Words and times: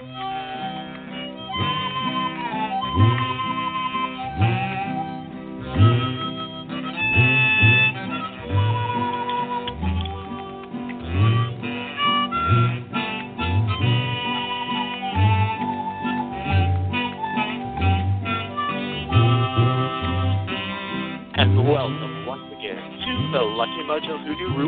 Mojo 0.00 0.35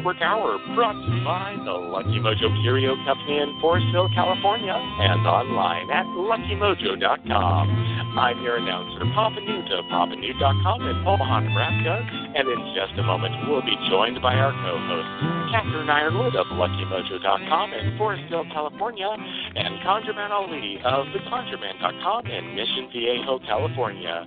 Rootwork 0.09 0.23
Hour, 0.23 0.59
brought 0.75 0.93
to 0.93 1.13
you 1.13 1.25
by 1.25 1.57
the 1.65 1.73
Lucky 1.73 2.19
Mojo 2.21 2.49
Curio 2.63 2.97
Company 3.05 3.39
in 3.39 3.61
Forestville, 3.61 4.13
California, 4.15 4.73
and 4.73 5.27
online 5.27 5.91
at 5.91 6.07
luckymojo.com. 6.07 7.69
I'm 8.17 8.43
your 8.43 8.57
announcer, 8.57 9.05
Papa 9.15 9.41
Newt 9.41 9.71
of 9.71 9.85
papanewt.com 9.87 10.83
in 10.89 10.97
Omaha, 11.07 11.41
Nebraska, 11.41 12.09
and 12.37 12.49
in 12.49 12.75
just 12.75 12.99
a 12.99 13.03
moment 13.03 13.35
we'll 13.49 13.61
be 13.61 13.77
joined 13.91 14.21
by 14.23 14.35
our 14.35 14.53
co-hosts, 14.53 15.38
Catherine 15.51 15.89
Yronwode 15.89 16.37
of 16.37 16.47
luckymojo.com 16.53 17.73
in 17.73 17.99
Forestville, 17.99 18.53
California, 18.53 19.09
and 19.09 19.81
Conjureman 19.81 20.31
Ali 20.31 20.79
of 20.85 21.07
theconjureman.com 21.15 22.27
in 22.27 22.55
Mission 22.55 22.89
Viejo, 22.93 23.39
California. 23.47 24.27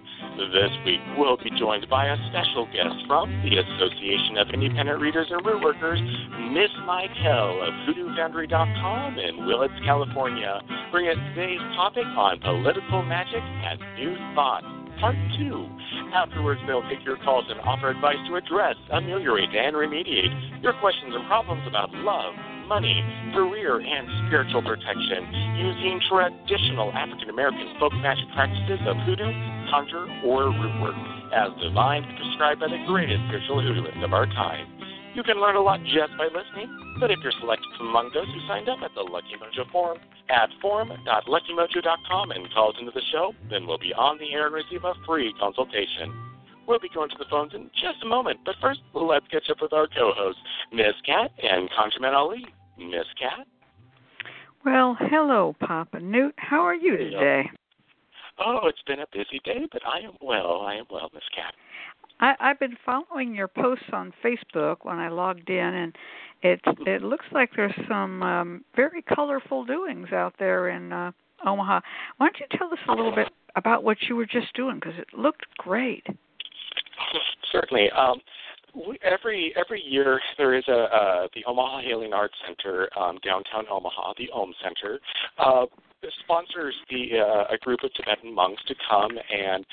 This 0.51 0.71
week 0.85 1.01
we'll 1.17 1.37
be 1.37 1.51
joined 1.57 1.87
by 1.89 2.07
a 2.07 2.17
special 2.29 2.65
guest 2.73 2.95
from 3.07 3.29
the 3.43 3.57
Association 3.57 4.37
of 4.37 4.49
Independent 4.49 4.99
Readers 4.99 5.27
and 5.29 5.45
Root 5.45 5.63
Workers, 5.63 5.99
Miss 6.51 6.71
Michaele 6.85 7.61
of 7.61 7.73
HoodooFoundry.com 7.85 9.19
in 9.19 9.45
Willits, 9.45 9.73
California, 9.85 10.61
Bring 10.91 11.05
bringing 11.05 11.35
today's 11.35 11.59
topic 11.75 12.05
on 12.17 12.39
political 12.39 13.03
magic 13.03 13.41
and 13.41 13.79
new 13.95 14.15
thought. 14.35 14.80
Part 15.01 15.17
2. 15.17 16.13
Afterwards, 16.13 16.61
they'll 16.69 16.85
take 16.85 17.01
your 17.01 17.17
calls 17.25 17.49
and 17.49 17.57
offer 17.65 17.89
advice 17.89 18.21
to 18.29 18.37
address, 18.37 18.77
ameliorate, 18.93 19.49
and 19.49 19.73
remediate 19.73 20.61
your 20.61 20.77
questions 20.77 21.17
and 21.17 21.25
problems 21.25 21.65
about 21.65 21.89
love, 22.05 22.37
money, 22.69 23.01
career, 23.33 23.81
and 23.81 24.05
spiritual 24.29 24.61
protection 24.61 25.25
using 25.57 25.97
traditional 26.05 26.93
African 26.93 27.33
American 27.33 27.65
folk 27.81 27.97
magic 27.97 28.29
practices 28.37 28.77
of 28.85 28.93
hoodoo, 29.01 29.33
conjure, 29.73 30.05
or 30.21 30.53
root 30.53 30.75
work, 30.85 30.99
as 31.33 31.49
divined 31.57 32.05
and 32.05 32.15
prescribed 32.21 32.61
by 32.61 32.69
the 32.69 32.85
greatest 32.85 33.25
spiritual 33.25 33.57
hoodooists 33.57 34.05
of 34.05 34.13
our 34.13 34.29
time. 34.37 34.69
You 35.13 35.23
can 35.23 35.41
learn 35.41 35.57
a 35.57 35.61
lot 35.61 35.83
just 35.83 36.15
by 36.17 36.25
listening, 36.31 36.71
but 36.99 37.11
if 37.11 37.19
you're 37.21 37.33
selected 37.41 37.67
from 37.77 37.89
among 37.89 38.11
those 38.13 38.27
who 38.27 38.47
signed 38.47 38.69
up 38.69 38.79
at 38.81 38.91
the 38.95 39.01
Lucky 39.01 39.35
Mojo 39.35 39.69
forum 39.69 39.97
at 40.29 40.49
forum.luckymojo.com 40.61 42.31
and 42.31 42.53
called 42.53 42.77
into 42.79 42.91
the 42.91 43.01
show, 43.11 43.33
then 43.49 43.67
we'll 43.67 43.77
be 43.77 43.93
on 43.93 44.17
the 44.19 44.31
air 44.31 44.45
and 44.45 44.55
receive 44.55 44.85
a 44.85 44.93
free 45.05 45.33
consultation. 45.37 46.13
We'll 46.65 46.79
be 46.79 46.87
going 46.93 47.09
to 47.09 47.17
the 47.19 47.25
phones 47.29 47.53
in 47.53 47.69
just 47.73 48.01
a 48.03 48.07
moment, 48.07 48.39
but 48.45 48.55
first, 48.61 48.79
let's 48.93 49.27
catch 49.27 49.49
up 49.49 49.57
with 49.61 49.73
our 49.73 49.87
co-hosts, 49.87 50.41
Miss 50.71 50.95
Cat 51.05 51.31
and 51.43 51.69
Conjureman 51.71 52.13
Ali. 52.13 52.45
Miss 52.77 53.07
Cat? 53.19 53.45
Well, 54.63 54.95
hello, 54.97 55.55
Papa 55.59 55.99
Newt. 55.99 56.35
How 56.37 56.61
are 56.61 56.75
you 56.75 56.95
today? 56.95 57.49
Oh, 58.39 58.61
it's 58.67 58.81
been 58.87 58.99
a 58.99 59.05
busy 59.11 59.41
day, 59.43 59.67
but 59.71 59.81
I 59.85 59.99
am 60.05 60.13
well. 60.21 60.61
I 60.61 60.75
am 60.75 60.85
well, 60.89 61.09
Miss 61.13 61.23
Cat. 61.35 61.53
I, 62.21 62.35
I've 62.39 62.59
been 62.59 62.77
following 62.85 63.35
your 63.35 63.47
posts 63.47 63.85
on 63.91 64.13
Facebook 64.23 64.77
when 64.83 64.97
I 64.97 65.09
logged 65.09 65.49
in, 65.49 65.57
and 65.57 65.95
it 66.43 66.61
it 66.85 67.01
looks 67.01 67.25
like 67.31 67.49
there's 67.55 67.73
some 67.89 68.23
um, 68.23 68.63
very 68.75 69.01
colorful 69.01 69.65
doings 69.65 70.11
out 70.13 70.35
there 70.39 70.69
in 70.69 70.93
uh, 70.93 71.11
Omaha. 71.45 71.81
Why 72.17 72.27
don't 72.27 72.39
you 72.39 72.57
tell 72.57 72.71
us 72.71 72.79
a 72.87 72.91
little 72.91 73.13
bit 73.13 73.29
about 73.55 73.83
what 73.83 73.97
you 74.07 74.15
were 74.15 74.25
just 74.25 74.53
doing 74.55 74.75
because 74.75 74.97
it 74.97 75.07
looked 75.17 75.45
great. 75.57 76.05
Certainly. 77.51 77.89
Um, 77.91 78.21
we, 78.73 78.97
every 79.03 79.53
every 79.57 79.81
year 79.81 80.19
there 80.37 80.53
is 80.53 80.63
a 80.67 80.83
uh, 80.95 81.27
the 81.35 81.43
Omaha 81.45 81.81
Healing 81.81 82.13
Arts 82.13 82.35
Center 82.45 82.87
um, 82.97 83.17
downtown 83.23 83.65
Omaha, 83.69 84.13
the 84.17 84.29
OM 84.33 84.53
Center. 84.63 84.99
Uh, 85.37 85.65
sponsors 86.23 86.75
the 86.89 87.19
uh, 87.19 87.53
a 87.53 87.57
group 87.57 87.83
of 87.83 87.93
Tibetan 87.93 88.33
monks 88.33 88.61
to 88.67 88.75
come 88.89 89.11
and 89.11 89.65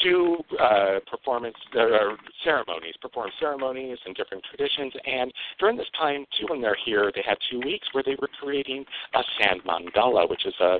do 0.00 0.38
uh, 0.60 0.98
performance 1.08 1.56
uh, 1.78 2.16
ceremonies, 2.42 2.94
perform 3.00 3.30
ceremonies 3.38 3.98
and 4.04 4.14
different 4.16 4.42
traditions. 4.44 4.92
And 5.06 5.32
during 5.60 5.76
this 5.76 5.86
time, 5.98 6.24
too, 6.38 6.46
when 6.48 6.60
they're 6.60 6.76
here, 6.84 7.12
they 7.14 7.22
had 7.24 7.38
two 7.50 7.60
weeks 7.60 7.86
where 7.92 8.02
they 8.04 8.16
were 8.20 8.28
creating 8.40 8.84
a 9.14 9.22
sand 9.38 9.62
mandala, 9.64 10.28
which 10.28 10.46
is 10.46 10.54
a 10.60 10.78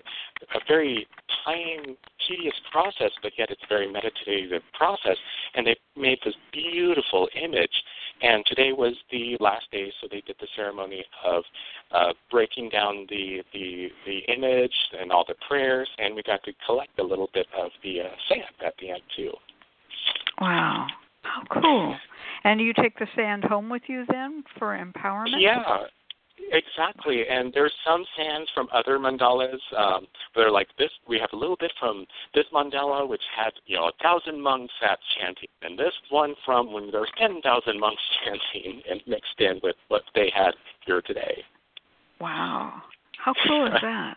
a 0.55 0.61
very 0.67 1.07
time 1.45 1.97
tedious 2.27 2.55
process, 2.71 3.11
but 3.23 3.33
yet 3.39 3.51
it's 3.51 3.63
a 3.63 3.69
very 3.69 3.91
meditative 3.91 4.63
process. 4.75 5.17
And 5.55 5.67
they 5.67 5.77
made 5.97 6.19
this 6.25 6.35
beautiful 6.53 7.29
image 7.41 7.71
and 8.23 8.45
today 8.47 8.73
was 8.73 8.95
the 9.11 9.37
last 9.41 9.65
day, 9.73 9.93
so 10.01 10.07
they 10.11 10.21
did 10.21 10.37
the 10.41 10.47
ceremony 10.55 11.05
of 11.25 11.43
uh, 11.93 12.13
breaking 12.31 12.69
down 12.71 13.07
the, 13.09 13.43
the 13.53 13.89
the 14.07 14.19
image 14.33 14.75
and 14.99 15.11
all 15.13 15.25
the 15.27 15.35
prayers, 15.49 15.89
and 15.99 16.15
we 16.15 16.23
got 16.23 16.43
to 16.45 16.53
collect 16.67 16.99
a 16.99 17.03
little 17.03 17.31
bit 17.35 17.47
of 17.59 17.71
the 17.83 18.01
uh, 18.01 18.05
sand 18.29 18.43
at 18.65 18.75
the 18.81 18.91
end 18.91 19.03
too. 19.17 19.33
Wow, 20.41 20.87
how 21.23 21.43
cool! 21.51 21.97
And 22.45 22.61
you 22.61 22.73
take 22.73 22.99
the 22.99 23.07
sand 23.15 23.45
home 23.45 23.69
with 23.69 23.83
you 23.87 24.05
then 24.09 24.43
for 24.59 24.77
empowerment? 24.77 25.37
Yeah, 25.39 25.87
Exactly, 26.51 27.25
and 27.29 27.53
there's 27.55 27.73
some 27.87 28.05
sands 28.17 28.51
from 28.55 28.69
other 28.73 28.99
mandalas. 28.99 29.59
Um, 29.77 30.07
they're 30.35 30.51
like 30.51 30.69
this. 30.79 30.91
We 31.09 31.19
have 31.19 31.31
a 31.33 31.37
little 31.37 31.57
bit 31.57 31.73
from 31.79 32.05
this 32.35 32.45
mandala, 32.53 33.09
which 33.09 33.23
had 33.35 33.53
you 33.67 33.77
know 33.77 33.89
a 33.89 33.93
thousand 34.03 34.41
monks 34.41 34.75
at 34.83 34.99
chanting, 35.19 35.49
and 35.63 35.79
this 35.79 35.95
one 36.11 36.35
from 36.45 36.73
when 36.73 36.91
there 36.91 37.01
was 37.01 37.13
ten 37.17 37.41
thousand 37.41 37.81
monks 37.81 38.03
chanting, 38.25 38.83
and 38.91 39.01
mixed 39.07 39.41
in 39.41 39.61
with 39.63 39.77
what 39.89 40.03
they 40.15 40.31
had 40.35 40.53
here 40.85 41.01
today. 41.01 41.43
Wow, 42.23 42.83
how 43.19 43.35
cool 43.49 43.67
is 43.67 43.73
that? 43.83 44.17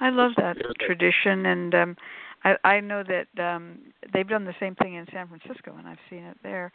I 0.00 0.10
love 0.10 0.32
that 0.36 0.58
tradition, 0.80 1.46
and 1.46 1.74
um, 1.74 1.96
I, 2.44 2.56
I 2.62 2.80
know 2.80 3.02
that 3.02 3.42
um, 3.42 3.78
they've 4.12 4.28
done 4.28 4.44
the 4.44 4.54
same 4.60 4.74
thing 4.74 4.96
in 4.96 5.06
San 5.10 5.28
Francisco, 5.28 5.74
and 5.78 5.88
I've 5.88 5.96
seen 6.10 6.24
it 6.24 6.36
there. 6.42 6.70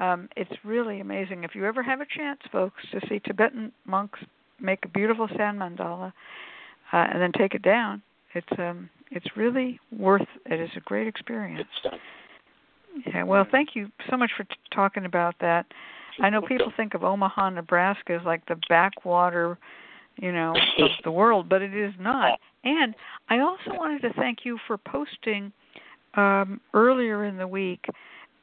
Um, 0.00 0.28
it's 0.36 0.50
really 0.64 0.98
amazing. 0.98 1.44
If 1.44 1.54
you 1.54 1.64
ever 1.64 1.80
have 1.80 2.00
a 2.00 2.06
chance, 2.06 2.40
folks, 2.50 2.82
to 2.90 3.00
see 3.08 3.20
Tibetan 3.20 3.70
monks 3.84 4.18
make 4.58 4.84
a 4.84 4.88
beautiful 4.88 5.28
sand 5.36 5.60
mandala 5.60 6.12
uh, 6.92 6.96
and 6.96 7.22
then 7.22 7.30
take 7.30 7.54
it 7.54 7.62
down, 7.62 8.02
it's 8.34 8.58
um, 8.58 8.90
it's 9.12 9.26
really 9.36 9.78
worth. 9.96 10.26
It 10.46 10.58
is 10.58 10.70
a 10.76 10.80
great 10.80 11.06
experience. 11.06 11.68
Yeah. 13.06 13.22
Well, 13.22 13.46
thank 13.48 13.76
you 13.76 13.92
so 14.10 14.16
much 14.16 14.32
for 14.36 14.42
t- 14.42 14.56
talking 14.74 15.04
about 15.04 15.36
that. 15.40 15.66
I 16.20 16.30
know 16.30 16.42
people 16.42 16.72
think 16.76 16.94
of 16.94 17.04
Omaha, 17.04 17.50
Nebraska 17.50 18.14
as 18.14 18.26
like 18.26 18.44
the 18.46 18.56
backwater, 18.68 19.56
you 20.20 20.32
know, 20.32 20.54
of 20.78 20.90
the 21.02 21.10
world, 21.10 21.48
but 21.48 21.62
it 21.62 21.74
is 21.74 21.94
not. 21.98 22.38
And 22.62 22.94
I 23.28 23.40
also 23.40 23.76
wanted 23.76 24.02
to 24.02 24.12
thank 24.14 24.40
you 24.44 24.58
for 24.66 24.76
posting 24.76 25.52
um, 26.14 26.60
earlier 26.74 27.24
in 27.24 27.36
the 27.36 27.48
week 27.48 27.84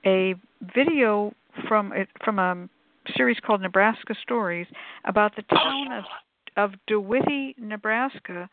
a 0.05 0.35
video 0.75 1.33
from 1.67 1.93
it 1.93 2.07
from 2.23 2.39
a 2.39 2.67
series 3.15 3.37
called 3.45 3.61
Nebraska 3.61 4.15
Stories 4.21 4.67
about 5.05 5.35
the 5.35 5.43
town 5.43 5.91
of 5.91 6.03
of 6.55 6.71
DeWitty, 6.89 7.57
Nebraska. 7.59 8.49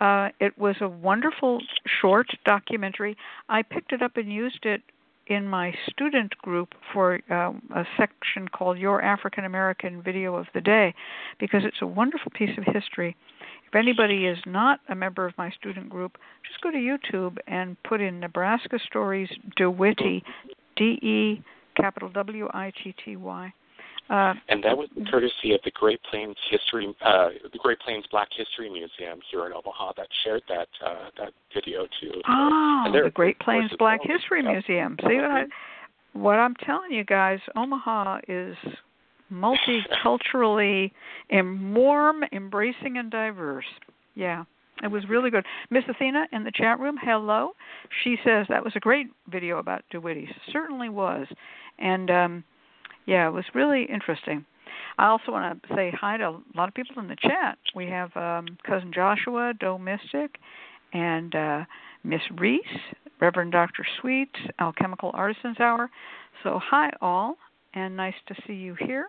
Uh, 0.00 0.28
it 0.38 0.56
was 0.58 0.76
a 0.80 0.88
wonderful 0.88 1.60
short 2.00 2.28
documentary. 2.44 3.16
I 3.48 3.62
picked 3.62 3.92
it 3.92 4.02
up 4.02 4.16
and 4.16 4.32
used 4.32 4.64
it 4.64 4.82
in 5.28 5.46
my 5.46 5.72
student 5.90 6.36
group 6.38 6.74
for 6.92 7.20
um, 7.30 7.62
a 7.74 7.84
section 7.96 8.48
called 8.48 8.78
Your 8.78 9.02
African 9.02 9.44
American 9.44 10.02
Video 10.02 10.34
of 10.36 10.46
the 10.54 10.60
Day 10.60 10.94
because 11.38 11.62
it's 11.64 11.82
a 11.82 11.86
wonderful 11.86 12.32
piece 12.34 12.56
of 12.56 12.64
history. 12.64 13.16
If 13.66 13.74
anybody 13.74 14.26
is 14.26 14.38
not 14.46 14.80
a 14.88 14.94
member 14.94 15.26
of 15.26 15.34
my 15.36 15.50
student 15.50 15.90
group, 15.90 16.16
just 16.48 16.62
go 16.62 16.70
to 16.70 16.78
YouTube 16.78 17.36
and 17.46 17.76
put 17.82 18.00
in 18.00 18.18
Nebraska 18.18 18.78
Stories 18.86 19.28
DeWitty, 19.58 20.22
D 20.76 20.84
E 21.02 21.42
capital 21.76 22.08
W 22.08 22.48
I 22.52 22.72
T 22.82 22.94
T 23.04 23.16
Y. 23.16 23.52
Uh, 24.10 24.32
and 24.48 24.64
that 24.64 24.76
was 24.76 24.88
courtesy 25.10 25.52
of 25.52 25.60
the 25.64 25.70
Great 25.72 26.00
Plains 26.10 26.36
History, 26.50 26.94
uh, 27.04 27.28
the 27.52 27.58
Great 27.58 27.78
Plains 27.80 28.04
Black 28.10 28.28
History 28.34 28.70
Museum 28.70 29.20
here 29.30 29.44
in 29.46 29.52
Omaha 29.52 29.92
that 29.98 30.08
shared 30.24 30.42
that 30.48 30.68
uh, 30.84 31.10
that 31.18 31.32
video 31.54 31.86
too. 32.00 32.12
Oh, 32.26 32.90
the 32.90 33.10
Great 33.10 33.38
Plains 33.40 33.70
Black 33.78 34.00
History 34.02 34.42
Museum. 34.42 34.96
See 35.06 35.16
what 35.16 35.24
I, 35.24 35.44
what 36.14 36.34
I'm 36.34 36.54
telling 36.64 36.90
you 36.90 37.04
guys, 37.04 37.38
Omaha 37.54 38.20
is 38.28 38.56
multiculturally 39.30 40.90
and 41.30 41.74
warm, 41.74 42.24
embracing, 42.32 42.96
and 42.96 43.10
diverse. 43.10 43.66
Yeah. 44.14 44.44
It 44.82 44.88
was 44.88 45.02
really 45.08 45.30
good. 45.30 45.44
Miss 45.70 45.82
Athena 45.88 46.28
in 46.32 46.44
the 46.44 46.52
chat 46.52 46.78
room, 46.78 46.96
hello. 47.02 47.50
She 48.04 48.16
says 48.24 48.46
that 48.48 48.62
was 48.62 48.72
a 48.76 48.80
great 48.80 49.08
video 49.28 49.58
about 49.58 49.82
DeWitty. 49.92 50.28
Certainly 50.52 50.88
was. 50.90 51.26
And 51.80 52.10
um 52.10 52.44
yeah, 53.08 53.26
it 53.26 53.32
was 53.32 53.46
really 53.54 53.84
interesting. 53.84 54.44
I 54.98 55.06
also 55.06 55.32
want 55.32 55.62
to 55.62 55.74
say 55.74 55.90
hi 55.98 56.18
to 56.18 56.24
a 56.28 56.42
lot 56.54 56.68
of 56.68 56.74
people 56.74 56.98
in 56.98 57.08
the 57.08 57.16
chat. 57.16 57.56
We 57.74 57.86
have 57.86 58.14
um, 58.16 58.58
cousin 58.66 58.92
Joshua, 58.94 59.54
Doe 59.58 59.78
Mystic, 59.78 60.36
and 60.92 61.34
uh, 61.34 61.64
Miss 62.04 62.20
Reese, 62.36 62.60
Reverend 63.18 63.52
Dr. 63.52 63.86
Sweet, 64.00 64.28
Alchemical 64.60 65.10
Artisans 65.14 65.58
Hour. 65.58 65.88
So 66.42 66.60
hi 66.62 66.90
all, 67.00 67.36
and 67.72 67.96
nice 67.96 68.14
to 68.26 68.34
see 68.46 68.52
you 68.52 68.76
here. 68.78 69.06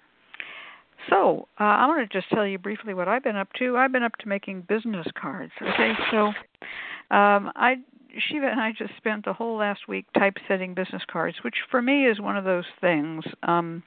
So 1.09 1.49
uh, 1.59 1.63
I'm 1.63 1.89
going 1.89 2.07
to 2.07 2.13
just 2.13 2.29
tell 2.29 2.47
you 2.47 2.57
briefly 2.57 2.93
what 2.93 3.09
I've 3.09 3.23
been 3.23 3.35
up 3.35 3.49
to. 3.59 3.75
I've 3.75 3.91
been 3.91 4.03
up 4.03 4.15
to 4.19 4.29
making 4.29 4.61
business 4.69 5.07
cards. 5.19 5.51
Okay, 5.61 5.91
so 6.11 6.27
um, 7.13 7.51
I 7.55 7.75
Shiva 8.17 8.47
and 8.47 8.59
I 8.59 8.71
just 8.71 8.95
spent 8.97 9.25
the 9.25 9.33
whole 9.33 9.57
last 9.57 9.87
week 9.87 10.05
typesetting 10.17 10.73
business 10.73 11.03
cards, 11.11 11.37
which 11.43 11.55
for 11.69 11.81
me 11.81 12.07
is 12.07 12.19
one 12.19 12.37
of 12.37 12.43
those 12.43 12.65
things. 12.81 13.23
Um, 13.43 13.83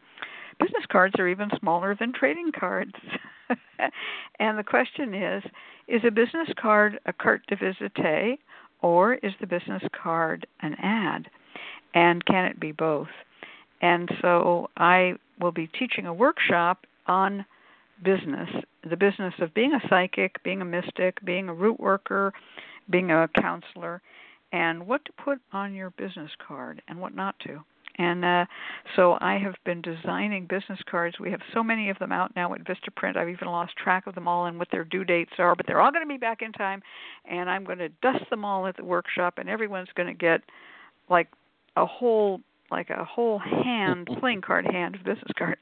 business 0.60 0.84
cards 0.90 1.14
are 1.18 1.28
even 1.28 1.50
smaller 1.58 1.96
than 1.98 2.12
trading 2.12 2.52
cards. 2.58 2.94
and 4.38 4.58
the 4.58 4.64
question 4.64 5.14
is 5.14 5.42
is 5.88 6.02
a 6.06 6.10
business 6.10 6.48
card 6.58 6.98
a 7.06 7.12
carte 7.12 7.44
de 7.48 7.56
visite 7.56 8.38
or 8.80 9.14
is 9.14 9.32
the 9.40 9.46
business 9.46 9.82
card 9.92 10.46
an 10.60 10.74
ad? 10.82 11.28
And 11.94 12.24
can 12.24 12.44
it 12.46 12.58
be 12.58 12.72
both? 12.72 13.08
And 13.80 14.08
so 14.20 14.70
I 14.76 15.14
will 15.40 15.52
be 15.52 15.66
teaching 15.66 16.06
a 16.06 16.14
workshop 16.14 16.86
on 17.06 17.44
business 18.02 18.48
the 18.88 18.96
business 18.96 19.34
of 19.38 19.54
being 19.54 19.74
a 19.74 19.88
psychic, 19.88 20.42
being 20.42 20.60
a 20.60 20.64
mystic, 20.64 21.24
being 21.24 21.48
a 21.48 21.54
root 21.54 21.78
worker, 21.78 22.32
being 22.90 23.10
a 23.10 23.28
counselor, 23.40 24.02
and 24.52 24.86
what 24.86 25.04
to 25.04 25.12
put 25.12 25.40
on 25.52 25.74
your 25.74 25.90
business 25.90 26.30
card 26.46 26.82
and 26.88 27.00
what 27.00 27.14
not 27.14 27.34
to. 27.40 27.62
And 27.98 28.24
uh, 28.24 28.46
so 28.96 29.18
I 29.20 29.38
have 29.38 29.54
been 29.64 29.82
designing 29.82 30.46
business 30.46 30.78
cards. 30.90 31.16
We 31.20 31.30
have 31.30 31.40
so 31.52 31.62
many 31.62 31.90
of 31.90 31.98
them 31.98 32.12
out 32.12 32.34
now 32.34 32.54
at 32.54 32.64
Vistaprint. 32.64 33.16
I've 33.16 33.28
even 33.28 33.48
lost 33.48 33.76
track 33.76 34.06
of 34.06 34.14
them 34.14 34.26
all 34.26 34.46
and 34.46 34.58
what 34.58 34.68
their 34.70 34.84
due 34.84 35.04
dates 35.04 35.32
are, 35.38 35.54
but 35.54 35.66
they're 35.66 35.80
all 35.80 35.92
going 35.92 36.04
to 36.04 36.08
be 36.08 36.16
back 36.16 36.40
in 36.40 36.52
time. 36.52 36.82
And 37.30 37.50
I'm 37.50 37.64
going 37.64 37.78
to 37.78 37.90
dust 38.00 38.24
them 38.30 38.44
all 38.44 38.66
at 38.66 38.76
the 38.76 38.84
workshop, 38.84 39.34
and 39.36 39.48
everyone's 39.48 39.90
going 39.94 40.08
to 40.08 40.14
get 40.14 40.40
like 41.10 41.28
a 41.76 41.86
whole 41.86 42.40
like 42.70 42.88
a 42.88 43.04
whole 43.04 43.38
hand 43.38 44.08
playing 44.20 44.40
card 44.40 44.64
hand 44.64 44.94
of 44.94 45.04
business 45.04 45.30
cards. 45.36 45.60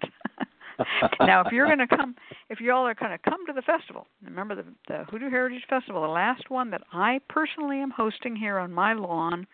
now, 1.20 1.42
if 1.42 1.52
you're 1.52 1.66
going 1.66 1.78
to 1.78 1.86
come, 1.86 2.14
if 2.48 2.60
you 2.60 2.72
all 2.72 2.86
are 2.86 2.94
going 2.94 3.12
to 3.12 3.18
come 3.18 3.46
to 3.46 3.52
the 3.52 3.62
festival, 3.62 4.06
remember 4.24 4.54
the, 4.54 4.64
the 4.88 5.04
Hoodoo 5.10 5.30
Heritage 5.30 5.62
Festival, 5.68 6.02
the 6.02 6.08
last 6.08 6.50
one 6.50 6.70
that 6.70 6.82
I 6.92 7.20
personally 7.28 7.80
am 7.80 7.90
hosting 7.90 8.36
here 8.36 8.58
on 8.58 8.72
my 8.72 8.92
lawn 8.92 9.46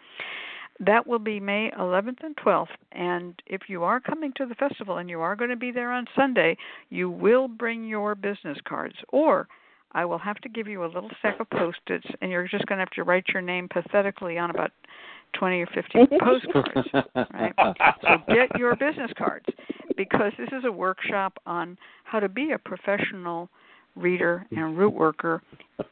that 0.81 1.06
will 1.06 1.19
be 1.19 1.40
May 1.40 1.70
11th 1.78 2.23
and 2.23 2.37
12th. 2.37 2.67
And 2.93 3.40
if 3.46 3.62
you 3.69 3.82
are 3.84 4.00
coming 4.00 4.32
to 4.37 4.46
the 4.46 4.55
festival 4.55 4.99
and 4.99 5.08
you 5.08 5.20
are 5.20 5.37
going 5.37 5.50
to 5.50 5.56
be 5.56 5.70
there 5.70 5.93
on 5.93 6.06
Sunday, 6.14 6.56
you 6.90 7.11
will 7.11 7.49
bring 7.49 7.87
your 7.87 8.14
business 8.14 8.58
cards. 8.69 8.96
Or 9.08 9.49
I 9.93 10.05
will 10.05 10.19
have 10.19 10.37
to 10.38 10.49
give 10.49 10.69
you 10.69 10.84
a 10.84 10.87
little 10.87 11.11
stack 11.19 11.40
of 11.40 11.49
post 11.50 11.78
its, 11.87 12.06
and 12.20 12.31
you're 12.31 12.49
just 12.49 12.67
going 12.67 12.76
to 12.76 12.82
have 12.82 12.90
to 12.90 13.05
write 13.05 13.25
your 13.32 13.43
name 13.43 13.69
pathetically 13.69 14.37
on 14.37 14.50
about 14.50 14.73
20 15.34 15.61
or 15.61 15.67
50 15.67 15.99
postcards. 16.20 16.88
Right? 17.32 17.55
So 18.02 18.17
get 18.28 18.58
your 18.58 18.76
business 18.76 19.11
cards 19.17 19.46
because 19.96 20.32
this 20.38 20.49
is 20.49 20.64
a 20.64 20.73
workshop 20.73 21.38
on 21.46 21.76
how 22.05 22.20
to 22.20 22.28
be 22.28 22.52
a 22.52 22.58
professional 22.58 23.49
reader 23.94 24.46
and 24.50 24.76
root 24.76 24.93
worker 24.93 25.43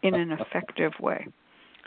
in 0.03 0.15
an 0.15 0.33
effective 0.33 0.93
way. 1.01 1.27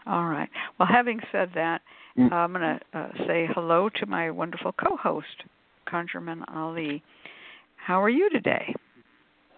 All 0.06 0.26
right. 0.26 0.50
Well, 0.80 0.88
having 0.92 1.20
said 1.32 1.52
that, 1.56 1.82
mm. 2.18 2.32
I'm 2.32 2.54
going 2.54 2.62
to 2.62 2.98
uh, 2.98 3.10
say 3.28 3.48
hello 3.54 3.90
to 4.00 4.06
my 4.06 4.32
wonderful 4.32 4.72
co-host, 4.72 5.44
Conjureman 5.88 6.44
Ali. 6.54 7.04
How 7.76 8.02
are 8.02 8.10
you 8.10 8.30
today? 8.30 8.74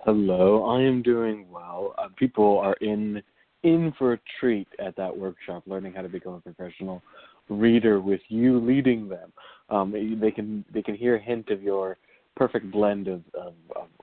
Hello. 0.06 0.66
I 0.66 0.82
am 0.82 1.02
doing 1.02 1.46
well. 1.52 1.94
Uh, 1.98 2.08
people 2.18 2.60
are 2.60 2.76
in 2.82 3.22
in 3.64 3.94
for 3.98 4.14
a 4.14 4.20
treat 4.40 4.68
at 4.80 4.96
that 4.96 5.16
workshop, 5.16 5.64
learning 5.68 5.94
how 5.94 6.02
to 6.02 6.08
become 6.08 6.34
a 6.34 6.40
professional 6.40 7.02
reader 7.50 8.00
with 8.00 8.22
you 8.30 8.60
leading 8.60 9.10
them. 9.10 9.32
Um, 9.70 9.92
they 10.20 10.32
can 10.32 10.66
they 10.74 10.82
can 10.82 10.96
hear 10.96 11.16
a 11.16 11.22
hint 11.22 11.50
of 11.50 11.62
your 11.62 11.98
perfect 12.36 12.72
blend 12.72 13.08
of, 13.08 13.22
of, 13.34 13.54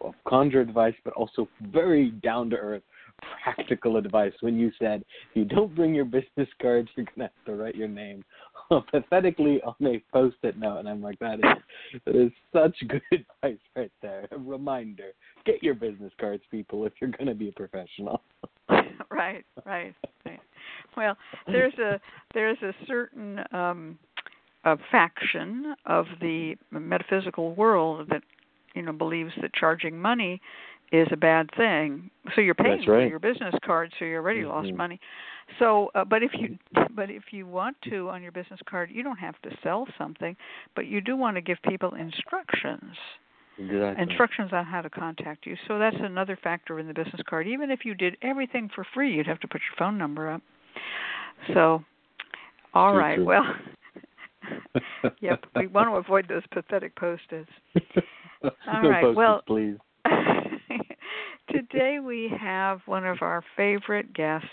of 0.02 0.14
conjure 0.28 0.60
advice, 0.60 0.94
but 1.04 1.14
also 1.14 1.48
very 1.72 2.10
down 2.10 2.50
to 2.50 2.56
earth 2.56 2.82
practical 3.42 3.96
advice 3.96 4.32
when 4.40 4.58
you 4.58 4.70
said 4.78 5.02
if 5.30 5.36
you 5.36 5.44
don't 5.44 5.74
bring 5.74 5.94
your 5.94 6.04
business 6.04 6.48
cards, 6.60 6.88
you're 6.96 7.06
gonna 7.06 7.30
have 7.34 7.46
to 7.46 7.54
write 7.54 7.74
your 7.74 7.88
name 7.88 8.24
pathetically 8.90 9.60
on 9.62 9.74
a 9.86 10.02
post-it 10.12 10.58
note. 10.58 10.78
And 10.78 10.88
I'm 10.88 11.02
like, 11.02 11.18
that 11.20 11.38
is 11.38 12.00
that 12.04 12.16
is 12.16 12.30
such 12.52 12.76
good 12.88 13.02
advice 13.12 13.60
right 13.74 13.92
there. 14.02 14.28
A 14.32 14.38
reminder: 14.38 15.12
get 15.44 15.62
your 15.62 15.74
business 15.74 16.12
cards, 16.20 16.42
people, 16.50 16.84
if 16.86 16.92
you're 17.00 17.10
gonna 17.10 17.34
be 17.34 17.48
a 17.48 17.52
professional. 17.52 18.20
right, 19.10 19.44
right, 19.64 19.94
right. 20.24 20.40
Well, 20.96 21.16
there's 21.46 21.74
a 21.74 22.00
there's 22.34 22.58
a 22.62 22.72
certain 22.86 23.40
um, 23.52 23.98
a 24.64 24.76
faction 24.90 25.74
of 25.86 26.06
the 26.20 26.56
metaphysical 26.70 27.54
world 27.54 28.08
that 28.10 28.22
you 28.74 28.82
know 28.82 28.92
believes 28.92 29.32
that 29.40 29.54
charging 29.54 29.98
money 29.98 30.40
is 30.92 31.08
a 31.10 31.16
bad 31.16 31.50
thing. 31.56 32.10
So 32.34 32.40
you're 32.40 32.54
paying 32.54 32.78
right. 32.78 32.84
for 32.84 33.06
your 33.06 33.18
business 33.18 33.54
card, 33.64 33.92
so 33.98 34.04
you 34.04 34.16
already 34.16 34.40
mm-hmm. 34.40 34.50
lost 34.50 34.72
money. 34.72 35.00
So, 35.58 35.90
uh, 35.94 36.04
but 36.04 36.22
if 36.22 36.32
you 36.34 36.58
but 36.94 37.10
if 37.10 37.24
you 37.30 37.46
want 37.46 37.76
to 37.90 38.08
on 38.08 38.22
your 38.22 38.32
business 38.32 38.60
card, 38.68 38.90
you 38.92 39.02
don't 39.02 39.18
have 39.18 39.40
to 39.42 39.50
sell 39.62 39.86
something, 39.98 40.36
but 40.74 40.86
you 40.86 41.00
do 41.00 41.16
want 41.16 41.36
to 41.36 41.40
give 41.40 41.58
people 41.68 41.94
instructions. 41.94 42.96
Exactly. 43.58 44.02
Instructions 44.02 44.50
on 44.52 44.66
how 44.66 44.82
to 44.82 44.90
contact 44.90 45.46
you. 45.46 45.56
So 45.66 45.78
that's 45.78 45.96
another 45.98 46.38
factor 46.42 46.78
in 46.78 46.88
the 46.88 46.92
business 46.92 47.22
card. 47.28 47.46
Even 47.46 47.70
if 47.70 47.84
you 47.84 47.94
did 47.94 48.16
everything 48.20 48.68
for 48.74 48.84
free, 48.92 49.14
you'd 49.14 49.26
have 49.26 49.40
to 49.40 49.48
put 49.48 49.62
your 49.62 49.76
phone 49.78 49.96
number 49.96 50.30
up. 50.30 50.42
So, 51.54 51.84
all 52.74 52.92
true, 52.92 53.00
right. 53.00 53.16
True. 53.16 53.24
Well, 53.24 53.44
yep. 55.20 55.44
We 55.54 55.66
want 55.66 55.88
to 55.88 55.94
avoid 55.96 56.28
those 56.28 56.42
pathetic 56.52 56.94
posters. 56.96 57.46
All 58.42 58.82
no 58.82 58.88
right. 58.88 59.14
well, 59.14 59.42
please. 59.46 59.76
Today 61.50 61.98
we 62.04 62.30
have 62.40 62.80
one 62.86 63.06
of 63.06 63.18
our 63.22 63.42
favorite 63.56 64.12
guests, 64.14 64.46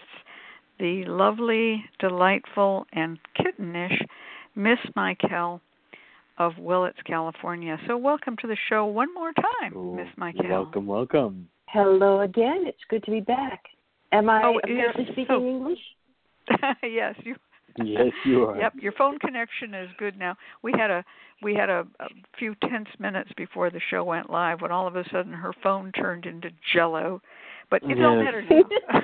the 0.80 1.04
lovely, 1.06 1.84
delightful, 2.00 2.86
and 2.94 3.20
kittenish 3.38 3.98
Miss 4.56 4.80
Michaele 4.96 5.62
of 6.38 6.54
Willits, 6.58 6.98
California. 7.06 7.78
So 7.88 7.98
welcome 7.98 8.36
to 8.42 8.48
the 8.48 8.58
show 8.70 8.86
one 8.86 9.14
more 9.14 9.32
time, 9.34 9.74
oh, 9.76 9.96
Miss 9.96 10.08
Michaele. 10.18 10.50
Welcome, 10.50 10.88
welcome. 10.88 11.50
Hello 11.68 12.22
again. 12.22 12.64
It's 12.66 12.78
good 12.90 13.04
to 13.04 13.12
be 13.12 13.22
back. 13.22 13.64
Am 14.12 14.30
I 14.30 14.44
oh, 14.46 14.60
apparently 14.64 15.06
speaking 15.12 15.28
oh. 15.30 15.48
English? 15.48 15.80
yes, 16.84 17.16
you 17.24 17.36
yes, 17.84 18.12
you 18.26 18.44
are. 18.44 18.58
Yep, 18.58 18.74
your 18.82 18.92
phone 18.94 19.18
connection 19.20 19.74
is 19.74 19.90
good 19.98 20.18
now. 20.18 20.36
We 20.62 20.74
had 20.78 20.92
a 20.92 21.04
we 21.42 21.56
had 21.56 21.70
a, 21.70 21.86
a 22.00 22.08
few 22.38 22.56
tense 22.70 22.90
minutes 23.00 23.32
before 23.36 23.70
the 23.70 23.82
show 23.90 24.04
went 24.04 24.30
live 24.30 24.62
when 24.62 24.72
all 24.72 24.88
of 24.88 24.96
a 24.96 25.04
sudden 25.12 25.34
her 25.34 25.54
phone 25.64 25.92
turned 25.92 26.26
into 26.26 26.50
jello, 26.74 27.22
but 27.70 27.82
it's 27.84 27.94
yes. 27.98 28.00
all 28.02 28.24
better 28.24 28.44
now. 28.50 29.02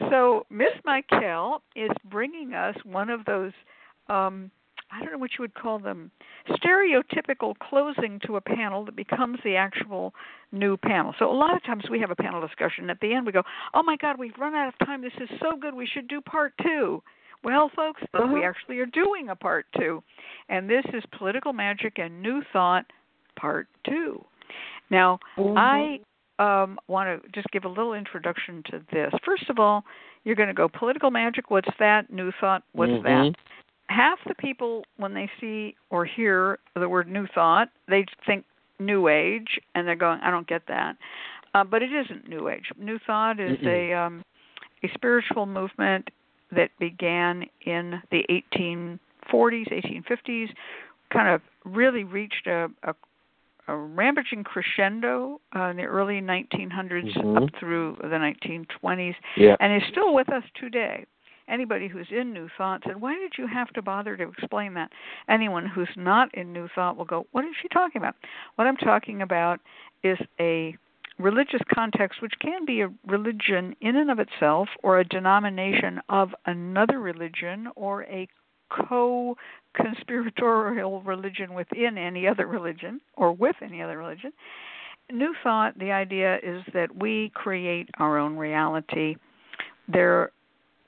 so 0.10 0.46
Miss 0.50 0.72
Michaele 0.84 1.62
is 1.74 1.90
bringing 2.10 2.54
us 2.54 2.76
one 2.84 3.08
of 3.08 3.24
those 3.24 3.52
um 4.08 4.50
I 4.90 5.00
don't 5.00 5.12
know 5.12 5.18
what 5.18 5.32
you 5.38 5.42
would 5.42 5.54
call 5.54 5.78
them, 5.78 6.10
stereotypical 6.48 7.54
closing 7.58 8.20
to 8.26 8.36
a 8.36 8.40
panel 8.40 8.84
that 8.84 8.94
becomes 8.94 9.38
the 9.44 9.56
actual 9.56 10.14
new 10.52 10.76
panel. 10.76 11.14
So 11.18 11.30
a 11.30 11.34
lot 11.34 11.56
of 11.56 11.62
times 11.64 11.84
we 11.90 12.00
have 12.00 12.10
a 12.10 12.16
panel 12.16 12.40
discussion. 12.40 12.88
At 12.88 13.00
the 13.00 13.12
end, 13.12 13.26
we 13.26 13.32
go, 13.32 13.42
"Oh 13.74 13.82
my 13.82 13.96
God, 13.96 14.18
we've 14.18 14.36
run 14.38 14.54
out 14.54 14.68
of 14.68 14.86
time. 14.86 15.02
This 15.02 15.12
is 15.20 15.28
so 15.40 15.56
good. 15.56 15.74
We 15.74 15.86
should 15.86 16.08
do 16.08 16.20
part 16.20 16.52
two. 16.62 17.02
Well, 17.42 17.70
folks, 17.74 18.02
uh-huh. 18.14 18.32
we 18.32 18.44
actually 18.44 18.78
are 18.78 18.86
doing 18.86 19.28
a 19.28 19.36
part 19.36 19.66
two, 19.76 20.02
and 20.48 20.68
this 20.68 20.84
is 20.94 21.02
political 21.16 21.52
magic 21.52 21.98
and 21.98 22.22
new 22.22 22.42
thought, 22.52 22.86
part 23.38 23.68
two. 23.84 24.24
Now, 24.90 25.18
mm-hmm. 25.36 25.56
I 25.58 26.00
um, 26.38 26.78
want 26.88 27.22
to 27.22 27.28
just 27.30 27.48
give 27.52 27.64
a 27.64 27.68
little 27.68 27.94
introduction 27.94 28.62
to 28.70 28.82
this. 28.92 29.12
First 29.24 29.48
of 29.48 29.58
all, 29.58 29.84
you're 30.24 30.34
going 30.34 30.48
to 30.48 30.54
go 30.54 30.68
political 30.68 31.10
magic. 31.10 31.50
What's 31.50 31.68
that? 31.78 32.12
New 32.12 32.32
thought. 32.40 32.62
What's 32.72 32.90
mm-hmm. 32.90 33.04
that? 33.04 33.34
Half 33.88 34.18
the 34.26 34.34
people 34.34 34.84
when 34.96 35.14
they 35.14 35.30
see 35.40 35.74
or 35.90 36.04
hear 36.04 36.58
the 36.74 36.88
word 36.88 37.08
new 37.08 37.26
thought 37.34 37.68
they 37.88 38.04
think 38.26 38.44
new 38.78 39.08
age 39.08 39.58
and 39.74 39.86
they're 39.86 39.96
going 39.96 40.20
i 40.22 40.30
don't 40.30 40.46
get 40.46 40.62
that 40.68 40.96
uh, 41.54 41.64
but 41.64 41.82
it 41.82 41.90
isn't 41.92 42.28
new 42.28 42.48
age 42.48 42.64
new 42.78 42.98
thought 43.06 43.40
is 43.40 43.58
Mm-mm. 43.58 43.92
a 43.92 43.94
um 43.94 44.24
a 44.82 44.88
spiritual 44.94 45.46
movement 45.46 46.08
that 46.52 46.70
began 46.78 47.44
in 47.64 48.00
the 48.10 48.22
1840s 48.52 48.98
1850s 49.32 50.48
kind 51.12 51.28
of 51.28 51.40
really 51.64 52.04
reached 52.04 52.46
a, 52.46 52.68
a 52.82 52.94
a 53.68 53.76
rampaging 53.76 54.44
crescendo 54.44 55.40
uh, 55.54 55.64
in 55.70 55.76
the 55.76 55.82
early 55.82 56.20
1900s 56.20 57.16
mm-hmm. 57.16 57.36
up 57.36 57.48
through 57.58 57.96
the 58.00 58.06
1920s, 58.06 59.14
yeah. 59.36 59.56
and 59.60 59.74
is 59.74 59.88
still 59.90 60.14
with 60.14 60.30
us 60.32 60.44
today. 60.58 61.04
Anybody 61.48 61.88
who's 61.88 62.08
in 62.10 62.32
New 62.32 62.48
Thought 62.56 62.82
said, 62.84 63.00
"Why 63.00 63.14
did 63.14 63.38
you 63.38 63.46
have 63.46 63.68
to 63.74 63.82
bother 63.82 64.16
to 64.16 64.28
explain 64.28 64.74
that?" 64.74 64.92
Anyone 65.28 65.66
who's 65.66 65.96
not 65.96 66.34
in 66.34 66.52
New 66.52 66.68
Thought 66.68 66.96
will 66.96 67.04
go, 67.04 67.26
"What 67.32 67.44
is 67.44 67.56
she 67.60 67.68
talking 67.68 68.00
about?" 68.00 68.16
What 68.56 68.66
I'm 68.66 68.76
talking 68.76 69.22
about 69.22 69.60
is 70.02 70.18
a 70.40 70.76
religious 71.18 71.62
context, 71.72 72.20
which 72.20 72.38
can 72.40 72.64
be 72.64 72.82
a 72.82 72.92
religion 73.06 73.74
in 73.80 73.96
and 73.96 74.10
of 74.10 74.18
itself, 74.18 74.68
or 74.82 74.98
a 74.98 75.04
denomination 75.04 76.00
of 76.08 76.34
another 76.44 77.00
religion, 77.00 77.68
or 77.74 78.04
a 78.04 78.28
co 78.68 79.36
conspiratorial 79.74 81.02
religion 81.02 81.54
within 81.54 81.98
any 81.98 82.26
other 82.26 82.46
religion, 82.46 83.00
or 83.14 83.32
with 83.32 83.56
any 83.62 83.82
other 83.82 83.98
religion. 83.98 84.32
New 85.10 85.34
Thought, 85.42 85.78
the 85.78 85.92
idea 85.92 86.38
is 86.42 86.64
that 86.74 86.94
we 86.96 87.30
create 87.34 87.88
our 87.98 88.18
own 88.18 88.36
reality. 88.36 89.16
There, 89.86 90.32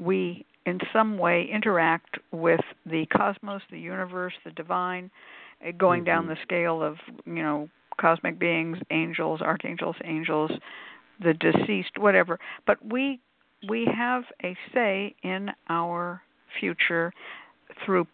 we 0.01 0.45
in 0.69 0.79
some 0.93 1.19
way 1.19 1.49
interact 1.51 2.19
with 2.31 2.61
the 2.85 3.07
cosmos, 3.07 3.63
the 3.71 3.79
universe, 3.79 4.35
the 4.45 4.51
divine, 4.51 5.11
eh, 5.65 5.73
going 5.73 6.01
mm-hmm. 6.01 6.07
down 6.07 6.27
the 6.27 6.37
scale 6.43 6.83
of 6.83 6.97
you 7.25 7.43
know 7.43 7.69
cosmic 8.01 8.39
beings, 8.39 8.79
angels, 8.91 9.41
archangels, 9.41 9.97
angels, 10.05 10.51
the 11.21 11.35
deceased, 11.35 11.99
whatever. 11.99 12.39
But 12.67 12.79
we 12.85 13.21
we 13.69 13.89
have 13.97 14.25
a 14.45 14.57
say 14.73 15.15
in 15.23 15.51
our 15.69 16.23
future 16.61 17.13
through 17.85 18.07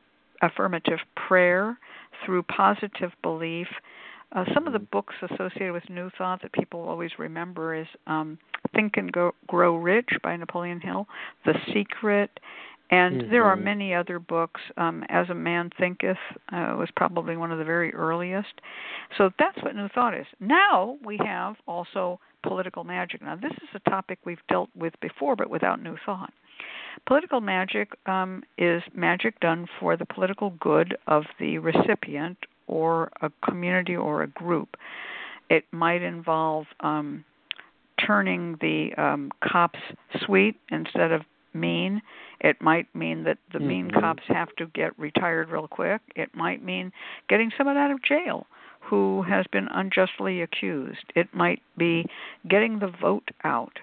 affirmative 0.43 0.99
prayer, 1.29 1.79
through 2.25 2.43
positive 2.45 3.11
belief. 3.23 3.67
Uh, 4.33 4.45
some 4.53 4.67
of 4.67 4.73
the 4.73 4.79
books 4.79 5.15
associated 5.23 5.73
with 5.73 5.89
New 5.89 6.11
Thought 6.19 6.43
that 6.43 6.53
people 6.53 6.81
always 6.81 7.11
remember 7.19 7.75
is 7.75 7.87
um, 8.07 8.39
Think 8.75 8.97
and 8.97 9.13
Go, 9.13 9.33
Grow 9.47 9.77
Rich 9.77 10.11
by 10.23 10.37
Napoleon 10.37 10.81
Hill, 10.81 11.07
The 11.45 11.55
Secret, 11.73 12.31
and 12.91 13.23
mm-hmm. 13.23 13.31
there 13.31 13.45
are 13.45 13.57
many 13.57 13.95
other 13.95 14.19
books. 14.19 14.61
Um, 14.77 15.05
As 15.09 15.29
a 15.31 15.35
Man 15.35 15.71
Thinketh 15.79 16.17
uh, 16.53 16.77
was 16.79 16.89
probably 16.97 17.37
one 17.37 17.51
of 17.51 17.59
the 17.59 17.65
very 17.65 17.95
earliest. 17.95 18.61
So 19.17 19.31
that's 19.39 19.61
what 19.63 19.75
New 19.75 19.89
Thought 19.89 20.15
is. 20.15 20.27
Now 20.41 20.99
we 21.05 21.19
have 21.25 21.57
also 21.67 22.21
political 22.43 22.85
magic. 22.85 23.23
Now 23.23 23.37
this 23.37 23.53
is 23.53 23.69
a 23.75 23.91
topic 23.91 24.19
we've 24.25 24.39
dealt 24.49 24.71
with 24.77 24.93
before, 25.01 25.35
but 25.35 25.49
without 25.49 25.83
New 25.83 25.97
Thought. 26.05 26.33
Political 27.07 27.41
magic 27.41 27.91
um, 28.07 28.43
is 28.59 28.83
magic 28.95 29.41
done 29.41 29.67
for 29.81 29.97
the 29.97 30.07
political 30.07 30.51
good 30.61 30.97
of 31.07 31.25
the 31.41 31.59
recipient 31.59 32.39
or 32.67 33.11
a 33.23 33.31
community 33.45 33.97
or 33.97 34.23
a 34.23 34.29
group. 34.29 34.77
It 35.51 35.65
might 35.73 36.03
involve 36.03 36.67
um, 36.81 37.25
turning 38.07 38.57
the 38.61 38.91
um, 38.97 39.31
cops 39.43 39.79
sweet 40.25 40.57
instead 40.71 41.13
of 41.13 41.23
mean. 41.55 42.03
It 42.41 42.61
might 42.61 42.93
mean 42.95 43.25
that 43.25 43.39
the 43.53 43.59
mm-hmm. 43.59 43.69
mean 43.69 43.91
cops 43.91 44.23
have 44.29 44.55
to 44.57 44.67
get 44.67 44.99
retired 44.99 45.49
real 45.49 45.69
quick. 45.69 46.03
It 46.17 46.35
might 46.35 46.65
mean 46.65 46.93
getting 47.29 47.51
someone 47.57 47.77
out 47.77 47.91
of 47.91 48.03
jail 48.03 48.47
who 48.81 49.23
has 49.23 49.47
been 49.51 49.69
unjustly 49.69 50.43
accused. 50.43 51.13
It 51.15 51.33
might 51.33 51.63
be 51.79 52.05
getting 52.49 52.79
the 52.79 52.93
vote 53.01 53.31
out. 53.45 53.79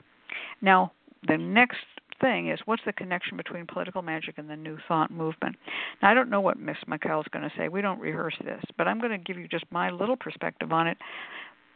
Now, 0.61 0.91
the 1.27 1.37
next 1.37 1.77
thing 2.19 2.49
is 2.49 2.59
what's 2.65 2.83
the 2.85 2.93
connection 2.93 3.35
between 3.35 3.65
political 3.65 4.03
magic 4.03 4.37
and 4.37 4.49
the 4.49 4.55
New 4.55 4.77
Thought 4.87 5.09
movement? 5.09 5.55
Now, 6.01 6.11
I 6.11 6.13
don't 6.13 6.29
know 6.29 6.41
what 6.41 6.59
Miss 6.59 6.77
Michaele's 6.85 7.25
going 7.31 7.49
to 7.49 7.55
say. 7.57 7.67
We 7.67 7.81
don't 7.81 7.99
rehearse 7.99 8.35
this, 8.43 8.63
but 8.77 8.87
I'm 8.87 8.99
going 8.99 9.11
to 9.11 9.17
give 9.17 9.37
you 9.37 9.47
just 9.47 9.65
my 9.71 9.89
little 9.89 10.15
perspective 10.15 10.71
on 10.71 10.87
it. 10.87 10.97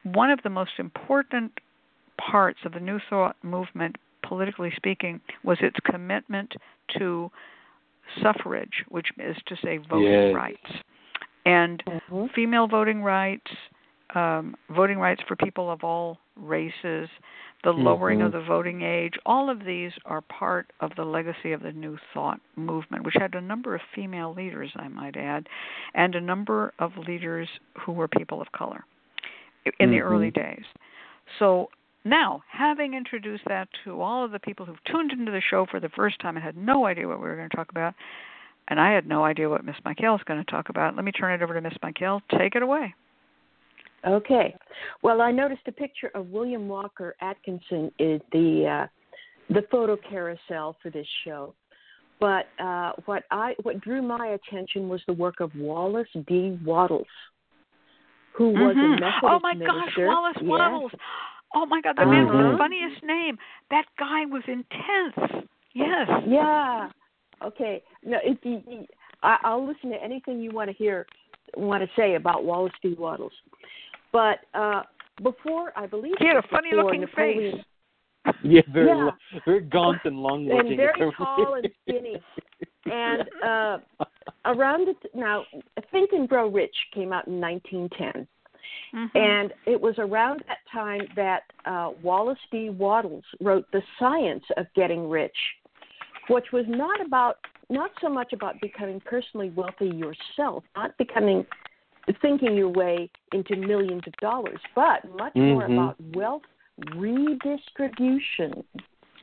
One 0.04 0.30
of 0.30 0.40
the 0.44 0.52
most 0.52 0.74
important 0.78 1.52
parts 2.18 2.60
of 2.66 2.74
the 2.74 2.80
New 2.80 3.00
Thought 3.10 3.36
movement 3.44 3.98
politically 4.28 4.72
speaking, 4.76 5.22
was 5.44 5.58
its 5.62 5.78
commitment 5.86 6.54
to 6.98 7.32
suffrage, 8.22 8.84
which 8.90 9.08
is 9.18 9.36
to 9.48 9.56
say 9.64 9.78
voting 9.78 10.12
yes. 10.12 10.36
rights, 10.36 10.72
and 11.46 11.84
mm-hmm. 11.86 12.26
female 12.36 12.68
voting 12.68 13.02
rights, 13.02 13.52
um, 14.14 14.56
voting 14.76 14.98
rights 14.98 15.22
for 15.28 15.36
people 15.36 15.72
of 15.72 15.84
all 15.84 16.18
races, 16.36 17.10
the 17.64 17.72
mm-hmm. 17.72 17.82
lowering 17.82 18.22
of 18.22 18.32
the 18.32 18.42
voting 18.42 18.82
age. 18.82 19.14
All 19.26 19.50
of 19.50 19.66
these 19.66 19.92
are 20.06 20.22
part 20.22 20.72
of 20.82 20.92
the 20.96 21.04
legacy 21.04 21.52
of 21.52 21.62
the 21.62 21.72
New 21.72 21.98
Thought 22.14 22.40
movement, 22.56 23.04
which 23.04 23.16
had 23.18 23.34
a 23.36 23.42
number 23.42 23.76
of 23.76 23.82
female 23.94 24.34
leaders, 24.34 24.72
I 24.76 24.88
might 24.88 25.18
add, 25.18 25.48
and 25.94 26.16
a 26.16 26.22
number 26.22 26.74
of 26.80 26.92
leaders 27.08 27.48
who 27.80 27.92
were 27.92 28.08
people 28.08 28.42
of 28.42 28.52
color 28.52 28.86
in 29.66 29.72
mm-hmm. 29.72 29.92
the 29.92 30.00
early 30.02 30.32
days. 30.32 30.64
So 31.40 31.70
now, 32.06 32.44
having 32.52 32.94
introduced 32.94 33.44
that 33.48 33.68
to 33.84 34.00
all 34.00 34.24
of 34.24 34.32
the 34.32 34.40
people 34.40 34.66
who've 34.66 34.84
tuned 34.90 35.12
into 35.12 35.32
the 35.32 35.42
show 35.50 35.66
for 35.70 35.80
the 35.80 35.90
first 35.90 36.20
time 36.22 36.36
and 36.38 36.46
had 36.46 36.56
no 36.56 36.86
idea 36.86 37.08
what 37.08 37.20
we 37.20 37.28
were 37.28 37.36
going 37.36 37.50
to 37.50 37.56
talk 37.56 37.72
about, 37.72 37.96
and 38.68 38.80
I 38.80 38.94
had 38.94 39.08
no 39.08 39.26
idea 39.26 39.50
what 39.50 39.66
Miss 39.66 39.76
Michaele 39.84 40.16
is 40.16 40.22
going 40.26 40.44
to 40.44 40.52
talk 40.52 40.70
about, 40.70 40.96
let 40.96 41.04
me 41.04 41.12
turn 41.12 41.34
it 41.34 41.44
over 41.44 41.56
to 41.56 41.62
Miss 41.62 41.74
Michaele. 41.82 42.22
Take 42.38 42.56
it 42.56 42.62
away. 42.62 42.94
Okay. 44.08 44.56
Well, 45.02 45.22
I 45.22 45.32
noticed 45.32 45.62
a 45.68 45.72
picture 45.72 46.12
of 46.14 46.28
William 46.28 46.68
Walker 46.68 47.16
Atkinson 47.22 47.92
in 47.98 48.22
the 48.32 48.84
uh, 48.84 48.88
the 49.54 49.64
photo 49.72 49.98
carousel 50.10 50.76
for 50.82 50.92
this 50.92 51.08
show. 51.24 51.56
But 52.20 52.46
uh, 52.64 52.94
what 53.06 53.24
I 53.32 53.56
what 53.64 53.82
drew 53.82 54.02
my 54.02 54.38
attention 54.40 54.90
was 54.90 55.02
the 55.08 55.14
work 55.14 55.40
of 55.40 55.52
Wallace 55.56 56.08
D. 56.28 56.60
Wattles, 56.64 57.08
who 58.38 58.50
was 58.50 58.76
mm-hmm. 58.76 58.94
a 58.94 59.06
Methodist 59.06 59.24
Oh 59.24 59.40
my 59.42 59.54
minister. 59.54 59.74
gosh, 59.74 59.94
Wallace 59.98 60.38
yes. 60.38 60.46
Wattles! 60.48 60.92
Oh 61.56 61.66
my 61.66 61.82
God, 61.82 61.96
the 61.98 62.06
man 62.06 62.26
with 62.28 62.36
the 62.52 62.58
funniest 62.58 63.02
name. 63.04 63.38
That 63.72 63.86
guy 63.98 64.26
was 64.26 64.44
intense. 64.48 65.46
Yes. 65.74 66.08
Yeah. 66.28 66.90
Okay. 67.44 67.82
No, 68.04 68.18
if 68.24 68.38
you, 68.44 68.62
you- 68.68 68.86
I, 69.24 69.38
I'll 69.44 69.66
listen 69.66 69.90
to 69.90 70.04
anything 70.04 70.40
you 70.42 70.52
want 70.52 70.70
to 70.70 70.76
hear, 70.76 71.08
want 71.58 71.82
to 71.82 71.90
say 71.96 72.16
about 72.16 72.44
Wallace 72.46 72.74
D. 72.84 72.96
Wattles. 73.00 73.32
But 74.12 74.40
uh, 74.54 74.84
before, 75.24 75.72
I 75.76 75.88
believe 75.88 76.14
He 76.20 76.28
had 76.28 76.36
a 76.38 76.44
funny 76.50 76.70
before 76.72 76.84
looking 76.86 77.02
Napoleon, 77.02 77.54
face. 77.54 78.36
Yeah, 78.44 78.62
very 78.74 78.88
Yeah. 78.88 78.96
lo- 78.96 79.38
very 79.46 79.62
gaunt 79.62 80.00
and 80.04 80.18
long 80.18 80.46
looking. 80.48 80.68
and 80.72 80.78
very 80.98 81.12
tall 81.18 81.56
and 81.56 81.70
skinny. 81.88 82.22
And 82.86 83.24
uh, 83.44 83.78
around 84.46 84.88
the 84.88 84.94
t- 85.02 85.10
now, 85.16 85.44
Think 85.92 86.12
and 86.12 86.28
Grow 86.30 86.50
Rich 86.50 86.76
came 86.94 87.12
out 87.14 87.28
in 87.28 87.40
1910. 87.40 88.28
Mm-hmm. 88.94 89.18
And 89.18 89.54
it 89.66 89.80
was 89.80 89.96
around 89.98 90.44
that 90.48 90.60
time 90.72 91.02
that 91.16 91.44
uh, 91.66 91.92
Wallace 92.02 92.40
D. 92.52 92.70
Wattles 92.70 93.24
wrote 93.42 93.66
The 93.72 93.82
Science 94.00 94.44
of 94.58 94.68
Getting 94.76 95.10
Rich, 95.10 95.38
which 96.30 96.46
was 96.54 96.66
not 96.68 97.06
about 97.06 97.38
not 97.70 97.92
so 98.00 98.10
much 98.10 98.32
about 98.34 98.62
becoming 98.62 99.02
personally 99.06 99.50
wealthy 99.56 99.88
yourself, 99.88 100.64
not 100.76 100.98
becoming 100.98 101.46
thinking 102.22 102.56
your 102.56 102.70
way 102.70 103.10
into 103.34 103.56
millions 103.56 104.04
of 104.06 104.14
dollars, 104.22 104.60
but 104.76 105.04
much 105.18 105.36
more 105.36 105.64
Mhm. 105.64 105.74
about 105.74 105.96
wealth 106.14 106.44
redistribution. 106.96 108.64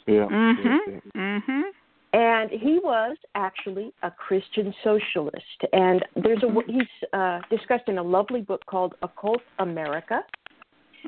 yeah. 0.07 0.27
Mhm. 0.27 1.01
Mhm. 1.15 1.63
And 2.13 2.51
he 2.51 2.79
was 2.83 3.17
actually 3.35 3.93
a 4.03 4.11
Christian 4.11 4.75
socialist. 4.85 5.65
And 5.73 6.05
there's 6.15 6.43
a 6.43 6.49
he's 6.67 7.09
uh, 7.13 7.41
discussed 7.49 7.89
in 7.89 7.99
a 7.99 8.03
lovely 8.03 8.43
book 8.43 8.65
called 8.67 8.95
Occult 9.03 9.41
America, 9.59 10.23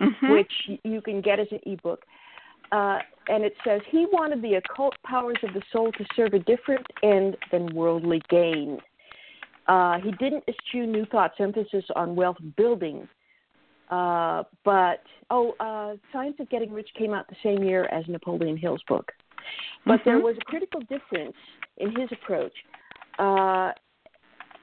Mhm. 0.01 0.31
which 0.31 0.53
you 0.83 1.01
can 1.01 1.21
get 1.21 1.39
as 1.39 1.47
an 1.53 1.61
ebook. 1.67 2.05
Uh, 2.73 2.99
and 3.29 3.45
it 3.45 3.55
says 3.65 3.81
he 3.91 4.07
wanted 4.07 4.43
the 4.43 4.55
occult 4.55 4.95
powers 5.05 5.37
of 5.43 5.55
the 5.55 5.63
soul 5.71 5.93
to 5.93 6.05
serve 6.17 6.35
a 6.35 6.39
different 6.41 6.85
end 7.03 7.37
than 7.53 7.67
worldly 7.75 8.21
gain. 8.29 8.81
Uh, 9.69 9.99
he 10.01 10.11
didn't 10.13 10.45
eschew 10.49 10.87
New 10.87 11.07
Thought's 11.07 11.39
emphasis 11.39 11.85
on 11.95 12.17
wealth 12.17 12.39
building, 12.57 13.09
uh, 13.91 14.43
but 14.65 15.03
oh, 15.31 15.55
uh, 15.61 15.97
Science 16.13 16.37
of 16.41 16.49
Getting 16.51 16.73
Rich 16.73 16.91
came 16.95 17.15
out 17.15 17.29
the 17.29 17.37
same 17.43 17.63
year 17.63 17.85
as 17.87 18.07
Napoleon 18.09 18.57
Hill's 18.57 18.83
book. 18.89 19.13
But 19.87 20.05
there 20.05 20.19
Mhm. 20.19 20.23
was 20.23 20.37
a 20.39 20.45
critical 20.45 20.81
difference 20.83 21.37
in 21.77 21.95
his 21.95 22.11
approach. 22.13 22.65
Uh, 23.19 23.73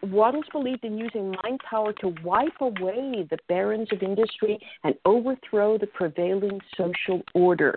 Wattles 0.03 0.45
believed 0.51 0.83
in 0.83 0.97
using 0.97 1.35
mind 1.43 1.59
power 1.59 1.93
to 1.93 2.15
wipe 2.23 2.59
away 2.59 3.27
the 3.29 3.37
barons 3.47 3.91
of 3.91 4.01
industry 4.01 4.59
and 4.83 4.95
overthrow 5.05 5.77
the 5.77 5.87
prevailing 5.87 6.59
social 6.75 7.21
order. 7.35 7.75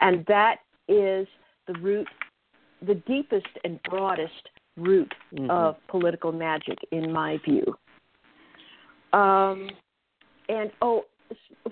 And 0.00 0.26
that 0.26 0.58
is 0.88 1.28
the 1.66 1.74
root, 1.74 2.08
the 2.82 2.96
deepest 2.96 3.46
and 3.64 3.80
broadest 3.84 4.50
root 4.76 5.14
Mhm. 5.32 5.50
of 5.50 5.86
political 5.86 6.32
magic, 6.32 6.78
in 6.90 7.12
my 7.12 7.38
view. 7.38 7.78
Um, 9.12 9.70
and 10.48 10.70
oh, 10.82 11.06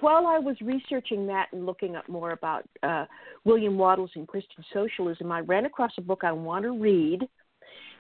while 0.01 0.27
I 0.27 0.39
was 0.39 0.57
researching 0.61 1.27
that 1.29 1.49
and 1.53 1.67
looking 1.67 1.97
up 1.97 2.09
more 2.09 2.33
about 2.33 2.65
uh, 2.83 3.07
William 3.45 3.79
Wattles 3.79 4.11
and 4.15 4.27
Christian 4.27 4.65
socialism, 4.73 5.31
I 5.31 5.41
ran 5.41 5.67
across 5.67 5.93
a 5.99 6.03
book 6.03 6.23
I 6.25 6.33
want 6.33 6.65
to 6.65 6.79
read 6.79 7.29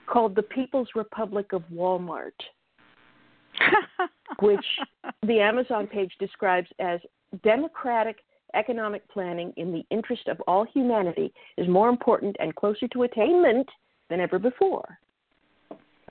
called 0.06 0.34
The 0.34 0.42
People's 0.42 0.88
Republic 0.94 1.52
of 1.52 1.62
Walmart, 1.72 2.32
which 4.40 4.64
the 5.26 5.40
Amazon 5.40 5.86
page 5.86 6.12
describes 6.18 6.68
as 6.78 7.00
democratic 7.42 8.18
economic 8.54 9.08
planning 9.08 9.52
in 9.56 9.72
the 9.72 9.84
interest 9.90 10.28
of 10.28 10.40
all 10.46 10.64
humanity 10.64 11.32
is 11.56 11.68
more 11.68 11.88
important 11.88 12.36
and 12.38 12.54
closer 12.54 12.86
to 12.88 13.02
attainment 13.02 13.68
than 14.10 14.20
ever 14.20 14.38
before. 14.38 14.98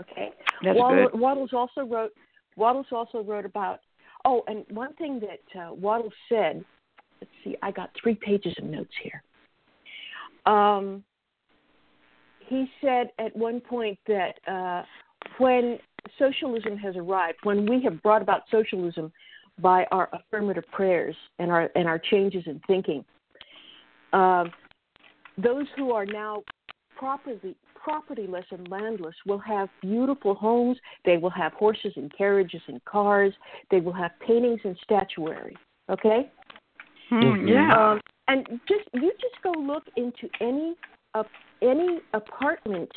Okay. 0.01 0.31
That's 0.63 0.77
Waddle, 0.77 1.09
good. 1.09 1.19
Wattles 1.19 1.51
also 1.53 1.81
wrote. 1.81 2.11
Wattles 2.55 2.87
also 2.91 3.23
wrote 3.23 3.45
about. 3.45 3.79
Oh, 4.25 4.43
and 4.47 4.65
one 4.69 4.93
thing 4.93 5.21
that 5.21 5.59
uh, 5.59 5.73
Wattles 5.73 6.13
said. 6.29 6.63
Let's 7.21 7.31
see. 7.43 7.55
I 7.61 7.71
got 7.71 7.89
three 8.01 8.15
pages 8.15 8.53
of 8.57 8.65
notes 8.65 8.91
here. 9.01 9.23
Um, 10.45 11.03
he 12.47 12.69
said 12.81 13.11
at 13.17 13.35
one 13.35 13.61
point 13.61 13.97
that 14.07 14.33
uh, 14.47 14.83
when 15.37 15.79
socialism 16.19 16.77
has 16.77 16.95
arrived, 16.95 17.37
when 17.43 17.65
we 17.65 17.81
have 17.83 18.01
brought 18.01 18.21
about 18.21 18.41
socialism 18.51 19.11
by 19.59 19.85
our 19.91 20.09
affirmative 20.13 20.65
prayers 20.71 21.15
and 21.39 21.51
our 21.51 21.69
and 21.75 21.87
our 21.87 21.99
changes 21.99 22.43
in 22.45 22.59
thinking, 22.67 23.05
uh, 24.11 24.45
those 25.37 25.65
who 25.77 25.91
are 25.91 26.05
now 26.05 26.43
properly 27.03 27.55
propertyless 27.85 28.45
and 28.51 28.65
landless 28.69 29.15
will 29.27 29.39
have 29.39 29.67
beautiful 29.81 30.33
homes. 30.33 30.77
They 31.03 31.17
will 31.17 31.29
have 31.31 31.51
horses 31.51 31.91
and 31.97 32.09
carriages 32.17 32.61
and 32.67 32.83
cars. 32.85 33.33
They 33.71 33.81
will 33.81 33.91
have 33.91 34.11
paintings 34.25 34.61
and 34.63 34.77
statuary. 34.83 35.57
Okay. 35.89 36.31
Hmm, 37.09 37.25
Mhm. 37.25 37.49
yeah. 37.49 37.91
Um, 37.91 38.01
and 38.29 38.47
just 38.69 38.87
you 38.93 39.11
just 39.19 39.41
go 39.43 39.51
look 39.51 39.83
into 39.97 40.29
any 40.39 40.77
uh, 41.13 41.23
any 41.61 41.99
apartment 42.13 42.89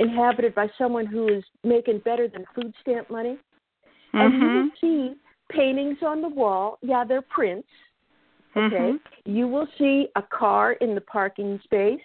inhabited 0.00 0.54
by 0.54 0.68
someone 0.78 1.04
who 1.04 1.28
is 1.28 1.44
making 1.62 1.98
better 1.98 2.28
than 2.28 2.46
food 2.54 2.74
stamp 2.80 3.10
money, 3.10 3.38
and 4.14 4.32
you 4.32 4.48
will 4.48 4.70
Mhm. 4.70 4.78
see 4.80 5.14
paintings 5.50 6.02
on 6.02 6.22
the 6.22 6.28
wall. 6.28 6.78
Yeah, 6.80 7.04
they're 7.04 7.20
prints. 7.20 7.68
Okay. 8.56 8.92
Mhm. 8.92 9.00
You 9.26 9.46
will 9.46 9.68
see 9.76 10.08
a 10.16 10.22
car 10.22 10.72
in 10.72 10.94
the 10.94 11.02
parking 11.02 11.60
space. 11.60 12.00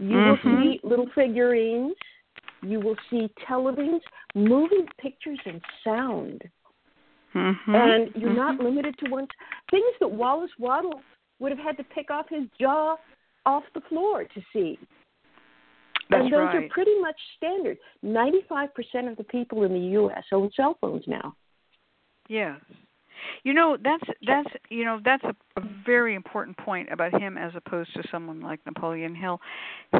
You 0.00 0.16
will 0.16 0.36
Mhm. 0.38 0.62
see 0.62 0.80
little 0.82 1.08
figurines. 1.10 1.94
You 2.62 2.80
will 2.80 2.96
see 3.10 3.28
televisions, 3.46 4.02
moving 4.34 4.86
pictures, 4.98 5.38
and 5.44 5.62
sound. 5.84 6.50
Mhm. 7.34 7.74
And 7.74 8.14
you're 8.16 8.32
not 8.32 8.56
Mhm. 8.56 8.64
limited 8.64 8.98
to 8.98 9.10
one 9.10 9.28
things 9.70 9.98
that 10.00 10.08
Wallace 10.08 10.58
Waddle 10.58 11.02
would 11.38 11.52
have 11.52 11.60
had 11.60 11.76
to 11.76 11.84
pick 11.84 12.10
off 12.10 12.28
his 12.28 12.48
jaw 12.58 12.96
off 13.46 13.64
the 13.74 13.80
floor 13.82 14.24
to 14.24 14.42
see. 14.52 14.78
That's 16.08 16.24
and 16.24 16.32
those 16.32 16.46
right. 16.46 16.64
are 16.64 16.68
pretty 16.68 16.98
much 17.00 17.20
standard. 17.36 17.78
Ninety-five 18.02 18.74
percent 18.74 19.08
of 19.08 19.16
the 19.16 19.24
people 19.24 19.62
in 19.62 19.72
the 19.72 19.86
U.S. 20.00 20.24
own 20.32 20.50
cell 20.52 20.74
phones 20.80 21.06
now. 21.06 21.36
Yes. 22.28 22.60
You 23.44 23.54
know, 23.54 23.76
that's 23.82 24.04
that's 24.26 24.48
you 24.70 24.84
know, 24.84 25.00
that's 25.04 25.24
a, 25.24 25.34
a 25.56 25.62
very 25.84 26.14
important 26.14 26.56
point 26.58 26.88
about 26.92 27.18
him 27.20 27.36
as 27.38 27.52
opposed 27.54 27.92
to 27.94 28.02
someone 28.10 28.40
like 28.40 28.60
Napoleon 28.66 29.14
Hill. 29.14 29.40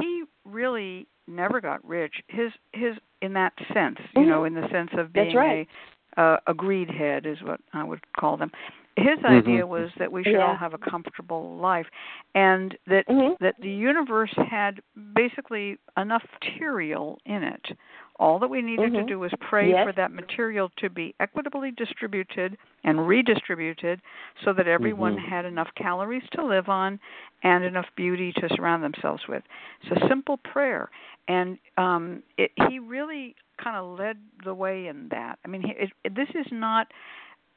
He 0.00 0.24
really 0.44 1.06
never 1.26 1.60
got 1.60 1.86
rich. 1.86 2.14
His 2.28 2.50
his 2.72 2.96
in 3.22 3.32
that 3.34 3.52
sense, 3.74 3.98
you 4.14 4.26
know, 4.26 4.44
in 4.44 4.54
the 4.54 4.68
sense 4.70 4.90
of 4.94 5.08
Mm-hmm. 5.08 5.12
Being 5.12 5.36
right. 5.36 5.68
a 6.16 6.20
uh, 6.20 6.36
a 6.46 6.54
greed 6.54 6.90
head 6.90 7.26
is 7.26 7.38
what 7.42 7.60
I 7.72 7.84
would 7.84 8.00
call 8.18 8.36
them. 8.36 8.50
His 8.96 9.18
Mhm. 9.20 9.38
idea 9.38 9.66
was 9.66 9.90
that 9.98 10.10
we 10.10 10.24
should 10.24 10.36
all 10.36 10.56
have 10.56 10.74
a 10.74 10.78
comfortable 10.78 11.56
life 11.56 11.86
and 12.34 12.76
that 12.86 13.06
Mhm. 13.06 13.36
that 13.40 13.54
the 13.60 13.70
universe 13.70 14.32
had 14.50 14.80
basically 15.14 15.78
enough 15.96 16.24
material 16.42 17.18
in 17.24 17.42
it. 17.44 17.78
All 18.20 18.38
that 18.38 18.50
we 18.50 18.60
needed 18.60 18.92
to 18.92 19.00
Mhm. 19.00 19.08
do 19.08 19.18
was 19.18 19.32
pray 19.40 19.70
Yes. 19.70 19.82
for 19.82 19.92
that 19.92 20.12
material 20.12 20.68
to 20.76 20.90
be 20.90 21.14
equitably 21.20 21.70
distributed 21.70 22.58
and 22.84 23.08
redistributed 23.08 24.02
so 24.44 24.52
that 24.52 24.68
everyone 24.68 25.16
Mhm. 25.16 25.20
had 25.20 25.46
enough 25.46 25.74
calories 25.74 26.28
to 26.32 26.44
live 26.44 26.68
on 26.68 27.00
and 27.42 27.64
enough 27.64 27.88
beauty 27.96 28.30
to 28.34 28.48
surround 28.50 28.84
themselves 28.84 29.26
with. 29.26 29.42
It's 29.80 30.02
a 30.02 30.06
simple 30.06 30.36
prayer. 30.36 30.90
And 31.28 31.58
um 31.78 32.22
it, 32.36 32.52
he 32.68 32.78
really 32.78 33.34
kind 33.56 33.76
of 33.76 33.98
led 33.98 34.18
the 34.44 34.54
way 34.54 34.86
in 34.88 35.08
that. 35.08 35.38
I 35.44 35.48
mean, 35.48 35.62
he, 35.62 35.72
it, 35.72 35.92
it, 36.04 36.14
this 36.14 36.28
is 36.34 36.50
not 36.52 36.92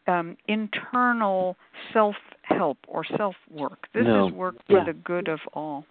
um, 0.07 0.37
internal 0.47 1.57
self 1.93 2.15
help 2.43 2.77
or 2.87 3.03
self 3.03 3.35
work. 3.49 3.87
This 3.93 4.05
No. 4.05 4.27
is 4.27 4.33
work 4.33 4.55
for 4.67 4.79
Yeah. 4.79 4.83
the 4.85 4.93
good 4.93 5.27
of 5.27 5.39
all. 5.53 5.85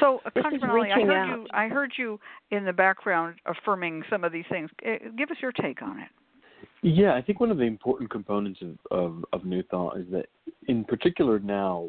So, 0.00 0.20
uh, 0.24 0.30
Conjureman 0.30 0.68
Ali, 0.70 0.90
I 0.92 1.00
heard 1.00 1.16
out. 1.16 1.28
you. 1.28 1.46
I 1.52 1.68
heard 1.68 1.92
you 1.96 2.18
in 2.50 2.64
the 2.64 2.72
background 2.72 3.36
affirming 3.46 4.02
some 4.10 4.24
of 4.24 4.32
these 4.32 4.44
things. 4.50 4.70
Uh, 4.86 5.10
Give 5.16 5.30
us 5.30 5.36
your 5.40 5.52
take 5.52 5.82
on 5.82 6.00
it. 6.00 6.08
Yeah, 6.82 7.14
I 7.14 7.22
think 7.22 7.40
one 7.40 7.50
of 7.50 7.58
the 7.58 7.64
important 7.64 8.10
components 8.10 8.60
of, 8.62 8.78
of, 8.90 9.24
of 9.32 9.44
New 9.44 9.62
Thought 9.64 9.98
is 9.98 10.06
that, 10.10 10.26
in 10.68 10.84
particular 10.84 11.38
now, 11.38 11.88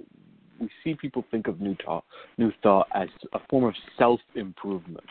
we 0.60 0.70
see 0.84 0.94
people 0.94 1.26
think 1.32 1.48
of 1.48 1.62
New 1.62 1.76
Thought, 1.84 2.06
New 2.38 2.52
Thought 2.62 2.88
as 2.94 3.10
a 3.34 3.40
form 3.50 3.64
of 3.66 3.74
self 3.98 4.20
improvement. 4.36 5.10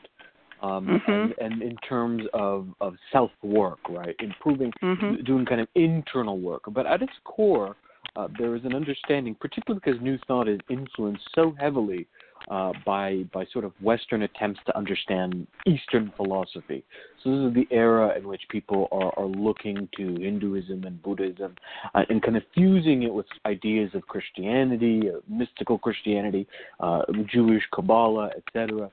Um, 0.62 0.86
Mhm. 0.86 1.08
and, 1.08 1.34
and 1.40 1.62
in 1.62 1.76
terms 1.78 2.22
of, 2.34 2.68
of 2.80 2.94
self 3.10 3.32
work, 3.42 3.80
right? 3.88 4.14
Improving, 4.20 4.72
Mhm. 4.80 5.24
doing 5.24 5.44
kind 5.44 5.60
of 5.60 5.66
internal 5.74 6.38
work. 6.38 6.62
But 6.68 6.86
at 6.86 7.02
its 7.02 7.12
core, 7.24 7.74
uh, 8.14 8.28
there 8.38 8.54
is 8.54 8.64
an 8.64 8.72
understanding, 8.72 9.34
particularly 9.34 9.80
because 9.84 10.00
New 10.00 10.18
Thought 10.28 10.46
is 10.46 10.60
influenced 10.68 11.28
so 11.34 11.50
heavily 11.58 12.06
uh, 12.50 12.72
by 12.84 13.24
by 13.32 13.44
sort 13.52 13.64
of 13.64 13.72
Western 13.80 14.22
attempts 14.22 14.60
to 14.66 14.76
understand 14.76 15.46
Eastern 15.66 16.12
philosophy. 16.16 16.84
So 17.22 17.30
this 17.30 17.48
is 17.48 17.54
the 17.54 17.74
era 17.74 18.16
in 18.16 18.26
which 18.26 18.42
people 18.50 18.88
are, 18.90 19.12
are 19.18 19.28
looking 19.28 19.88
to 19.96 20.16
Hinduism 20.20 20.84
and 20.84 21.02
Buddhism 21.02 21.54
uh, 21.94 22.02
and 22.08 22.22
kind 22.22 22.36
of 22.36 22.42
fusing 22.54 23.04
it 23.04 23.12
with 23.12 23.26
ideas 23.46 23.90
of 23.94 24.02
Christianity, 24.06 25.08
uh, 25.08 25.20
mystical 25.28 25.78
Christianity, 25.78 26.46
uh, 26.80 27.02
Jewish 27.32 27.62
Kabbalah, 27.72 28.30
etc. 28.36 28.90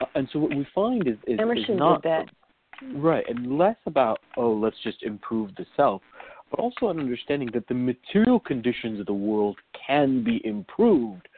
Uh, 0.00 0.04
and 0.14 0.28
so 0.32 0.38
what 0.38 0.54
we 0.56 0.66
find 0.74 1.06
is, 1.06 1.14
is, 1.26 1.34
is 1.34 1.40
Emerson 1.40 1.76
not 1.76 2.02
did 2.02 2.10
that. 2.10 2.26
Right, 2.96 3.24
and 3.28 3.58
less 3.58 3.76
about, 3.86 4.18
oh, 4.36 4.52
let's 4.52 4.76
just 4.82 5.04
improve 5.04 5.54
the 5.56 5.64
self, 5.76 6.02
but 6.50 6.58
also 6.58 6.88
an 6.88 6.98
understanding 6.98 7.48
that 7.54 7.68
the 7.68 7.74
material 7.74 8.40
conditions 8.40 8.98
of 8.98 9.06
the 9.06 9.12
world 9.12 9.56
can 9.86 10.24
be 10.24 10.44
improved 10.44 11.28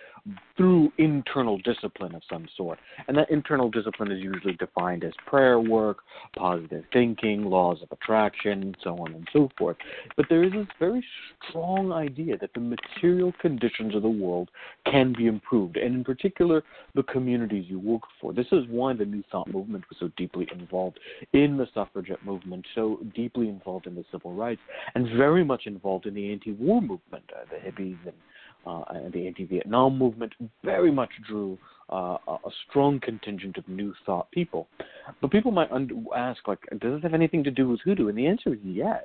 through 0.57 0.91
internal 0.99 1.59
discipline 1.59 2.15
of 2.15 2.23
some 2.31 2.47
sort. 2.57 2.79
And 3.09 3.17
that 3.19 3.31
internal 3.31 3.71
discipline 3.71 4.11
is 4.11 4.23
usually 4.23 4.55
defined 4.55 5.05
as 5.05 5.13
prayer 5.27 5.61
work, 5.61 5.99
positive 6.37 6.85
thinking, 6.93 7.45
laws 7.45 7.79
of 7.83 7.89
attraction, 7.93 8.75
so 8.83 8.97
on 8.99 9.15
and 9.15 9.29
so 9.33 9.51
forth. 9.59 9.77
But 10.17 10.27
there 10.31 10.45
is 10.45 10.53
this 10.53 10.67
very 10.79 11.05
strong 11.49 11.93
idea 11.93 12.39
that 12.39 12.55
the 12.55 12.61
material 12.61 13.33
conditions 13.41 13.95
of 13.95 14.03
the 14.03 14.09
world 14.09 14.51
can 14.91 15.13
be 15.13 15.27
improved, 15.27 15.77
and 15.77 15.95
in 15.95 16.05
particular, 16.05 16.63
the 16.95 17.03
communities 17.03 17.67
you 17.69 17.79
work 17.79 18.03
for. 18.21 18.33
This 18.33 18.47
is 18.53 18.65
why 18.69 18.95
the 18.95 19.05
New 19.05 19.25
Thought 19.31 19.53
movement 19.53 19.85
was 19.91 19.99
so 19.99 20.11
deeply 20.17 20.49
involved 20.53 20.99
in 21.33 21.57
the 21.57 21.67
suffragette 21.75 22.25
movement, 22.25 22.65
so 22.75 23.01
deeply 23.15 23.49
involved 23.49 23.87
in 23.87 23.95
the 23.95 24.05
civil 24.11 24.33
rights, 24.33 24.61
and 24.95 25.07
very 25.17 25.45
much 25.45 25.67
involved 25.67 26.07
in 26.07 26.15
the 26.15 26.33
anti-war 26.33 26.81
movement, 26.81 27.25
uh, 27.35 27.45
the 27.51 27.57
hippies 27.57 27.99
and 28.05 28.15
and 28.67 29.13
the 29.13 29.27
anti-Vietnam 29.27 29.99
movement 29.99 30.33
very 30.63 30.91
much 30.91 31.11
drew 31.27 31.59
uh, 31.91 32.17
a 32.27 32.33
a 32.33 32.51
strong 32.69 33.01
contingent 33.01 33.57
of 33.57 33.69
New 33.69 33.95
Thought 34.07 34.31
people. 34.31 34.67
But 35.21 35.31
people 35.31 35.51
might 35.51 35.71
un- 35.71 36.07
ask, 36.17 36.47
like, 36.49 36.61
does 36.81 36.95
this 36.95 37.03
have 37.03 37.15
anything 37.15 37.45
to 37.45 37.51
do 37.51 37.69
with 37.69 37.81
hoodoo? 37.85 38.09
And 38.09 38.17
the 38.17 38.27
answer 38.27 38.55
is 38.55 38.61
yes. 38.63 39.05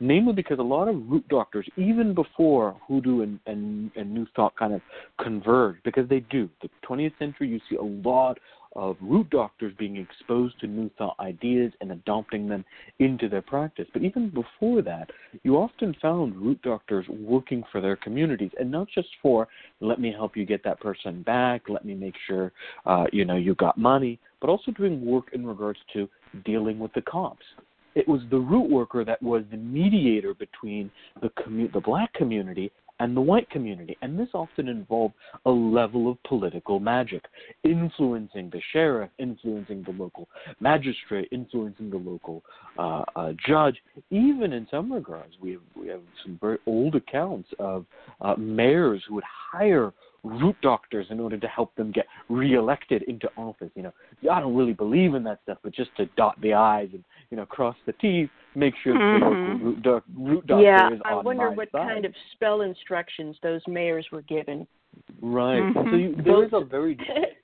Namely, 0.00 0.32
because 0.32 0.58
a 0.58 0.62
lot 0.62 0.88
of 0.88 0.96
root 1.08 1.26
doctors, 1.28 1.68
even 1.76 2.14
before 2.14 2.76
hoodoo 2.86 3.22
and, 3.22 3.38
and, 3.46 3.90
and 3.96 4.12
New 4.12 4.26
Thought 4.34 4.56
kind 4.56 4.74
of 4.74 4.80
converged, 5.20 5.82
because 5.84 6.08
they 6.08 6.20
do. 6.20 6.48
The 6.62 6.68
20th 6.88 7.18
century, 7.18 7.48
you 7.48 7.60
see 7.70 7.76
a 7.76 8.08
lot 8.08 8.38
of 8.78 8.96
root 9.00 9.28
doctors 9.30 9.74
being 9.76 9.96
exposed 9.96 10.58
to 10.60 10.68
New 10.68 10.88
Thought 10.96 11.16
ideas 11.18 11.72
and 11.80 11.90
adopting 11.90 12.48
them 12.48 12.64
into 13.00 13.28
their 13.28 13.42
practice. 13.42 13.88
But 13.92 14.02
even 14.02 14.30
before 14.30 14.82
that, 14.82 15.10
you 15.42 15.56
often 15.56 15.96
found 16.00 16.36
root 16.36 16.62
doctors 16.62 17.04
working 17.08 17.64
for 17.72 17.80
their 17.80 17.96
communities, 17.96 18.52
and 18.58 18.70
not 18.70 18.86
just 18.94 19.08
for 19.20 19.48
let 19.80 20.00
me 20.00 20.12
help 20.12 20.36
you 20.36 20.46
get 20.46 20.62
that 20.62 20.78
person 20.80 21.22
back, 21.22 21.62
let 21.68 21.84
me 21.84 21.94
make 21.94 22.14
sure 22.28 22.52
uh, 22.86 23.06
you 23.12 23.24
know 23.24 23.36
you 23.36 23.56
got 23.56 23.76
money, 23.76 24.20
but 24.40 24.48
also 24.48 24.70
doing 24.70 25.04
work 25.04 25.30
in 25.32 25.44
regards 25.44 25.80
to 25.92 26.08
dealing 26.44 26.78
with 26.78 26.92
the 26.92 27.02
cops. 27.02 27.44
It 27.96 28.06
was 28.06 28.20
the 28.30 28.38
root 28.38 28.70
worker 28.70 29.04
that 29.04 29.20
was 29.20 29.42
the 29.50 29.56
mediator 29.56 30.34
between 30.34 30.88
the 31.20 31.30
commu- 31.30 31.72
the 31.72 31.80
black 31.80 32.14
community 32.14 32.70
and 33.00 33.16
the 33.16 33.20
white 33.20 33.48
community, 33.50 33.96
and 34.02 34.18
this 34.18 34.28
often 34.34 34.68
involved 34.68 35.14
a 35.46 35.50
level 35.50 36.10
of 36.10 36.22
political 36.24 36.80
magic, 36.80 37.24
influencing 37.64 38.50
the 38.50 38.60
sheriff, 38.72 39.10
influencing 39.18 39.82
the 39.84 39.92
local 39.92 40.28
magistrate, 40.60 41.28
influencing 41.32 41.90
the 41.90 41.96
local 41.96 42.42
uh, 42.78 43.04
uh, 43.16 43.32
judge. 43.46 43.76
Even 44.10 44.52
in 44.52 44.66
some 44.70 44.92
regards, 44.92 45.34
we 45.40 45.52
have 45.52 45.60
we 45.74 45.88
have 45.88 46.00
some 46.24 46.38
very 46.40 46.58
old 46.66 46.94
accounts 46.94 47.48
of 47.58 47.84
uh, 48.20 48.34
mayors 48.36 49.02
who 49.08 49.14
would 49.14 49.24
hire 49.52 49.92
root 50.24 50.56
doctors 50.62 51.06
in 51.10 51.20
order 51.20 51.38
to 51.38 51.46
help 51.46 51.74
them 51.76 51.92
get 51.92 52.06
reelected 52.28 53.02
into 53.04 53.28
office. 53.36 53.70
You 53.74 53.84
know, 53.84 53.92
I 54.30 54.40
don't 54.40 54.56
really 54.56 54.72
believe 54.72 55.14
in 55.14 55.22
that 55.24 55.40
stuff, 55.44 55.58
but 55.62 55.72
just 55.72 55.90
to 55.96 56.06
dot 56.16 56.40
the 56.40 56.54
i's 56.54 56.88
and 56.92 57.04
you 57.30 57.36
know, 57.36 57.46
cross 57.46 57.76
the 57.86 57.92
T's, 57.94 58.28
make 58.54 58.74
sure 58.82 58.94
the 58.94 58.98
Mhm. 59.00 59.20
local 59.20 59.58
root, 59.58 60.04
root 60.14 60.46
doctor 60.46 60.62
yeah, 60.62 60.90
is 60.90 61.00
I 61.04 61.14
wonder 61.14 61.50
my 61.50 61.56
what 61.56 61.70
side. 61.70 61.88
kind 61.88 62.04
of 62.04 62.14
spell 62.32 62.62
instructions 62.62 63.38
those 63.42 63.66
mayors 63.66 64.10
were 64.10 64.22
given. 64.22 64.66
Right. 65.20 65.72
So 65.74 65.80
Mhm. 65.82 66.00
you, 66.00 66.14
there 66.22 66.44
is 66.44 66.52
a 66.52 66.60
very 66.60 66.96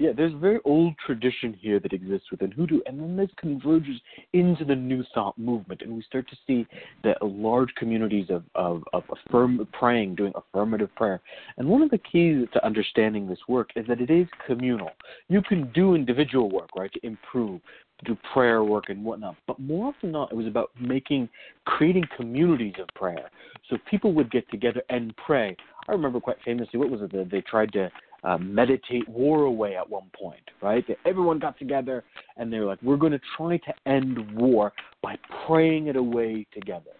yeah, 0.00 0.12
there's 0.16 0.32
a 0.32 0.38
very 0.38 0.60
old 0.64 0.94
tradition 1.04 1.52
here 1.52 1.78
that 1.78 1.92
exists 1.92 2.30
within 2.30 2.50
hoodoo, 2.50 2.80
and 2.86 2.98
then 2.98 3.16
this 3.18 3.30
converges 3.36 4.00
into 4.32 4.64
the 4.64 4.74
new 4.74 5.04
thought 5.14 5.36
movement, 5.36 5.82
and 5.82 5.94
we 5.94 6.00
start 6.02 6.26
to 6.30 6.36
see 6.46 6.66
that 7.04 7.22
large 7.22 7.74
communities 7.74 8.30
of 8.30 8.44
of, 8.54 8.82
of 8.94 9.04
affirm 9.10 9.68
praying, 9.74 10.14
doing 10.14 10.32
affirmative 10.34 10.88
prayer. 10.96 11.20
And 11.58 11.68
one 11.68 11.82
of 11.82 11.90
the 11.90 11.98
keys 11.98 12.48
to 12.54 12.64
understanding 12.64 13.28
this 13.28 13.46
work 13.46 13.68
is 13.76 13.86
that 13.88 14.00
it 14.00 14.10
is 14.10 14.26
communal. 14.46 14.90
You 15.28 15.42
can 15.42 15.70
do 15.72 15.94
individual 15.94 16.48
work, 16.48 16.70
right, 16.74 16.92
to 16.94 17.06
improve, 17.06 17.60
do 18.04 18.16
prayer 18.32 18.64
work 18.64 18.84
and 18.88 19.04
whatnot, 19.04 19.36
but 19.46 19.58
more 19.58 19.88
often 19.88 20.08
than 20.08 20.12
not, 20.12 20.32
it 20.32 20.36
was 20.36 20.46
about 20.46 20.70
making, 20.80 21.28
creating 21.64 22.04
communities 22.16 22.74
of 22.80 22.88
prayer. 22.94 23.30
So 23.68 23.78
people 23.90 24.12
would 24.14 24.30
get 24.30 24.50
together 24.50 24.82
and 24.90 25.14
pray. 25.16 25.56
I 25.88 25.92
remember 25.92 26.20
quite 26.20 26.36
famously, 26.44 26.78
what 26.78 26.90
was 26.90 27.02
it? 27.02 27.12
That 27.12 27.30
they 27.30 27.40
tried 27.42 27.72
to 27.74 27.90
uh, 28.24 28.38
meditate 28.38 29.08
war 29.08 29.44
away 29.44 29.76
at 29.76 29.88
one 29.88 30.10
point, 30.18 30.42
right? 30.60 30.86
That 30.88 30.98
everyone 31.06 31.38
got 31.38 31.58
together 31.58 32.04
and 32.36 32.52
they 32.52 32.58
were 32.58 32.66
like, 32.66 32.82
we're 32.82 32.96
going 32.96 33.12
to 33.12 33.20
try 33.36 33.56
to 33.58 33.74
end 33.86 34.36
war 34.36 34.72
by 35.02 35.18
praying 35.46 35.86
it 35.86 35.96
away 35.96 36.46
together. 36.52 36.90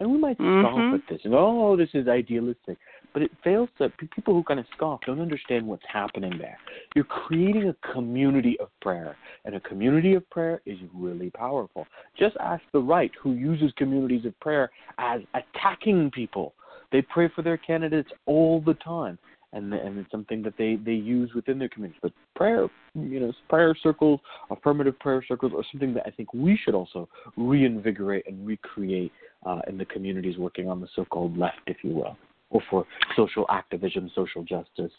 And 0.00 0.10
we 0.10 0.18
might 0.18 0.38
Mhm. 0.38 0.60
scoff 0.60 0.94
at 0.94 1.06
this 1.08 1.24
and 1.24 1.34
oh, 1.34 1.76
this 1.76 1.90
is 1.94 2.08
idealistic, 2.08 2.78
but 3.14 3.22
it 3.22 3.30
fails 3.42 3.70
to 3.78 3.88
people 4.14 4.34
who 4.34 4.42
kind 4.42 4.60
of 4.60 4.66
scoff 4.76 5.00
don't 5.06 5.20
understand 5.20 5.66
what's 5.66 5.84
happening 5.90 6.36
there. 6.36 6.58
You're 6.94 7.04
creating 7.04 7.68
a 7.68 7.92
community 7.92 8.58
of 8.60 8.68
prayer, 8.82 9.16
and 9.46 9.54
a 9.54 9.60
community 9.60 10.14
of 10.14 10.28
prayer 10.28 10.60
is 10.66 10.78
really 10.92 11.30
powerful. 11.30 11.86
Just 12.18 12.36
ask 12.40 12.62
the 12.72 12.80
right, 12.80 13.12
who 13.22 13.32
uses 13.32 13.72
communities 13.76 14.26
of 14.26 14.38
prayer 14.40 14.70
as 14.98 15.22
attacking 15.32 16.10
people. 16.10 16.54
They 16.92 17.00
pray 17.00 17.30
for 17.34 17.40
their 17.40 17.56
candidates 17.56 18.10
all 18.26 18.60
the 18.60 18.74
time 18.74 19.18
and 19.54 19.72
and 19.72 19.98
it's 19.98 20.10
something 20.10 20.42
that 20.42 20.54
they 20.58 20.76
they 20.76 20.92
use 20.92 21.32
within 21.34 21.58
their 21.58 21.68
community. 21.68 21.98
But 22.02 22.12
prayer, 22.34 22.68
you 22.94 23.20
know, 23.20 23.32
prayer 23.48 23.74
circles, 23.82 24.20
affirmative 24.50 24.98
prayer 24.98 25.24
circles, 25.26 25.52
are 25.56 25.64
something 25.72 25.94
that 25.94 26.04
I 26.06 26.10
think 26.10 26.34
we 26.34 26.58
should 26.62 26.74
also 26.74 27.08
reinvigorate 27.36 28.26
and 28.26 28.46
recreate 28.46 29.12
uh, 29.46 29.60
in 29.68 29.78
the 29.78 29.84
communities 29.86 30.36
working 30.38 30.68
on 30.68 30.80
the 30.80 30.88
so-called 30.94 31.38
left, 31.38 31.60
if 31.66 31.78
you 31.82 31.94
will, 31.94 32.16
or 32.54 32.62
for 32.70 32.86
social 33.16 33.44
activism, 33.50 34.10
social 34.14 34.42
justice. 34.42 34.92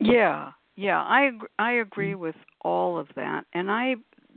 Yeah, 0.00 0.52
yeah, 0.76 0.98
I 1.00 1.30
I 1.58 1.72
agree 1.72 2.14
with 2.14 2.34
all 2.62 2.98
of 2.98 3.08
that, 3.16 3.44
and 3.54 3.70
I 3.70 3.94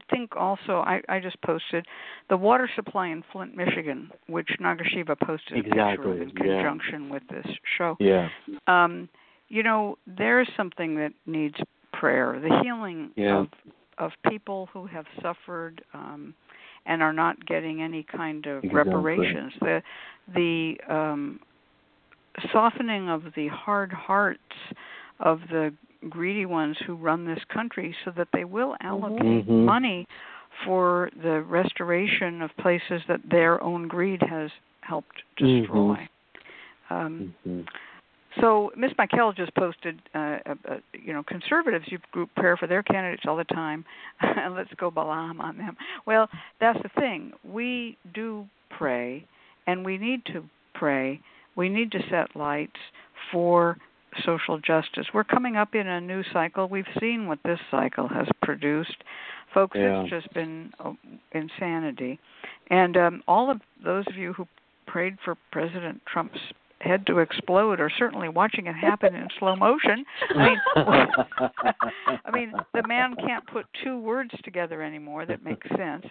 think 0.09 0.35
also 0.35 0.83
I 0.85 1.01
I 1.09 1.19
just 1.19 1.41
posted 1.41 1.85
the 2.29 2.37
water 2.37 2.69
supply 2.75 3.07
in 3.07 3.23
Flint, 3.31 3.55
Michigan, 3.57 4.11
which 4.27 4.49
Nagashiva 4.61 5.19
posted 5.19 5.65
Exactly, 5.65 6.21
in 6.21 6.29
yeah. 6.29 6.61
conjunction 6.61 7.09
with 7.09 7.23
this 7.29 7.45
show. 7.77 7.97
Yeah. 7.99 8.29
Um, 8.67 9.09
you 9.49 9.63
know, 9.63 9.97
there's 10.05 10.49
something 10.55 10.95
that 10.95 11.13
needs 11.25 11.55
prayer, 11.91 12.39
the 12.39 12.59
healing 12.63 13.11
Yeah. 13.15 13.39
of 13.41 13.47
of 13.99 14.11
people 14.29 14.67
who 14.73 14.85
have 14.87 15.05
suffered 15.21 15.83
um 15.93 16.33
and 16.85 17.01
are 17.01 17.13
not 17.13 17.45
getting 17.45 17.81
any 17.81 18.03
kind 18.03 18.45
of 18.47 18.63
Exactly. 18.63 18.75
reparations. 18.91 19.53
The 19.61 19.81
the 20.33 20.77
um 20.89 21.39
softening 22.51 23.09
of 23.09 23.23
the 23.35 23.47
hard 23.49 23.91
hearts 23.91 24.39
of 25.19 25.41
the 25.49 25.73
greedy 26.09 26.45
ones 26.45 26.77
who 26.85 26.95
run 26.95 27.25
this 27.25 27.43
country 27.45 27.95
so 28.03 28.11
that 28.11 28.27
they 28.33 28.43
will 28.43 28.75
allocate 28.81 29.47
Mhm. 29.47 29.65
money 29.65 30.07
for 30.65 31.09
the 31.15 31.41
restoration 31.41 32.41
of 32.41 32.55
places 32.57 33.01
that 33.07 33.21
their 33.29 33.61
own 33.61 33.87
greed 33.87 34.21
has 34.21 34.51
helped 34.81 35.23
destroy. 35.37 36.07
Um, 36.89 37.33
Mhm. 37.47 37.67
so 38.39 38.71
Miss 38.75 38.95
Michaele 38.97 39.31
just 39.31 39.53
posted, 39.55 40.01
uh, 40.13 40.39
uh, 40.45 40.55
uh, 40.67 40.77
you 40.93 41.13
know, 41.13 41.23
conservatives 41.23 41.91
use 41.91 42.01
group 42.11 42.33
prayer 42.35 42.57
for 42.57 42.67
their 42.67 42.83
candidates 42.83 43.25
all 43.25 43.35
the 43.37 43.45
time. 43.45 43.85
and 44.19 44.53
Let's 44.55 44.73
go 44.75 44.91
Balaam 44.91 45.39
on 45.39 45.57
them. 45.57 45.77
Well, 46.05 46.29
that's 46.59 46.81
the 46.81 46.89
thing. 46.89 47.33
We 47.43 47.97
do 48.13 48.47
pray, 48.69 49.25
and 49.67 49.85
we 49.85 49.97
need 49.97 50.25
to 50.25 50.43
pray. 50.73 51.19
We 51.55 51.69
need 51.69 51.91
to 51.91 51.99
set 52.09 52.35
lights 52.35 52.79
for 53.31 53.77
social 54.25 54.59
justice. 54.59 55.07
We're 55.13 55.23
coming 55.23 55.55
up 55.55 55.73
in 55.75 55.87
a 55.87 55.99
new 55.99 56.23
cycle. 56.31 56.67
We've 56.67 56.85
seen 56.99 57.27
what 57.27 57.39
this 57.43 57.59
cycle 57.71 58.07
has 58.07 58.27
produced. 58.41 58.95
Folks, 59.53 59.75
Yeah. 59.77 60.01
it's 60.01 60.09
just 60.09 60.33
been 60.33 60.71
uh, 60.83 60.93
insanity. 61.31 62.19
And 62.69 62.95
um, 62.97 63.23
all 63.27 63.49
of 63.51 63.59
those 63.83 64.05
of 64.07 64.15
you 64.15 64.33
who 64.33 64.47
prayed 64.87 65.17
for 65.23 65.35
President 65.51 66.01
Trump's 66.11 66.39
head 66.81 67.05
to 67.07 67.19
explode 67.19 67.79
are 67.79 67.89
certainly 67.97 68.27
watching 68.29 68.67
it 68.67 68.73
happen 68.75 69.15
in 69.15 69.27
slow 69.39 69.55
motion. 69.55 70.03
I 70.35 70.43
mean, 70.49 70.57
I 72.25 72.31
mean, 72.31 72.53
the 72.73 72.85
man 72.87 73.15
can't 73.15 73.45
put 73.47 73.65
two 73.83 73.97
words 73.99 74.31
together 74.43 74.81
anymore 74.81 75.25
that 75.25 75.43
makes 75.43 75.67
sense. 75.77 76.05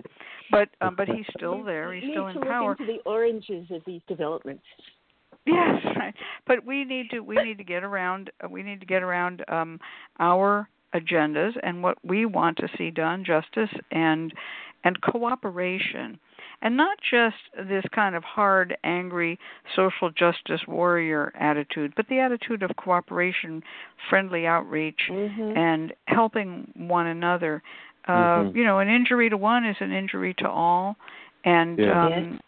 But 0.50 0.68
um, 0.81 0.94
but 0.96 1.09
he's 1.09 1.26
still 1.37 1.62
there. 1.62 1.92
He's 1.92 2.05
Need 2.05 2.12
still 2.12 2.24
to 2.24 2.28
in 2.31 2.35
look 2.37 2.44
power. 2.48 2.72
into 2.72 2.87
the 2.87 2.98
oranges 3.09 3.66
of 3.70 3.83
these 3.87 4.00
developments. 4.09 4.62
Yes, 5.46 5.76
right. 5.96 6.14
But 6.46 6.64
we 6.64 6.85
need 6.85 7.11
to 7.11 7.20
we 7.20 7.37
need 7.37 7.59
to 7.59 7.64
get 7.64 7.83
around 7.85 8.31
uh, 8.44 8.48
we 8.48 8.62
need 8.62 8.81
to 8.81 8.87
get 8.87 9.02
around 9.02 9.44
um 9.48 9.81
our 10.20 10.68
agendas 10.94 11.52
and 11.62 11.83
what 11.83 11.96
we 12.05 12.26
want 12.26 12.59
to 12.59 12.68
see 12.76 12.90
done, 12.90 13.24
justice 13.24 13.70
and 13.90 14.33
and 14.85 15.00
cooperation. 15.00 16.18
And 16.64 16.76
not 16.76 16.96
just 17.11 17.37
this 17.68 17.85
kind 17.92 18.14
of 18.14 18.22
hard, 18.22 18.76
angry 18.85 19.37
social 19.74 20.11
justice 20.11 20.61
warrior 20.68 21.33
attitude, 21.38 21.92
but 21.96 22.07
the 22.09 22.20
attitude 22.20 22.62
of 22.62 22.70
cooperation, 22.76 23.62
friendly 24.09 24.46
outreach, 24.46 25.00
Mm-hmm. 25.11 25.57
and 25.57 25.92
helping 26.07 26.70
one 26.76 27.09
another. 27.09 27.62
Uh, 28.07 28.12
Mhm. 28.44 28.55
You 28.55 28.64
know, 28.64 28.78
an 28.78 28.88
injury 28.88 29.28
to 29.31 29.37
one 29.37 29.64
is 29.64 29.76
an 29.81 29.92
injury 29.92 30.35
to 30.35 30.48
all, 30.48 30.96
and 31.44 31.78
Yeah. 31.78 32.07
um, 32.07 32.40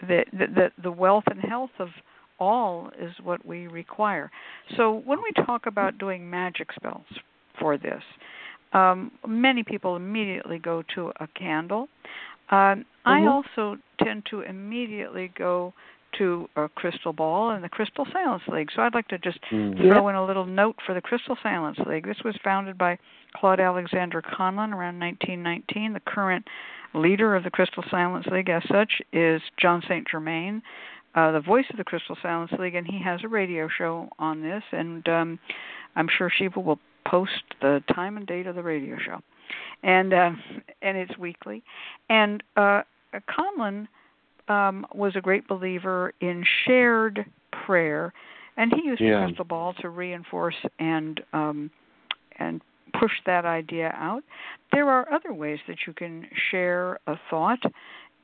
the, 0.00 0.24
the 0.32 0.46
the 0.48 0.72
the 0.82 0.92
wealth 0.92 1.24
and 1.28 1.40
health 1.40 1.70
of 1.78 1.90
all 2.40 2.90
is 2.98 3.12
what 3.22 3.44
we 3.44 3.66
require. 3.66 4.30
So 4.76 5.02
when 5.04 5.18
we 5.18 5.44
talk 5.44 5.66
about 5.66 5.98
doing 5.98 6.28
magic 6.28 6.72
spells 6.74 7.06
for 7.58 7.76
this, 7.76 8.02
um, 8.72 9.12
many 9.26 9.62
people 9.62 9.96
immediately 9.96 10.58
go 10.58 10.82
to 10.94 11.12
a 11.20 11.26
candle. 11.28 11.88
Um, 12.50 12.84
I 13.04 13.20
Mhm. 13.20 13.28
also 13.28 13.78
tend 14.02 14.26
to 14.26 14.40
immediately 14.40 15.28
go 15.28 15.72
to 16.12 16.48
a 16.56 16.68
crystal 16.68 17.12
ball 17.12 17.50
and 17.50 17.62
the 17.62 17.68
Crystal 17.68 18.04
Silence 18.12 18.42
League. 18.48 18.70
So 18.72 18.82
I'd 18.82 18.94
like 18.94 19.08
to 19.08 19.18
just 19.18 19.40
Mhm. 19.50 19.88
throw 19.88 20.08
in 20.08 20.16
a 20.16 20.24
little 20.24 20.44
note 20.44 20.80
for 20.82 20.92
the 20.92 21.00
Crystal 21.00 21.36
Silence 21.36 21.78
League. 21.78 22.04
This 22.04 22.22
was 22.24 22.36
founded 22.38 22.76
by 22.76 22.98
Claude 23.32 23.60
Alexander 23.60 24.20
Conlin 24.20 24.72
around 24.74 24.98
1919. 24.98 25.92
The 25.92 26.00
current 26.00 26.48
leader 26.94 27.36
of 27.36 27.44
the 27.44 27.50
Crystal 27.50 27.84
Silence 27.84 28.26
League, 28.26 28.50
as 28.50 28.64
such, 28.64 29.00
is 29.12 29.40
John 29.56 29.82
St. 29.82 30.06
Germain, 30.08 30.62
uh, 31.14 31.32
the 31.32 31.40
voice 31.40 31.64
of 31.70 31.76
the 31.76 31.84
Crystal 31.84 32.16
Silence 32.22 32.52
League, 32.58 32.74
and 32.74 32.86
he 32.86 33.00
has 33.02 33.20
a 33.24 33.28
radio 33.28 33.68
show 33.68 34.08
on 34.18 34.42
this. 34.42 34.62
And 34.72 35.08
um, 35.08 35.38
I'm 35.96 36.08
sure 36.16 36.30
Shiva 36.30 36.60
will 36.60 36.78
post 37.06 37.42
the 37.60 37.82
time 37.94 38.16
and 38.16 38.26
date 38.26 38.46
of 38.46 38.54
the 38.54 38.62
radio 38.62 38.96
show, 39.04 39.20
and 39.82 40.12
uh, 40.12 40.30
and 40.82 40.96
it's 40.96 41.16
weekly. 41.18 41.62
And 42.08 42.42
uh, 42.56 42.82
Conlin 43.28 43.88
um, 44.48 44.86
was 44.94 45.14
a 45.16 45.20
great 45.20 45.48
believer 45.48 46.12
in 46.20 46.44
shared 46.66 47.24
prayer, 47.66 48.12
and 48.56 48.72
he 48.72 48.86
used 48.86 49.00
Yeah. 49.00 49.20
the 49.20 49.26
crystal 49.26 49.44
ball 49.44 49.74
to 49.80 49.88
reinforce 49.88 50.56
and 50.78 51.20
um, 51.32 51.70
and 52.38 52.60
push 52.98 53.12
that 53.26 53.44
idea 53.44 53.94
out. 53.96 54.22
There 54.72 54.88
are 54.88 55.12
other 55.12 55.32
ways 55.32 55.58
that 55.68 55.78
you 55.86 55.92
can 55.92 56.26
share 56.50 56.98
a 57.06 57.16
thought, 57.30 57.60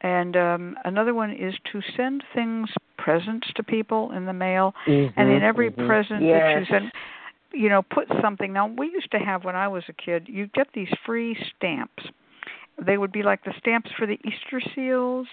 and 0.00 0.36
um, 0.36 0.76
another 0.84 1.14
one 1.14 1.32
is 1.32 1.54
to 1.72 1.80
send 1.96 2.22
things, 2.34 2.68
presents 2.98 3.48
to 3.56 3.62
people 3.62 4.12
in 4.12 4.26
the 4.26 4.32
mail, 4.32 4.74
and 5.16 5.30
in 5.30 5.42
every 5.42 5.70
mhm. 5.70 5.86
present 5.86 6.20
that 6.20 6.58
you 6.60 6.66
send, 6.70 6.92
you 7.52 7.68
know, 7.68 7.82
put 7.82 8.06
something. 8.20 8.52
Now 8.52 8.66
we 8.66 8.86
used 8.88 9.10
to 9.12 9.18
have 9.18 9.44
when 9.44 9.56
I 9.56 9.68
was 9.68 9.84
a 9.88 9.92
kid, 9.92 10.26
you 10.28 10.48
get 10.48 10.68
these 10.74 10.90
free 11.04 11.36
stamps. 11.56 12.04
They 12.84 12.98
would 12.98 13.12
be 13.12 13.22
like 13.22 13.44
the 13.44 13.54
stamps 13.58 13.90
for 13.98 14.06
the 14.06 14.18
Easter 14.24 14.60
seals, 14.74 15.26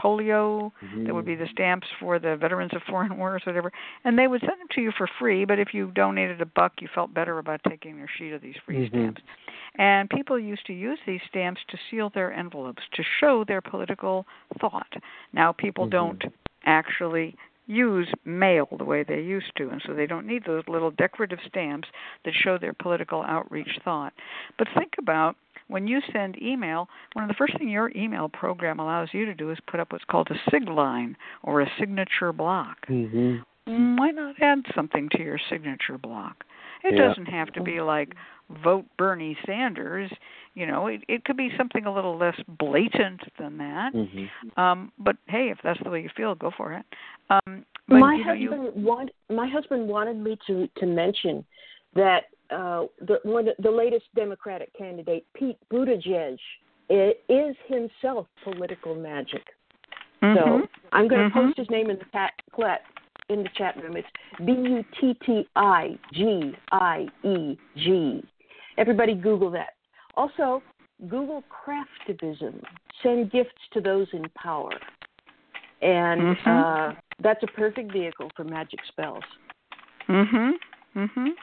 polio. 0.00 0.72
There 1.04 1.14
would 1.14 1.24
be 1.24 1.34
the 1.34 1.48
stamps 1.52 1.86
for 2.00 2.18
the 2.18 2.36
veterans 2.36 2.72
of 2.74 2.82
foreign 2.88 3.16
wars, 3.18 3.42
whatever, 3.44 3.72
and 4.04 4.18
they 4.18 4.26
would 4.26 4.40
send 4.40 4.60
them 4.60 4.68
to 4.72 4.80
you 4.80 4.92
for 4.96 5.08
free. 5.18 5.44
But 5.44 5.58
if 5.58 5.74
you 5.74 5.90
donated 5.94 6.40
a 6.40 6.46
buck, 6.46 6.72
you 6.80 6.88
felt 6.94 7.12
better 7.14 7.38
about 7.38 7.60
taking 7.68 7.96
their 7.96 8.08
sheet 8.18 8.32
of 8.32 8.42
these 8.42 8.56
free 8.64 8.76
Mhm. 8.76 8.88
stamps. 8.88 9.22
And 9.76 10.08
people 10.10 10.38
used 10.38 10.66
to 10.66 10.72
use 10.72 10.98
these 11.06 11.20
stamps 11.28 11.60
to 11.68 11.78
seal 11.90 12.10
their 12.10 12.32
envelopes 12.32 12.82
to 12.92 13.02
show 13.02 13.44
their 13.44 13.60
political 13.60 14.26
thought. 14.60 14.94
Now 15.32 15.52
people 15.52 15.86
Mhm. 15.86 15.90
don't 15.90 16.24
actually 16.64 17.36
use 17.66 18.12
mail 18.24 18.68
the 18.76 18.84
way 18.84 19.02
they 19.02 19.20
used 19.20 19.54
to, 19.56 19.70
and 19.70 19.80
so 19.82 19.94
they 19.94 20.06
don't 20.06 20.26
need 20.26 20.44
those 20.44 20.68
little 20.68 20.90
decorative 20.90 21.40
stamps 21.46 21.88
that 22.24 22.34
show 22.34 22.58
their 22.58 22.74
political 22.74 23.22
outreach 23.22 23.78
thought. 23.84 24.12
But 24.58 24.68
think 24.68 24.96
about 24.98 25.36
when 25.68 25.86
you 25.86 26.00
send 26.12 26.40
email, 26.42 26.88
one 27.14 27.24
of 27.24 27.28
the 27.28 27.34
first 27.34 27.56
things 27.58 27.70
your 27.70 27.90
email 27.96 28.28
program 28.28 28.78
allows 28.78 29.08
you 29.12 29.24
to 29.26 29.34
do 29.34 29.50
is 29.50 29.58
put 29.70 29.80
up 29.80 29.92
what's 29.92 30.04
called 30.04 30.28
a 30.30 30.50
sig 30.50 30.68
line 30.68 31.16
or 31.42 31.60
a 31.60 31.70
signature 31.78 32.32
block. 32.32 32.86
Mm-hmm. 32.88 33.96
Why 33.96 34.10
not 34.10 34.36
add 34.42 34.58
something 34.74 35.08
to 35.12 35.22
your 35.22 35.38
signature 35.48 35.96
block? 35.96 36.44
It 36.82 36.94
Yeah. 36.94 37.08
doesn't 37.08 37.26
have 37.26 37.50
to 37.54 37.62
be 37.62 37.80
like 37.80 38.14
vote 38.62 38.84
Bernie 38.98 39.38
Sanders. 39.46 40.10
You 40.54 40.66
know, 40.66 40.86
it, 40.86 41.02
it 41.08 41.24
could 41.24 41.38
be 41.38 41.50
something 41.56 41.86
a 41.86 41.92
little 41.92 42.16
less 42.18 42.38
blatant 42.46 43.22
than 43.38 43.56
that. 43.58 43.94
Mm-hmm. 43.94 44.60
Um, 44.60 44.92
but 44.98 45.16
hey, 45.26 45.50
if 45.50 45.58
that's 45.64 45.80
the 45.82 45.88
way 45.90 46.02
you 46.02 46.10
feel, 46.14 46.34
go 46.34 46.50
for 46.54 46.74
it. 46.74 46.84
Um, 47.30 47.64
but 47.88 47.96
my 47.96 48.14
you 48.14 48.24
know, 48.24 48.32
you, 48.32 48.50
husband 48.50 48.84
want, 48.84 49.10
my 49.30 49.48
husband 49.48 49.88
wanted 49.88 50.18
me 50.18 50.38
to 50.46 50.68
to 50.76 50.86
mention 50.86 51.44
that 51.94 52.24
uh, 52.50 52.84
the 53.00 53.20
one 53.22 53.48
the 53.58 53.70
latest 53.70 54.06
Democratic 54.14 54.72
candidate 54.76 55.26
Pete 55.34 55.58
Buttigieg 55.72 56.38
is 56.90 57.56
himself 57.66 58.26
political 58.42 58.94
magic. 58.94 59.42
So 60.20 60.34
Mhm. 60.34 60.68
I'm 60.92 61.08
going 61.08 61.30
to 61.30 61.30
Mhm. 61.30 61.46
post 61.46 61.56
his 61.58 61.70
name 61.70 61.90
in 61.90 61.98
the 61.98 62.04
chat 62.06 62.32
in 63.28 63.42
the 63.42 63.48
chat 63.50 63.76
room. 63.82 63.96
It's 63.96 64.08
B 64.44 64.52
U 64.52 64.84
T 65.00 65.14
T 65.14 65.48
I 65.56 65.98
G 66.12 66.56
I 66.72 67.08
E 67.22 67.56
G. 67.76 68.22
Everybody 68.76 69.14
Google 69.14 69.50
that. 69.50 69.74
Also, 70.14 70.62
Google 71.08 71.42
craftivism. 71.50 72.62
Send 73.02 73.30
gifts 73.30 73.68
to 73.72 73.80
those 73.80 74.12
in 74.12 74.28
power. 74.30 74.72
And 75.82 76.36
Mhm. 76.36 76.46
uh, 76.46 76.94
that's 77.20 77.42
a 77.42 77.46
perfect 77.48 77.92
vehicle 77.92 78.30
for 78.36 78.44
magic 78.44 78.80
spells. 78.88 79.24
Mhm. 80.08 80.58
Mhm. 80.94 81.36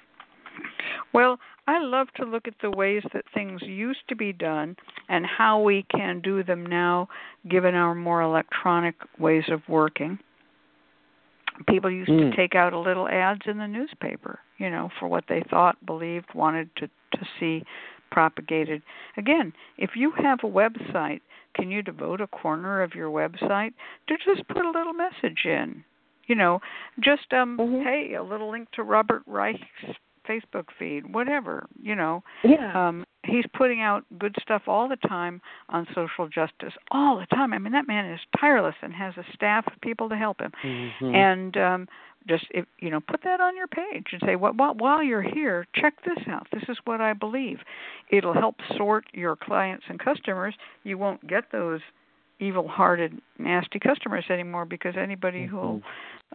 Well, 1.13 1.39
I 1.67 1.79
love 1.79 2.07
to 2.15 2.25
look 2.25 2.47
at 2.47 2.53
the 2.61 2.71
ways 2.71 3.03
that 3.13 3.25
things 3.33 3.61
used 3.63 4.07
to 4.09 4.15
be 4.15 4.33
done 4.33 4.75
and 5.09 5.25
how 5.25 5.61
we 5.61 5.85
can 5.91 6.21
do 6.21 6.43
them 6.43 6.65
now 6.65 7.07
given 7.49 7.75
our 7.75 7.93
more 7.93 8.21
electronic 8.21 8.95
ways 9.19 9.43
of 9.49 9.61
working. 9.67 10.19
People 11.67 11.91
used 11.91 12.09
Mm. 12.09 12.31
to 12.31 12.35
take 12.35 12.55
out 12.55 12.73
a 12.73 12.79
little 12.79 13.07
ads 13.07 13.45
in 13.45 13.57
the 13.57 13.67
newspaper, 13.67 14.39
you 14.57 14.69
know, 14.69 14.89
for 14.99 15.07
what 15.07 15.27
they 15.27 15.41
thought, 15.41 15.85
believed, 15.85 16.33
wanted 16.33 16.73
to 16.77 16.89
to 17.13 17.25
see 17.39 17.63
propagated. 18.09 18.81
Again, 19.17 19.53
if 19.77 19.95
you 19.95 20.11
have 20.11 20.39
a 20.43 20.47
website, 20.47 21.21
can 21.53 21.69
you 21.69 21.81
devote 21.81 22.21
a 22.21 22.27
corner 22.27 22.81
of 22.81 22.95
your 22.95 23.09
website 23.09 23.73
to 24.07 24.17
just 24.17 24.47
put 24.47 24.65
a 24.65 24.71
little 24.71 24.93
message 24.93 25.45
in? 25.45 25.83
You 26.27 26.35
know, 26.35 26.61
just 26.99 27.33
um 27.33 27.57
Mhm. 27.57 27.83
hey, 27.83 28.13
a 28.13 28.23
little 28.23 28.49
link 28.49 28.71
to 28.71 28.83
Robert 28.83 29.23
Reich's 29.27 29.97
Facebook 30.27 30.65
feed, 30.77 31.13
whatever, 31.13 31.67
you 31.81 31.95
know. 31.95 32.23
Yeah. 32.43 32.87
Um 32.87 33.05
he's 33.23 33.45
putting 33.55 33.81
out 33.81 34.03
good 34.17 34.35
stuff 34.41 34.63
all 34.67 34.89
the 34.89 34.95
time 34.95 35.41
on 35.69 35.85
social 35.93 36.27
justice. 36.27 36.73
All 36.89 37.19
the 37.19 37.27
time. 37.35 37.53
I 37.53 37.59
mean 37.59 37.73
that 37.73 37.87
man 37.87 38.05
is 38.11 38.19
tireless 38.39 38.75
and 38.81 38.93
has 38.93 39.15
a 39.17 39.25
staff 39.33 39.67
of 39.67 39.79
people 39.81 40.09
to 40.09 40.15
help 40.15 40.41
him. 40.41 40.51
Mhm. 40.63 41.15
And 41.15 41.57
um 41.57 41.87
just 42.27 42.45
if 42.51 42.65
you 42.79 42.89
know 42.89 42.99
put 42.99 43.23
that 43.23 43.41
on 43.41 43.55
your 43.55 43.67
page 43.67 44.07
and 44.11 44.21
say 44.25 44.35
what 44.35 44.55
while, 44.55 44.75
while 44.75 45.01
you're 45.01 45.21
here 45.23 45.65
check 45.75 45.93
this 46.05 46.19
out 46.27 46.47
this 46.53 46.63
is 46.69 46.77
what 46.85 47.01
i 47.01 47.13
believe 47.13 47.59
it'll 48.11 48.33
help 48.33 48.55
sort 48.77 49.05
your 49.13 49.35
clients 49.35 49.85
and 49.89 49.99
customers 49.99 50.53
you 50.83 50.97
won't 50.97 51.25
get 51.27 51.45
those 51.51 51.81
evil 52.39 52.67
hearted 52.67 53.19
nasty 53.39 53.79
customers 53.79 54.25
anymore 54.29 54.65
because 54.65 54.95
anybody 54.97 55.45
who'll 55.45 55.81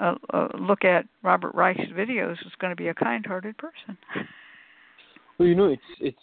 uh, 0.00 0.14
uh, 0.32 0.48
look 0.58 0.84
at 0.84 1.06
robert 1.22 1.54
reich's 1.54 1.90
videos 1.92 2.32
is 2.32 2.52
going 2.58 2.70
to 2.70 2.76
be 2.76 2.88
a 2.88 2.94
kind 2.94 3.24
hearted 3.26 3.56
person. 3.58 3.96
Well, 5.38 5.48
you 5.48 5.54
know, 5.54 5.66
it's 5.66 5.82
it's 6.00 6.18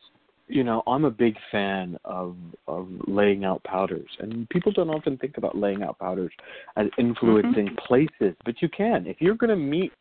you 0.47 0.63
know, 0.63 0.83
I'm 0.87 1.05
a 1.05 1.11
big 1.11 1.35
fan 1.51 1.97
of 2.03 2.35
of 2.67 2.87
laying 3.07 3.45
out 3.45 3.63
powders, 3.63 4.09
and 4.19 4.47
people 4.49 4.71
don't 4.71 4.89
often 4.89 5.17
think 5.17 5.37
about 5.37 5.57
laying 5.57 5.83
out 5.83 5.97
powders 5.99 6.31
as 6.75 6.87
influencing 6.97 7.75
places, 7.87 8.35
but 8.45 8.61
you 8.61 8.69
can. 8.69 9.07
If 9.07 9.17
you're 9.19 9.35
going 9.35 9.49
to 9.49 9.55
meet, 9.55 9.91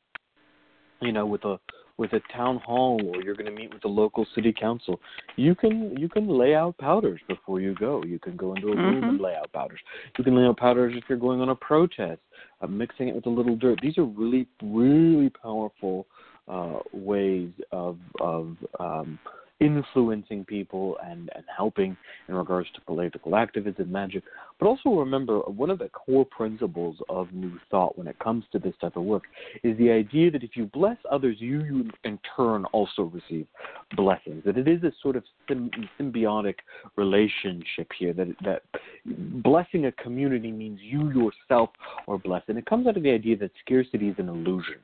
you 1.00 1.12
know, 1.12 1.26
with 1.26 1.44
a 1.44 1.58
with 2.02 2.12
a 2.14 2.20
town 2.36 2.56
hall 2.58 3.00
or 3.14 3.22
you're 3.22 3.36
going 3.36 3.46
to 3.46 3.56
meet 3.56 3.72
with 3.72 3.80
the 3.82 3.88
local 3.88 4.26
city 4.34 4.52
council, 4.52 5.00
you 5.36 5.54
can 5.54 5.96
you 5.96 6.08
can 6.08 6.26
lay 6.28 6.52
out 6.52 6.76
powders 6.78 7.20
before 7.28 7.60
you 7.60 7.76
go. 7.76 8.02
You 8.04 8.18
can 8.18 8.36
go 8.36 8.54
into 8.54 8.72
a 8.72 8.76
room 8.76 9.02
Mhm. 9.02 9.08
and 9.10 9.20
lay 9.20 9.36
out 9.36 9.52
powders. 9.52 9.80
You 10.18 10.24
can 10.24 10.34
lay 10.34 10.44
out 10.44 10.56
powders 10.56 10.96
if 10.96 11.04
you're 11.08 11.24
going 11.26 11.40
on 11.40 11.50
a 11.50 11.54
protest, 11.54 12.20
uh, 12.60 12.66
mixing 12.66 13.06
it 13.06 13.14
with 13.14 13.26
a 13.26 13.30
little 13.30 13.54
dirt. 13.54 13.78
These 13.80 13.98
are 13.98 14.04
really 14.22 14.48
really 14.60 15.30
powerful 15.30 16.08
uh, 16.48 16.80
ways 16.92 17.52
of 17.70 17.98
of 18.20 18.56
um, 18.80 19.18
influencing 19.62 20.44
people 20.44 20.96
and 21.04 21.30
and 21.34 21.44
helping 21.56 21.96
in 22.28 22.34
regards 22.34 22.68
to 22.74 22.80
political 22.82 23.36
activism, 23.36 23.90
magic. 23.90 24.24
But 24.58 24.66
also 24.66 24.90
remember 24.90 25.40
one 25.40 25.70
of 25.70 25.78
the 25.78 25.88
core 25.88 26.24
principles 26.24 26.96
of 27.08 27.32
New 27.32 27.58
Thought 27.70 27.96
when 27.96 28.06
it 28.06 28.18
comes 28.18 28.44
to 28.52 28.58
this 28.58 28.74
type 28.80 28.96
of 28.96 29.04
work 29.04 29.24
is 29.62 29.76
the 29.78 29.90
idea 29.90 30.30
that 30.30 30.42
if 30.42 30.56
you 30.56 30.66
bless 30.66 30.96
others, 31.10 31.36
you, 31.40 31.62
you 31.64 31.90
in 32.04 32.18
turn 32.36 32.64
also 32.66 33.02
receive 33.02 33.46
blessings. 33.96 34.42
That 34.44 34.58
it 34.58 34.68
is 34.68 34.82
a 34.82 34.92
sort 35.02 35.16
of 35.16 35.24
sym- 35.48 35.70
symbiotic 35.98 36.56
relationship 36.96 37.88
here. 37.98 38.12
That 38.12 38.28
that 38.44 38.62
blessing 39.04 39.86
a 39.86 39.92
community 39.92 40.50
means 40.50 40.80
you 40.82 41.10
yourself 41.10 41.70
are 42.08 42.18
blessed, 42.18 42.48
and 42.48 42.58
it 42.58 42.66
comes 42.66 42.86
out 42.86 42.96
of 42.96 43.02
the 43.02 43.10
idea 43.10 43.36
that 43.38 43.50
scarcity 43.64 44.08
is 44.08 44.16
an 44.18 44.28
illusion. 44.28 44.76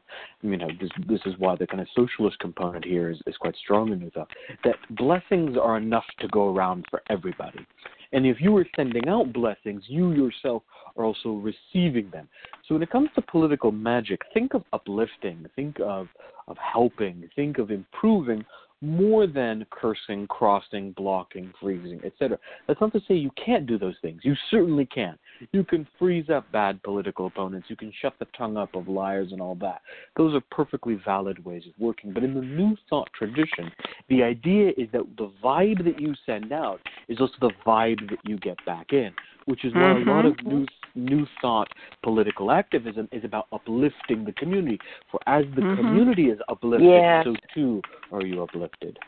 You 0.43 0.57
know, 0.57 0.69
this 0.81 0.91
this 1.09 1.21
is 1.27 1.35
why 1.39 1.57
the 1.57 1.67
kind 1.67 1.81
of 1.81 1.89
socialist 1.95 2.39
component 2.39 2.85
here 2.85 3.11
is, 3.11 3.19
is 3.27 3.37
quite 3.37 3.57
strong 3.57 3.93
in 3.93 4.01
New 4.01 4.11
Thought. 4.11 4.31
That 4.69 4.97
blessings 4.97 5.57
are 5.57 5.79
enough 5.79 6.05
to 6.21 6.29
go 6.29 6.55
around 6.55 6.85
for 6.91 7.01
everybody. 7.09 7.67
And 8.13 8.27
if 8.27 8.37
you 8.39 8.55
are 8.59 8.67
sending 8.77 9.09
out 9.09 9.33
blessings, 9.33 9.83
you 9.87 10.13
yourself 10.13 10.63
are 10.95 11.07
also 11.07 11.31
receiving 11.31 12.11
them. 12.11 12.29
So 12.67 12.75
when 12.75 12.83
it 12.83 12.91
comes 12.91 13.09
to 13.15 13.23
political 13.23 13.73
magic, 13.73 14.21
think 14.35 14.53
of 14.53 14.65
uplifting, 14.75 15.47
think 15.57 15.81
of 15.81 16.09
of 16.49 16.59
helping, 16.59 17.31
think 17.35 17.57
of 17.57 17.71
improving 17.71 18.45
more 18.81 19.27
than 19.27 19.67
cursing, 19.71 20.27
crossing, 20.29 20.93
blocking, 20.93 21.53
freezing, 21.61 22.01
etc. 22.05 22.39
That's 22.67 22.81
not 22.81 22.93
to 22.93 23.01
say 23.09 23.15
you 23.15 23.31
can't 23.45 23.67
do 23.67 23.79
those 23.79 23.97
things. 24.03 24.21
You 24.23 24.35
certainly 24.51 24.87
can. 24.87 25.19
You 25.53 25.65
can 25.65 25.87
freeze 25.99 26.31
up 26.31 26.51
bad 26.53 26.83
political 26.83 27.27
opponents. 27.27 27.69
You 27.69 27.77
can 27.77 27.93
shut 28.01 28.15
the 28.19 28.27
tongue 28.37 28.57
up 28.57 28.75
of 28.75 28.89
liars 28.89 29.33
and 29.33 29.41
all 29.41 29.57
that. 29.57 29.83
Those 30.17 30.35
are 30.35 30.43
perfectly 30.51 31.01
valid 31.05 31.45
ways 31.45 31.65
of 31.67 31.73
working. 31.79 32.13
But 32.13 32.25
in 32.25 32.35
the 32.35 32.41
New 32.41 32.77
Thought 32.89 33.09
tradition, 33.17 33.71
the 34.09 34.23
idea 34.23 34.71
is 34.77 34.89
that 34.93 35.03
the 35.17 35.33
vibe 35.43 35.85
that 35.85 36.01
you 36.01 36.15
send 36.25 36.53
out 36.53 36.81
is 37.09 37.21
also 37.21 37.35
the 37.41 37.53
vibe 37.67 38.09
that 38.11 38.19
you 38.25 38.39
get 38.39 38.65
back 38.65 38.93
in, 38.93 39.11
which 39.49 39.65
is 39.65 39.73
why 39.73 39.93
a 39.93 40.05
lot 40.05 40.27
of 40.27 40.37
new 40.45 40.67
new 40.95 41.27
thought 41.41 41.69
political 42.03 42.51
activism 42.51 43.09
is 43.13 43.25
about 43.25 43.47
uplifting 43.53 44.25
the 44.25 44.33
community. 44.33 44.79
For 45.11 45.21
as 45.27 45.45
the 45.55 45.63
Mhm. 45.63 45.77
community 45.77 46.29
is 46.29 46.39
uplifted, 46.49 46.87
Yes. 46.87 47.25
so 47.25 47.35
too 47.55 47.83
are 48.13 48.23
you 48.23 48.43
uplifted. 48.43 48.99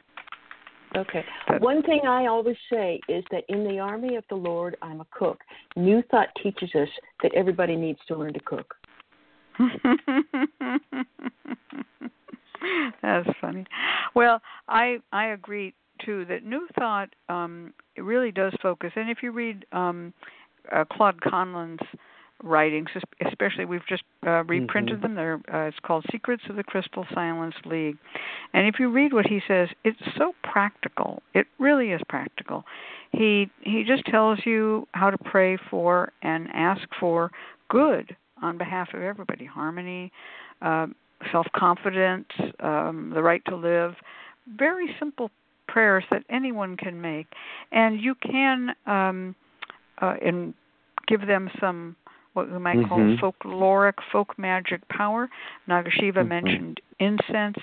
Okay. 0.97 1.25
One 1.59 1.83
thing 1.83 2.07
I 2.07 2.27
always 2.27 2.57
say 2.73 3.01
is 3.07 3.25
that 3.31 3.45
in 3.49 3.65
the 3.65 3.79
army 3.79 4.17
of 4.17 4.27
the 4.29 4.35
Lord, 4.35 4.77
I'm 4.83 5.01
a 5.01 5.07
cook. 5.11 5.45
New 5.77 6.03
Thought 6.03 6.35
teaches 6.43 6.75
us 6.75 6.89
that 7.23 7.33
everybody 7.35 7.77
needs 7.77 8.01
to 8.07 8.17
learn 8.17 8.33
to 8.33 8.41
cook. 8.41 8.77
That's 13.03 13.29
funny. 13.41 13.67
Well, 14.15 14.41
I 14.69 15.01
I 15.13 15.27
agree 15.27 15.75
too 16.05 16.25
that 16.27 16.45
New 16.45 16.67
Thought 16.79 17.11
um 17.29 17.73
really 17.97 18.31
does 18.33 18.55
focus 18.63 18.93
and 18.97 19.11
if 19.11 19.19
you 19.23 19.33
read 19.33 19.65
um 19.73 20.13
uh, 20.73 20.85
Claude 20.91 21.21
Conlin's 21.21 21.81
writings 22.43 22.89
especially 23.27 23.65
we've 23.67 23.87
just 23.87 24.03
uh, 24.27 24.43
reprinted 24.45 24.99
Mhm. 24.99 25.03
them 25.03 25.15
they're 25.15 25.41
uh, 25.53 25.69
it's 25.69 25.79
called 25.83 26.05
Secrets 26.11 26.43
of 26.49 26.57
the 26.57 26.65
Crystal 26.65 27.07
Silence 27.13 27.55
League. 27.67 27.99
And 28.55 28.67
if 28.67 28.81
you 28.81 28.91
read 28.91 29.13
what 29.13 29.27
he 29.27 29.41
says, 29.47 29.69
it's 29.85 30.01
so 30.17 30.35
practical. 30.43 31.23
It 31.35 31.47
really 31.59 31.93
is 31.93 32.01
practical. 32.09 32.65
He 33.13 33.51
he 33.61 33.85
just 33.85 34.05
tells 34.07 34.39
you 34.47 34.89
how 34.93 35.11
to 35.11 35.19
pray 35.19 35.59
for 35.71 36.13
and 36.23 36.49
ask 36.55 36.83
for 36.99 37.31
good 37.69 38.17
on 38.43 38.57
behalf 38.57 38.89
of 38.95 39.03
everybody, 39.03 39.45
harmony, 39.45 40.11
uh, 40.63 40.87
self 41.31 41.47
confidence, 41.55 42.29
um, 42.61 43.11
the 43.15 43.23
right 43.23 43.45
to 43.47 43.57
live. 43.57 43.95
Very 44.57 44.95
simple 44.99 45.31
prayers 45.73 46.05
that 46.11 46.23
anyone 46.31 46.77
can 46.77 47.01
make, 47.01 47.27
and 47.73 48.01
you 48.01 48.15
can 48.15 48.75
um, 48.87 49.35
uh, 50.01 50.15
and 50.25 50.55
give 51.07 51.27
them 51.27 51.51
some 51.61 51.97
what 52.35 52.51
we 52.51 52.59
might 52.59 52.87
call 52.89 52.99
Mhm. 52.99 53.19
folkloric 53.19 53.95
folk 54.13 54.39
magic 54.39 54.87
power. 54.89 55.29
Nagashiva 55.69 56.23
Mhm. 56.23 56.29
mentioned 56.29 56.81
incense, 56.99 57.59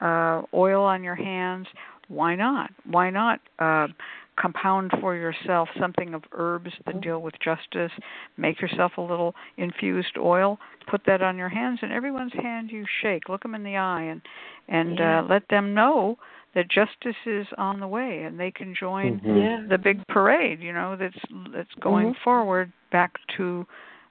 uh, 0.00 0.42
oil 0.52 0.82
on 0.82 1.04
your 1.04 1.14
hands. 1.14 1.68
Why 2.08 2.34
not? 2.34 2.70
Why 2.84 3.10
not 3.10 3.40
uh, 3.58 3.88
compound 4.36 4.90
for 5.00 5.14
yourself 5.14 5.68
something 5.78 6.14
of 6.14 6.24
herbs 6.32 6.70
that 6.86 6.92
Mm-hmm. 6.92 7.00
deal 7.00 7.22
with 7.22 7.34
justice. 7.40 7.92
Make 8.36 8.60
yourself 8.60 8.92
a 8.96 9.00
little 9.00 9.34
infused 9.56 10.16
oil. 10.18 10.58
Put 10.88 11.02
that 11.06 11.22
on 11.22 11.36
your 11.36 11.48
hands, 11.48 11.80
and 11.82 11.92
everyone's 11.92 12.32
hand 12.32 12.70
you 12.70 12.84
shake. 13.02 13.28
Look 13.28 13.42
them 13.42 13.54
in 13.54 13.62
the 13.64 13.76
eye, 13.76 14.02
and 14.02 14.22
and 14.68 14.98
Yeah. 14.98 15.20
uh, 15.20 15.22
let 15.24 15.48
them 15.48 15.74
know 15.74 16.18
that 16.54 16.68
justice 16.68 17.16
is 17.26 17.46
on 17.58 17.80
the 17.80 17.86
way, 17.88 18.22
and 18.24 18.38
they 18.38 18.50
can 18.50 18.74
join 18.74 19.20
Mhm. 19.20 19.42
Yeah. 19.42 19.66
the 19.68 19.78
big 19.78 20.06
parade. 20.08 20.60
You 20.60 20.72
know 20.72 20.96
that's 20.96 21.18
that's 21.50 21.74
going 21.76 22.14
Mhm. 22.14 22.18
forward 22.18 22.72
back 22.90 23.18
to 23.36 23.66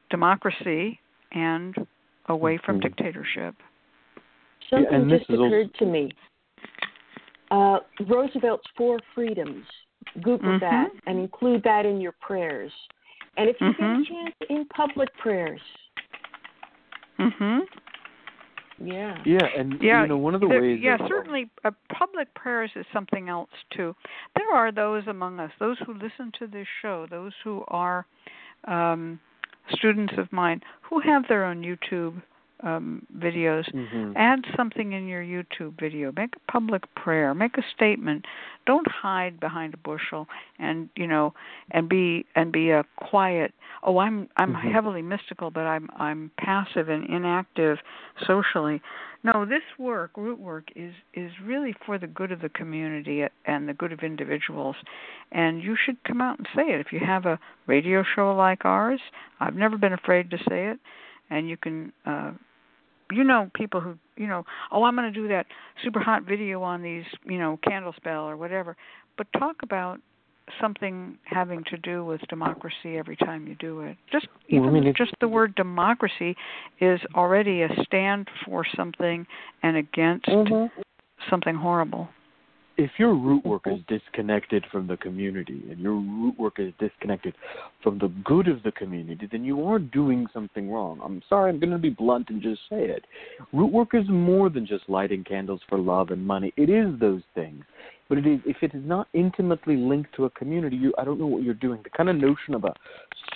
democracy 0.10 1.00
and 1.32 1.88
away 2.28 2.58
from 2.58 2.78
Mhm. 2.80 2.84
dictatorship. 2.84 3.56
Something 4.70 4.94
and 4.94 5.12
this 5.12 5.20
just 5.22 5.32
is 5.32 5.40
also- 5.40 5.48
occurred 5.48 5.74
to 5.76 5.86
me. 5.86 6.12
Uh, 7.52 7.80
Roosevelt's 8.02 8.68
Four 8.78 9.00
Freedoms. 9.16 9.66
Google 10.22 10.54
Mhm. 10.54 10.60
that 10.62 10.92
and 11.08 11.20
include 11.20 11.64
that 11.64 11.86
in 11.86 12.00
your 12.02 12.14
prayers. 12.14 12.72
And 13.38 13.50
if 13.50 13.60
you 13.62 13.74
get 13.74 13.80
a 13.80 13.84
Mhm. 13.84 14.08
chance, 14.08 14.36
in 14.50 14.66
public 14.66 15.16
prayers. 15.18 15.62
Mhm. 17.18 17.68
Yeah. 18.82 19.18
Yeah, 19.26 19.46
and 19.58 19.82
Yeah, 19.82 20.04
you 20.04 20.08
know 20.08 20.18
one 20.18 20.36
of 20.36 20.42
the 20.42 20.48
there- 20.48 20.62
ways. 20.62 20.80
yeah, 20.80 20.96
of- 20.96 21.08
certainly. 21.08 21.50
Uh, 21.66 21.72
public 21.90 22.34
prayers 22.34 22.72
is 22.76 22.86
something 22.94 23.28
else 23.30 23.50
too. 23.72 23.96
There 24.36 24.54
are 24.54 24.72
those 24.72 25.06
among 25.08 25.40
us, 25.40 25.52
those 25.60 25.78
who 25.80 25.94
listen 25.96 26.32
to 26.34 26.48
this 26.48 26.68
show, 26.82 27.06
those 27.08 27.34
who 27.44 27.64
are 27.68 28.06
um, 28.66 29.20
students 29.72 30.14
of 30.18 30.32
mine, 30.34 30.62
who 30.82 31.00
have 31.00 31.26
their 31.28 31.46
own 31.46 31.62
YouTube 31.64 32.22
um, 32.64 33.06
videos. 33.18 33.66
Mhm. 33.74 34.14
Add 34.16 34.46
something 34.56 34.92
in 34.94 35.08
your 35.08 35.24
YouTube 35.24 35.80
video. 35.80 36.12
Make 36.16 36.36
a 36.36 36.52
public 36.52 36.84
prayer. 36.96 37.34
Make 37.34 37.58
a 37.58 37.64
statement. 37.76 38.26
Don't 38.66 38.88
hide 38.88 39.40
behind 39.40 39.74
a 39.74 39.78
bushel 39.78 40.28
and 40.60 40.90
you 40.96 41.08
know 41.08 41.34
and 41.72 41.88
be 41.90 42.26
and 42.36 42.52
be 42.52 42.72
a 42.72 42.84
quiet. 42.98 43.54
Oh, 43.84 43.98
I'm 44.00 44.28
I'm 44.38 44.54
Mhm. 44.54 44.72
heavily 44.74 45.02
mystical, 45.02 45.52
but 45.52 45.66
I'm 45.66 45.90
I'm 45.98 46.32
passive 46.38 46.90
and 46.90 47.06
inactive 47.10 47.80
socially. 48.26 48.82
No, 49.24 49.44
this 49.44 49.64
work, 49.78 50.12
root 50.16 50.40
work, 50.40 50.72
is 50.76 50.94
is 51.14 51.32
really 51.44 51.74
for 51.86 51.98
the 51.98 52.08
good 52.08 52.32
of 52.32 52.40
the 52.42 52.50
community 52.50 53.26
and 53.46 53.68
the 53.68 53.74
good 53.74 53.92
of 53.92 54.00
individuals. 54.04 54.76
And 55.32 55.62
you 55.62 55.76
should 55.76 56.02
come 56.04 56.22
out 56.22 56.38
and 56.38 56.48
say 56.56 56.72
it. 56.74 56.80
If 56.80 56.94
you 56.94 57.00
have 57.00 57.26
a 57.26 57.40
radio 57.68 58.04
show 58.04 58.34
like 58.34 58.66
ours, 58.66 59.02
I've 59.40 59.56
never 59.56 59.78
been 59.78 59.94
afraid 59.94 60.30
to 60.32 60.38
say 60.50 60.68
it, 60.68 60.80
and 61.30 61.50
you 61.50 61.58
can. 61.58 61.92
uh 62.06 62.32
you 63.12 63.24
know 63.24 63.50
people 63.54 63.82
who 63.82 63.98
you 64.18 64.28
know 64.28 64.46
oh 64.72 64.84
i'm 64.84 64.96
going 64.96 65.12
to 65.12 65.20
do 65.20 65.28
that 65.28 65.46
super 65.84 66.00
hot 66.00 66.24
video 66.24 66.62
on 66.62 66.82
these 66.82 67.04
you 67.26 67.38
know 67.38 67.58
candle 67.68 67.94
spell 67.96 68.24
or 68.24 68.38
whatever. 68.38 68.76
But 69.18 69.28
talk 69.38 69.58
about 69.64 70.00
something 70.60 71.18
having 71.26 71.64
to 71.66 71.78
do 71.78 72.06
with 72.06 72.22
democracy 72.30 72.98
every 72.98 73.16
time 73.16 73.46
you 73.48 73.56
do 73.56 73.82
it. 73.82 73.98
Just 74.12 74.28
Well, 74.52 74.64
I 74.64 74.68
even 74.68 74.84
mean, 74.84 74.94
just 74.98 75.14
the 75.22 75.28
word 75.28 75.54
democracy 75.56 76.36
is 76.80 77.00
already 77.16 77.62
a 77.62 77.70
stand 77.84 78.28
for 78.46 78.66
something 78.76 79.28
and 79.62 79.78
against 79.78 80.26
Mhm. 80.26 80.72
something 81.30 81.56
horrible 81.56 82.10
if 82.80 82.92
your 82.98 83.14
root 83.14 83.46
work 83.46 83.64
is 83.66 83.80
disconnected 83.90 84.66
from 84.72 84.88
the 84.88 84.96
community 84.96 85.66
and 85.70 85.80
your 85.80 85.96
root 85.96 86.40
work 86.40 86.60
is 86.60 86.72
disconnected 86.80 87.36
from 87.84 88.00
the 88.00 88.08
good 88.24 88.48
of 88.48 88.64
the 88.64 88.72
community, 88.72 89.28
then 89.30 89.44
you 89.44 89.68
are 89.68 89.80
doing 89.80 90.26
something 90.34 90.72
wrong. 90.72 90.98
I'm 91.04 91.22
sorry, 91.28 91.50
I'm 91.50 91.60
going 91.60 91.72
to 91.72 91.78
be 91.78 91.90
blunt 91.90 92.30
and 92.30 92.42
just 92.42 92.62
say 92.70 92.86
it. 92.86 93.04
Root 93.52 93.74
work 93.74 93.90
is 93.94 94.06
more 94.08 94.50
than 94.50 94.66
just 94.66 94.88
lighting 94.88 95.26
candles 95.26 95.60
for 95.68 95.78
love 95.78 96.12
and 96.12 96.26
money. 96.26 96.54
It 96.56 96.70
is 96.70 96.98
those 97.02 97.22
things. 97.36 97.66
But 98.08 98.18
it 98.20 98.26
is, 98.26 98.40
if 98.46 98.58
it 98.62 98.74
is 98.74 98.84
not 98.86 99.10
intimately 99.14 99.76
linked 99.76 100.16
to 100.16 100.24
a 100.26 100.30
community, 100.30 100.78
you, 100.78 100.94
I 100.98 101.04
don't 101.04 101.20
know 101.20 101.28
what 101.28 101.44
you're 101.44 101.54
doing. 101.54 101.82
The 101.84 101.90
kind 101.90 102.10
of 102.10 102.16
notion 102.16 102.56
of 102.56 102.64
a 102.64 102.74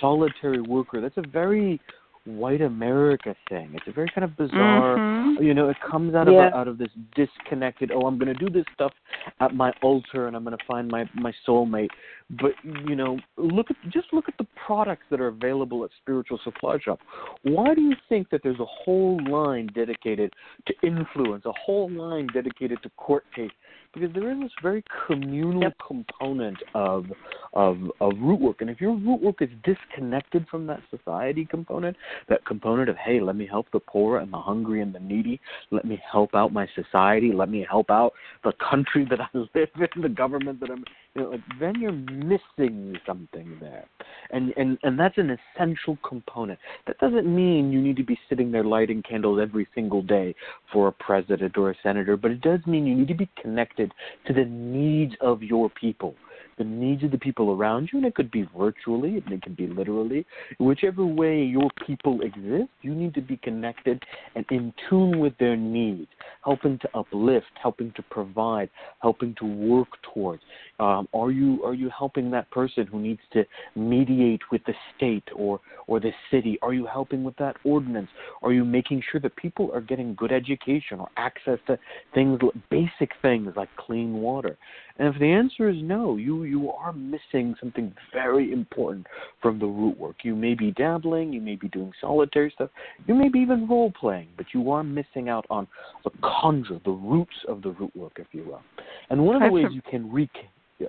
solitary 0.00 0.62
worker, 0.62 1.02
that's 1.02 1.18
a 1.18 1.28
very 1.28 1.80
white 2.26 2.62
America 2.62 3.34
thing. 3.48 3.70
It's 3.74 3.86
a 3.86 3.92
very 3.92 4.08
kind 4.14 4.24
of 4.24 4.36
bizarre 4.36 4.96
Mhm. 4.98 5.42
you 5.42 5.52
know 5.52 5.68
it 5.68 5.76
comes 5.80 6.14
out 6.14 6.28
of 6.28 6.34
Yeah. 6.34 6.50
a, 6.52 6.56
out 6.56 6.68
of 6.68 6.78
this 6.78 6.90
disconnected 7.14 7.90
oh 7.92 8.06
i'm 8.06 8.18
going 8.18 8.32
to 8.32 8.38
do 8.38 8.48
this 8.48 8.64
stuff 8.72 8.92
at 9.40 9.54
my 9.54 9.72
altar 9.82 10.26
and 10.26 10.36
i'm 10.36 10.44
going 10.44 10.56
to 10.56 10.64
find 10.64 10.88
my 10.88 11.08
my 11.14 11.32
soulmate 11.46 11.90
but 12.30 12.52
you 12.86 12.94
know 12.96 13.18
look 13.36 13.70
at 13.70 13.76
just 13.90 14.12
look 14.12 14.28
at 14.28 14.36
the 14.38 14.46
products 14.66 15.04
that 15.10 15.20
are 15.20 15.28
available 15.28 15.84
at 15.84 15.90
spiritual 16.00 16.38
supply 16.44 16.78
shop 16.78 17.00
why 17.42 17.74
do 17.74 17.82
you 17.82 17.96
think 18.08 18.30
that 18.30 18.42
there's 18.42 18.60
a 18.60 18.64
whole 18.64 19.18
line 19.28 19.68
dedicated 19.74 20.32
to 20.66 20.74
influence 20.82 21.44
a 21.46 21.52
whole 21.52 21.90
line 21.90 22.26
dedicated 22.32 22.82
to 22.82 22.88
court 22.90 23.24
case 23.34 23.50
because 23.94 24.12
there 24.14 24.30
is 24.30 24.38
this 24.40 24.52
very 24.62 24.82
communal 25.06 25.62
Yep. 25.62 25.74
component 25.86 26.58
of 26.74 27.06
of 27.52 27.78
of 28.00 28.12
root 28.20 28.40
work. 28.40 28.60
And 28.60 28.70
if 28.70 28.80
your 28.80 28.94
root 28.94 29.22
work 29.22 29.40
is 29.40 29.50
disconnected 29.62 30.46
from 30.48 30.66
that 30.66 30.80
society 30.90 31.44
component 31.44 31.96
that 32.28 32.44
component 32.44 32.88
of 32.88 32.96
hey 32.96 33.20
let 33.20 33.36
me 33.36 33.46
help 33.46 33.66
the 33.72 33.80
poor 33.80 34.18
and 34.18 34.32
the 34.32 34.38
hungry 34.38 34.80
and 34.80 34.94
the 34.94 35.00
needy 35.00 35.40
let 35.70 35.84
me 35.84 36.00
help 36.10 36.34
out 36.34 36.52
my 36.52 36.66
society 36.74 37.32
let 37.32 37.48
me 37.48 37.66
help 37.68 37.90
out 37.90 38.12
the 38.42 38.52
country 38.70 39.06
that 39.08 39.20
i 39.20 39.28
live 39.34 39.68
in 39.96 40.02
the 40.02 40.08
government 40.08 40.58
that 40.60 40.70
i'm 40.70 40.84
you 41.14 41.22
know 41.22 41.30
like 41.30 41.40
then 41.60 41.74
you're 41.80 41.92
missing 41.92 42.96
something 43.06 43.56
there. 43.60 43.86
And 44.30 44.52
and 44.56 44.78
and 44.82 44.98
that's 44.98 45.18
an 45.18 45.36
essential 45.56 45.98
component. 46.06 46.58
That 46.86 46.98
doesn't 46.98 47.26
mean 47.26 47.72
you 47.72 47.80
need 47.80 47.96
to 47.96 48.04
be 48.04 48.18
sitting 48.28 48.50
there 48.50 48.64
lighting 48.64 49.02
candles 49.02 49.40
every 49.40 49.66
single 49.74 50.02
day 50.02 50.34
for 50.72 50.88
a 50.88 50.92
president 50.92 51.56
or 51.56 51.70
a 51.70 51.74
senator 51.82 52.16
but 52.16 52.30
it 52.30 52.40
does 52.40 52.60
mean 52.66 52.86
you 52.86 52.94
need 52.94 53.08
to 53.08 53.14
be 53.14 53.28
connected 53.40 53.83
to 54.26 54.32
the 54.32 54.44
needs 54.44 55.14
of 55.20 55.42
your 55.42 55.70
people 55.70 56.14
the 56.58 56.64
needs 56.64 57.02
of 57.04 57.10
the 57.10 57.18
people 57.18 57.52
around 57.52 57.90
you, 57.92 57.98
and 57.98 58.06
it 58.06 58.14
could 58.14 58.30
be 58.30 58.48
virtually, 58.56 59.22
and 59.24 59.32
it 59.32 59.42
can 59.42 59.54
be 59.54 59.66
literally. 59.66 60.24
Whichever 60.58 61.04
way 61.04 61.42
your 61.42 61.70
people 61.86 62.20
exist, 62.22 62.70
you 62.82 62.94
need 62.94 63.14
to 63.14 63.20
be 63.20 63.36
connected 63.38 64.02
and 64.34 64.44
in 64.50 64.72
tune 64.88 65.18
with 65.18 65.36
their 65.38 65.56
needs, 65.56 66.08
helping 66.44 66.78
to 66.80 66.88
uplift, 66.94 67.46
helping 67.60 67.92
to 67.92 68.02
provide, 68.02 68.70
helping 69.00 69.34
to 69.36 69.44
work 69.44 69.88
towards. 70.14 70.42
Um, 70.80 71.08
are 71.14 71.30
you 71.30 71.62
are 71.64 71.74
you 71.74 71.90
helping 71.96 72.30
that 72.32 72.50
person 72.50 72.86
who 72.86 72.98
needs 72.98 73.20
to 73.32 73.44
mediate 73.76 74.42
with 74.50 74.62
the 74.66 74.74
state 74.96 75.24
or 75.34 75.60
or 75.86 76.00
the 76.00 76.12
city? 76.30 76.58
Are 76.62 76.74
you 76.74 76.86
helping 76.86 77.24
with 77.24 77.36
that 77.36 77.56
ordinance? 77.64 78.08
Are 78.42 78.52
you 78.52 78.64
making 78.64 79.02
sure 79.10 79.20
that 79.20 79.36
people 79.36 79.70
are 79.72 79.80
getting 79.80 80.14
good 80.14 80.32
education 80.32 81.00
or 81.00 81.08
access 81.16 81.58
to 81.66 81.78
things, 82.12 82.40
basic 82.70 83.10
things 83.22 83.52
like 83.56 83.68
clean 83.76 84.14
water? 84.14 84.56
And 84.98 85.12
if 85.12 85.20
the 85.20 85.30
answer 85.30 85.68
is 85.68 85.76
no, 85.80 86.16
you 86.16 86.44
you 86.44 86.70
are 86.70 86.92
missing 86.92 87.56
something 87.58 87.92
very 88.12 88.52
important 88.52 89.06
from 89.42 89.58
the 89.58 89.66
root 89.66 89.98
work. 89.98 90.16
You 90.22 90.36
may 90.36 90.54
be 90.54 90.70
dabbling, 90.70 91.32
you 91.32 91.40
may 91.40 91.56
be 91.56 91.68
doing 91.68 91.92
solitary 92.00 92.52
stuff, 92.54 92.70
you 93.06 93.14
may 93.14 93.28
be 93.28 93.40
even 93.40 93.68
role 93.68 93.92
playing, 93.98 94.28
but 94.36 94.46
you 94.52 94.70
are 94.70 94.84
missing 94.84 95.28
out 95.28 95.46
on 95.50 95.66
the 96.04 96.10
conjure, 96.22 96.80
the 96.84 96.92
roots 96.92 97.34
of 97.48 97.62
the 97.62 97.70
root 97.70 97.94
work, 97.96 98.12
if 98.18 98.28
you 98.30 98.44
will. 98.44 98.62
And 99.10 99.24
one 99.24 99.36
of 99.36 99.42
the 99.42 99.52
ways 99.52 99.66
you 99.72 99.82
can 99.82 100.10
re 100.12 100.30
yeah, 100.78 100.88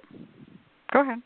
go 0.93 1.01
ahead 1.01 1.21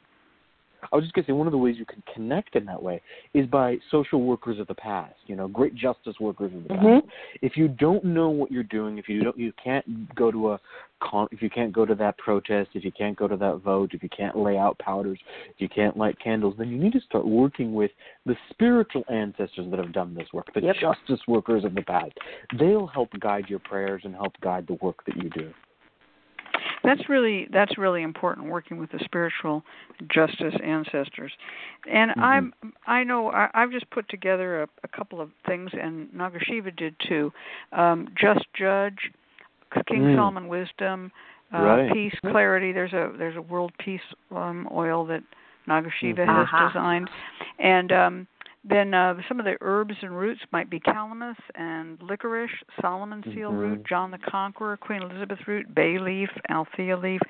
I 0.91 0.95
was 0.95 1.03
just 1.05 1.13
gonna 1.13 1.27
say 1.27 1.33
one 1.33 1.47
of 1.47 1.51
the 1.51 1.57
ways 1.57 1.77
you 1.77 1.85
can 1.85 2.01
connect 2.13 2.55
in 2.55 2.65
that 2.65 2.81
way 2.81 3.01
is 3.33 3.45
by 3.47 3.77
social 3.91 4.21
workers 4.21 4.59
of 4.59 4.67
the 4.67 4.75
past, 4.75 5.15
you 5.27 5.35
know, 5.35 5.47
great 5.47 5.75
justice 5.75 6.19
workers 6.19 6.53
of 6.53 6.63
the 6.63 6.69
Mhm. 6.69 7.01
past. 7.01 7.07
If 7.41 7.57
you 7.57 7.67
don't 7.67 8.03
know 8.03 8.29
what 8.29 8.51
you're 8.51 8.63
doing, 8.63 8.97
if 8.97 9.09
you 9.09 9.23
don't, 9.23 9.37
you 9.37 9.51
can't 9.53 10.15
go 10.15 10.31
to 10.31 10.53
a 10.53 10.59
con, 10.99 11.27
if 11.31 11.41
you 11.41 11.49
can't 11.49 11.71
go 11.71 11.85
to 11.85 11.95
that 11.95 12.17
protest, 12.17 12.71
if 12.73 12.83
you 12.83 12.91
can't 12.91 13.17
go 13.17 13.27
to 13.27 13.37
that 13.37 13.57
vote, 13.57 13.93
if 13.93 14.03
you 14.03 14.09
can't 14.09 14.37
lay 14.37 14.57
out 14.57 14.77
powders, 14.79 15.19
if 15.49 15.59
you 15.59 15.69
can't 15.69 15.97
light 15.97 16.17
candles, 16.19 16.55
then 16.57 16.69
you 16.69 16.77
need 16.77 16.93
to 16.93 17.01
start 17.01 17.25
working 17.25 17.73
with 17.73 17.91
the 18.25 18.37
spiritual 18.49 19.03
ancestors 19.09 19.69
that 19.69 19.79
have 19.79 19.91
done 19.91 20.13
this 20.13 20.31
work, 20.33 20.51
the 20.53 20.61
Yep. 20.61 20.75
justice 20.77 21.27
workers 21.27 21.63
of 21.63 21.73
the 21.73 21.81
past. 21.81 22.17
They'll 22.53 22.87
help 22.87 23.11
guide 23.19 23.49
your 23.49 23.59
prayers 23.59 24.05
and 24.05 24.15
help 24.15 24.39
guide 24.41 24.67
the 24.67 24.75
work 24.75 25.03
that 25.05 25.17
you 25.17 25.29
do. 25.29 25.53
That's 26.83 27.09
really 27.09 27.47
that's 27.51 27.77
really 27.77 28.03
important 28.03 28.47
working 28.47 28.77
with 28.77 28.91
the 28.91 28.99
spiritual 29.03 29.63
justice 30.07 30.55
ancestors 30.63 31.31
and 31.91 32.11
Mhm. 32.11 32.23
i'm 32.23 32.53
i 32.87 33.03
know 33.03 33.31
I, 33.31 33.49
i've 33.53 33.71
just 33.71 33.89
put 33.89 34.07
together 34.09 34.63
a, 34.63 34.69
a 34.83 34.87
couple 34.87 35.19
of 35.19 35.29
things 35.45 35.69
and 35.73 36.07
Nagasiva 36.09 36.75
did 36.75 36.95
too 37.07 37.31
um 37.73 38.07
just 38.15 38.45
judge 38.53 39.11
king 39.87 40.03
Mm. 40.03 40.15
solomon 40.15 40.47
wisdom 40.47 41.11
uh 41.53 41.61
Right. 41.61 41.93
peace 41.93 42.15
clarity 42.31 42.71
there's 42.71 42.93
a 42.93 43.11
there's 43.17 43.35
a 43.35 43.41
world 43.41 43.71
peace 43.79 44.01
um 44.31 44.67
oil 44.71 45.05
that 45.05 45.23
Nagasiva 45.67 46.19
Mhm. 46.19 46.25
has 46.27 46.47
Aha. 46.47 46.69
designed 46.69 47.09
and 47.59 47.91
um 47.91 48.27
then 48.63 48.93
uh, 48.93 49.15
some 49.27 49.39
of 49.39 49.45
the 49.45 49.55
herbs 49.61 49.95
and 50.01 50.15
roots 50.17 50.41
might 50.51 50.69
be 50.69 50.79
calamus 50.81 51.37
and 51.55 51.97
licorice, 52.01 52.51
Solomon 52.81 53.23
seal 53.33 53.51
Mhm. 53.51 53.57
root, 53.57 53.85
John 53.85 54.11
the 54.11 54.17
Conqueror, 54.17 54.75
Queen 54.77 55.01
Elizabeth 55.01 55.39
root, 55.47 55.73
bay 55.73 55.97
leaf, 55.97 56.29
althea 56.49 56.97
leaf, 56.97 57.21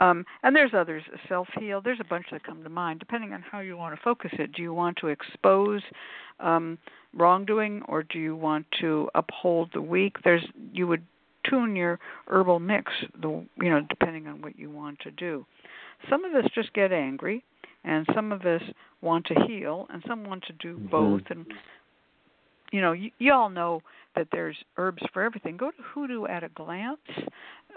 um, 0.00 0.24
and 0.42 0.56
there's 0.56 0.72
others. 0.72 1.04
Self 1.28 1.48
heal. 1.58 1.80
There's 1.82 2.00
a 2.00 2.04
bunch 2.04 2.30
that 2.30 2.42
come 2.42 2.62
to 2.62 2.70
mind, 2.70 2.98
depending 2.98 3.34
on 3.34 3.42
how 3.42 3.60
you 3.60 3.76
want 3.76 3.94
to 3.94 4.00
focus 4.02 4.32
it. 4.38 4.52
Do 4.52 4.62
you 4.62 4.72
want 4.72 4.96
to 4.98 5.08
expose 5.08 5.82
um, 6.40 6.78
wrongdoing, 7.14 7.82
or 7.82 8.02
do 8.02 8.18
you 8.18 8.34
want 8.34 8.66
to 8.80 9.10
uphold 9.14 9.72
the 9.72 9.82
weak? 9.82 10.22
There's 10.22 10.46
you 10.72 10.86
would 10.86 11.04
tune 11.44 11.76
your 11.76 11.98
herbal 12.28 12.60
mix 12.60 12.92
the 13.20 13.28
you 13.28 13.70
know 13.70 13.80
depending 13.88 14.26
on 14.26 14.40
what 14.40 14.58
you 14.58 14.70
want 14.70 14.98
to 15.00 15.10
do. 15.10 15.44
Some 16.08 16.24
of 16.24 16.34
us 16.34 16.50
just 16.54 16.72
get 16.72 16.92
angry, 16.92 17.44
and 17.84 18.06
some 18.14 18.32
of 18.32 18.42
us 18.42 18.62
want 19.00 19.26
to 19.26 19.34
heal, 19.46 19.86
and 19.90 20.02
some 20.06 20.24
want 20.24 20.44
to 20.44 20.52
do 20.54 20.76
mm-hmm. 20.76 20.86
both. 20.86 21.22
And 21.30 21.46
you 22.72 22.80
know, 22.80 22.92
you, 22.92 23.10
you 23.18 23.32
all 23.32 23.50
know 23.50 23.82
that 24.16 24.28
there's 24.32 24.56
herbs 24.76 25.02
for 25.12 25.22
everything. 25.22 25.56
Go 25.56 25.70
to 25.70 25.82
Hoodoo 25.94 26.26
at 26.26 26.42
a 26.42 26.48
glance. 26.50 26.98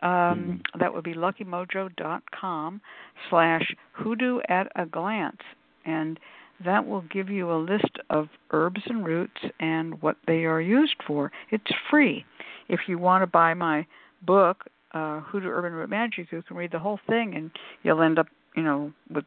Um, 0.01 0.09
mm-hmm. 0.09 0.79
That 0.79 0.93
would 0.93 1.03
be 1.03 1.13
luckymojo.com 1.13 2.81
slash 3.29 3.75
hoodoo 3.93 4.39
at 4.49 4.67
a 4.75 4.85
glance, 4.85 5.41
and 5.85 6.19
that 6.65 6.85
will 6.85 7.01
give 7.11 7.29
you 7.29 7.51
a 7.51 7.57
list 7.57 7.97
of 8.09 8.27
herbs 8.51 8.81
and 8.85 9.05
roots 9.05 9.41
and 9.59 10.01
what 10.01 10.17
they 10.27 10.45
are 10.45 10.61
used 10.61 10.95
for. 11.05 11.31
It's 11.51 11.71
free. 11.89 12.25
If 12.69 12.81
you 12.87 12.97
want 12.97 13.21
to 13.21 13.27
buy 13.27 13.53
my 13.53 13.85
book, 14.25 14.65
uh, 14.93 15.21
Hoodoo 15.21 15.49
Herb 15.49 15.65
and 15.65 15.75
Root 15.75 15.89
Magic, 15.89 16.31
you 16.31 16.41
can 16.41 16.57
read 16.57 16.71
the 16.71 16.79
whole 16.79 16.99
thing, 17.07 17.33
and 17.35 17.51
you'll 17.83 18.01
end 18.01 18.19
up, 18.19 18.27
you 18.55 18.63
know, 18.63 18.93
with 19.13 19.25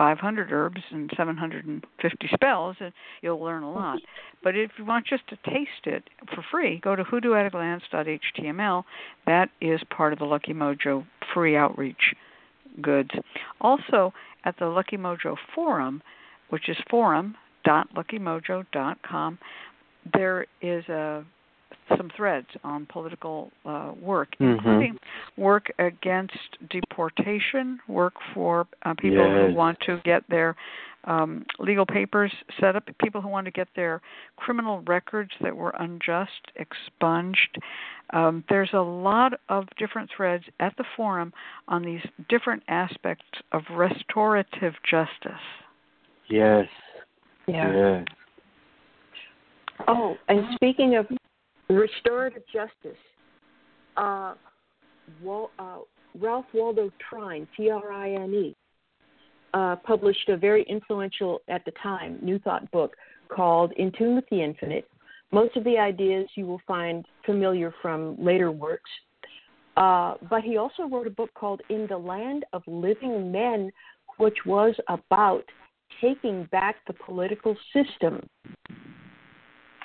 500 0.00 0.50
herbs 0.50 0.80
and 0.92 1.12
750 1.14 2.30
spells, 2.32 2.74
and 2.80 2.90
you'll 3.20 3.38
learn 3.38 3.62
a 3.62 3.68
oh, 3.68 3.74
lot. 3.74 3.98
But 4.42 4.56
if 4.56 4.70
you 4.78 4.86
want 4.86 5.06
just 5.06 5.28
to 5.28 5.36
taste 5.44 5.84
it 5.84 6.04
for 6.34 6.42
free, 6.50 6.80
go 6.82 6.96
to 6.96 7.04
hoodooataglance.html. 7.04 8.84
That 9.26 9.50
is 9.60 9.78
part 9.94 10.14
of 10.14 10.18
the 10.18 10.24
Lucky 10.24 10.54
Mojo 10.54 11.04
free 11.34 11.54
outreach 11.54 12.14
goods. 12.80 13.10
Also, 13.60 14.14
at 14.46 14.58
the 14.58 14.68
Lucky 14.68 14.96
Mojo 14.96 15.36
forum, 15.54 16.00
which 16.48 16.70
is 16.70 16.78
forum.luckymojo.com, 16.88 19.38
there 20.14 20.46
is 20.62 20.88
a 20.88 21.22
some 21.96 22.10
threads 22.16 22.46
on 22.64 22.86
political 22.86 23.50
uh, 23.64 23.92
work, 24.00 24.30
mm-hmm. 24.40 24.58
including 24.58 24.98
work 25.36 25.66
against 25.78 26.38
deportation, 26.70 27.78
work 27.88 28.14
for 28.34 28.66
uh, 28.84 28.94
people 28.94 29.26
yes. 29.26 29.50
who 29.50 29.54
want 29.54 29.78
to 29.80 30.00
get 30.04 30.22
their 30.28 30.56
um, 31.04 31.46
legal 31.58 31.86
papers 31.86 32.32
set 32.60 32.76
up, 32.76 32.84
people 33.02 33.20
who 33.20 33.28
want 33.28 33.46
to 33.46 33.50
get 33.50 33.68
their 33.74 34.00
criminal 34.36 34.82
records 34.86 35.30
that 35.40 35.56
were 35.56 35.74
unjust 35.78 36.52
expunged. 36.56 37.58
Um, 38.12 38.44
there's 38.48 38.70
a 38.72 38.80
lot 38.80 39.32
of 39.48 39.64
different 39.78 40.10
threads 40.14 40.44
at 40.58 40.76
the 40.76 40.84
forum 40.96 41.32
on 41.68 41.82
these 41.82 42.02
different 42.28 42.62
aspects 42.68 43.24
of 43.52 43.62
restorative 43.72 44.74
justice. 44.88 45.32
Yes. 46.28 46.66
Yeah. 47.46 47.72
Yes. 47.72 48.04
Oh, 49.88 50.16
and 50.28 50.46
speaking 50.54 50.96
of 50.96 51.06
restorative 51.72 52.42
justice, 52.52 52.98
uh, 53.96 54.34
Wal- 55.22 55.50
uh, 55.58 55.78
Ralph 56.18 56.46
Waldo 56.52 56.90
Trine, 57.08 57.46
T 57.56 57.70
R 57.70 57.92
I 57.92 58.12
N 58.12 58.32
E, 58.32 58.56
uh, 59.54 59.76
published 59.76 60.28
a 60.28 60.36
very 60.36 60.64
influential 60.64 61.40
at 61.48 61.64
the 61.64 61.72
time 61.82 62.18
New 62.22 62.38
Thought 62.38 62.70
book 62.70 62.96
called 63.28 63.72
In 63.76 63.92
Tune 63.92 64.16
with 64.16 64.24
the 64.30 64.42
Infinite. 64.42 64.88
Most 65.32 65.56
of 65.56 65.64
the 65.64 65.78
ideas 65.78 66.28
you 66.34 66.46
will 66.46 66.60
find 66.66 67.06
familiar 67.24 67.72
from 67.80 68.16
later 68.22 68.50
works. 68.50 68.90
Uh, 69.76 70.14
but 70.28 70.42
he 70.42 70.56
also 70.56 70.88
wrote 70.88 71.06
a 71.06 71.10
book 71.10 71.30
called 71.34 71.62
In 71.70 71.86
the 71.88 71.96
Land 71.96 72.44
of 72.52 72.62
Living 72.66 73.30
Men, 73.30 73.70
which 74.18 74.36
was 74.44 74.74
about 74.88 75.44
taking 76.00 76.44
back 76.50 76.76
the 76.86 76.92
political 76.92 77.56
system. 77.72 78.20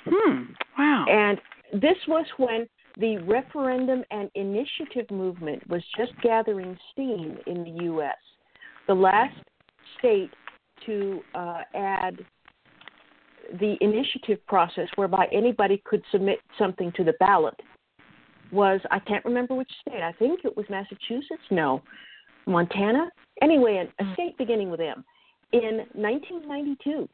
Hmm. 0.04 0.42
Wow. 0.78 1.06
And 1.08 1.40
this 1.72 1.96
was 2.08 2.26
when 2.36 2.66
the 2.98 3.18
referendum 3.18 4.02
and 4.10 4.30
initiative 4.34 5.10
movement 5.10 5.68
was 5.68 5.82
just 5.96 6.12
gathering 6.22 6.78
steam 6.92 7.36
in 7.46 7.64
the 7.64 7.84
U.S. 7.84 8.16
The 8.86 8.94
last 8.94 9.36
state 9.98 10.30
to 10.86 11.20
uh, 11.34 11.62
add 11.74 12.18
the 13.60 13.76
initiative 13.80 14.44
process 14.46 14.88
whereby 14.96 15.26
anybody 15.32 15.82
could 15.84 16.02
submit 16.10 16.38
something 16.58 16.92
to 16.96 17.04
the 17.04 17.14
ballot 17.20 17.54
was 18.52 18.80
I 18.90 18.98
can't 19.00 19.24
remember 19.24 19.54
which 19.54 19.70
state. 19.82 20.02
I 20.02 20.12
think 20.12 20.40
it 20.44 20.56
was 20.56 20.66
Massachusetts. 20.70 21.42
No, 21.50 21.82
Montana. 22.46 23.10
Anyway, 23.42 23.88
a 23.98 24.12
state 24.14 24.38
beginning 24.38 24.70
with 24.70 24.80
M. 24.80 25.04
In 25.52 25.78
1992, 25.94 27.08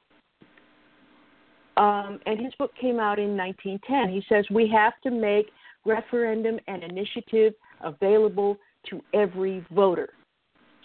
um, 1.76 2.20
and 2.26 2.38
his 2.38 2.52
book 2.58 2.72
came 2.80 3.00
out 3.00 3.18
in 3.18 3.36
1910. 3.36 4.12
He 4.12 4.22
says 4.28 4.44
we 4.50 4.68
have 4.68 4.94
to 5.02 5.10
make 5.10 5.46
referendum 5.84 6.58
and 6.68 6.82
initiative 6.82 7.54
available 7.82 8.58
to 8.90 9.00
every 9.14 9.64
voter, 9.72 10.10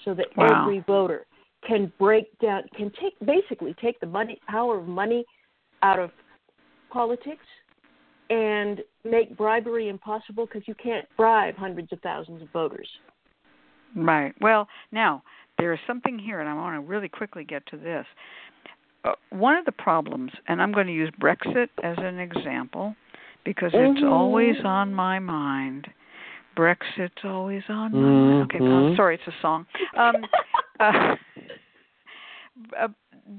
so 0.05 0.13
that 0.13 0.27
wow. 0.35 0.63
every 0.63 0.83
voter 0.87 1.25
can 1.67 1.91
break 1.99 2.37
down, 2.39 2.63
can 2.75 2.91
take 3.01 3.13
basically 3.25 3.75
take 3.81 3.99
the 3.99 4.05
money 4.05 4.39
power 4.47 4.79
of 4.79 4.87
money 4.87 5.25
out 5.81 5.99
of 5.99 6.11
politics 6.91 7.45
and 8.29 8.81
make 9.03 9.37
bribery 9.37 9.89
impossible 9.89 10.45
because 10.45 10.67
you 10.67 10.75
can't 10.75 11.05
bribe 11.15 11.55
hundreds 11.55 11.91
of 11.91 11.99
thousands 12.01 12.41
of 12.41 12.49
voters. 12.51 12.87
Right. 13.95 14.33
Well, 14.41 14.67
now 14.91 15.23
there 15.57 15.73
is 15.73 15.79
something 15.87 16.19
here, 16.19 16.39
and 16.39 16.49
I 16.49 16.53
want 16.53 16.75
to 16.75 16.87
really 16.87 17.09
quickly 17.09 17.43
get 17.43 17.65
to 17.67 17.77
this. 17.77 18.05
Uh, 19.07 19.13
one 19.29 19.55
of 19.55 19.65
the 19.65 19.71
problems, 19.71 20.31
and 20.47 20.61
I'm 20.61 20.71
going 20.73 20.87
to 20.87 20.93
use 20.93 21.11
Brexit 21.21 21.69
as 21.83 21.95
an 21.97 22.19
example 22.19 22.95
because 23.45 23.71
it's 23.73 23.99
mm-hmm. 23.99 24.11
always 24.11 24.55
on 24.65 24.93
my 24.93 25.19
mind. 25.19 25.87
Brexit's 26.57 27.23
always 27.23 27.63
on 27.69 27.91
my 27.93 27.97
mm-hmm. 27.97 28.29
mind. 28.29 28.51
Okay, 28.53 28.59
well, 28.61 28.93
sorry, 28.97 29.15
it's 29.15 29.27
a 29.27 29.41
song. 29.41 29.65
Um, 29.97 30.15
uh, 30.79 31.15
uh, 32.81 32.87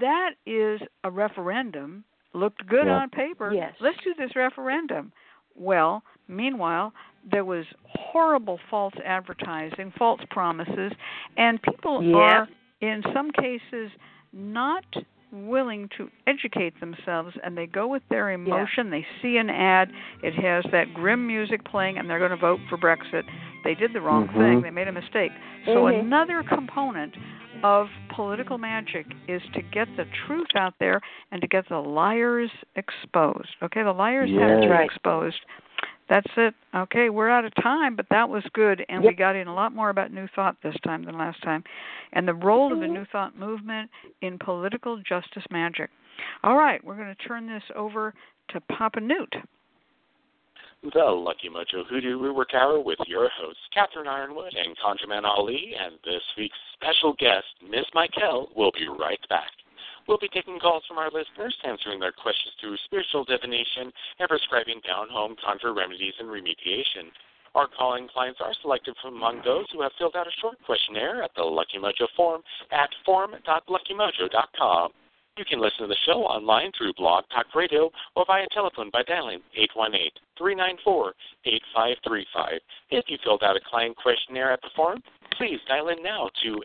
that 0.00 0.30
is 0.46 0.80
a 1.04 1.10
referendum. 1.10 2.04
Looked 2.32 2.66
good 2.66 2.86
yep. 2.86 3.02
on 3.02 3.10
paper. 3.10 3.52
Yes. 3.52 3.74
Let's 3.80 3.98
do 4.04 4.14
this 4.16 4.36
referendum. 4.36 5.12
Well, 5.54 6.02
meanwhile, 6.28 6.92
there 7.30 7.44
was 7.44 7.64
horrible 7.84 8.60
false 8.70 8.94
advertising, 9.04 9.92
false 9.98 10.20
promises, 10.30 10.92
and 11.36 11.60
people 11.60 12.02
yep. 12.02 12.14
are, 12.14 12.48
in 12.80 13.02
some 13.12 13.30
cases, 13.32 13.90
not 14.32 14.84
willing 15.32 15.88
to 15.96 16.08
educate 16.26 16.78
themselves 16.80 17.34
and 17.44 17.56
they 17.56 17.66
go 17.66 17.86
with 17.86 18.02
their 18.10 18.30
emotion 18.30 18.86
yeah. 18.86 18.90
they 18.90 19.06
see 19.22 19.36
an 19.36 19.50
ad 19.50 19.90
it 20.22 20.34
has 20.34 20.64
that 20.72 20.92
grim 20.94 21.26
music 21.26 21.64
playing 21.64 21.98
and 21.98 22.08
they're 22.08 22.18
going 22.18 22.30
to 22.30 22.36
vote 22.36 22.60
for 22.68 22.78
brexit 22.78 23.24
they 23.64 23.74
did 23.74 23.92
the 23.92 24.00
wrong 24.00 24.26
mm-hmm. 24.28 24.38
thing 24.38 24.62
they 24.62 24.70
made 24.70 24.88
a 24.88 24.92
mistake 24.92 25.32
so 25.66 25.72
mm-hmm. 25.72 26.06
another 26.06 26.42
component 26.48 27.14
of 27.62 27.88
political 28.14 28.56
magic 28.56 29.06
is 29.26 29.42
to 29.52 29.62
get 29.62 29.88
the 29.96 30.04
truth 30.26 30.46
out 30.56 30.74
there 30.78 31.00
and 31.32 31.40
to 31.40 31.48
get 31.48 31.68
the 31.68 31.76
liars 31.76 32.50
exposed 32.76 33.48
okay 33.62 33.82
the 33.82 33.92
liars 33.92 34.30
yes. 34.32 34.40
have 34.40 34.60
to 34.60 34.66
be 34.66 34.72
right. 34.72 34.84
exposed 34.84 35.38
that's 36.08 36.30
it. 36.36 36.54
Okay, 36.74 37.10
we're 37.10 37.28
out 37.28 37.44
of 37.44 37.54
time, 37.62 37.96
but 37.96 38.06
that 38.10 38.28
was 38.28 38.42
good, 38.52 38.84
and 38.88 39.02
yep. 39.04 39.12
we 39.12 39.16
got 39.16 39.36
in 39.36 39.46
a 39.46 39.54
lot 39.54 39.74
more 39.74 39.90
about 39.90 40.12
New 40.12 40.26
Thought 40.34 40.56
this 40.62 40.76
time 40.84 41.04
than 41.04 41.18
last 41.18 41.42
time, 41.42 41.62
and 42.12 42.26
the 42.26 42.34
role 42.34 42.72
of 42.72 42.80
the 42.80 42.86
Mm-hmm. 42.86 42.94
New 42.94 43.06
Thought 43.12 43.38
movement 43.38 43.90
in 44.22 44.38
political 44.38 45.00
justice 45.08 45.44
magic. 45.50 45.90
All 46.42 46.56
right, 46.56 46.82
we're 46.84 46.96
going 46.96 47.14
to 47.14 47.28
turn 47.28 47.46
this 47.46 47.62
over 47.76 48.14
to 48.50 48.60
Papa 48.62 49.00
Newt. 49.00 49.34
The 50.82 51.04
Lucky 51.04 51.48
Mojo 51.48 51.84
Hoodoo 51.90 52.18
Rootwork 52.20 52.54
Hour 52.54 52.80
with 52.80 52.98
your 53.06 53.28
hosts, 53.36 53.60
Catherine 53.74 54.06
Yronwode 54.06 54.54
and 54.56 54.76
ConjureMan 54.78 55.24
Ali, 55.24 55.72
and 55.78 55.94
this 56.04 56.22
week's 56.36 56.56
special 56.74 57.14
guest, 57.18 57.46
Miss 57.68 57.84
Michaele, 57.94 58.48
will 58.54 58.70
be 58.70 58.86
right 58.86 59.18
back. 59.28 59.50
We'll 60.08 60.18
be 60.18 60.32
taking 60.32 60.58
calls 60.58 60.82
from 60.88 60.96
our 60.96 61.10
listeners, 61.12 61.54
answering 61.68 62.00
their 62.00 62.12
questions 62.12 62.54
through 62.58 62.78
spiritual 62.86 63.24
divination 63.24 63.92
and 64.18 64.28
prescribing 64.28 64.80
down 64.88 65.08
home 65.12 65.36
conjure 65.44 65.74
remedies 65.74 66.14
and 66.18 66.28
remediation. 66.28 67.12
Our 67.54 67.68
calling 67.68 68.08
clients 68.08 68.40
are 68.42 68.54
selected 68.62 68.96
from 69.02 69.16
among 69.16 69.42
those 69.44 69.66
who 69.70 69.82
have 69.82 69.92
filled 69.98 70.16
out 70.16 70.26
a 70.26 70.30
short 70.40 70.56
questionnaire 70.64 71.22
at 71.22 71.32
the 71.36 71.42
Lucky 71.42 71.76
Mojo 71.76 72.08
forum 72.16 72.42
at 72.72 72.88
forum.luckymojo.com. 73.04 74.92
You 75.36 75.44
can 75.44 75.60
listen 75.60 75.82
to 75.82 75.86
the 75.86 75.96
show 76.04 76.24
online 76.24 76.72
through 76.76 76.94
Blog 76.94 77.24
Talk 77.32 77.54
Radio 77.54 77.90
or 78.16 78.24
via 78.26 78.46
telephone 78.50 78.90
by 78.92 79.02
dialing 79.04 79.38
818-394-8535. 80.40 81.12
If 82.90 83.04
you 83.08 83.18
filled 83.22 83.44
out 83.44 83.56
a 83.56 83.60
client 83.70 83.96
questionnaire 83.96 84.52
at 84.52 84.60
the 84.62 84.70
forum, 84.74 85.00
please 85.38 85.60
dial 85.68 85.88
in 85.88 86.02
now 86.02 86.28
to 86.42 86.60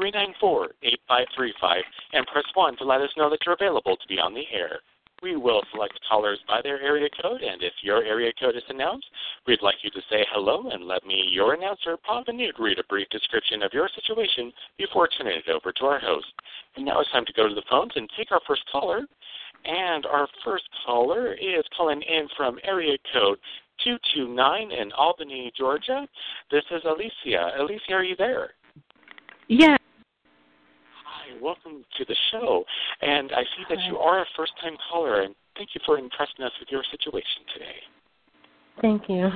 818-394-8535 0.00 1.82
and 2.14 2.26
press 2.26 2.44
1 2.54 2.76
to 2.78 2.84
let 2.84 3.02
us 3.02 3.10
know 3.16 3.28
that 3.30 3.38
you're 3.44 3.54
available 3.54 3.96
to 3.96 4.08
be 4.08 4.18
on 4.18 4.34
the 4.34 4.44
air. 4.52 4.80
We 5.22 5.36
will 5.36 5.62
select 5.70 6.00
callers 6.08 6.40
by 6.48 6.62
their 6.62 6.80
area 6.80 7.10
code, 7.20 7.42
and 7.42 7.62
if 7.62 7.74
your 7.82 8.02
area 8.02 8.32
code 8.40 8.56
is 8.56 8.62
announced, 8.70 9.04
we'd 9.46 9.60
like 9.60 9.74
you 9.82 9.90
to 9.90 10.00
say 10.10 10.24
hello 10.32 10.70
and 10.70 10.88
let 10.88 11.04
me, 11.04 11.28
your 11.30 11.52
announcer, 11.52 11.98
Papa 11.98 12.32
Newt, 12.32 12.58
read 12.58 12.78
a 12.78 12.84
brief 12.84 13.06
description 13.10 13.62
of 13.62 13.74
your 13.74 13.90
situation 13.94 14.50
before 14.78 15.08
turning 15.08 15.36
it 15.36 15.50
over 15.50 15.72
to 15.72 15.84
our 15.84 16.00
host. 16.00 16.32
And 16.76 16.86
now 16.86 17.00
it's 17.00 17.12
time 17.12 17.26
to 17.26 17.34
go 17.34 17.46
to 17.46 17.54
the 17.54 17.62
phones 17.68 17.92
and 17.96 18.08
take 18.16 18.32
our 18.32 18.40
first 18.46 18.62
caller. 18.72 19.02
And 19.66 20.06
our 20.06 20.26
first 20.42 20.64
caller 20.86 21.34
is 21.34 21.64
calling 21.76 22.00
in 22.00 22.26
from 22.34 22.58
area 22.64 22.96
code 23.12 23.38
229 23.84 24.70
in 24.72 24.92
Albany, 24.92 25.52
Georgia. 25.56 26.06
This 26.50 26.64
is 26.70 26.82
Alicia. 26.84 27.52
Alicia, 27.58 27.92
are 27.92 28.04
you 28.04 28.16
there? 28.16 28.50
Yeah. 29.48 29.76
Hi, 31.04 31.40
welcome 31.40 31.84
to 31.96 32.04
the 32.04 32.16
show. 32.30 32.64
And 33.00 33.32
I 33.32 33.42
see 33.56 33.64
that 33.68 33.78
you 33.88 33.98
are 33.98 34.20
a 34.20 34.26
first 34.36 34.52
time 34.62 34.76
caller, 34.90 35.22
and 35.22 35.34
thank 35.56 35.70
you 35.74 35.80
for 35.86 35.98
impressing 35.98 36.44
us 36.44 36.52
with 36.60 36.68
your 36.70 36.82
situation 36.90 37.42
today. 37.52 37.76
Thank 38.80 39.08
you. 39.08 39.30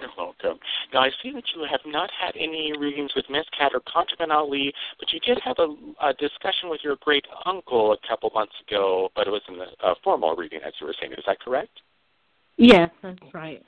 You're 0.00 0.10
welcome. 0.16 0.58
Now, 0.94 1.00
I 1.00 1.10
see 1.22 1.30
that 1.32 1.44
you 1.54 1.66
have 1.70 1.80
not 1.84 2.10
had 2.18 2.32
any 2.36 2.72
readings 2.78 3.12
with 3.14 3.26
Miss 3.28 3.44
Cat 3.56 3.72
or 3.74 3.80
ConjureMan 3.80 4.30
Ali, 4.30 4.72
but 4.98 5.12
you 5.12 5.20
did 5.20 5.38
have 5.44 5.56
a, 5.58 5.74
a 6.02 6.14
discussion 6.14 6.70
with 6.70 6.80
your 6.82 6.96
great 7.02 7.26
uncle 7.44 7.92
a 7.92 8.08
couple 8.08 8.30
months 8.34 8.54
ago, 8.66 9.10
but 9.14 9.26
it 9.26 9.30
was 9.30 9.42
in 9.48 9.56
a, 9.56 9.90
a 9.90 9.94
formal 10.02 10.34
reading, 10.36 10.60
as 10.66 10.72
you 10.80 10.86
were 10.86 10.94
saying. 10.98 11.12
Is 11.12 11.24
that 11.26 11.40
correct? 11.40 11.80
Yes, 12.60 12.90
that's 13.02 13.18
right. 13.32 13.64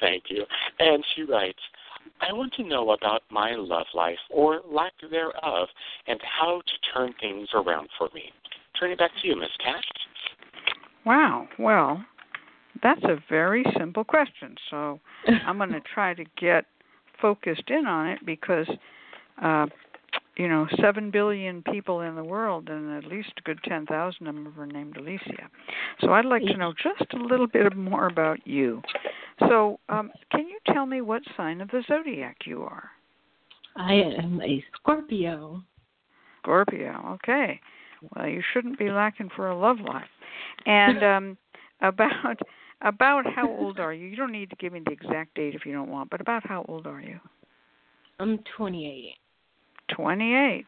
Thank 0.00 0.24
you. 0.30 0.44
And 0.78 1.04
she 1.14 1.22
writes, 1.22 1.58
I 2.22 2.32
want 2.32 2.54
to 2.54 2.64
know 2.64 2.92
about 2.92 3.22
my 3.30 3.52
love 3.54 3.86
life, 3.94 4.18
or 4.30 4.62
lack 4.66 4.92
thereof, 5.10 5.68
and 6.06 6.18
how 6.22 6.62
to 6.64 6.72
turn 6.94 7.14
things 7.20 7.48
around 7.52 7.88
for 7.98 8.08
me. 8.14 8.32
Turning 8.80 8.94
it 8.94 8.98
back 8.98 9.10
to 9.20 9.28
you, 9.28 9.36
Miss 9.36 9.50
Cat. 9.62 9.84
Wow. 11.04 11.46
Well, 11.58 12.02
that's 12.82 13.02
a 13.04 13.22
very 13.28 13.64
simple 13.78 14.02
question. 14.02 14.56
So 14.70 14.98
I'm 15.46 15.58
going 15.58 15.72
to 15.72 15.82
try 15.94 16.14
to 16.14 16.24
get 16.40 16.64
focused 17.20 17.68
in 17.68 17.86
on 17.86 18.08
it 18.08 18.24
because, 18.24 18.68
uh, 19.42 19.66
you 20.36 20.48
know, 20.48 20.66
seven 20.80 21.10
billion 21.10 21.62
people 21.62 22.00
in 22.00 22.14
the 22.14 22.24
world, 22.24 22.68
and 22.68 22.96
at 22.96 23.10
least 23.10 23.32
a 23.38 23.42
good 23.42 23.60
ten 23.64 23.86
thousand 23.86 24.26
of 24.26 24.34
them 24.34 24.54
are 24.58 24.66
named 24.66 24.96
Alicia. 24.96 25.48
So 26.00 26.12
I'd 26.12 26.24
like 26.24 26.42
to 26.42 26.56
know 26.56 26.72
just 26.72 27.12
a 27.12 27.16
little 27.16 27.46
bit 27.46 27.76
more 27.76 28.06
about 28.06 28.46
you. 28.46 28.82
So, 29.40 29.78
um, 29.88 30.10
can 30.30 30.46
you 30.46 30.58
tell 30.72 30.86
me 30.86 31.00
what 31.00 31.22
sign 31.36 31.60
of 31.60 31.68
the 31.68 31.82
zodiac 31.86 32.38
you 32.46 32.62
are? 32.62 32.90
I 33.76 33.94
am 33.94 34.40
a 34.42 34.64
Scorpio. 34.74 35.62
Scorpio. 36.42 37.18
Okay. 37.22 37.60
Well, 38.14 38.28
you 38.28 38.42
shouldn't 38.52 38.78
be 38.78 38.90
lacking 38.90 39.30
for 39.34 39.48
a 39.48 39.58
love 39.58 39.78
life. 39.80 40.08
And 40.66 41.02
um, 41.04 41.38
about 41.80 42.38
about 42.82 43.24
how 43.26 43.48
old 43.48 43.78
are 43.78 43.92
you? 43.92 44.06
You 44.06 44.16
don't 44.16 44.32
need 44.32 44.50
to 44.50 44.56
give 44.56 44.72
me 44.72 44.80
the 44.84 44.92
exact 44.92 45.34
date 45.34 45.54
if 45.54 45.64
you 45.64 45.72
don't 45.72 45.90
want, 45.90 46.10
but 46.10 46.20
about 46.20 46.46
how 46.46 46.64
old 46.68 46.86
are 46.86 47.00
you? 47.00 47.20
I'm 48.18 48.38
28. 48.56 49.14
28. 49.88 50.66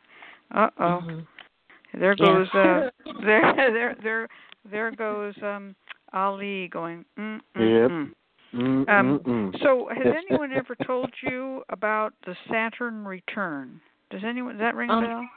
Uh 0.55 0.69
oh. 0.79 0.83
Mm-hmm. 0.83 2.01
There 2.01 2.17
goes 2.17 2.49
uh 2.55 2.91
there 3.25 3.55
there 3.57 3.97
there 4.03 4.29
there 4.71 4.91
goes 4.91 5.35
um 5.43 5.75
Ali 6.13 6.69
going 6.69 7.05
mm 7.19 7.41
mm 7.57 8.09
Yep. 8.53 8.63
mm. 8.63 8.89
Um. 8.89 9.53
So, 9.63 9.89
has 9.93 10.15
anyone 10.29 10.53
ever 10.53 10.77
told 10.87 11.11
you 11.23 11.63
about 11.71 12.15
the 12.25 12.37
Saturn 12.51 13.05
return? 13.05 13.81
Does 14.11 14.23
anyone 14.25 14.55
does 14.55 14.61
that 14.61 14.77
ring 14.77 14.91
a 14.91 14.93
Um, 14.93 15.05
bell? 15.05 15.29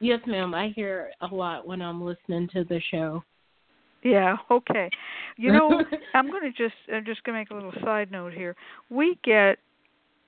Yes, 0.00 0.20
ma'am. 0.26 0.52
I 0.54 0.72
hear 0.74 1.10
a 1.20 1.32
lot 1.32 1.66
when 1.66 1.80
I'm 1.80 2.02
listening 2.04 2.48
to 2.52 2.64
the 2.64 2.80
show. 2.90 3.22
Yeah. 4.02 4.36
Okay. 4.50 4.90
You 5.36 5.52
know, 5.52 5.80
I'm 6.14 6.30
going 6.30 6.42
to 6.42 6.50
just 6.50 6.74
I'm 6.92 7.04
just 7.04 7.22
going 7.24 7.34
to 7.34 7.40
make 7.40 7.50
a 7.50 7.54
little 7.54 7.72
side 7.82 8.10
note 8.10 8.32
here. 8.34 8.56
We 8.90 9.18
get 9.24 9.58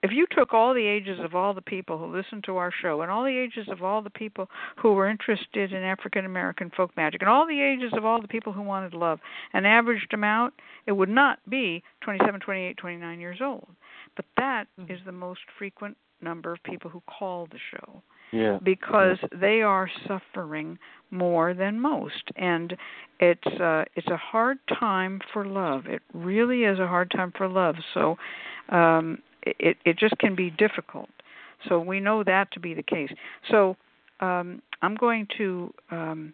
if 0.07 0.13
you 0.13 0.27
took 0.31 0.55
all 0.55 0.73
the 0.73 0.87
ages 0.87 1.19
of 1.23 1.35
all 1.35 1.53
the 1.53 1.61
people 1.61 1.99
who 1.99 2.07
listen 2.17 2.41
to 2.47 2.57
our 2.57 2.71
show 2.83 3.03
and 3.03 3.11
all 3.11 3.25
the 3.25 3.37
ages 3.37 3.67
of 3.71 3.83
all 3.83 4.01
the 4.01 4.11
people 4.11 4.49
who 4.77 4.93
were 4.93 5.09
interested 5.09 5.73
in 5.73 5.83
African 5.83 6.25
American 6.25 6.71
folk 6.77 6.97
magic 6.97 7.23
and 7.23 7.29
all 7.29 7.47
the 7.47 7.61
ages 7.61 7.93
of 7.97 8.05
all 8.05 8.23
the 8.23 8.29
people 8.29 8.53
who 8.53 8.63
wanted 8.63 8.95
love 8.95 9.19
and 9.53 9.67
averaged 9.67 10.11
them 10.13 10.25
out, 10.25 10.53
it 10.87 10.93
would 10.93 11.09
not 11.09 11.39
be 11.49 11.83
27, 12.03 12.41
28, 12.41 12.77
29 12.77 13.21
years 13.21 13.39
old. 13.43 13.69
But 14.15 14.27
that 14.37 14.67
Mhm. 14.79 14.91
is 14.91 15.01
the 15.05 15.13
most 15.13 15.41
frequent 15.59 15.97
number 16.23 16.53
of 16.53 16.63
people 16.63 16.91
who 16.91 17.03
call 17.07 17.47
the 17.47 17.59
show 17.59 18.03
yeah. 18.33 18.59
because 18.63 19.19
they 19.33 19.61
are 19.63 19.89
suffering 20.07 20.79
more 21.11 21.55
than 21.55 21.79
most 21.79 22.31
and 22.37 22.77
it's 23.21 23.47
uh 23.61 23.85
it's 23.95 24.09
a 24.09 24.17
hard 24.17 24.59
time 24.79 25.21
for 25.33 25.45
love 25.45 25.87
it 25.87 26.03
really 26.15 26.65
is 26.65 26.79
a 26.79 26.87
hard 26.87 27.11
time 27.11 27.33
for 27.37 27.47
love 27.49 27.77
so 27.95 28.17
um 28.71 29.19
it 29.59 29.77
it 29.85 29.99
just 29.99 30.17
can 30.19 30.35
be 30.35 30.51
difficult. 30.51 31.09
So 31.69 31.81
we 31.81 32.01
know 32.01 32.23
that 32.25 32.51
to 32.53 32.61
be 32.61 32.75
the 32.75 32.83
case. 32.83 33.11
So 33.51 33.77
um 34.21 34.63
i'm 34.83 34.95
going 34.95 35.27
to 35.37 35.73
um 35.91 36.33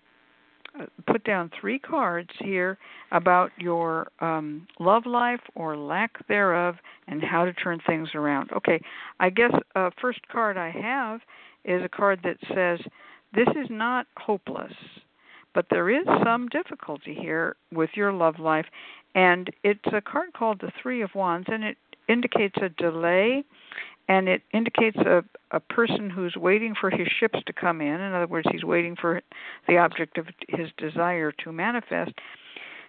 uh, 0.81 0.87
put 1.07 1.23
down 1.25 1.51
three 1.61 1.79
cards 1.79 2.31
here 2.39 2.79
about 3.11 3.51
your 3.59 4.09
um 4.21 4.67
love 4.79 5.05
life 5.05 5.41
or 5.55 5.77
lack 5.77 6.27
thereof 6.29 6.77
and 7.09 7.23
how 7.23 7.45
to 7.45 7.53
turn 7.53 7.81
things 7.87 8.11
around. 8.15 8.51
Okay 8.53 8.81
i 9.21 9.29
guess 9.31 9.53
uh 9.75 9.91
first 10.01 10.21
card 10.29 10.57
i 10.57 10.71
have 10.71 11.21
is 11.65 11.83
a 11.85 11.89
card 11.89 12.21
that 12.25 12.37
says 12.55 12.81
this 13.35 13.49
is 13.49 13.69
not 13.71 14.07
hopeless, 14.17 14.73
but 15.55 15.67
there 15.71 15.89
is 15.91 16.07
some 16.25 16.49
difficulty 16.49 17.15
here 17.15 17.57
with 17.73 17.91
your 17.95 18.13
love 18.13 18.39
life. 18.39 18.67
And 19.15 19.51
it's 19.63 19.81
a 19.93 20.01
card 20.01 20.33
called 20.35 20.61
the 20.61 20.73
Three 20.83 21.03
of 21.03 21.15
Wands, 21.15 21.47
and 21.51 21.65
it 21.65 21.77
indicates 22.09 22.57
a 22.61 22.69
delay 22.69 23.45
and 24.09 24.29
it 24.29 24.43
indicates 24.53 24.97
a, 24.99 25.23
a 25.53 25.61
person 25.61 26.11
who's 26.11 26.35
waiting 26.37 26.75
for 26.79 26.91
his 26.91 27.09
ships 27.21 27.39
to 27.47 27.53
come 27.53 27.81
in. 27.81 28.01
In 28.01 28.13
other 28.13 28.27
words, 28.27 28.49
he's 28.51 28.65
waiting 28.65 28.97
for 29.01 29.23
the 29.69 29.79
object 29.79 30.19
of 30.19 30.27
his 30.49 30.69
desire 30.77 31.33
to 31.45 31.53
manifest. 31.53 32.13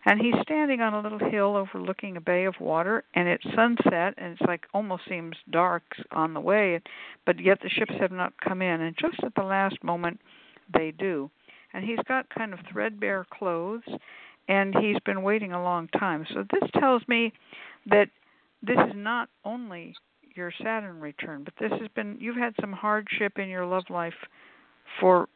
And 0.05 0.19
he's 0.19 0.33
standing 0.41 0.81
on 0.81 0.93
a 0.93 1.01
little 1.01 1.29
hill 1.29 1.55
overlooking 1.55 2.17
a 2.17 2.21
bay 2.21 2.43
of 2.43 2.55
water, 2.59 3.05
and 3.13 3.29
it's 3.29 3.43
sunset, 3.55 4.15
and 4.17 4.33
it's 4.33 4.41
like 4.41 4.65
almost 4.73 5.03
seems 5.07 5.37
dark 5.49 5.83
on 6.11 6.33
the 6.33 6.41
way, 6.41 6.81
but 7.25 7.39
yet 7.39 7.59
the 7.61 7.69
ships 7.69 7.93
have 8.01 8.11
not 8.11 8.33
come 8.41 8.61
in. 8.61 8.81
And 8.81 8.97
just 8.97 9.23
at 9.23 9.33
the 9.35 9.43
last 9.43 9.81
moment, 9.81 10.19
they 10.73 10.91
do. 10.91 11.31
And 11.73 11.85
he's 11.85 11.99
got 12.05 12.27
kind 12.29 12.53
of 12.53 12.59
threadbare 12.69 13.25
clothes, 13.31 13.83
and 14.49 14.75
he's 14.77 14.99
been 15.05 15.23
waiting 15.23 15.53
a 15.53 15.63
long 15.63 15.87
time. 15.87 16.25
So 16.33 16.43
this 16.51 16.69
tells 16.77 17.01
me 17.07 17.31
that 17.85 18.09
this 18.65 18.77
is 18.87 18.93
not 18.95 19.29
only 19.45 19.93
your 20.35 20.51
Saturn 20.63 20.99
return, 20.99 21.43
but 21.43 21.53
this 21.59 21.71
has 21.79 21.89
been 21.95 22.17
you've 22.19 22.37
had 22.37 22.53
some 22.59 22.71
hardship 22.71 23.37
in 23.37 23.49
your 23.49 23.65
love 23.65 23.83
life 23.89 24.13
for 24.99 25.27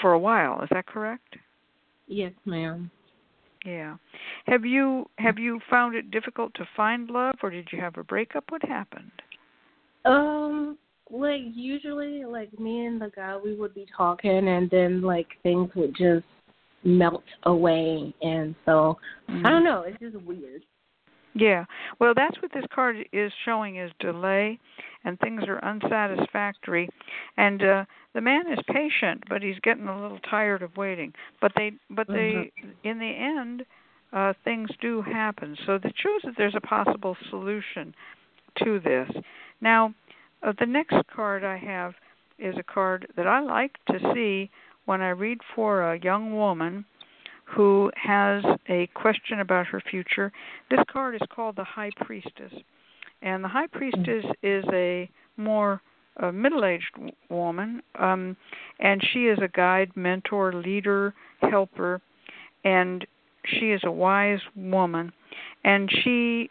for 0.00 0.12
a 0.12 0.18
while. 0.18 0.62
Is 0.62 0.68
that 0.70 0.86
correct? 0.86 1.36
Yes, 2.06 2.32
ma'am. 2.44 2.90
Yeah. 3.64 3.96
Have 4.46 4.64
you 4.64 5.08
have 5.18 5.38
you 5.38 5.60
found 5.70 5.94
it 5.94 6.10
difficult 6.10 6.54
to 6.54 6.68
find 6.76 7.10
love 7.10 7.36
or 7.42 7.50
did 7.50 7.68
you 7.72 7.80
have 7.80 7.96
a 7.96 8.04
breakup? 8.04 8.44
What 8.48 8.62
happened? 8.64 9.10
Um, 10.04 10.78
like 11.10 11.42
usually, 11.54 12.24
like 12.24 12.58
me 12.58 12.86
and 12.86 13.00
the 13.00 13.10
guy, 13.14 13.36
we 13.36 13.54
would 13.54 13.74
be 13.74 13.86
talking, 13.96 14.48
and 14.48 14.68
then 14.70 15.02
like 15.02 15.28
things 15.42 15.70
would 15.76 15.94
just 15.96 16.24
melt 16.84 17.22
away, 17.44 18.12
and 18.22 18.54
so 18.64 18.98
I 19.28 19.50
don't 19.50 19.62
know. 19.62 19.84
It's 19.86 19.98
just 20.00 20.20
weird. 20.24 20.62
Yeah. 21.34 21.64
Well, 21.98 22.12
that's 22.14 22.40
what 22.42 22.52
this 22.52 22.64
card 22.74 22.96
is 23.12 23.32
showing 23.44 23.76
is 23.76 23.90
delay 24.00 24.58
and 25.04 25.18
things 25.18 25.42
are 25.48 25.64
unsatisfactory 25.64 26.88
and 27.36 27.62
uh 27.62 27.84
the 28.14 28.20
man 28.20 28.52
is 28.52 28.58
patient, 28.70 29.24
but 29.30 29.42
he's 29.42 29.58
getting 29.62 29.88
a 29.88 30.02
little 30.02 30.18
tired 30.18 30.62
of 30.62 30.76
waiting. 30.76 31.14
But 31.40 31.52
they 31.56 31.72
but 31.90 32.06
they 32.06 32.52
in 32.84 32.98
the 32.98 33.06
end 33.06 33.64
uh 34.12 34.34
things 34.44 34.68
do 34.80 35.00
happen. 35.02 35.56
So 35.66 35.78
that 35.78 35.92
shows 35.96 36.20
that 36.24 36.34
there's 36.36 36.54
a 36.54 36.60
possible 36.60 37.16
solution 37.30 37.94
to 38.62 38.80
this. 38.80 39.10
Now, 39.60 39.94
uh, 40.42 40.52
the 40.58 40.66
next 40.66 40.96
card 41.14 41.44
I 41.44 41.56
have 41.56 41.94
is 42.38 42.54
a 42.58 42.62
card 42.62 43.06
that 43.16 43.26
I 43.26 43.40
like 43.40 43.76
to 43.86 43.98
see 44.14 44.50
when 44.84 45.00
I 45.00 45.10
read 45.10 45.38
for 45.54 45.92
a 45.92 45.98
young 45.98 46.34
woman 46.34 46.84
who 47.54 47.90
has 47.96 48.42
a 48.68 48.88
question 48.94 49.40
about 49.40 49.66
her 49.66 49.82
future. 49.90 50.32
This 50.70 50.80
card 50.90 51.14
is 51.14 51.20
called 51.34 51.56
the 51.56 51.64
High 51.64 51.90
Priestess. 51.96 52.52
And 53.20 53.44
the 53.44 53.48
High 53.48 53.66
Priestess 53.66 54.24
is 54.42 54.64
a 54.72 55.08
more 55.36 55.80
uh, 56.20 56.32
middle-aged 56.32 57.12
woman, 57.30 57.82
um, 57.98 58.36
and 58.80 59.02
she 59.12 59.26
is 59.26 59.38
a 59.42 59.48
guide, 59.48 59.90
mentor, 59.94 60.52
leader, 60.52 61.14
helper, 61.40 62.00
and 62.64 63.06
she 63.44 63.70
is 63.70 63.80
a 63.84 63.90
wise 63.90 64.40
woman, 64.54 65.12
and 65.64 65.90
she 66.02 66.50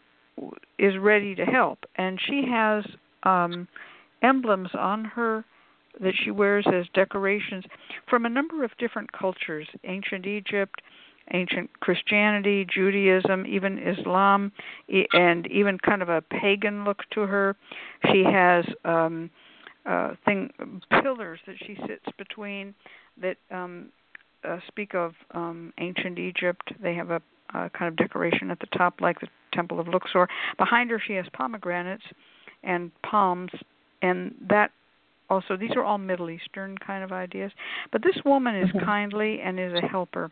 is 0.78 0.94
ready 0.98 1.34
to 1.34 1.44
help. 1.44 1.78
And 1.96 2.20
she 2.26 2.44
has 2.50 2.84
um, 3.22 3.68
emblems 4.22 4.70
on 4.74 5.04
her 5.04 5.44
that 6.00 6.14
she 6.24 6.30
wears 6.30 6.66
as 6.72 6.86
decorations 6.94 7.64
from 8.08 8.24
a 8.26 8.28
number 8.28 8.64
of 8.64 8.70
different 8.78 9.10
cultures 9.12 9.68
ancient 9.84 10.26
Egypt, 10.26 10.82
ancient 11.32 11.70
Christianity, 11.80 12.66
Judaism, 12.72 13.46
even 13.46 13.78
Islam, 13.78 14.52
and 15.12 15.46
even 15.46 15.78
kind 15.78 16.02
of 16.02 16.08
a 16.08 16.22
pagan 16.22 16.84
look 16.84 17.02
to 17.12 17.20
her. 17.22 17.56
She 18.10 18.24
has 18.24 18.64
um, 18.84 19.30
uh, 19.86 20.14
thing 20.24 20.52
pillars 21.02 21.40
that 21.46 21.56
she 21.58 21.76
sits 21.86 22.04
between 22.18 22.74
that 23.20 23.36
um, 23.50 23.88
uh, 24.44 24.58
speak 24.66 24.94
of 24.94 25.14
um, 25.32 25.72
ancient 25.78 26.18
Egypt. 26.18 26.72
They 26.82 26.94
have 26.94 27.10
a, 27.10 27.22
a 27.54 27.70
kind 27.70 27.88
of 27.88 27.96
decoration 27.96 28.50
at 28.50 28.58
the 28.60 28.66
top, 28.76 29.00
like 29.00 29.20
the 29.20 29.28
temple 29.52 29.78
of 29.78 29.88
Luxor. 29.88 30.28
Behind 30.58 30.90
her, 30.90 31.00
she 31.04 31.14
has 31.14 31.26
pomegranates 31.32 32.04
and 32.62 32.90
palms, 33.02 33.50
and 34.02 34.34
that 34.48 34.70
also 35.32 35.56
these 35.56 35.74
are 35.74 35.82
all 35.82 35.98
Middle 35.98 36.30
Eastern 36.30 36.76
kind 36.78 37.02
of 37.02 37.10
ideas. 37.10 37.50
But 37.90 38.02
this 38.02 38.18
woman 38.24 38.54
is 38.54 38.70
Mhm. 38.70 38.84
kindly 38.84 39.40
and 39.40 39.58
is 39.58 39.72
a 39.72 39.86
helper, 39.86 40.30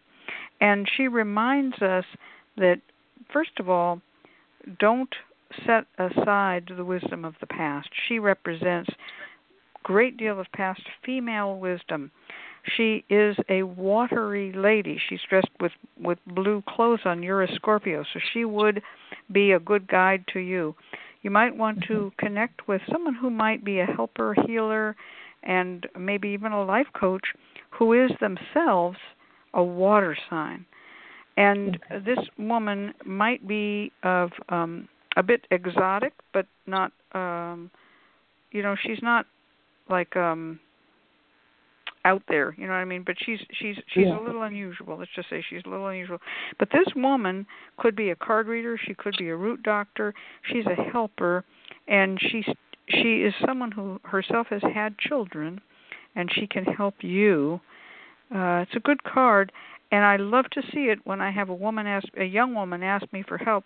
and 0.60 0.88
she 0.88 1.08
reminds 1.08 1.80
us 1.80 2.04
that 2.56 2.80
first 3.30 3.58
of 3.58 3.68
all, 3.68 4.00
don't 4.78 5.14
set 5.64 5.86
aside 5.98 6.66
the 6.66 6.84
wisdom 6.84 7.24
of 7.24 7.38
the 7.40 7.46
past. 7.46 7.88
She 8.06 8.18
represents 8.18 8.90
great 9.82 10.16
deal 10.16 10.38
of 10.38 10.52
past 10.52 10.82
female 11.02 11.58
wisdom. 11.58 12.10
She 12.76 13.04
is 13.08 13.36
a 13.48 13.62
watery 13.62 14.52
lady. 14.52 14.98
She's 14.98 15.22
dressed 15.22 15.50
with 15.60 15.72
with 15.98 16.18
blue 16.26 16.62
clothes 16.62 17.06
on. 17.06 17.22
You're 17.22 17.42
a 17.42 17.54
Scorpio, 17.54 18.04
so 18.04 18.20
she 18.32 18.44
would 18.44 18.82
be 19.32 19.52
a 19.52 19.58
good 19.58 19.86
guide 19.88 20.26
to 20.28 20.40
you. 20.40 20.74
You 21.22 21.30
might 21.30 21.54
want 21.56 21.84
to 21.88 22.12
connect 22.18 22.66
with 22.66 22.80
someone 22.90 23.14
who 23.14 23.30
might 23.30 23.64
be 23.64 23.80
a 23.80 23.86
helper, 23.86 24.34
healer, 24.46 24.96
and 25.42 25.86
maybe 25.98 26.28
even 26.28 26.52
a 26.52 26.64
life 26.64 26.86
coach 26.98 27.24
who 27.70 27.92
is 27.92 28.10
themselves 28.20 28.98
a 29.54 29.62
water 29.62 30.16
sign. 30.28 30.64
And 31.36 31.78
this 32.04 32.18
woman 32.38 32.92
might 33.04 33.46
be 33.46 33.92
of 34.02 34.30
um 34.48 34.88
a 35.16 35.22
bit 35.22 35.46
exotic, 35.50 36.12
but 36.32 36.46
not 36.66 36.92
um 37.12 37.70
you 38.52 38.62
know, 38.62 38.74
she's 38.82 39.02
not 39.02 39.26
like 39.88 40.16
um 40.16 40.58
out 42.04 42.22
there, 42.28 42.54
you 42.56 42.66
know 42.66 42.72
what 42.72 42.78
I 42.78 42.84
mean? 42.84 43.02
But 43.04 43.16
she's 43.24 43.40
she's 43.52 43.76
she's 43.88 44.06
Yeah. 44.06 44.18
a 44.18 44.22
little 44.22 44.42
unusual. 44.42 44.96
Let's 44.98 45.10
just 45.14 45.28
say 45.28 45.42
she's 45.48 45.62
a 45.66 45.68
little 45.68 45.88
unusual. 45.88 46.18
But 46.58 46.70
this 46.72 46.86
woman 46.96 47.46
could 47.76 47.94
be 47.94 48.10
a 48.10 48.16
card 48.16 48.46
reader, 48.48 48.78
she 48.78 48.94
could 48.94 49.14
be 49.18 49.28
a 49.28 49.36
root 49.36 49.62
doctor, 49.62 50.14
she's 50.44 50.64
a 50.66 50.74
helper 50.74 51.44
and 51.88 52.18
she's 52.20 52.46
she 52.88 53.22
is 53.22 53.34
someone 53.46 53.70
who 53.70 54.00
herself 54.04 54.46
has 54.48 54.62
had 54.74 54.96
children 54.98 55.60
and 56.16 56.30
she 56.32 56.46
can 56.46 56.64
help 56.64 56.94
you. 57.02 57.60
Uh 58.34 58.64
it's 58.66 58.74
a 58.76 58.80
good 58.80 59.02
card 59.04 59.52
and 59.92 60.04
I 60.04 60.16
love 60.16 60.46
to 60.52 60.62
see 60.72 60.84
it 60.88 61.00
when 61.04 61.20
I 61.20 61.30
have 61.30 61.48
a 61.50 61.54
woman 61.54 61.86
ask 61.86 62.06
a 62.16 62.24
young 62.24 62.54
woman 62.54 62.82
ask 62.82 63.04
me 63.12 63.22
for 63.22 63.36
help. 63.36 63.64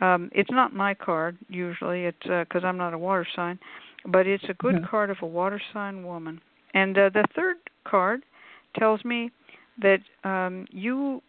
Um 0.00 0.30
it's 0.32 0.50
not 0.50 0.72
my 0.72 0.94
card 0.94 1.36
usually. 1.48 2.04
It's 2.04 2.26
uh, 2.26 2.44
cuz 2.50 2.62
I'm 2.64 2.76
not 2.76 2.94
a 2.94 2.98
water 2.98 3.26
sign, 3.34 3.58
but 4.06 4.26
it's 4.28 4.48
a 4.48 4.54
good 4.54 4.76
Mhm. 4.76 4.88
card 4.88 5.10
of 5.10 5.18
a 5.22 5.26
water 5.26 5.60
sign 5.72 6.04
woman. 6.04 6.40
And 6.74 6.98
uh, 6.98 7.10
the 7.14 7.24
third 7.34 7.56
card 7.86 8.24
tells 8.78 9.04
me 9.04 9.30
that 9.80 10.00
um, 10.24 10.66
you 10.70 11.22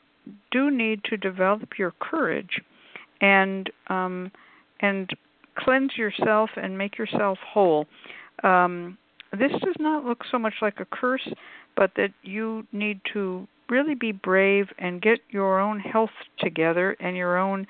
do 0.52 0.72
need 0.72 1.04
to 1.06 1.18
develop 1.18 1.78
your 1.78 1.93
courage 2.00 2.62
and 3.22 3.70
um, 3.88 4.32
and 4.82 5.10
cleanse 5.58 5.96
yourself 5.96 6.50
and 6.58 6.78
make 6.78 6.98
yourself 6.98 7.38
whole. 7.48 7.86
Um, 8.43 8.98
this 9.32 9.52
does 9.64 9.76
not 9.80 10.04
look 10.04 10.24
so 10.30 10.38
much 10.38 10.56
like 10.62 10.80
a 10.80 10.86
curse, 10.86 11.28
but 11.78 11.91
that 11.96 12.10
you 12.24 12.68
need 12.74 13.00
to 13.14 13.48
really 13.70 13.96
be 13.96 14.12
brave 14.12 14.68
and 14.78 15.02
get 15.02 15.20
your 15.30 15.60
own 15.60 15.80
health 15.80 16.12
together 16.39 16.96
and 17.00 17.16
your 17.16 17.38
own 17.38 17.66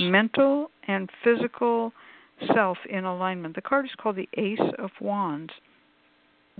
mental 0.00 0.70
and 0.88 1.10
physical 1.22 1.92
self 2.54 2.78
in 2.88 3.04
alignment. 3.04 3.54
The 3.54 3.62
card 3.62 3.84
is 3.84 3.92
called 3.96 4.16
the 4.16 4.28
Ace 4.36 4.58
of 4.78 4.90
Wands 5.00 5.52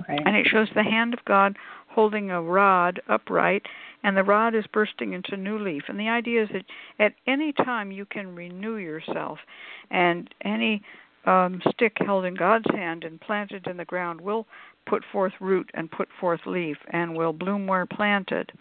Okay. 0.01 0.19
and 0.25 0.37
it 0.37 0.47
shows 0.47 0.69
the 0.75 0.83
hand 0.83 1.15
of 1.15 1.25
God 1.25 1.57
holding 1.89 2.31
a 2.31 2.43
rod 2.43 3.01
upright, 3.09 3.63
and 4.03 4.17
the 4.17 4.23
rod 4.23 4.55
is 4.55 4.65
bursting 4.73 5.15
into 5.15 5.37
new 5.37 5.59
leaf. 5.59 5.85
And 5.89 5.99
the 5.99 6.09
idea 6.09 6.43
is 6.43 6.51
that 6.53 6.65
at 6.99 7.15
any 7.27 7.53
time 7.53 7.91
you 7.91 8.05
can 8.05 8.35
renew 8.35 8.77
yourself, 8.77 9.39
and 9.91 10.29
any 10.43 10.83
um, 11.25 11.61
stick 11.71 11.97
held 11.99 12.25
in 12.25 12.35
God's 12.35 12.67
hand 12.73 13.05
and 13.05 13.21
planted 13.21 13.67
in 13.67 13.77
the 13.77 13.85
ground 13.85 14.21
will 14.21 14.47
put 14.87 15.03
forth 15.11 15.33
root 15.41 15.69
and 15.75 15.91
put 15.91 16.09
forth 16.21 16.41
leaf 16.47 16.77
and 16.91 17.17
will 17.17 17.33
bloom 17.33 17.67
where 17.67 17.87
planted. 17.87 18.53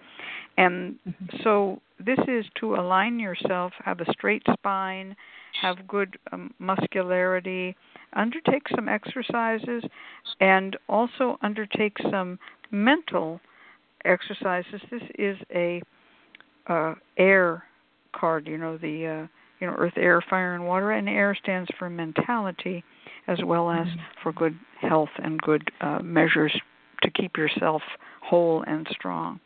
And 0.57 0.97
Mhm. 1.05 1.43
so 1.43 1.81
this 1.99 2.19
is 2.27 2.45
to 2.55 2.75
align 2.75 3.19
yourself, 3.19 3.73
have 3.83 4.01
a 4.01 4.11
straight 4.13 4.43
spine, 4.53 5.15
have 5.61 5.87
good 5.87 6.17
um, 6.31 6.53
muscularity, 6.59 7.75
undertake 8.13 8.67
some 8.69 8.89
exercises, 8.89 9.83
and 10.39 10.75
also 10.87 11.37
undertake 11.41 11.97
some 12.09 12.39
mental 12.71 13.39
exercises. 14.03 14.81
This 14.89 15.03
is 15.17 15.37
a 15.53 15.81
uh, 16.67 16.95
air 17.17 17.63
card, 18.13 18.47
you 18.47 18.57
know, 18.57 18.77
the 18.77 19.07
uh, 19.07 19.27
you 19.59 19.67
know, 19.67 19.75
earth, 19.77 19.93
air, 19.97 20.21
fire, 20.21 20.53
and 20.53 20.65
water, 20.65 20.91
and 20.91 21.07
air 21.07 21.35
stands 21.35 21.69
for 21.79 21.89
mentality 21.89 22.83
as 23.27 23.39
well 23.43 23.71
as 23.71 23.87
for 24.21 24.33
good 24.33 24.57
health 24.81 25.09
and 25.23 25.41
good 25.41 25.71
uh, 25.81 25.99
measures 26.03 26.53
to 27.01 27.09
keep 27.11 27.37
yourself 27.37 27.81
whole 28.21 28.63
and 28.67 28.87
strong. 28.91 29.39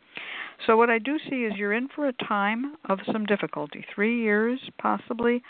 So 0.66 0.76
what 0.76 0.90
I 0.90 0.98
do 0.98 1.18
see 1.28 1.44
is 1.44 1.54
you're 1.56 1.72
in 1.72 1.88
for 1.94 2.08
a 2.08 2.12
time 2.12 2.76
of 2.88 2.98
some 3.10 3.24
difficulty, 3.24 3.84
three 3.94 4.20
years 4.20 4.60
possibly. 4.80 5.42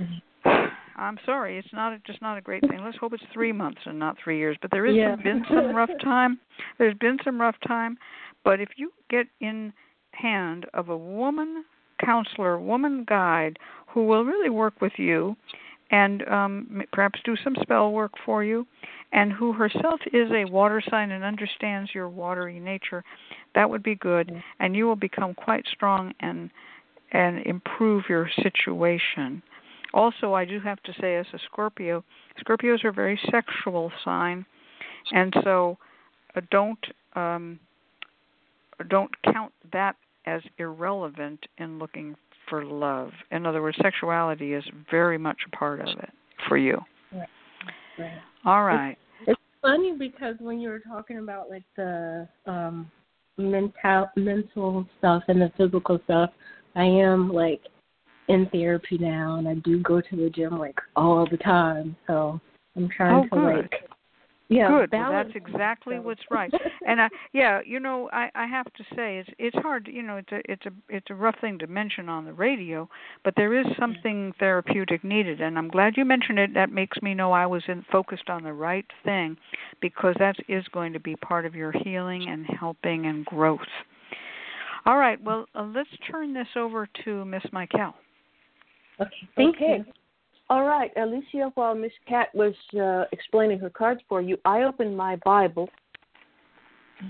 Mm-hmm. 0.00 0.50
I'm 0.96 1.18
sorry, 1.24 1.58
it's 1.58 1.72
not 1.72 1.98
just 2.04 2.20
not 2.20 2.36
a 2.36 2.40
great 2.40 2.62
thing. 2.68 2.80
Let's 2.84 2.98
hope 2.98 3.12
it's 3.14 3.22
three 3.32 3.52
months 3.52 3.80
and 3.86 3.98
not 3.98 4.16
three 4.22 4.38
years. 4.38 4.56
But 4.60 4.70
there 4.70 4.86
has 4.86 4.94
Yeah. 4.94 5.16
been 5.16 5.44
some 5.48 5.74
rough 5.74 5.90
time. 6.02 6.38
There's 6.78 6.96
been 6.98 7.18
some 7.24 7.40
rough 7.40 7.56
time. 7.66 7.96
But 8.44 8.60
if 8.60 8.68
you 8.76 8.92
get 9.08 9.26
in 9.40 9.72
hand 10.12 10.66
of 10.74 10.90
a 10.90 10.96
woman 10.96 11.64
counselor, 12.04 12.58
woman 12.58 13.04
guide 13.08 13.58
who 13.86 14.04
will 14.06 14.24
really 14.24 14.50
work 14.50 14.80
with 14.80 14.92
you 14.98 15.36
and 15.92 16.26
um 16.28 16.82
perhaps 16.92 17.20
do 17.24 17.36
some 17.44 17.54
spell 17.62 17.92
work 17.92 18.12
for 18.26 18.42
you. 18.42 18.66
And 19.12 19.30
who 19.30 19.52
herself 19.52 20.00
is 20.12 20.30
a 20.32 20.46
water 20.46 20.82
sign 20.90 21.10
and 21.10 21.22
understands 21.22 21.94
your 21.94 22.08
watery 22.08 22.58
nature, 22.58 23.04
that 23.54 23.68
would 23.68 23.82
be 23.82 23.94
good. 23.94 24.32
And 24.58 24.74
you 24.74 24.86
will 24.86 24.96
become 24.96 25.34
quite 25.34 25.66
strong 25.70 26.12
and 26.20 26.50
and 27.12 27.46
improve 27.46 28.04
your 28.08 28.28
situation. 28.42 29.42
Also, 29.92 30.32
I 30.32 30.46
do 30.46 30.58
have 30.60 30.82
to 30.84 30.94
say 30.98 31.16
as 31.16 31.26
a 31.34 31.38
Scorpio, 31.44 32.02
Scorpios 32.42 32.82
are 32.84 32.88
a 32.88 32.92
very 32.94 33.20
sexual 33.30 33.92
sign. 34.02 34.46
And 35.12 35.34
so 35.44 35.76
uh, 36.34 36.40
don't 36.50 36.84
um 37.14 37.60
don't 38.88 39.10
count 39.22 39.52
that 39.72 39.96
as 40.24 40.40
irrelevant 40.58 41.40
in 41.58 41.78
looking 41.78 42.16
for 42.52 42.66
love. 42.66 43.10
In 43.30 43.46
other 43.46 43.62
words, 43.62 43.78
sexuality 43.80 44.52
is 44.52 44.62
very 44.90 45.16
much 45.16 45.38
a 45.46 45.56
part 45.56 45.80
of 45.80 45.88
it 45.88 46.10
for 46.48 46.58
you. 46.58 46.78
Right. 47.98 48.10
All 48.44 48.64
right. 48.64 48.98
It's 49.26 49.40
funny 49.62 49.96
because 49.98 50.34
when 50.38 50.60
you 50.60 50.68
were 50.68 50.80
talking 50.80 51.16
about 51.16 51.48
like 51.48 51.62
the 51.76 52.28
um 52.46 52.90
mental 53.38 54.10
mental 54.16 54.86
stuff 54.98 55.22
and 55.28 55.40
the 55.40 55.50
physical 55.56 55.98
stuff, 56.04 56.28
I 56.76 56.84
am 56.84 57.32
like 57.32 57.62
in 58.28 58.46
therapy 58.52 58.98
now 58.98 59.36
and 59.36 59.48
I 59.48 59.54
do 59.54 59.80
go 59.80 60.02
to 60.02 60.16
the 60.16 60.28
gym 60.28 60.58
like 60.58 60.76
all 60.94 61.26
the 61.30 61.38
time. 61.38 61.96
So 62.06 62.38
I'm 62.76 62.90
trying 62.94 63.30
Oh, 63.32 63.36
to 63.38 63.46
good. 63.46 63.54
like 63.54 63.72
yeah, 64.48 64.68
Good. 64.68 64.90
Well, 64.92 65.12
that's 65.12 65.34
exactly 65.34 65.94
myself. 65.94 66.06
what's 66.06 66.22
right. 66.30 66.52
And 66.86 67.00
I, 67.00 67.08
yeah, 67.32 67.60
you 67.64 67.78
know, 67.78 68.10
I 68.12 68.28
I 68.34 68.46
have 68.46 68.66
to 68.74 68.84
say 68.94 69.18
it's 69.18 69.30
it's 69.38 69.56
hard. 69.58 69.88
You 69.90 70.02
know, 70.02 70.16
it's 70.16 70.32
a 70.32 70.40
it's 70.44 70.66
a 70.66 70.70
it's 70.88 71.06
a 71.10 71.14
rough 71.14 71.36
thing 71.40 71.58
to 71.60 71.66
mention 71.66 72.08
on 72.08 72.24
the 72.24 72.32
radio, 72.32 72.88
but 73.24 73.34
there 73.36 73.58
is 73.58 73.66
something 73.78 74.32
therapeutic 74.38 75.04
needed, 75.04 75.40
and 75.40 75.56
I'm 75.56 75.68
glad 75.68 75.96
you 75.96 76.04
mentioned 76.04 76.38
it. 76.38 76.54
That 76.54 76.72
makes 76.72 77.00
me 77.00 77.14
know 77.14 77.32
I 77.32 77.46
was 77.46 77.62
in, 77.68 77.84
focused 77.90 78.28
on 78.28 78.42
the 78.42 78.52
right 78.52 78.86
thing, 79.04 79.36
because 79.80 80.16
that 80.18 80.36
is 80.48 80.64
going 80.72 80.92
to 80.92 81.00
be 81.00 81.16
part 81.16 81.46
of 81.46 81.54
your 81.54 81.72
healing 81.72 82.28
and 82.28 82.44
helping 82.58 83.06
and 83.06 83.24
growth. 83.24 83.60
All 84.84 84.98
right. 84.98 85.22
Well, 85.22 85.46
uh, 85.54 85.62
let's 85.74 85.90
turn 86.10 86.34
this 86.34 86.48
over 86.56 86.88
to 87.04 87.24
Miss 87.24 87.44
Michaele. 87.52 87.94
Okay. 89.00 89.12
Thank 89.36 89.56
okay. 89.56 89.84
you. 89.86 89.92
All 90.52 90.64
right, 90.64 90.90
Alicia, 90.98 91.50
while 91.54 91.74
Miss 91.74 91.92
Cat 92.06 92.28
was 92.34 92.52
uh, 92.78 93.04
explaining 93.10 93.58
her 93.60 93.70
cards 93.70 94.02
for 94.06 94.20
you, 94.20 94.36
I 94.44 94.64
opened 94.64 94.94
my 94.94 95.16
Bible 95.24 95.70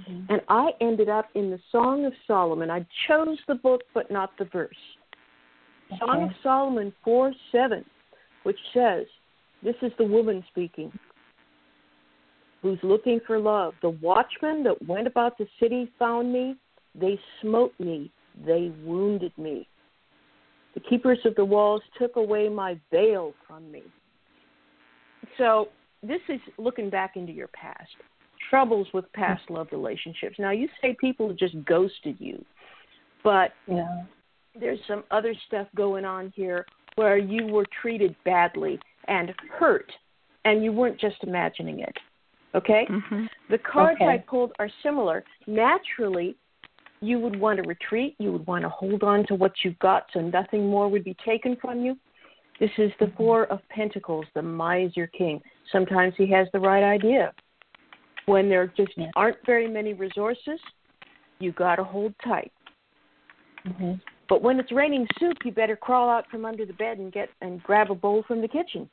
and 0.06 0.40
I 0.48 0.68
ended 0.80 1.08
up 1.08 1.26
in 1.34 1.50
the 1.50 1.58
Song 1.72 2.06
of 2.06 2.12
Solomon. 2.28 2.70
I 2.70 2.86
chose 3.08 3.38
the 3.48 3.56
book 3.56 3.80
but 3.94 4.12
not 4.12 4.30
the 4.38 4.44
verse. 4.44 4.70
Song 5.98 6.22
of 6.22 6.30
Solomon 6.44 6.92
4 7.04 7.32
7, 7.50 7.84
which 8.44 8.56
says, 8.72 9.06
This 9.60 9.74
is 9.82 9.90
the 9.98 10.04
woman 10.04 10.44
speaking, 10.48 10.92
who's 12.62 12.78
looking 12.84 13.18
for 13.26 13.40
love. 13.40 13.74
The 13.82 13.90
watchmen 13.90 14.62
that 14.62 14.86
went 14.86 15.08
about 15.08 15.36
the 15.36 15.48
city 15.58 15.90
found 15.98 16.32
me. 16.32 16.54
They 16.94 17.18
smote 17.40 17.74
me. 17.80 18.12
They 18.46 18.72
wounded 18.84 19.36
me. 19.36 19.66
The 20.74 20.80
keepers 20.80 21.18
of 21.24 21.34
the 21.34 21.44
walls 21.44 21.82
took 21.98 22.16
away 22.16 22.48
my 22.48 22.78
veil 22.90 23.34
from 23.46 23.70
me. 23.70 23.82
So, 25.38 25.68
this 26.02 26.20
is 26.28 26.40
looking 26.58 26.90
back 26.90 27.16
into 27.16 27.32
your 27.32 27.48
past. 27.48 27.90
Troubles 28.50 28.88
with 28.92 29.10
past 29.12 29.42
love 29.50 29.68
relationships. 29.70 30.36
Now, 30.38 30.50
you 30.50 30.68
say 30.80 30.96
people 31.00 31.32
just 31.32 31.54
ghosted 31.64 32.16
you, 32.18 32.44
but 33.22 33.52
Yeah. 33.66 34.04
there's 34.54 34.84
some 34.86 35.04
other 35.10 35.34
stuff 35.46 35.68
going 35.74 36.04
on 36.04 36.30
here 36.34 36.66
where 36.96 37.16
you 37.16 37.46
were 37.46 37.66
treated 37.80 38.14
badly 38.24 38.80
and 39.08 39.30
hurt, 39.50 39.90
and 40.44 40.62
you 40.64 40.72
weren't 40.72 40.98
just 40.98 41.22
imagining 41.22 41.80
it. 41.80 41.96
Okay? 42.54 42.86
Mm-hmm. 42.90 43.26
The 43.48 43.58
cards 43.58 44.00
Okay. 44.00 44.10
I 44.10 44.18
pulled 44.18 44.52
are 44.58 44.68
similar. 44.82 45.24
Naturally, 45.46 46.36
you 47.02 47.18
would 47.18 47.38
want 47.38 47.60
to 47.60 47.68
retreat. 47.68 48.14
You 48.18 48.32
would 48.32 48.46
want 48.46 48.62
to 48.62 48.68
hold 48.68 49.02
on 49.02 49.26
to 49.26 49.34
what 49.34 49.52
you've 49.62 49.78
got 49.80 50.06
so 50.14 50.20
nothing 50.20 50.68
more 50.68 50.88
would 50.88 51.04
be 51.04 51.16
taken 51.26 51.56
from 51.60 51.84
you. 51.84 51.98
This 52.60 52.70
is 52.78 52.92
the 53.00 53.12
Four 53.16 53.46
of 53.46 53.60
Pentacles, 53.70 54.24
the 54.34 54.42
miser 54.42 55.08
king. 55.08 55.40
Sometimes 55.72 56.14
he 56.16 56.30
has 56.30 56.46
the 56.52 56.60
right 56.60 56.84
idea. 56.84 57.32
When 58.26 58.48
there 58.48 58.68
just 58.68 58.96
Yeah. 58.96 59.10
aren't 59.16 59.44
very 59.44 59.66
many 59.66 59.94
resources, 59.94 60.60
you 61.40 61.50
got 61.52 61.76
to 61.76 61.84
hold 61.84 62.14
tight. 62.20 62.52
hmm 63.64 63.94
But 64.28 64.42
when 64.42 64.58
it's 64.60 64.72
raining 64.72 65.06
soup, 65.18 65.44
you 65.44 65.50
better 65.52 65.76
crawl 65.76 66.08
out 66.08 66.26
from 66.30 66.44
under 66.44 66.64
the 66.64 66.72
bed 66.72 66.98
and 66.98 67.12
get 67.12 67.30
and 67.40 67.62
grab 67.64 67.90
a 67.90 67.94
bowl 67.94 68.22
from 68.22 68.40
the 68.40 68.48
kitchen. 68.48 68.88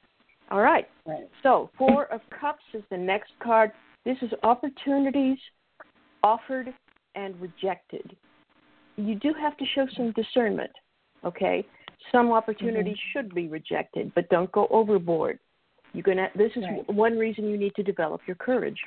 All 0.50 0.62
right. 0.62 0.90
Right. 1.06 1.30
So, 1.44 1.70
Four 1.78 2.06
of 2.06 2.22
Cups 2.32 2.64
is 2.74 2.84
the 2.90 2.98
next 2.98 3.32
card. 3.40 3.72
This 4.04 4.18
is 4.22 4.32
opportunities 4.42 5.38
offered 6.24 6.74
and 7.20 7.40
rejected. 7.40 8.16
You 8.96 9.16
do 9.16 9.34
have 9.40 9.58
to 9.58 9.66
show 9.76 9.88
some 9.96 10.12
discernment, 10.12 10.72
okay? 11.24 11.66
Some 12.12 12.32
opportunities 12.32 12.98
should 13.12 13.34
be 13.34 13.48
rejected, 13.48 14.12
but 14.16 14.30
don't 14.30 14.52
go 14.52 14.68
overboard. 14.70 15.40
You're 15.94 16.04
gonna. 16.04 16.30
This 16.36 16.52
is 16.56 16.64
Right. 16.64 16.90
one 16.90 17.18
reason 17.18 17.50
you 17.50 17.58
need 17.58 17.76
to 17.76 17.84
develop 17.84 18.22
your 18.28 18.36
courage. 18.36 18.80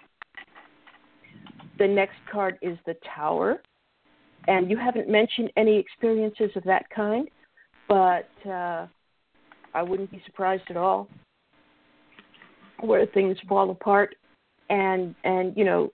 The 1.78 1.88
next 1.88 2.16
card 2.30 2.58
is 2.62 2.78
the 2.86 2.94
Tower, 3.14 3.62
and 4.46 4.70
you 4.70 4.76
haven't 4.76 5.08
mentioned 5.08 5.50
any 5.56 5.76
experiences 5.76 6.50
of 6.56 6.62
that 6.64 6.88
kind, 6.90 7.28
but 7.88 8.30
uh, 8.46 8.86
I 9.74 9.82
wouldn't 9.82 10.10
be 10.10 10.22
surprised 10.26 10.70
at 10.70 10.76
all 10.76 11.08
where 12.80 13.06
things 13.06 13.36
fall 13.48 13.70
apart 13.70 14.14
and 14.68 15.14
and 15.24 15.56
you 15.56 15.64
know 15.64 15.92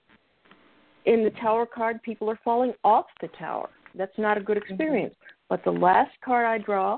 in 1.09 1.23
the 1.23 1.31
tower 1.41 1.65
card 1.65 2.01
people 2.03 2.29
are 2.29 2.39
falling 2.43 2.73
off 2.83 3.05
the 3.21 3.27
tower 3.39 3.69
that's 3.95 4.17
not 4.17 4.37
a 4.37 4.41
good 4.41 4.57
mm-hmm. 4.57 4.73
experience 4.73 5.15
but 5.49 5.63
the 5.63 5.71
last 5.71 6.11
card 6.23 6.45
i 6.45 6.57
draw 6.63 6.97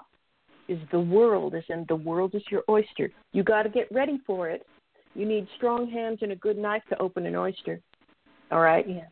is 0.68 0.80
the 0.92 1.00
world 1.00 1.56
is 1.56 1.64
and 1.70 1.88
the 1.88 1.96
world 1.96 2.36
is 2.36 2.44
your 2.52 2.64
oyster 2.70 3.10
you 3.32 3.44
got 3.44 3.64
to 3.64 3.70
get 3.70 3.88
ready 3.92 4.20
for 4.28 4.50
it 4.50 4.66
you 5.16 5.26
need 5.26 5.48
strong 5.58 5.90
hands 5.90 6.20
and 6.22 6.32
a 6.32 6.36
good 6.36 6.58
knife 6.58 6.84
to 6.90 7.02
open 7.02 7.26
an 7.26 7.36
oyster 7.36 7.80
all 8.52 8.62
right 8.62 8.88
Yeah. 8.88 9.08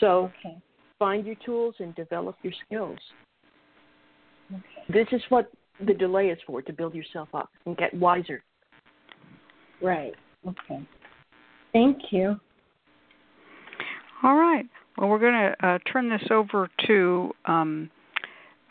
so 0.00 0.30
Okay. 0.40 0.56
find 0.98 1.24
your 1.24 1.36
tools 1.46 1.74
and 1.78 1.94
develop 1.94 2.36
your 2.42 2.52
skills 2.66 2.98
Okay. 4.52 4.84
this 4.88 5.06
is 5.12 5.22
what 5.30 5.50
the 5.86 5.94
delay 5.94 6.28
is 6.28 6.38
for 6.46 6.60
to 6.60 6.72
build 6.72 6.94
yourself 6.94 7.28
up 7.34 7.50
and 7.66 7.76
get 7.76 7.94
wiser 7.94 8.42
Right. 9.84 10.14
Okay. 10.46 10.82
Thank 11.72 11.98
you. 12.10 12.40
All 14.24 14.36
right. 14.36 14.64
Well, 14.96 15.08
we're 15.08 15.18
going 15.18 15.34
to 15.34 15.66
uh, 15.66 15.78
turn 15.92 16.08
this 16.08 16.22
over 16.30 16.68
to 16.86 17.30
um, 17.44 17.90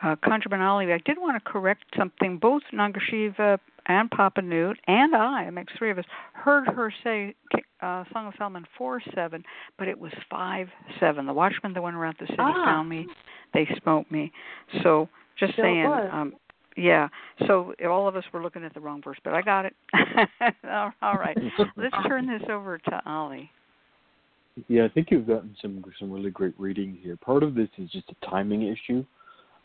uh, 0.02 0.16
ConjureMan 0.26 0.60
Ali. 0.62 0.92
I 0.92 1.00
did 1.06 1.18
want 1.20 1.42
to 1.42 1.50
correct 1.50 1.84
something. 1.98 2.38
Both 2.40 2.64
Nagasiva 2.74 3.60
and 3.86 4.10
Papa 4.10 4.42
Newt 4.42 4.80
and 4.88 5.16
I, 5.16 5.44
it 5.44 5.52
makes 5.52 5.74
three 5.78 5.92
of 5.92 6.00
us, 6.00 6.06
heard 6.34 6.68
her 6.68 6.92
say 7.04 7.36
uh, 7.82 8.04
Song 8.14 8.28
of 8.28 8.34
Solomon 8.38 8.66
4 8.78 9.02
7, 9.14 9.44
but 9.78 9.88
it 9.88 10.00
was 10.00 10.12
5 10.30 10.68
7. 11.00 11.26
The 11.26 11.34
watchmen 11.34 11.74
that 11.74 11.84
went 11.84 11.96
around 11.98 12.16
the 12.20 12.28
city 12.28 12.38
Ah. 12.40 12.66
found 12.66 12.90
me, 12.90 13.06
they 13.54 13.68
smote 13.82 14.10
me. 14.10 14.32
So 14.82 15.10
just 15.38 15.56
So 15.56 15.62
saying. 15.62 15.86
Um, 15.86 16.34
yeah, 16.76 17.10
so 17.46 17.76
all 17.88 18.08
of 18.08 18.16
us 18.16 18.24
were 18.34 18.42
looking 18.42 18.64
at 18.64 18.74
the 18.74 18.80
wrong 18.80 19.00
verse, 19.04 19.18
but 19.24 19.34
I 19.34 19.44
got 19.44 19.66
it. 19.66 19.76
all 20.68 20.92
all 21.04 21.18
right, 21.18 21.38
let's 21.78 21.96
turn 22.08 22.26
this 22.26 22.42
over 22.50 22.80
to 22.80 23.02
Ali. 23.06 23.52
Yeah, 24.68 24.86
I 24.86 24.90
think 24.90 25.10
you've 25.10 25.28
gotten 25.28 25.56
some 25.62 25.84
some 26.00 26.12
really 26.12 26.30
great 26.30 26.54
reading 26.60 26.98
here. 27.02 27.16
Part 27.18 27.44
of 27.44 27.56
this 27.56 27.70
is 27.78 27.90
just 27.90 28.10
a 28.10 28.26
timing 28.26 28.64
issue, 28.64 29.04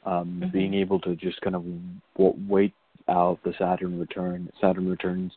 um, 0.07 0.41
Mhm. 0.41 0.53
being 0.53 0.75
able 0.75 0.99
to 1.01 1.15
just 1.15 1.41
kind 1.43 1.57
of 1.57 1.65
w- 2.17 2.37
wait 2.49 2.73
out 3.09 3.43
the 3.43 3.53
Saturn 3.55 3.99
return. 3.99 4.51
Saturn 4.61 4.89
returns, 4.89 5.33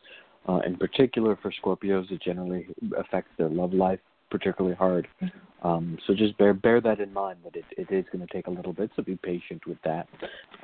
uh, 0.48 0.60
in 0.64 0.76
particular 0.76 1.36
for 1.36 1.50
Scorpios, 1.50 2.10
it 2.10 2.20
generally 2.20 2.66
affects 2.96 3.30
their 3.36 3.48
love 3.48 3.72
life 3.74 4.00
particularly 4.30 4.74
hard. 4.74 5.06
Um, 5.62 5.98
so 6.06 6.14
just 6.14 6.36
bear 6.38 6.54
bear 6.54 6.80
that 6.80 7.00
in 7.00 7.12
mind 7.12 7.38
that 7.44 7.54
it, 7.54 7.66
it 7.76 7.90
is 7.90 8.04
going 8.10 8.26
to 8.26 8.32
take 8.32 8.46
a 8.46 8.50
little 8.50 8.72
bit. 8.72 8.90
So 8.96 9.02
be 9.02 9.16
patient 9.16 9.66
with 9.66 9.80
that. 9.82 10.08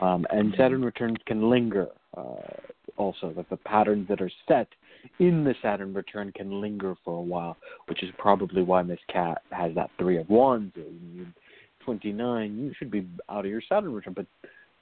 Um, 0.01 0.26
and 0.30 0.55
Saturn 0.57 0.82
returns 0.84 1.18
can 1.26 1.51
linger. 1.51 1.89
Uh, 2.16 2.57
also, 2.97 3.32
that 3.34 3.49
the 3.49 3.59
patterns 3.59 4.09
that 4.09 4.20
are 4.20 4.30
set 4.49 4.66
in 5.19 5.45
the 5.45 5.55
Saturn 5.63 5.95
return 5.95 6.33
can 6.33 6.61
linger 6.61 6.95
for 7.05 7.15
a 7.15 7.23
while, 7.23 7.57
which 7.87 8.03
is 8.03 8.11
probably 8.19 8.63
why 8.63 8.83
Miss 8.83 8.99
Cat 9.13 9.43
has 9.51 9.75
that 9.75 9.91
three 9.99 10.19
of 10.19 10.29
wands. 10.29 10.73
You, 10.77 11.27
29, 11.85 12.59
you 12.59 12.73
should 12.79 12.91
be 12.91 13.07
out 13.31 13.45
of 13.45 13.51
your 13.51 13.63
Saturn 13.69 13.93
return, 13.93 14.15
but 14.15 14.27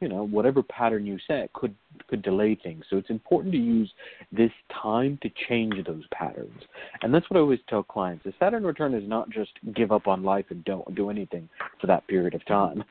you 0.01 0.09
know 0.09 0.27
whatever 0.27 0.63
pattern 0.63 1.07
you 1.07 1.19
set 1.27 1.53
could 1.55 1.75
could 2.09 2.23
delay 2.23 2.55
things. 2.63 2.85
So 2.91 2.97
it's 2.97 3.11
important 3.11 3.53
to 3.53 3.59
use 3.59 3.91
this 4.31 4.51
time 4.83 5.19
to 5.23 5.31
change 5.49 5.75
those 5.87 6.05
patterns, 6.13 6.63
and 7.03 7.15
that's 7.15 7.29
what 7.31 7.39
I 7.39 7.41
always 7.41 7.61
tell 7.69 7.83
clients. 7.83 8.25
The 8.25 8.35
Saturn 8.39 8.65
return 8.65 8.95
is 8.95 9.09
not 9.09 9.31
just 9.31 9.53
give 9.75 9.93
up 9.93 10.07
on 10.07 10.23
life 10.23 10.47
and 10.51 10.65
don't 10.65 10.95
do 10.95 11.11
anything 11.11 11.49
for 11.81 11.87
that 11.87 12.07
period 12.09 12.35
of 12.35 12.45
time. 12.47 12.85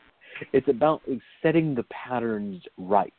It's 0.51 0.67
about 0.67 1.01
setting 1.41 1.75
the 1.75 1.83
patterns 1.83 2.61
right 2.77 3.13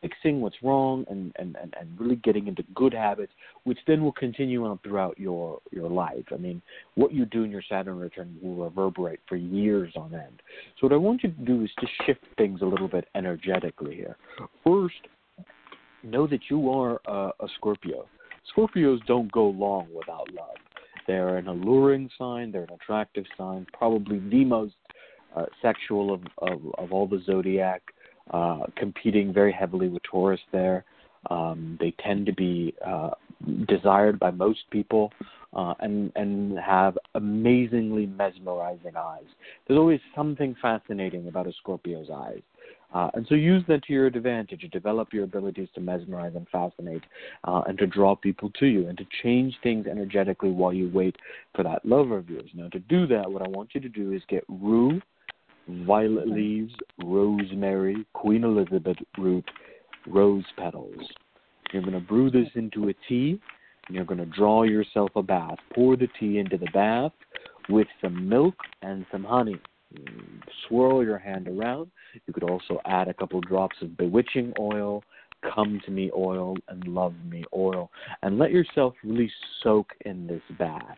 fixing 0.00 0.40
what's 0.40 0.56
wrong 0.62 1.04
and, 1.10 1.32
and, 1.38 1.56
and, 1.60 1.74
and 1.78 1.88
really 1.98 2.16
getting 2.16 2.46
into 2.46 2.62
good 2.74 2.92
habits, 2.92 3.32
which 3.64 3.78
then 3.86 4.02
will 4.02 4.12
continue 4.12 4.64
on 4.64 4.78
throughout 4.84 5.18
your, 5.18 5.60
your 5.70 5.90
life. 5.90 6.24
I 6.32 6.36
mean, 6.36 6.62
what 6.94 7.12
you 7.12 7.24
do 7.24 7.42
in 7.42 7.50
your 7.50 7.62
Saturn 7.68 7.98
return 7.98 8.36
will 8.40 8.64
reverberate 8.64 9.20
for 9.28 9.36
years 9.36 9.92
on 9.96 10.14
end. 10.14 10.42
So 10.78 10.86
what 10.86 10.92
I 10.92 10.96
want 10.96 11.22
you 11.22 11.30
to 11.30 11.44
do 11.44 11.62
is 11.62 11.70
to 11.80 11.86
shift 12.06 12.24
things 12.36 12.62
a 12.62 12.66
little 12.66 12.88
bit 12.88 13.08
energetically 13.14 13.96
here. 13.96 14.16
First, 14.64 14.94
know 16.02 16.26
that 16.26 16.40
you 16.48 16.70
are 16.70 17.00
a, 17.06 17.30
a 17.44 17.48
Scorpio. 17.56 18.06
Scorpios 18.56 19.04
don't 19.06 19.30
go 19.32 19.46
long 19.46 19.88
without 19.94 20.32
love. 20.32 20.56
They're 21.06 21.38
an 21.38 21.48
alluring 21.48 22.10
sign. 22.18 22.52
They're 22.52 22.64
an 22.64 22.74
attractive 22.74 23.24
sign. 23.36 23.66
Probably 23.72 24.18
the 24.18 24.44
most 24.44 24.74
uh, 25.34 25.46
sexual 25.60 26.12
of, 26.12 26.20
of, 26.38 26.60
of 26.78 26.92
all 26.92 27.06
the 27.06 27.22
zodiac 27.24 27.82
uh, 28.30 28.64
competing 28.76 29.32
very 29.32 29.52
heavily 29.52 29.88
with 29.88 30.02
Taurus 30.02 30.40
there. 30.52 30.84
Um, 31.30 31.76
they 31.80 31.92
tend 32.02 32.26
to 32.26 32.32
be 32.32 32.74
uh, 32.86 33.10
desired 33.66 34.18
by 34.18 34.30
most 34.30 34.60
people 34.70 35.12
uh, 35.54 35.74
and 35.80 36.12
and 36.16 36.58
have 36.58 36.98
amazingly 37.14 38.06
mesmerizing 38.06 38.96
eyes. 38.96 39.24
There's 39.66 39.78
always 39.78 40.00
something 40.14 40.54
fascinating 40.60 41.28
about 41.28 41.46
a 41.46 41.52
Scorpio's 41.52 42.10
eyes. 42.14 42.42
Uh, 42.94 43.10
and 43.14 43.26
so 43.28 43.34
use 43.34 43.62
that 43.68 43.82
to 43.84 43.92
your 43.92 44.06
advantage. 44.06 44.66
Develop 44.72 45.12
your 45.12 45.24
abilities 45.24 45.68
to 45.74 45.80
mesmerize 45.80 46.32
and 46.34 46.46
fascinate 46.48 47.02
uh, 47.44 47.62
and 47.66 47.76
to 47.78 47.86
draw 47.86 48.16
people 48.16 48.50
to 48.58 48.66
you 48.66 48.88
and 48.88 48.96
to 48.96 49.06
change 49.22 49.54
things 49.62 49.86
energetically 49.86 50.50
while 50.50 50.72
you 50.72 50.90
wait 50.92 51.16
for 51.54 51.62
that 51.62 51.84
love 51.84 52.10
of 52.10 52.30
yours. 52.30 52.50
Now, 52.54 52.68
to 52.68 52.78
do 52.78 53.06
that, 53.08 53.30
what 53.30 53.42
I 53.42 53.48
want 53.48 53.70
you 53.74 53.80
to 53.82 53.90
do 53.90 54.12
is 54.12 54.22
get 54.28 54.42
rue, 54.48 55.02
violet 55.68 56.28
leaves, 56.28 56.72
rosemary, 57.04 58.06
Queen 58.12 58.44
Elizabeth 58.44 58.96
root, 59.18 59.48
rose 60.06 60.44
petals. 60.56 61.06
You're 61.72 61.82
going 61.82 61.94
to 61.94 62.00
brew 62.00 62.30
this 62.30 62.48
into 62.54 62.88
a 62.88 62.94
tea, 63.08 63.38
and 63.86 63.94
you're 63.94 64.04
going 64.04 64.18
to 64.18 64.26
draw 64.26 64.62
yourself 64.62 65.10
a 65.16 65.22
bath. 65.22 65.58
Pour 65.74 65.96
the 65.96 66.08
tea 66.18 66.38
into 66.38 66.56
the 66.56 66.70
bath 66.72 67.12
with 67.68 67.86
some 68.00 68.28
milk 68.28 68.54
and 68.82 69.04
some 69.12 69.24
honey. 69.24 69.60
Mm, 69.94 70.40
Swirl 70.66 71.04
your 71.04 71.18
hand 71.18 71.48
around. 71.48 71.90
You 72.26 72.32
could 72.32 72.44
also 72.44 72.80
add 72.86 73.08
a 73.08 73.14
couple 73.14 73.40
drops 73.40 73.76
of 73.82 73.96
bewitching 73.96 74.52
oil, 74.58 75.02
come 75.42 75.80
to 75.84 75.90
me 75.90 76.10
oil, 76.16 76.56
and 76.68 76.86
love 76.86 77.14
me 77.28 77.44
oil, 77.54 77.90
and 78.22 78.38
let 78.38 78.50
yourself 78.50 78.94
really 79.04 79.30
soak 79.62 79.92
in 80.04 80.26
this 80.26 80.42
bath. 80.58 80.96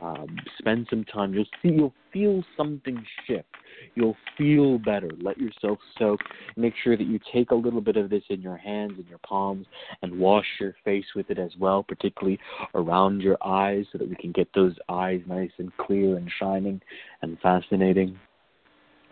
Um, 0.00 0.36
spend 0.58 0.86
some 0.90 1.04
time. 1.04 1.32
You'll 1.34 1.44
see. 1.62 1.70
You'll 1.70 1.94
feel 2.12 2.44
something 2.56 3.04
shift. 3.26 3.48
You'll 3.94 4.16
feel 4.36 4.78
better. 4.78 5.10
Let 5.20 5.38
yourself 5.38 5.78
soak. 5.98 6.20
Make 6.56 6.74
sure 6.82 6.96
that 6.96 7.06
you 7.06 7.18
take 7.32 7.50
a 7.50 7.54
little 7.54 7.80
bit 7.80 7.96
of 7.96 8.10
this 8.10 8.22
in 8.28 8.40
your 8.40 8.56
hands 8.56 8.92
and 8.96 9.08
your 9.08 9.18
palms 9.26 9.66
and 10.02 10.18
wash 10.18 10.46
your 10.60 10.74
face 10.84 11.06
with 11.14 11.30
it 11.30 11.38
as 11.38 11.50
well, 11.58 11.82
particularly 11.82 12.38
around 12.74 13.22
your 13.22 13.38
eyes, 13.44 13.86
so 13.90 13.98
that 13.98 14.08
we 14.08 14.16
can 14.16 14.32
get 14.32 14.48
those 14.54 14.74
eyes 14.88 15.20
nice 15.26 15.52
and 15.58 15.76
clear 15.78 16.16
and 16.16 16.30
shining 16.38 16.80
and 17.22 17.38
fascinating. 17.40 18.18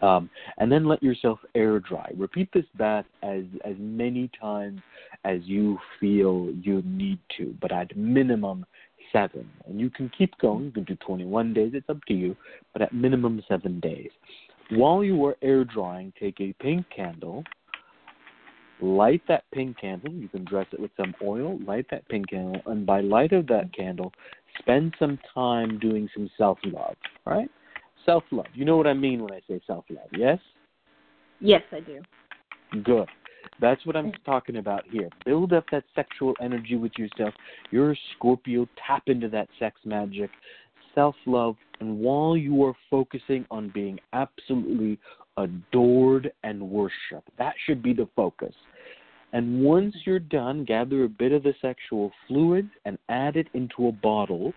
Um, 0.03 0.29
and 0.59 0.71
then 0.71 0.87
let 0.87 1.03
yourself 1.03 1.39
air 1.55 1.81
dry. 1.81 2.11
Repeat 2.17 2.51
this 2.53 2.67
bath 2.77 3.07
as 3.23 3.45
as 3.65 3.75
many 3.79 4.31
times 4.39 4.81
as 5.25 5.41
you 5.45 5.79
feel 6.01 6.53
you 6.61 6.83
need 6.85 7.19
to, 7.39 7.55
but 7.61 7.73
at 7.73 7.97
minimum 7.97 8.67
seven. 9.13 9.49
And 9.67 9.81
you 9.81 9.89
can 9.89 10.11
keep 10.17 10.37
going. 10.39 10.65
You 10.67 10.71
can 10.73 10.85
do 10.85 10.97
21 10.97 11.55
days. 11.55 11.71
It's 11.75 11.89
up 11.89 12.05
to 12.09 12.15
you, 12.15 12.37
but 12.73 12.83
at 12.83 12.93
minimum 12.93 13.43
seven 13.49 13.81
days. 13.81 14.11
While 14.71 15.05
you 15.05 15.25
are 15.25 15.37
air 15.43 15.65
drying, 15.65 16.13
take 16.19 16.41
a 16.41 16.53
pink 16.55 16.87
candle, 16.95 17.45
light 18.81 19.23
that 19.29 19.45
pink 19.53 19.79
candle. 19.79 20.13
You 20.13 20.29
can 20.29 20.45
dress 20.45 20.67
it 20.73 20.81
with 20.81 20.91
some 20.97 21.15
oil, 21.23 21.59
light 21.67 21.87
that 21.91 22.09
pink 22.09 22.31
candle, 22.31 22.61
and 22.67 22.85
by 22.85 23.01
light 23.01 23.33
of 23.33 23.47
that 23.49 23.75
candle, 23.75 24.13
spend 24.59 24.95
some 24.99 25.19
time 25.35 25.79
doing 25.79 26.09
some 26.15 26.31
self 26.37 26.59
love, 26.65 26.97
right? 27.27 27.51
Self 28.05 28.25
love. 28.31 28.47
You 28.55 28.65
know 28.65 28.77
what 28.77 28.87
I 28.87 28.95
mean 28.95 29.23
when 29.23 29.33
I 29.33 29.41
say 29.49 29.61
self 29.67 29.85
love, 29.91 30.09
yes? 30.13 30.39
Yes, 31.41 31.63
I 31.73 31.81
do. 31.81 32.01
Good. 32.83 33.09
That's 33.61 33.85
what 33.87 33.97
I'm 33.97 34.13
talking 34.25 34.57
about 34.57 34.85
here. 34.91 35.09
Build 35.25 35.53
up 35.53 35.65
that 35.71 35.85
sexual 35.95 36.35
energy 36.41 36.77
with 36.77 36.93
yourself. 36.99 37.35
You're 37.71 37.93
a 37.93 37.97
Scorpio. 38.17 38.69
Tap 38.87 39.05
into 39.07 39.29
that 39.29 39.49
sex 39.59 39.77
magic, 39.85 40.31
self 40.95 41.15
love, 41.27 41.57
and 41.81 41.99
while 41.99 42.37
you 42.37 42.65
are 42.65 42.75
focusing 42.91 43.47
on 43.51 43.71
being 43.75 43.99
absolutely 44.13 44.99
adored 45.37 46.33
and 46.43 46.61
worshiped, 46.63 47.29
that 47.39 47.55
should 47.67 47.83
be 47.83 47.93
the 47.93 48.09
focus. 48.17 48.55
And 49.33 49.65
once 49.65 49.95
you're 50.05 50.21
done, 50.21 50.65
gather 50.65 51.05
a 51.05 51.09
bit 51.09 51.33
of 51.33 51.43
the 51.43 51.55
sexual 51.61 52.13
fluid 52.29 52.71
and 52.85 52.99
add 53.09 53.37
it 53.37 53.49
into 53.55 53.89
a 53.89 53.93
bottle 53.93 54.53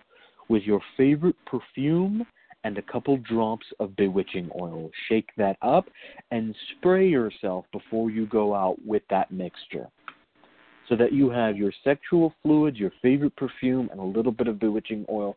with 0.48 0.62
your 0.62 0.80
favorite 0.96 1.34
perfume 1.46 2.24
and 2.64 2.78
a 2.78 2.82
couple 2.82 3.16
drops 3.18 3.66
of 3.80 3.96
bewitching 3.96 4.50
oil. 4.60 4.90
Shake 5.08 5.28
that 5.36 5.56
up 5.62 5.88
and 6.30 6.54
spray 6.76 7.08
yourself 7.08 7.64
before 7.72 8.10
you 8.10 8.26
go 8.26 8.54
out 8.54 8.76
with 8.84 9.02
that 9.10 9.30
mixture. 9.30 9.88
So 10.88 10.96
that 10.96 11.12
you 11.12 11.28
have 11.28 11.56
your 11.56 11.72
sexual 11.84 12.32
fluids, 12.42 12.78
your 12.78 12.92
favorite 13.02 13.36
perfume, 13.36 13.90
and 13.92 14.00
a 14.00 14.04
little 14.04 14.32
bit 14.32 14.48
of 14.48 14.58
bewitching 14.58 15.04
oil 15.10 15.36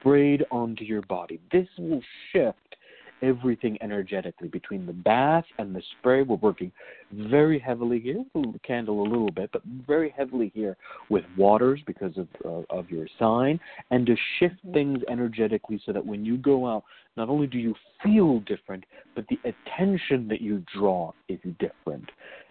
sprayed 0.00 0.44
onto 0.52 0.84
your 0.84 1.02
body. 1.02 1.40
This 1.50 1.66
will 1.78 2.02
shift 2.32 2.76
everything 3.22 3.78
energetically 3.80 4.48
between 4.48 4.86
the 4.86 4.92
bath 4.92 5.44
and 5.58 5.74
the 5.74 5.82
spray. 5.98 6.22
We're 6.22 6.36
working 6.36 6.72
very 7.12 7.58
heavily 7.58 8.00
here, 8.00 8.24
the 8.34 8.60
candle 8.66 9.02
a 9.02 9.08
little 9.08 9.30
bit, 9.30 9.50
but 9.52 9.62
very 9.86 10.14
heavily 10.16 10.52
here 10.54 10.76
with 11.08 11.24
waters 11.36 11.80
because 11.86 12.16
of 12.16 12.28
uh, 12.44 12.76
of 12.76 12.90
your 12.90 13.06
sign, 13.18 13.60
and 13.90 14.06
to 14.06 14.16
shift 14.38 14.56
mm-hmm. 14.56 14.72
things 14.72 14.98
energetically 15.08 15.80
so 15.84 15.92
that 15.92 16.04
when 16.04 16.24
you 16.24 16.36
go 16.36 16.66
out, 16.66 16.84
not 17.16 17.28
only 17.28 17.46
do 17.46 17.58
you 17.58 17.74
feel 18.02 18.40
different, 18.40 18.84
but 19.14 19.24
the 19.28 19.38
attention 19.44 20.28
that 20.28 20.40
you 20.40 20.64
draw 20.74 21.12
is 21.28 21.38
different. 21.58 22.10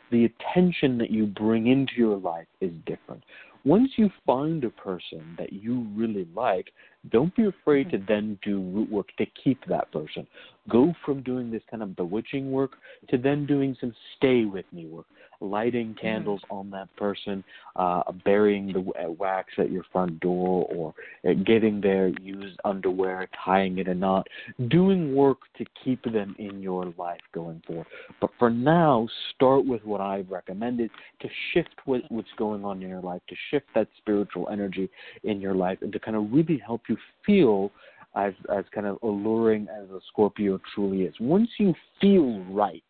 The 0.10 0.26
attention 0.26 0.98
that 1.00 1.12
you 1.12 1.26
bring 1.26 1.68
into 1.68 1.94
your 1.98 2.18
life 2.18 2.48
is 2.62 2.72
different 2.86 3.24
once 3.68 3.92
you 3.98 4.10
find 4.26 4.64
a 4.64 4.70
person 4.70 5.36
that 5.38 5.52
you 5.52 5.86
really 5.94 6.26
like, 6.34 6.72
don't 7.12 7.36
be 7.36 7.48
afraid 7.48 7.90
to 7.92 7.98
mm-hmm. 7.98 8.06
then 8.08 8.40
do 8.42 8.62
root 8.62 8.90
work 8.90 9.08
to 9.18 9.26
keep 9.44 9.60
that 9.68 9.92
person. 9.92 10.26
Go 10.70 10.94
from 11.06 11.22
doing 11.22 11.52
this 11.52 11.62
kind 11.70 11.84
of 11.84 11.96
bewitching 11.96 12.52
work 12.52 12.72
to 13.10 13.18
then 13.18 13.46
doing 13.46 13.76
some 13.80 13.94
stay 14.16 14.46
with 14.46 14.66
me 14.72 14.86
work 14.86 15.06
lighting 15.40 15.90
mm-hmm. 15.90 16.00
candles 16.00 16.42
mm. 16.50 16.58
on 16.58 16.70
that 16.72 16.94
person, 16.96 17.44
uh, 17.76 18.04
burying 18.26 18.68
the 18.74 18.80
uh, 18.80 19.12
wax 19.12 19.54
at 19.58 19.72
your 19.72 19.84
front 19.92 20.20
door, 20.20 20.68
or 20.74 20.94
uh, 21.28 21.34
getting 21.46 21.82
their 21.82 22.08
used 22.22 22.60
underwear, 22.66 23.28
tying 23.46 23.78
it 23.78 23.88
a 23.88 23.94
knot, 23.94 24.28
doing 24.70 25.16
work 25.16 25.40
to 25.58 25.66
keep 25.84 26.04
them 26.04 26.36
in 26.40 26.62
your 26.62 26.94
life 26.98 27.22
going 27.34 27.62
forward. 27.66 27.88
But 28.20 28.32
for 28.40 28.50
now, 28.50 29.08
start 29.36 29.66
with 29.66 29.84
what 29.84 30.02
I've 30.02 30.30
recommended 30.30 30.90
to 31.22 31.28
shift 31.54 31.76
what, 31.86 32.02
what's 32.10 32.28
going 32.38 32.66
on 32.66 32.82
in 32.82 32.90
your 32.90 33.02
life, 33.02 33.22
to 33.30 33.36
shift 33.52 33.68
that 33.76 33.88
spiritual 33.98 34.50
energy 34.50 34.90
in 35.24 35.42
your 35.42 35.56
life, 35.56 35.80
and 35.82 35.92
to 35.94 36.00
kind 36.00 36.18
of 36.18 36.32
really 36.32 36.62
help 36.66 36.82
you 36.90 36.98
feel 37.26 37.72
as 38.16 38.34
as 38.56 38.66
kind 38.74 38.88
of 38.88 38.98
alluring 39.04 39.68
as 39.70 39.90
a 39.90 40.00
Scorpio 40.12 40.60
truly 40.74 41.04
is. 41.04 41.14
Once 41.20 41.50
you 41.60 41.74
feel 42.02 42.40
right 42.46 42.84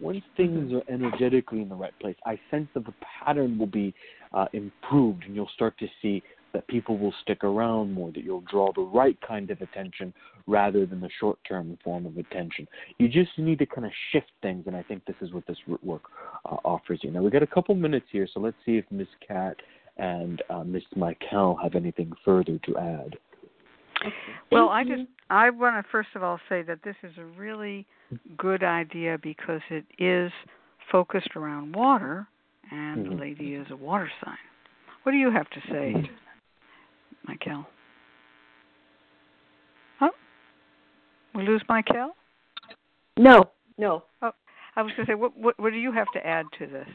once 0.00 0.22
things 0.36 0.72
are 0.72 0.82
energetically 0.92 1.60
in 1.62 1.68
the 1.68 1.74
right 1.74 1.98
place, 1.98 2.16
I 2.24 2.38
sense 2.50 2.68
that 2.74 2.84
the 2.86 2.94
pattern 3.24 3.58
will 3.58 3.66
be 3.66 3.94
uh, 4.32 4.46
improved, 4.52 5.24
and 5.24 5.34
you'll 5.34 5.50
start 5.54 5.78
to 5.78 5.86
see 6.00 6.22
that 6.52 6.66
people 6.68 6.96
will 6.96 7.14
stick 7.22 7.44
around 7.44 7.92
more, 7.92 8.10
that 8.12 8.24
you'll 8.24 8.44
draw 8.50 8.72
the 8.72 8.80
right 8.80 9.18
kind 9.26 9.50
of 9.50 9.60
attention 9.60 10.14
rather 10.46 10.86
than 10.86 11.00
the 11.00 11.10
short 11.20 11.38
term 11.46 11.76
form 11.84 12.06
of 12.06 12.16
attention. 12.16 12.66
You 12.98 13.08
just 13.08 13.30
need 13.36 13.58
to 13.58 13.66
kind 13.66 13.86
of 13.86 13.92
shift 14.12 14.30
things, 14.42 14.64
and 14.66 14.74
I 14.74 14.82
think 14.82 15.04
this 15.04 15.16
is 15.20 15.32
what 15.32 15.46
this 15.46 15.58
work 15.82 16.02
uh, 16.44 16.56
offers 16.64 17.00
you. 17.02 17.10
Now, 17.10 17.22
we've 17.22 17.32
got 17.32 17.42
a 17.42 17.46
couple 17.46 17.74
minutes 17.74 18.06
here, 18.10 18.26
so 18.32 18.40
let's 18.40 18.56
see 18.64 18.76
if 18.76 18.84
Miss 18.90 19.08
Cat 19.26 19.56
and 19.98 20.42
uh, 20.48 20.64
Miss 20.64 20.84
Michaele 20.96 21.58
have 21.62 21.74
anything 21.74 22.12
further 22.24 22.58
to 22.64 22.76
add. 22.78 23.16
Okay. 24.00 24.14
Well, 24.52 24.68
I 24.68 24.84
just 24.84 25.02
I 25.30 25.50
want 25.50 25.84
to 25.84 25.90
first 25.90 26.10
of 26.14 26.22
all 26.22 26.40
say 26.48 26.62
that 26.62 26.82
this 26.82 26.96
is 27.02 27.12
a 27.18 27.24
really 27.38 27.86
good 28.36 28.62
idea 28.62 29.18
because 29.22 29.60
it 29.70 29.84
is 29.98 30.32
focused 30.90 31.36
around 31.36 31.74
water, 31.74 32.26
and 32.70 33.06
mm-hmm. 33.06 33.16
the 33.16 33.20
lady 33.20 33.54
is 33.54 33.66
a 33.70 33.76
water 33.76 34.10
sign. 34.24 34.36
What 35.02 35.12
do 35.12 35.18
you 35.18 35.30
have 35.30 35.48
to 35.50 35.60
say, 35.70 35.94
Michaele? 37.26 37.66
Oh, 40.00 40.10
we 41.34 41.46
lose 41.46 41.62
Michaele? 41.68 42.14
No, 43.18 43.50
no. 43.76 44.04
Oh, 44.22 44.32
I 44.76 44.82
was 44.82 44.92
going 44.96 45.06
to 45.06 45.12
say, 45.12 45.14
what, 45.14 45.36
what 45.36 45.58
what 45.58 45.70
do 45.70 45.78
you 45.78 45.92
have 45.92 46.08
to 46.14 46.26
add 46.26 46.46
to 46.58 46.66
this? 46.66 46.88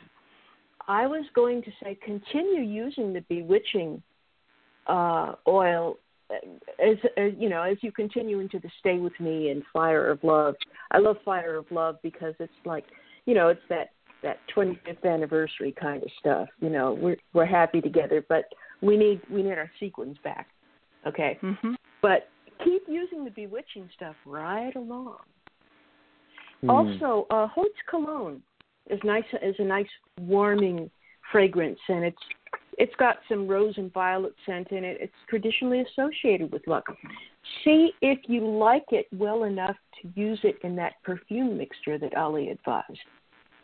I 0.88 1.08
was 1.08 1.26
going 1.34 1.62
to 1.64 1.72
say, 1.82 1.98
continue 2.04 2.62
using 2.62 3.14
the 3.14 3.22
bewitching 3.22 4.02
uh, 4.88 5.36
oil 5.48 5.98
as, 6.80 6.98
as 7.18 7.32
you 7.38 7.50
know, 7.50 7.62
as 7.62 7.78
you 7.82 7.92
continue 7.92 8.40
into 8.40 8.60
the 8.60 8.70
Stay 8.80 8.98
with 8.98 9.14
Me 9.20 9.50
and 9.50 9.64
Fire 9.72 10.10
of 10.10 10.24
Love, 10.24 10.56
I 10.92 11.00
love 11.00 11.18
Fire 11.24 11.56
of 11.56 11.66
Love 11.72 11.98
because 12.04 12.34
it's 12.40 12.52
like, 12.66 12.86
you 13.26 13.34
know, 13.34 13.50
it's 13.50 13.62
that 13.70 13.90
that 14.24 14.38
25th 14.56 15.04
anniversary 15.06 15.74
kind 15.80 16.02
of 16.02 16.10
stuff. 16.20 16.48
You 16.60 16.70
know, 16.70 16.94
we're 16.94 17.18
we're 17.34 17.46
happy 17.46 17.82
together, 17.82 18.26
but 18.28 18.46
we 18.82 18.98
need 18.98 19.22
we 19.30 19.44
need 19.44 19.58
our 19.58 19.72
sequins 19.80 20.18
back. 20.24 20.48
Okay, 21.06 21.38
mm-hmm. 21.44 21.74
but 22.02 22.30
keep 22.64 22.84
using 22.88 23.26
the 23.26 23.32
bewitching 23.32 23.90
stuff 23.96 24.16
right 24.26 24.76
along. 24.76 25.18
Mm. 26.64 26.70
Also, 26.70 27.28
uh, 27.30 27.48
Hoyt's 27.48 27.74
cologne 27.90 28.42
is 28.90 29.00
nice 29.04 29.24
is 29.42 29.56
a 29.60 29.64
nice 29.64 29.88
warming 30.20 30.90
fragrance, 31.32 31.80
and 31.90 32.06
it's 32.06 32.18
it's 32.78 32.96
got 32.96 33.18
some 33.30 33.48
rose 33.48 33.74
and 33.78 33.92
violet 33.94 34.34
scent 34.46 34.72
in 34.72 34.84
it. 34.84 34.98
It's 35.00 35.14
traditionally 35.30 35.82
associated 35.82 36.52
with 36.52 36.66
luck. 36.68 36.86
See 37.64 37.92
if 38.02 38.20
you 38.28 38.48
like 38.48 38.86
it 38.92 39.08
well 39.14 39.44
enough 39.44 39.76
to 40.02 40.10
use 40.20 40.40
it 40.44 40.56
in 40.64 40.76
that 40.78 40.94
perfume 41.04 41.58
mixture 41.58 41.98
that 41.98 42.16
Ali 42.16 42.50
advised. 42.50 43.00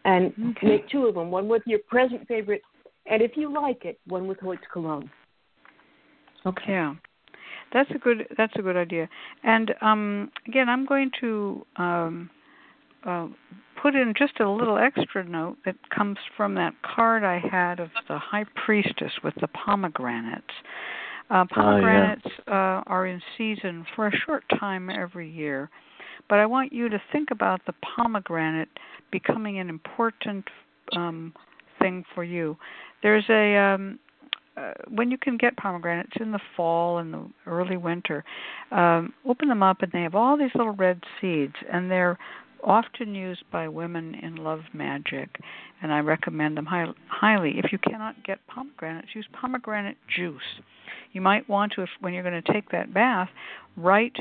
And 0.06 0.34
okay. 0.52 0.68
make 0.68 0.90
two 0.90 1.06
of 1.06 1.16
them, 1.16 1.30
one 1.30 1.48
with 1.48 1.64
your 1.66 1.80
present 1.88 2.28
favorite, 2.28 2.62
and 3.06 3.22
if 3.22 3.32
you 3.36 3.54
like 3.54 3.86
it, 3.86 4.00
one 4.08 4.28
with 4.28 4.40
Hoyt's 4.40 4.62
cologne. 4.72 5.10
Okay. 6.46 6.64
Yeah. 6.70 6.96
That's 7.74 7.90
a 7.92 7.98
good 7.98 8.28
that's 8.38 8.54
a 8.58 8.62
good 8.62 8.78
idea. 8.78 9.08
And 9.44 9.74
um 9.82 10.32
again 10.48 10.70
I'm 10.70 10.86
going 10.86 11.12
to 11.20 11.66
um 11.76 12.30
uh, 13.06 13.28
put 13.82 13.96
in 13.96 14.14
just 14.18 14.40
a 14.40 14.50
little 14.50 14.78
extra 14.78 15.24
note 15.24 15.58
that 15.66 15.76
comes 15.96 16.18
from 16.36 16.56
that 16.56 16.74
card 16.84 17.24
I 17.24 17.40
had 17.40 17.80
of 17.80 17.90
the 18.08 18.18
High 18.18 18.46
Priestess 18.66 19.12
with 19.24 19.34
the 19.42 19.48
pomegranates. 19.48 20.54
Uh, 21.30 21.46
pomegranates 21.54 22.26
oh, 22.26 22.44
yeah. 22.48 22.80
uh, 22.80 22.84
are 22.88 23.06
in 23.06 23.22
season 23.38 23.86
for 23.96 24.08
a 24.08 24.12
short 24.26 24.44
time 24.60 24.90
every 24.90 25.30
year, 25.30 25.70
but 26.28 26.40
I 26.40 26.46
want 26.46 26.74
you 26.74 26.90
to 26.90 27.02
think 27.12 27.30
about 27.32 27.62
the 27.68 27.74
pomegranate 27.96 28.70
becoming 29.12 29.60
an 29.60 29.70
important 29.70 30.46
um, 30.96 31.34
thing 31.80 32.04
for 32.16 32.24
you. 32.24 32.58
There's 33.04 33.26
a 33.30 33.56
um, 33.58 34.00
uh, 34.58 34.74
when 34.90 35.12
you 35.12 35.18
can 35.18 35.38
get 35.38 35.56
pomegranates 35.58 36.14
in 36.20 36.32
the 36.32 36.40
fall 36.58 36.98
and 36.98 37.14
the 37.14 37.30
early 37.46 37.78
winter, 37.78 38.24
um, 38.72 39.14
open 39.28 39.48
them 39.48 39.64
up 39.64 39.82
and 39.82 39.92
they 39.92 40.02
have 40.02 40.16
all 40.16 40.38
these 40.38 40.50
little 40.56 40.74
red 40.74 41.00
seeds, 41.22 41.54
and 41.72 41.90
they're 41.90 42.18
often 42.64 43.16
used 43.16 43.44
by 43.52 43.68
women 43.68 44.16
in 44.16 44.36
love 44.36 44.62
magic, 44.74 45.30
and 45.82 45.92
I 45.92 46.00
recommend 46.00 46.58
them 46.58 46.66
high, 46.66 46.88
highly. 47.08 47.60
If 47.64 47.72
you 47.72 47.78
cannot 47.78 48.24
get 48.24 48.40
pomegranates, 48.48 49.10
use 49.14 49.28
pomegranate 49.40 49.98
juice. 50.16 50.42
You 51.12 51.22
might 51.22 51.48
want 51.50 51.74
to, 51.74 51.84
if, 51.84 51.90
when 52.02 52.14
you're 52.14 52.24
going 52.24 52.42
to 52.42 52.54
take 52.54 52.70
that 52.72 52.94
bath, 52.94 53.30
write 53.78 54.16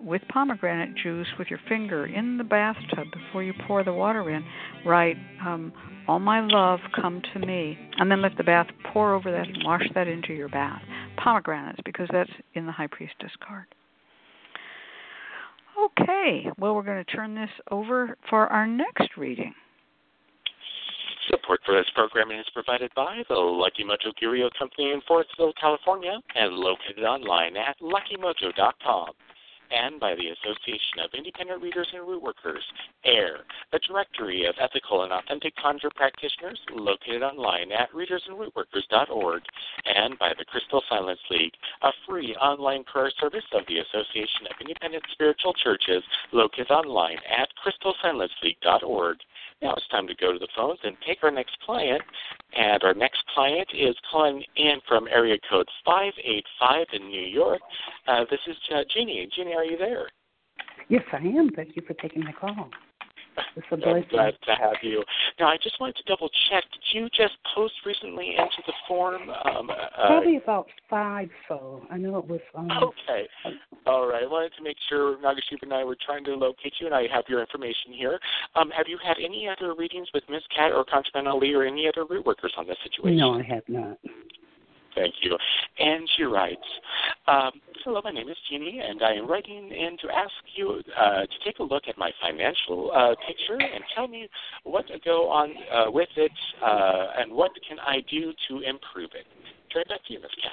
with 0.00 0.22
pomegranate 0.28 0.96
juice 0.96 1.28
with 1.38 1.48
your 1.48 1.60
finger 1.68 2.06
in 2.06 2.36
the 2.36 2.44
bathtub 2.44 3.06
before 3.12 3.42
you 3.42 3.52
pour 3.66 3.84
the 3.84 3.92
water 3.92 4.28
in. 4.30 4.44
Write, 4.84 5.16
um, 5.46 5.72
"All 6.08 6.18
my 6.18 6.40
love, 6.40 6.80
come 7.00 7.22
to 7.32 7.38
me," 7.38 7.78
and 7.98 8.10
then 8.10 8.20
let 8.20 8.36
the 8.36 8.42
bath 8.42 8.66
pour 8.92 9.14
over 9.14 9.30
that 9.30 9.46
and 9.46 9.62
wash 9.64 9.88
that 9.94 10.08
into 10.08 10.32
your 10.32 10.48
bath. 10.48 10.82
Pomegranates, 11.16 11.80
because 11.84 12.08
that's 12.12 12.30
in 12.54 12.66
the 12.66 12.72
High 12.72 12.88
Priestess 12.88 13.30
card. 13.46 13.66
Okay, 15.78 16.46
well, 16.58 16.74
we're 16.74 16.82
going 16.82 17.04
to 17.04 17.10
turn 17.10 17.34
this 17.34 17.50
over 17.70 18.16
for 18.28 18.46
our 18.48 18.66
next 18.66 19.16
reading. 19.16 19.54
Support 21.30 21.60
for 21.64 21.74
this 21.74 21.86
programming 21.94 22.38
is 22.38 22.46
provided 22.52 22.90
by 22.94 23.22
the 23.28 23.34
Lucky 23.34 23.84
Mojo 23.84 24.14
Curio 24.18 24.50
Company 24.58 24.90
in 24.92 25.00
Forestville, 25.08 25.52
California, 25.60 26.18
and 26.34 26.54
located 26.54 27.04
online 27.04 27.56
at 27.56 27.76
luckymojo.com. 27.80 29.10
and 29.72 29.98
by 29.98 30.14
the 30.14 30.28
Association 30.28 31.00
of 31.04 31.10
Independent 31.16 31.62
Readers 31.62 31.88
and 31.94 32.06
Root 32.06 32.22
Workers, 32.22 32.62
AIR, 33.04 33.40
a 33.72 33.78
directory 33.78 34.44
of 34.44 34.54
ethical 34.60 35.02
and 35.02 35.12
authentic 35.12 35.56
conjure 35.56 35.90
practitioners 35.96 36.60
located 36.72 37.22
online 37.22 37.72
at 37.72 37.90
readersandrootworkers.org, 37.92 39.42
and 39.86 40.18
by 40.18 40.32
the 40.38 40.44
Crystal 40.44 40.82
Silence 40.88 41.20
League, 41.30 41.54
a 41.82 41.90
free 42.06 42.34
online 42.36 42.84
prayer 42.84 43.10
service 43.18 43.44
of 43.52 43.62
the 43.66 43.78
Association 43.78 44.46
of 44.50 44.60
Independent 44.60 45.04
Spiritual 45.12 45.54
Churches 45.54 46.02
located 46.32 46.70
online 46.70 47.18
at 47.28 47.48
crystalsilenceleague.org. 47.64 49.16
Now 49.62 49.74
it's 49.74 49.86
time 49.88 50.08
to 50.08 50.14
go 50.16 50.32
to 50.32 50.38
the 50.38 50.48
phones 50.56 50.80
and 50.82 50.96
take 51.06 51.22
our 51.22 51.30
next 51.30 51.56
client. 51.64 52.02
And 52.54 52.82
our 52.82 52.94
next 52.94 53.22
client 53.32 53.68
is 53.72 53.94
calling 54.10 54.42
in 54.56 54.80
from 54.86 55.06
area 55.08 55.38
code 55.48 55.68
585 55.84 56.86
in 56.92 57.08
New 57.08 57.22
York. 57.22 57.60
Uh, 58.06 58.24
this 58.28 58.40
is 58.46 58.56
uh, 58.74 58.82
Jeannie. 58.92 59.28
Jeannie, 59.34 59.54
are 59.62 59.70
you 59.70 59.78
there? 59.78 60.08
Yes, 60.88 61.02
I 61.12 61.18
am. 61.18 61.50
Thank 61.54 61.76
you 61.76 61.82
for 61.86 61.94
taking 61.94 62.24
my 62.24 62.32
call. 62.32 62.68
It's 63.56 63.66
a 63.70 63.74
I'm 63.88 64.04
glad 64.10 64.34
to 64.44 64.54
have 64.54 64.76
you. 64.82 65.02
Now, 65.38 65.48
I 65.48 65.56
just 65.62 65.80
wanted 65.80 65.96
to 65.96 66.02
double 66.06 66.28
check. 66.50 66.64
Did 66.72 66.98
you 66.98 67.08
just 67.08 67.34
post 67.54 67.74
recently 67.86 68.34
into 68.36 68.62
the 68.66 68.72
forum? 68.88 69.30
Um, 69.44 69.70
uh, 69.70 70.06
Probably 70.06 70.36
about 70.36 70.66
five 70.90 71.30
so. 71.48 71.82
I 71.90 71.96
know 71.96 72.18
it 72.18 72.26
was. 72.26 72.40
Um, 72.54 72.70
okay. 72.70 73.28
All 73.86 74.06
right. 74.06 74.24
I 74.24 74.26
wanted 74.26 74.52
to 74.58 74.62
make 74.62 74.76
sure 74.88 75.16
Nagasiva 75.18 75.62
and 75.62 75.72
I 75.72 75.84
were 75.84 75.96
trying 76.04 76.24
to 76.24 76.34
locate 76.34 76.74
you, 76.80 76.86
and 76.86 76.94
I 76.94 77.06
have 77.12 77.24
your 77.28 77.40
information 77.40 77.92
here. 77.92 78.18
Um, 78.54 78.70
have 78.70 78.86
you 78.88 78.98
had 79.02 79.16
any 79.22 79.48
other 79.48 79.74
readings 79.74 80.08
with 80.12 80.24
Miss 80.28 80.42
Cat 80.54 80.72
or 80.72 80.84
ConjureMan 80.84 81.26
Ali 81.26 81.54
or 81.54 81.64
any 81.64 81.88
other 81.88 82.04
root 82.04 82.26
workers 82.26 82.52
on 82.56 82.66
this 82.66 82.76
situation? 82.82 83.18
No, 83.18 83.34
I 83.34 83.42
have 83.42 83.64
not. 83.68 83.98
Thank 84.94 85.14
you. 85.22 85.36
And 85.78 86.08
she 86.16 86.24
writes, 86.24 86.60
um, 87.26 87.52
Hello, 87.84 88.00
my 88.04 88.10
name 88.10 88.28
is 88.28 88.36
Jeannie, 88.48 88.80
and 88.84 89.02
I 89.02 89.12
am 89.14 89.28
writing 89.28 89.70
in 89.70 89.96
to 90.02 90.08
ask 90.14 90.32
you 90.54 90.82
uh, 90.98 91.20
to 91.22 91.26
take 91.44 91.58
a 91.58 91.62
look 91.62 91.84
at 91.88 91.98
my 91.98 92.10
financial 92.20 92.92
uh, 92.94 93.14
picture 93.26 93.60
and 93.60 93.82
tell 93.94 94.06
me 94.06 94.28
what 94.64 94.86
to 94.88 94.98
go 95.04 95.28
on 95.28 95.54
uh, 95.72 95.90
with 95.90 96.08
it 96.16 96.32
uh, 96.62 97.06
and 97.18 97.32
what 97.32 97.50
can 97.68 97.78
I 97.80 98.00
do 98.10 98.32
to 98.48 98.60
improve 98.60 99.10
it. 99.14 99.26
Turn 99.72 99.84
back 99.88 100.04
to 100.06 100.12
you, 100.12 100.20
Ms. 100.20 100.30
Cat. 100.42 100.52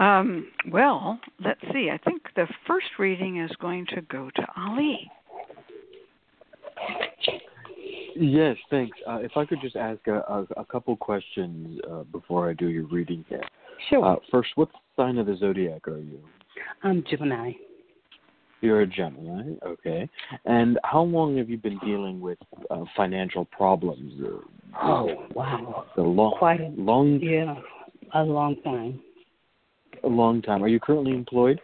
Um, 0.00 0.48
well, 0.70 1.20
let's 1.44 1.60
see. 1.72 1.90
I 1.92 1.98
think 1.98 2.22
the 2.34 2.46
first 2.66 2.86
reading 2.98 3.40
is 3.40 3.50
going 3.60 3.86
to 3.94 4.02
go 4.02 4.30
to 4.34 4.46
Ali. 4.56 5.10
Yes, 8.16 8.56
thanks. 8.70 8.96
Uh, 9.08 9.18
if 9.18 9.32
I 9.36 9.44
could 9.44 9.60
just 9.60 9.76
ask 9.76 10.06
a, 10.06 10.18
a, 10.18 10.46
a 10.56 10.64
couple 10.64 10.96
questions 10.96 11.80
uh, 11.90 12.04
before 12.04 12.48
I 12.48 12.54
do 12.54 12.68
your 12.68 12.84
reading 12.84 13.24
here. 13.28 13.42
Sure. 13.90 14.04
Uh, 14.04 14.16
first, 14.30 14.50
what 14.54 14.68
sign 14.96 15.18
of 15.18 15.26
the 15.26 15.36
zodiac 15.36 15.88
are 15.88 15.98
you? 15.98 16.20
I'm 16.82 17.04
Gemini. 17.10 17.52
You're 18.60 18.80
a 18.80 18.86
Gemini, 18.86 19.56
okay. 19.66 20.08
And 20.46 20.78
how 20.84 21.02
long 21.02 21.36
have 21.36 21.50
you 21.50 21.58
been 21.58 21.78
dealing 21.80 22.20
with 22.20 22.38
uh, 22.70 22.84
financial 22.96 23.44
problems? 23.46 24.14
oh, 24.82 25.26
wow. 25.34 25.84
A 25.98 26.00
long, 26.00 26.34
Quite 26.38 26.60
a 26.60 26.72
long, 26.76 27.20
yeah, 27.20 27.56
a 28.14 28.22
long 28.22 28.56
time. 28.62 29.00
A 30.02 30.08
long 30.08 30.40
time. 30.40 30.62
Are 30.62 30.68
you 30.68 30.80
currently 30.80 31.12
employed? 31.12 31.60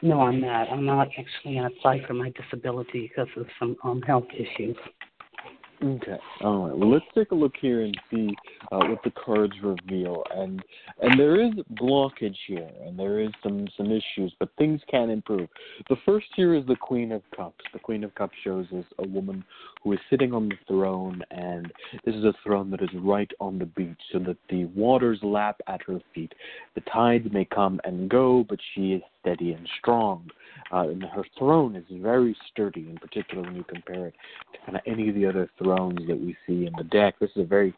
No, 0.00 0.22
I'm 0.22 0.40
not. 0.40 0.70
I'm 0.70 0.86
not 0.86 1.08
actually. 1.18 1.58
I 1.58 1.66
applied 1.66 2.02
for 2.06 2.14
my 2.14 2.30
disability 2.30 3.10
because 3.14 3.28
of 3.36 3.46
some 3.58 3.76
um 3.84 4.00
health 4.02 4.24
issues. 4.34 4.76
Okay. 5.82 6.16
All 6.40 6.68
right. 6.68 6.76
Well, 6.76 6.90
let's 6.90 7.04
take 7.14 7.32
a 7.32 7.34
look 7.34 7.52
here 7.60 7.82
and 7.82 7.96
see 8.10 8.34
uh, 8.72 8.78
what 8.86 9.02
the 9.04 9.10
cards 9.10 9.52
reveal. 9.62 10.22
And 10.34 10.62
and 11.02 11.20
there 11.20 11.40
is 11.44 11.52
blockage 11.74 12.36
here, 12.46 12.68
and 12.84 12.98
there 12.98 13.20
is 13.20 13.30
some 13.42 13.68
some 13.76 13.86
issues, 13.86 14.32
but 14.38 14.48
things 14.56 14.80
can 14.90 15.10
improve. 15.10 15.48
The 15.90 15.96
first 16.06 16.26
here 16.34 16.54
is 16.54 16.64
the 16.66 16.76
Queen 16.76 17.12
of 17.12 17.22
Cups. 17.36 17.64
The 17.72 17.78
Queen 17.78 18.04
of 18.04 18.14
Cups 18.14 18.34
shows 18.42 18.66
us 18.76 18.84
a 18.98 19.06
woman 19.06 19.44
who 19.82 19.92
is 19.92 19.98
sitting 20.08 20.32
on 20.32 20.48
the 20.48 20.56
throne, 20.66 21.22
and 21.30 21.70
this 22.04 22.14
is 22.14 22.24
a 22.24 22.34
throne 22.42 22.70
that 22.70 22.82
is 22.82 22.90
right 22.94 23.30
on 23.38 23.58
the 23.58 23.66
beach, 23.66 24.00
so 24.12 24.18
that 24.20 24.38
the 24.48 24.64
waters 24.66 25.18
lap 25.22 25.60
at 25.66 25.82
her 25.82 26.00
feet. 26.14 26.32
The 26.74 26.82
tides 26.92 27.28
may 27.30 27.44
come 27.44 27.80
and 27.84 28.08
go, 28.08 28.46
but 28.48 28.58
she 28.74 28.92
is 28.94 29.02
steady 29.20 29.52
and 29.52 29.68
strong. 29.78 30.30
Uh, 30.72 30.88
and 30.88 31.02
her 31.02 31.24
throne 31.38 31.76
is 31.76 31.84
very 31.90 32.36
sturdy, 32.50 32.88
in 32.88 32.96
particular 32.96 33.42
when 33.42 33.56
you 33.56 33.64
compare 33.64 34.08
it 34.08 34.14
to 34.52 34.58
kind 34.64 34.76
of 34.76 34.82
any 34.86 35.08
of 35.08 35.14
the 35.14 35.26
other 35.26 35.48
thrones 35.58 36.00
that 36.08 36.18
we 36.18 36.36
see 36.46 36.66
in 36.66 36.72
the 36.76 36.84
deck. 36.84 37.14
This 37.20 37.30
is 37.36 37.42
a 37.42 37.46
very 37.46 37.74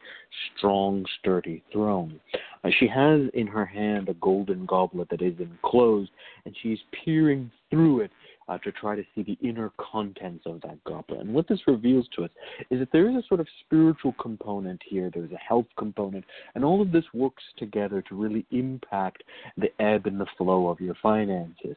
strong, 0.57 1.05
sturdy 1.19 1.63
throne. 1.71 2.19
Uh, 2.63 2.69
she 2.79 2.87
has 2.87 3.21
in 3.33 3.47
her 3.47 3.65
hand 3.65 4.09
a 4.09 4.13
golden 4.15 4.65
goblet 4.65 5.09
that 5.09 5.21
is 5.21 5.35
enclosed, 5.39 6.11
and 6.45 6.55
she's 6.61 6.79
peering 7.03 7.51
through 7.69 8.01
it 8.01 8.11
uh, 8.49 8.57
to 8.59 8.71
try 8.71 8.95
to 8.95 9.03
see 9.13 9.21
the 9.21 9.37
inner 9.47 9.71
contents 9.77 10.43
of 10.45 10.59
that 10.61 10.83
goblet. 10.83 11.21
And 11.21 11.33
what 11.33 11.47
this 11.47 11.59
reveals 11.67 12.07
to 12.15 12.23
us 12.23 12.31
is 12.71 12.79
that 12.79 12.91
there 12.91 13.09
is 13.09 13.15
a 13.15 13.27
sort 13.27 13.39
of 13.39 13.47
spiritual 13.65 14.13
component 14.19 14.81
here, 14.85 15.11
there's 15.13 15.31
a 15.31 15.37
health 15.37 15.67
component, 15.77 16.25
and 16.55 16.65
all 16.65 16.81
of 16.81 16.91
this 16.91 17.05
works 17.13 17.43
together 17.57 18.01
to 18.01 18.15
really 18.15 18.45
impact 18.51 19.23
the 19.57 19.69
ebb 19.81 20.07
and 20.07 20.19
the 20.19 20.25
flow 20.37 20.67
of 20.67 20.79
your 20.79 20.95
finances. 21.01 21.75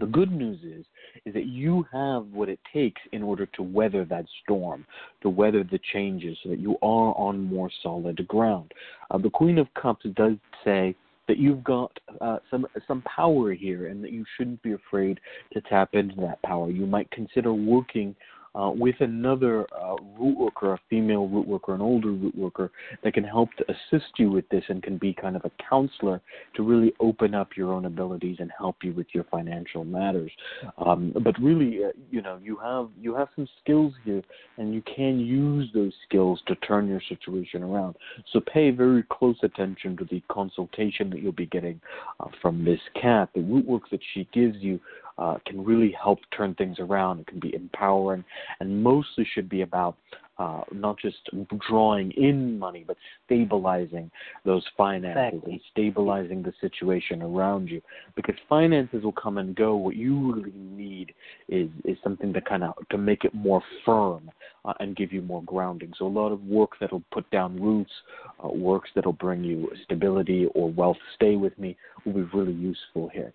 The 0.00 0.06
good 0.06 0.32
news 0.32 0.58
is 0.64 0.86
is 1.26 1.34
that 1.34 1.46
you 1.46 1.86
have 1.92 2.24
what 2.32 2.48
it 2.48 2.58
takes 2.72 3.00
in 3.12 3.22
order 3.22 3.44
to 3.46 3.62
weather 3.62 4.04
that 4.06 4.24
storm, 4.42 4.86
to 5.22 5.28
weather 5.28 5.62
the 5.62 5.80
changes, 5.92 6.38
so 6.42 6.48
that 6.48 6.58
you 6.58 6.76
are 6.82 7.14
on 7.16 7.44
more 7.44 7.70
solid 7.82 8.26
ground. 8.26 8.72
Uh, 9.10 9.18
the 9.18 9.28
Queen 9.30 9.58
of 9.58 9.66
Cups 9.74 10.06
does 10.16 10.36
say 10.64 10.94
that 11.28 11.36
you've 11.36 11.62
got 11.62 11.92
uh, 12.22 12.38
some 12.50 12.66
some 12.88 13.02
power 13.02 13.52
here, 13.52 13.88
and 13.88 14.02
that 14.02 14.12
you 14.12 14.24
shouldn't 14.36 14.62
be 14.62 14.72
afraid 14.72 15.20
to 15.52 15.60
tap 15.62 15.90
into 15.92 16.16
that 16.16 16.40
power. 16.42 16.70
You 16.70 16.86
might 16.86 17.10
consider 17.10 17.52
working 17.52 18.16
uh, 18.54 18.70
with 18.74 18.96
another 19.00 19.66
uh, 19.72 19.96
root 20.18 20.36
worker, 20.36 20.74
a 20.74 20.80
female 20.88 21.28
root 21.28 21.46
worker, 21.46 21.74
an 21.74 21.80
older 21.80 22.10
root 22.10 22.36
worker 22.36 22.70
that 23.02 23.14
can 23.14 23.24
help 23.24 23.48
to 23.54 23.64
assist 23.70 24.10
you 24.18 24.30
with 24.30 24.48
this 24.48 24.64
and 24.68 24.82
can 24.82 24.98
be 24.98 25.12
kind 25.12 25.36
of 25.36 25.44
a 25.44 25.50
counselor 25.68 26.20
to 26.54 26.62
really 26.62 26.92
open 27.00 27.34
up 27.34 27.56
your 27.56 27.72
own 27.72 27.84
abilities 27.84 28.36
and 28.40 28.50
help 28.56 28.76
you 28.82 28.92
with 28.92 29.06
your 29.12 29.24
financial 29.24 29.84
matters. 29.84 30.32
Um, 30.78 31.14
but 31.22 31.38
really, 31.40 31.84
uh, 31.84 31.88
you 32.10 32.22
know, 32.22 32.38
you 32.42 32.56
have 32.56 32.88
you 33.00 33.14
have 33.14 33.28
some 33.36 33.48
skills 33.62 33.92
here, 34.04 34.22
and 34.58 34.74
you 34.74 34.82
can 34.82 35.20
use 35.20 35.68
those 35.72 35.92
skills 36.08 36.40
to 36.48 36.54
turn 36.56 36.88
your 36.88 37.02
situation 37.08 37.62
around. 37.62 37.96
So 38.32 38.40
pay 38.40 38.70
very 38.70 39.04
close 39.10 39.36
attention 39.42 39.96
to 39.98 40.04
the 40.04 40.22
consultation 40.28 41.10
that 41.10 41.22
you'll 41.22 41.32
be 41.32 41.46
getting 41.46 41.80
uh, 42.18 42.26
from 42.42 42.62
Miss 42.64 42.80
Cat. 43.00 43.30
The 43.34 43.42
root 43.42 43.66
work 43.66 43.82
that 43.90 44.00
she 44.12 44.28
gives 44.32 44.56
you 44.58 44.80
uh, 45.20 45.36
can 45.46 45.62
really 45.62 45.94
help 46.02 46.18
turn 46.36 46.54
things 46.54 46.78
around. 46.80 47.20
It 47.20 47.26
can 47.26 47.38
be 47.38 47.54
empowering 47.54 48.24
and 48.58 48.82
mostly 48.82 49.26
should 49.32 49.48
be 49.48 49.62
about 49.62 49.96
uh, 50.40 50.62
not 50.72 50.98
just 50.98 51.18
drawing 51.68 52.10
in 52.12 52.58
money, 52.58 52.82
but 52.86 52.96
stabilizing 53.26 54.10
those 54.46 54.64
finances 54.74 55.34
exactly. 55.34 55.52
and 55.52 55.60
stabilizing 55.70 56.42
the 56.42 56.52
situation 56.62 57.20
around 57.20 57.68
you. 57.68 57.82
Because 58.16 58.36
finances 58.48 59.04
will 59.04 59.12
come 59.12 59.36
and 59.36 59.54
go. 59.54 59.76
What 59.76 59.96
you 59.96 60.32
really 60.32 60.52
need 60.54 61.12
is 61.48 61.68
is 61.84 61.98
something 62.02 62.32
to 62.32 62.40
kind 62.40 62.64
of 62.64 62.72
to 62.90 62.96
make 62.96 63.24
it 63.24 63.34
more 63.34 63.62
firm 63.84 64.30
uh, 64.64 64.72
and 64.80 64.96
give 64.96 65.12
you 65.12 65.20
more 65.20 65.42
grounding. 65.42 65.92
So 65.98 66.06
a 66.06 66.08
lot 66.08 66.32
of 66.32 66.42
work 66.44 66.70
that'll 66.80 67.04
put 67.12 67.30
down 67.30 67.60
roots, 67.60 67.92
uh, 68.42 68.48
works 68.48 68.88
that'll 68.94 69.12
bring 69.12 69.44
you 69.44 69.70
stability 69.84 70.46
or 70.54 70.70
wealth. 70.70 70.96
Stay 71.16 71.36
with 71.36 71.58
me 71.58 71.76
will 72.06 72.14
be 72.14 72.22
really 72.32 72.52
useful 72.52 73.10
here. 73.12 73.30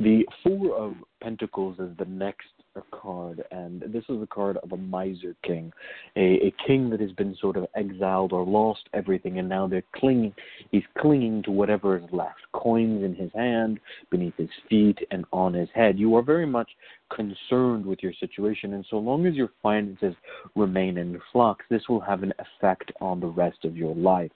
The 0.00 0.24
Four 0.42 0.76
of 0.76 0.94
Pentacles 1.22 1.78
is 1.78 1.96
the 1.98 2.04
next 2.06 2.46
card, 2.90 3.42
and 3.50 3.82
this 3.82 4.04
is 4.08 4.20
the 4.20 4.28
card 4.30 4.56
of 4.58 4.72
a 4.72 4.76
miser 4.76 5.34
king, 5.42 5.72
a, 6.16 6.46
a 6.46 6.54
king 6.66 6.90
that 6.90 7.00
has 7.00 7.12
been 7.12 7.36
sort 7.40 7.56
of 7.56 7.66
exiled 7.74 8.32
or 8.32 8.44
lost 8.44 8.88
everything, 8.94 9.38
and 9.38 9.48
now 9.48 9.66
they're 9.66 9.82
clinging. 9.94 10.34
He's 10.70 10.82
clinging 10.98 11.42
to 11.44 11.50
whatever 11.50 11.96
is 11.96 12.04
left, 12.12 12.40
coins 12.52 13.04
in 13.04 13.14
his 13.14 13.30
hand, 13.34 13.80
beneath 14.10 14.36
his 14.36 14.48
feet, 14.68 14.98
and 15.10 15.24
on 15.32 15.54
his 15.54 15.68
head. 15.74 15.98
You 15.98 16.14
are 16.16 16.22
very 16.22 16.46
much 16.46 16.68
concerned 17.14 17.86
with 17.86 18.02
your 18.02 18.12
situation, 18.20 18.74
and 18.74 18.84
so 18.90 18.98
long 18.98 19.26
as 19.26 19.34
your 19.34 19.50
finances 19.62 20.14
remain 20.54 20.98
in 20.98 21.20
flux, 21.32 21.64
this 21.70 21.82
will 21.88 22.00
have 22.00 22.22
an 22.22 22.32
effect 22.38 22.92
on 23.00 23.20
the 23.20 23.26
rest 23.26 23.64
of 23.64 23.76
your 23.76 23.94
life. 23.94 24.30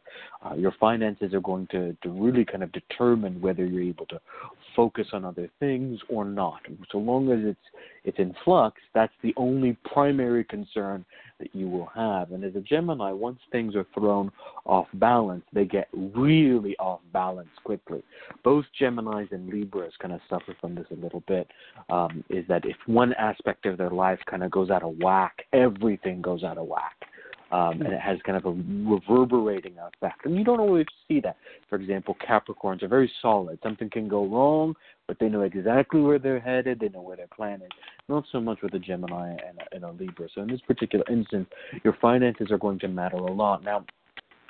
Uh, 0.44 0.54
your 0.54 0.72
finances 0.80 1.34
are 1.34 1.40
going 1.40 1.66
to, 1.70 1.96
to 2.02 2.08
really 2.08 2.44
kind 2.44 2.62
of 2.62 2.72
determine 2.72 3.40
whether 3.40 3.64
you're 3.64 3.82
able 3.82 4.06
to 4.06 4.20
focus 4.74 5.06
on 5.12 5.24
other 5.24 5.48
things 5.60 6.00
or 6.08 6.24
not. 6.24 6.60
So 6.90 6.98
long 6.98 7.30
as 7.30 7.40
it's 7.42 7.58
it's 8.04 8.18
in 8.18 8.34
flux, 8.44 8.80
that's 8.94 9.12
the 9.22 9.32
only 9.36 9.76
primary 9.92 10.44
concern 10.44 11.04
that 11.38 11.54
you 11.54 11.68
will 11.68 11.86
have. 11.94 12.32
And 12.32 12.44
as 12.44 12.54
a 12.56 12.60
Gemini, 12.60 13.12
once 13.12 13.38
things 13.50 13.76
are 13.76 13.86
thrown 13.94 14.30
off 14.64 14.86
balance, 14.94 15.44
they 15.52 15.64
get 15.64 15.88
really 15.92 16.76
off 16.78 17.00
balance 17.12 17.48
quickly. 17.64 18.02
Both 18.42 18.64
Geminis 18.80 19.30
and 19.32 19.48
Libras 19.48 19.92
kind 20.00 20.14
of 20.14 20.20
suffer 20.28 20.56
from 20.60 20.74
this 20.74 20.86
a 20.90 20.94
little 20.94 21.22
bit. 21.28 21.48
Um, 21.90 22.24
is 22.28 22.44
that 22.48 22.64
if 22.64 22.76
one 22.86 23.12
aspect 23.14 23.66
of 23.66 23.78
their 23.78 23.90
life 23.90 24.18
kind 24.28 24.42
of 24.42 24.50
goes 24.50 24.70
out 24.70 24.82
of 24.82 24.96
whack, 24.98 25.44
everything 25.52 26.22
goes 26.22 26.42
out 26.42 26.58
of 26.58 26.66
whack. 26.66 26.96
Um, 27.52 27.82
and 27.82 27.92
it 27.92 28.00
has 28.00 28.18
kind 28.24 28.36
of 28.38 28.46
a 28.46 28.90
reverberating 28.90 29.74
effect. 29.78 30.24
And 30.24 30.36
you 30.36 30.42
don't 30.42 30.60
always 30.60 30.86
see 31.06 31.20
that. 31.20 31.36
For 31.68 31.76
example, 31.76 32.16
Capricorns 32.26 32.82
are 32.82 32.88
very 32.88 33.10
solid. 33.20 33.58
Something 33.62 33.90
can 33.90 34.08
go 34.08 34.26
wrong, 34.26 34.74
but 35.06 35.18
they 35.20 35.28
know 35.28 35.42
exactly 35.42 36.00
where 36.00 36.18
they're 36.18 36.40
headed. 36.40 36.80
They 36.80 36.88
know 36.88 37.02
where 37.02 37.16
their 37.16 37.26
plan 37.28 37.60
is. 37.60 37.70
Not 38.08 38.24
so 38.32 38.40
much 38.40 38.62
with 38.62 38.72
a 38.74 38.78
Gemini 38.78 39.30
and 39.32 39.58
a, 39.60 39.74
and 39.74 39.84
a 39.84 39.90
Libra. 39.90 40.28
So 40.34 40.40
in 40.40 40.48
this 40.48 40.62
particular 40.62 41.04
instance, 41.10 41.48
your 41.84 41.96
finances 42.00 42.50
are 42.50 42.58
going 42.58 42.78
to 42.80 42.88
matter 42.88 43.16
a 43.16 43.32
lot. 43.32 43.62
Now, 43.62 43.84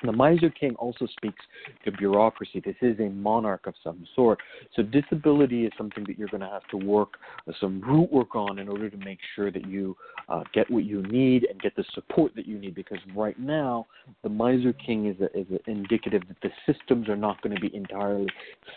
the 0.03 0.11
Miser 0.11 0.49
King 0.49 0.75
also 0.75 1.07
speaks 1.07 1.43
to 1.85 1.91
bureaucracy. 1.91 2.61
This 2.63 2.75
is 2.81 2.99
a 2.99 3.09
monarch 3.09 3.67
of 3.67 3.73
some 3.83 4.05
sort. 4.15 4.39
So 4.75 4.83
disability 4.83 5.65
is 5.65 5.71
something 5.77 6.03
that 6.07 6.17
you're 6.17 6.27
going 6.27 6.41
to 6.41 6.49
have 6.49 6.67
to 6.69 6.77
work 6.77 7.13
uh, 7.47 7.53
some 7.59 7.81
root 7.81 8.11
work 8.11 8.35
on 8.35 8.59
in 8.59 8.67
order 8.67 8.89
to 8.89 8.97
make 8.97 9.19
sure 9.35 9.51
that 9.51 9.67
you 9.67 9.95
uh, 10.29 10.43
get 10.53 10.69
what 10.69 10.83
you 10.83 11.03
need 11.03 11.45
and 11.45 11.59
get 11.61 11.75
the 11.75 11.85
support 11.93 12.35
that 12.35 12.47
you 12.47 12.59
need. 12.59 12.75
Because 12.75 12.99
right 13.15 13.39
now, 13.39 13.87
the 14.23 14.29
Miser 14.29 14.73
King 14.73 15.07
is, 15.07 15.19
a, 15.21 15.37
is 15.37 15.47
a 15.51 15.69
indicative 15.69 16.23
that 16.27 16.37
the 16.41 16.73
systems 16.73 17.09
are 17.09 17.15
not 17.15 17.41
going 17.41 17.55
to 17.55 17.61
be 17.61 17.73
entirely 17.75 18.27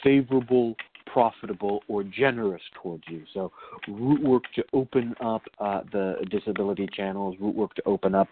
favorable 0.02 0.74
profitable 1.06 1.82
or 1.88 2.02
generous 2.02 2.60
towards 2.82 3.04
you. 3.08 3.22
So 3.32 3.50
root 3.88 4.22
work 4.22 4.42
to 4.54 4.64
open 4.72 5.14
up 5.24 5.42
uh, 5.58 5.80
the 5.92 6.16
disability 6.30 6.88
channels, 6.92 7.36
root 7.40 7.54
work 7.54 7.74
to 7.76 7.82
open 7.86 8.14
up 8.14 8.28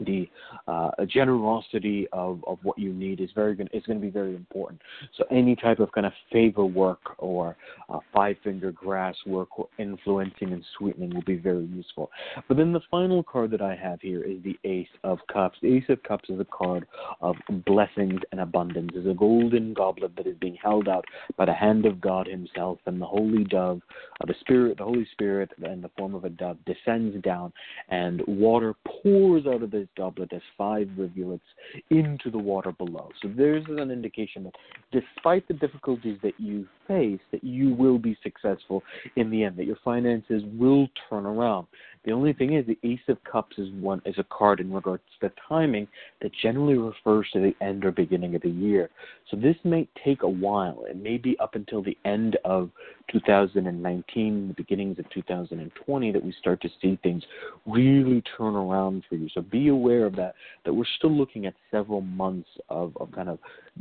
the 0.00 0.28
uh, 0.68 0.90
generosity 1.06 2.06
of, 2.12 2.42
of 2.46 2.58
what 2.62 2.78
you 2.78 2.92
need 2.92 3.20
is 3.20 3.30
very 3.34 3.54
going 3.54 3.68
is 3.72 3.82
going 3.84 3.98
to 3.98 4.04
be 4.04 4.10
very 4.10 4.34
important. 4.34 4.80
So 5.16 5.24
any 5.30 5.56
type 5.56 5.80
of 5.80 5.92
kind 5.92 6.06
of 6.06 6.12
favor 6.32 6.64
work 6.64 7.00
or 7.18 7.56
uh, 7.88 7.98
five 8.14 8.36
finger 8.42 8.72
grass 8.72 9.16
work 9.26 9.58
or 9.58 9.68
influencing 9.78 10.52
and 10.52 10.64
sweetening 10.78 11.14
will 11.14 11.22
be 11.22 11.36
very 11.36 11.64
useful. 11.66 12.10
But 12.48 12.56
then 12.56 12.72
the 12.72 12.80
final 12.90 13.22
card 13.22 13.50
that 13.52 13.62
I 13.62 13.74
have 13.74 14.00
here 14.00 14.22
is 14.22 14.38
the 14.42 14.58
Ace 14.64 14.88
of 15.02 15.18
Cups. 15.32 15.58
The 15.62 15.74
Ace 15.74 15.84
of 15.88 16.02
Cups 16.02 16.28
is 16.28 16.40
a 16.40 16.46
card 16.46 16.86
of 17.20 17.36
blessings 17.66 18.20
and 18.32 18.40
abundance. 18.40 18.90
It's 18.94 19.08
a 19.08 19.14
golden 19.14 19.74
goblet 19.74 20.16
that 20.16 20.26
is 20.26 20.36
being 20.40 20.56
held 20.62 20.88
out 20.88 21.04
by 21.36 21.44
the 21.44 21.54
hand 21.54 21.86
of 21.86 22.00
God 22.00 22.26
Himself, 22.26 22.78
and 22.86 23.00
the 23.00 23.06
Holy 23.06 23.44
Dove, 23.44 23.80
uh, 24.20 24.26
the 24.26 24.34
Spirit, 24.40 24.78
the 24.78 24.84
Holy 24.84 25.06
Spirit, 25.12 25.50
in 25.62 25.80
the 25.80 25.90
form 25.96 26.14
of 26.14 26.24
a 26.24 26.28
dove, 26.28 26.58
descends 26.64 27.20
down, 27.22 27.52
and 27.88 28.22
water 28.26 28.74
pours 28.86 29.46
out 29.46 29.62
of 29.62 29.70
this 29.70 29.83
goblet 29.96 30.32
as 30.32 30.42
five 30.56 30.88
rivulets 30.96 31.44
into 31.90 32.30
the 32.30 32.38
water 32.38 32.72
below. 32.72 33.10
So 33.22 33.28
there's 33.34 33.64
an 33.68 33.90
indication 33.90 34.44
that 34.44 34.54
despite 34.92 35.46
the 35.48 35.54
difficulties 35.54 36.18
that 36.22 36.38
you 36.38 36.66
face, 36.86 37.20
that 37.32 37.44
you 37.44 37.74
will 37.74 37.98
be 37.98 38.16
successful 38.22 38.82
in 39.16 39.30
the 39.30 39.44
end, 39.44 39.56
that 39.56 39.66
your 39.66 39.78
finances 39.84 40.42
will 40.58 40.88
turn 41.08 41.26
around. 41.26 41.66
The 42.04 42.12
only 42.12 42.34
thing 42.34 42.54
is, 42.54 42.66
the 42.66 42.78
Ace 42.82 43.00
of 43.08 43.22
Cups 43.24 43.56
is 43.56 43.70
one 43.80 44.02
is 44.04 44.16
a 44.18 44.24
card 44.24 44.60
in 44.60 44.70
regards 44.70 45.02
to 45.18 45.28
the 45.28 45.32
timing 45.48 45.88
that 46.20 46.32
generally 46.42 46.76
refers 46.76 47.26
to 47.32 47.40
the 47.40 47.54
end 47.64 47.84
or 47.84 47.92
beginning 47.92 48.34
of 48.34 48.42
the 48.42 48.50
year. 48.50 48.90
So 49.30 49.38
this 49.38 49.56
may 49.64 49.88
take 50.04 50.22
a 50.22 50.28
while. 50.28 50.84
It 50.88 50.96
may 50.96 51.16
be 51.16 51.38
up 51.38 51.54
until 51.54 51.82
the 51.82 51.96
end 52.04 52.36
of 52.44 52.70
2019, 53.10 54.48
the 54.48 54.54
beginnings 54.54 54.98
of 54.98 55.08
2020, 55.10 56.12
that 56.12 56.22
we 56.22 56.34
start 56.38 56.60
to 56.60 56.68
see 56.80 56.98
things 57.02 57.22
really 57.66 58.22
turn 58.36 58.54
around 58.54 59.04
for 59.08 59.14
you. 59.14 59.28
So 59.32 59.40
be 59.40 59.68
aware 59.68 60.04
of 60.04 60.14
that. 60.16 60.34
That 60.66 60.74
we're 60.74 60.84
still 60.98 61.12
looking 61.12 61.46
at 61.46 61.54
several 61.70 62.02
months 62.02 62.48
of, 62.68 62.94
of 62.98 63.12
kind 63.12 63.30
of 63.30 63.38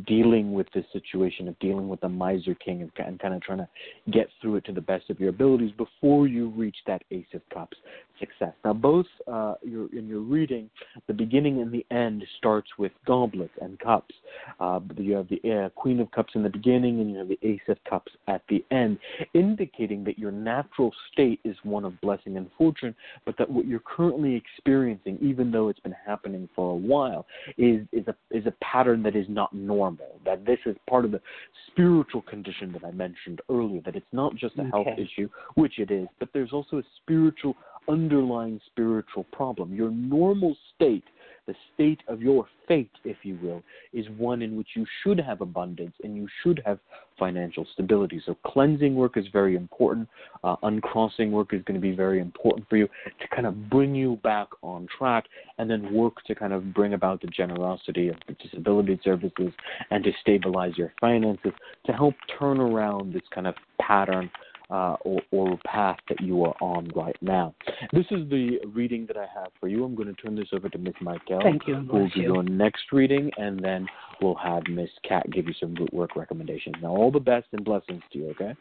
dealing 0.07 0.53
with 0.53 0.67
this 0.73 0.85
situation, 0.93 1.49
of 1.49 1.59
dealing 1.59 1.89
with 1.89 1.99
the 1.99 2.09
Miser 2.09 2.55
King, 2.55 2.81
and, 2.81 2.92
and 2.97 3.19
kind 3.19 3.33
of 3.33 3.41
trying 3.41 3.59
to 3.59 3.67
get 4.11 4.27
through 4.41 4.57
it 4.57 4.65
to 4.65 4.71
the 4.71 4.81
best 4.81 5.09
of 5.09 5.19
your 5.19 5.29
abilities 5.29 5.71
before 5.77 6.27
you 6.27 6.49
reach 6.49 6.77
that 6.87 7.03
Ace 7.11 7.25
of 7.33 7.41
Cups 7.53 7.77
success. 8.19 8.53
Now, 8.63 8.73
both 8.73 9.05
uh, 9.31 9.55
your, 9.63 9.87
in 9.95 10.07
your 10.07 10.19
reading, 10.19 10.69
the 11.07 11.13
beginning 11.13 11.61
and 11.61 11.71
the 11.71 11.85
end 11.91 12.23
starts 12.37 12.69
with 12.77 12.91
goblets 13.05 13.53
and 13.61 13.79
cups. 13.79 14.13
Uh, 14.59 14.79
you 14.97 15.13
have 15.13 15.27
the 15.29 15.65
uh, 15.65 15.69
Queen 15.69 15.99
of 15.99 16.11
Cups 16.11 16.33
in 16.35 16.43
the 16.43 16.49
beginning, 16.49 16.99
and 16.99 17.11
you 17.11 17.17
have 17.17 17.27
the 17.27 17.39
Ace 17.43 17.61
of 17.67 17.77
Cups 17.89 18.11
at 18.27 18.41
the 18.49 18.63
end, 18.71 18.97
indicating 19.33 20.03
that 20.03 20.17
your 20.17 20.31
natural 20.31 20.91
state 21.11 21.39
is 21.43 21.55
one 21.63 21.85
of 21.85 21.99
blessing 22.01 22.37
and 22.37 22.49
fortune, 22.57 22.95
but 23.25 23.37
that 23.37 23.49
what 23.49 23.65
you're 23.65 23.79
currently 23.79 24.35
experiencing, 24.35 25.17
even 25.21 25.51
though 25.51 25.69
it's 25.69 25.79
been 25.79 25.95
happening 26.05 26.47
for 26.55 26.71
a 26.71 26.75
while, 26.75 27.25
is 27.57 27.85
is 27.91 28.07
a 28.07 28.15
is 28.31 28.45
a 28.45 28.53
pattern 28.63 29.03
that 29.03 29.15
is 29.15 29.25
not 29.29 29.53
normal. 29.53 30.19
That 30.25 30.45
this 30.45 30.59
is 30.65 30.75
part 30.89 31.05
of 31.05 31.11
the 31.11 31.21
spiritual 31.67 32.21
condition 32.21 32.71
that 32.73 32.83
I 32.83 32.91
mentioned 32.91 33.41
earlier. 33.49 33.81
That 33.81 33.95
it's 33.95 34.05
not 34.11 34.35
just 34.35 34.57
a 34.57 34.61
okay. 34.61 34.71
health 34.71 34.99
issue, 34.99 35.29
which 35.55 35.79
it 35.79 35.91
is, 35.91 36.07
but 36.19 36.29
there's 36.33 36.53
also 36.53 36.77
a 36.77 36.83
spiritual 37.01 37.55
underlying 37.87 38.59
spiritual 38.65 39.25
problem. 39.31 39.73
Your 39.73 39.91
normal 39.91 40.55
state, 40.75 41.03
the 41.45 41.55
state 41.73 42.01
of 42.07 42.21
your 42.21 42.45
fate, 42.67 42.91
if 43.03 43.17
you 43.23 43.37
will, 43.41 43.61
is 43.91 44.05
one 44.17 44.41
in 44.41 44.55
which 44.55 44.69
you 44.75 44.85
should 45.01 45.19
have 45.19 45.41
abundance 45.41 45.93
and 46.03 46.15
you 46.15 46.27
should 46.41 46.61
have 46.65 46.79
financial 47.19 47.65
stability. 47.73 48.21
So, 48.25 48.37
cleansing 48.45 48.95
work 48.95 49.17
is 49.17 49.25
very 49.31 49.55
important. 49.55 50.07
Uh, 50.43 50.55
uncrossing 50.63 51.31
work 51.31 51.53
is 51.53 51.61
going 51.63 51.79
to 51.79 51.81
be 51.81 51.95
very 51.95 52.19
important 52.19 52.67
for 52.69 52.77
you 52.77 52.87
to 53.19 53.27
kind 53.35 53.45
of 53.45 53.69
bring 53.69 53.93
you 53.93 54.19
back 54.23 54.47
on 54.61 54.87
track 54.97 55.25
and 55.57 55.69
then 55.69 55.93
work 55.93 56.23
to 56.25 56.35
kind 56.35 56.53
of 56.53 56.73
bring 56.73 56.93
about 56.93 57.21
the 57.21 57.27
generosity 57.27 58.07
of 58.07 58.15
the 58.27 58.33
disability 58.33 58.99
services 59.03 59.51
and 59.91 60.03
to 60.03 60.11
stabilize 60.21 60.77
your 60.77 60.93
finances 61.01 61.51
to 61.85 61.91
help 61.91 62.15
turn 62.39 62.59
around 62.59 63.13
this 63.13 63.23
kind 63.33 63.47
of 63.47 63.55
pattern 63.79 64.29
uh, 64.73 64.95
or, 65.01 65.21
or 65.29 65.57
path 65.65 65.99
that 66.09 66.19
you 66.19 66.43
are 66.43 66.55
on 66.59 66.89
right 66.95 67.15
now. 67.21 67.53
This 67.93 68.05
is 68.09 68.27
the 68.29 68.57
reading 68.73 69.05
that 69.05 69.17
I 69.17 69.27
have 69.33 69.49
for 69.59 69.67
you. 69.67 69.83
I'm 69.83 69.93
going 69.93 70.07
to 70.07 70.19
turn 70.19 70.35
this 70.35 70.47
over 70.51 70.67
to 70.67 70.77
Miss 70.79 70.95
Michaele. 70.99 71.41
Thank 71.43 71.67
you. 71.67 71.75
Who 71.75 71.97
will 71.97 72.09
do 72.09 72.21
your 72.21 72.43
next 72.43 72.85
reading, 72.91 73.29
and 73.37 73.63
then 73.63 73.85
we'll 74.19 74.35
have 74.35 74.63
Miss 74.67 74.89
Cat 75.07 75.29
give 75.31 75.47
you 75.47 75.53
some 75.59 75.75
root 75.75 75.93
work 75.93 76.15
recommendations. 76.15 76.75
Now, 76.81 76.89
all 76.89 77.11
the 77.11 77.19
best 77.19 77.45
and 77.51 77.63
blessings 77.63 78.01
to 78.11 78.17
you, 78.17 78.29
okay? 78.31 78.55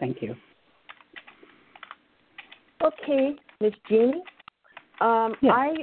Thank 0.00 0.22
you. 0.22 0.34
Okay, 2.82 3.36
Miss 3.60 3.74
Jeannie. 3.88 4.22
Um, 5.00 5.34
yes. 5.42 5.52
I 5.54 5.74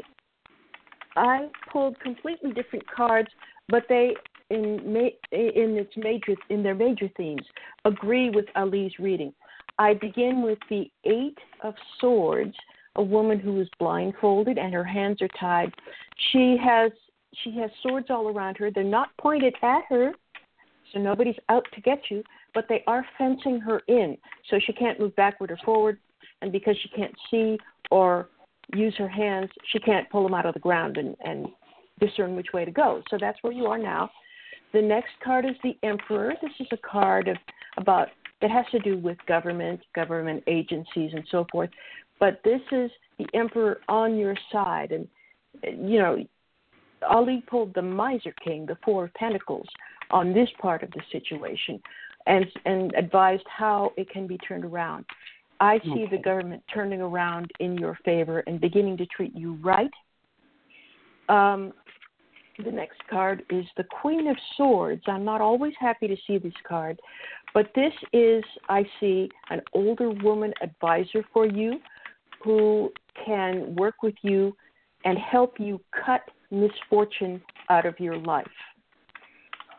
I 1.15 1.47
pulled 1.71 1.99
completely 1.99 2.51
different 2.53 2.83
cards, 2.89 3.29
but 3.69 3.83
they 3.87 4.15
in 4.49 4.81
ma- 4.91 5.15
in 5.31 5.77
its 5.77 5.91
major 5.95 6.35
in 6.49 6.63
their 6.63 6.75
major 6.75 7.09
themes 7.17 7.43
agree 7.85 8.29
with 8.29 8.45
Ali's 8.55 8.93
reading. 8.99 9.33
I 9.77 9.93
begin 9.93 10.41
with 10.41 10.59
the 10.69 10.89
Eight 11.03 11.37
of 11.63 11.73
Swords, 11.99 12.55
a 12.95 13.03
woman 13.03 13.39
who 13.39 13.59
is 13.59 13.67
blindfolded 13.79 14.57
and 14.57 14.73
her 14.73 14.83
hands 14.83 15.21
are 15.21 15.29
tied. 15.39 15.73
She 16.31 16.57
has 16.63 16.91
she 17.43 17.51
has 17.57 17.69
swords 17.83 18.07
all 18.09 18.29
around 18.29 18.55
her. 18.57 18.71
They're 18.71 18.83
not 18.83 19.09
pointed 19.17 19.55
at 19.61 19.81
her, 19.89 20.13
so 20.93 20.99
nobody's 20.99 21.35
out 21.49 21.65
to 21.73 21.81
get 21.81 22.03
you, 22.09 22.23
but 22.53 22.65
they 22.69 22.81
are 22.87 23.05
fencing 23.17 23.59
her 23.59 23.81
in, 23.87 24.17
so 24.49 24.57
she 24.65 24.71
can't 24.71 24.99
move 24.99 25.13
backward 25.17 25.51
or 25.51 25.57
forward. 25.65 25.99
And 26.41 26.51
because 26.51 26.77
she 26.81 26.89
can't 26.89 27.13
see 27.29 27.57
or 27.91 28.29
use 28.73 28.95
her 28.97 29.09
hands, 29.09 29.49
she 29.71 29.79
can't 29.79 30.09
pull 30.09 30.23
them 30.23 30.33
out 30.33 30.45
of 30.45 30.53
the 30.53 30.59
ground 30.59 30.97
and, 30.97 31.15
and 31.25 31.47
discern 31.99 32.35
which 32.35 32.53
way 32.53 32.63
to 32.63 32.71
go. 32.71 33.01
So 33.09 33.17
that's 33.19 33.37
where 33.41 33.53
you 33.53 33.65
are 33.65 33.77
now. 33.77 34.09
The 34.73 34.81
next 34.81 35.11
card 35.23 35.45
is 35.45 35.55
the 35.63 35.77
Emperor. 35.83 36.33
This 36.41 36.51
is 36.59 36.67
a 36.71 36.77
card 36.77 37.27
of 37.27 37.37
about 37.77 38.09
that 38.41 38.51
has 38.51 38.65
to 38.71 38.79
do 38.79 38.97
with 38.97 39.17
government, 39.27 39.79
government 39.93 40.43
agencies, 40.47 41.11
and 41.13 41.23
so 41.31 41.45
forth. 41.51 41.69
But 42.19 42.41
this 42.43 42.61
is 42.71 42.91
the 43.17 43.27
emperor 43.33 43.79
on 43.87 44.17
your 44.17 44.35
side, 44.51 44.91
and 44.91 45.07
you 45.63 45.99
know, 45.99 46.25
Ali 47.09 47.43
pulled 47.47 47.73
the 47.73 47.81
miser 47.81 48.33
king, 48.43 48.65
the 48.65 48.77
four 48.83 49.05
of 49.05 49.13
pentacles, 49.13 49.67
on 50.11 50.33
this 50.33 50.49
part 50.61 50.83
of 50.83 50.91
the 50.91 51.01
situation, 51.11 51.81
and 52.25 52.45
and 52.65 52.93
advised 52.95 53.45
how 53.47 53.91
it 53.97 54.09
can 54.09 54.27
be 54.27 54.37
turned 54.39 54.65
around. 54.65 55.05
I 55.59 55.79
see 55.83 56.03
okay. 56.03 56.17
the 56.17 56.21
government 56.21 56.63
turning 56.73 57.01
around 57.01 57.49
in 57.59 57.77
your 57.77 57.97
favor 58.03 58.43
and 58.45 58.59
beginning 58.59 58.97
to 58.97 59.05
treat 59.05 59.33
you 59.35 59.57
right. 59.63 59.91
Um, 61.29 61.73
the 62.63 62.71
next 62.71 62.99
card 63.09 63.43
is 63.49 63.65
the 63.77 63.85
Queen 64.01 64.27
of 64.27 64.37
Swords. 64.55 65.03
I'm 65.07 65.25
not 65.25 65.41
always 65.41 65.73
happy 65.79 66.07
to 66.07 66.15
see 66.27 66.37
this 66.37 66.53
card, 66.67 66.99
but 67.55 67.71
this 67.73 67.93
is, 68.11 68.43
I 68.67 68.83
see, 68.99 69.29
an 69.49 69.61
older 69.73 70.09
woman 70.09 70.53
advisor 70.61 71.23
for 71.33 71.47
you 71.47 71.79
who 72.43 72.91
can 73.25 73.73
work 73.77 74.03
with 74.03 74.13
you 74.23 74.53
and 75.05 75.17
help 75.17 75.53
you 75.57 75.79
cut 76.05 76.21
misfortune 76.51 77.41
out 77.69 77.85
of 77.85 77.97
your 77.97 78.17
life. 78.17 78.45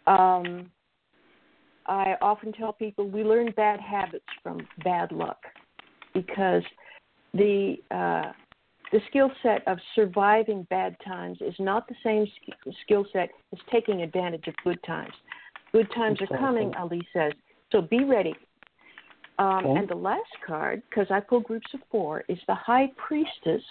Um, 0.06 0.70
I 1.86 2.14
often 2.22 2.50
tell 2.52 2.72
people 2.72 3.10
we 3.10 3.22
learn 3.22 3.52
bad 3.54 3.78
habits 3.78 4.24
from 4.42 4.66
bad 4.82 5.12
luck 5.12 5.38
because 6.14 6.62
the 7.34 7.76
uh, 7.90 8.32
the 8.92 9.00
skill 9.10 9.30
set 9.42 9.66
of 9.68 9.78
surviving 9.94 10.66
bad 10.70 10.96
times 11.04 11.38
is 11.40 11.54
not 11.58 11.88
the 11.88 11.94
same 12.02 12.26
skill 12.84 13.04
set 13.12 13.28
as 13.52 13.58
taking 13.70 14.00
advantage 14.00 14.46
of 14.46 14.54
good 14.64 14.78
times. 14.86 15.12
Good 15.72 15.88
times 15.94 16.20
are 16.22 16.38
coming, 16.38 16.72
Ali 16.76 17.06
says. 17.12 17.32
So 17.72 17.82
be 17.82 18.04
ready. 18.04 18.34
Um, 19.38 19.66
okay. 19.66 19.80
And 19.80 19.88
the 19.88 19.96
last 19.96 20.32
card, 20.46 20.82
because 20.88 21.08
I 21.10 21.20
pull 21.20 21.40
groups 21.40 21.66
of 21.74 21.80
four, 21.90 22.24
is 22.28 22.38
the 22.46 22.54
High 22.54 22.90
Priestess. 22.96 23.62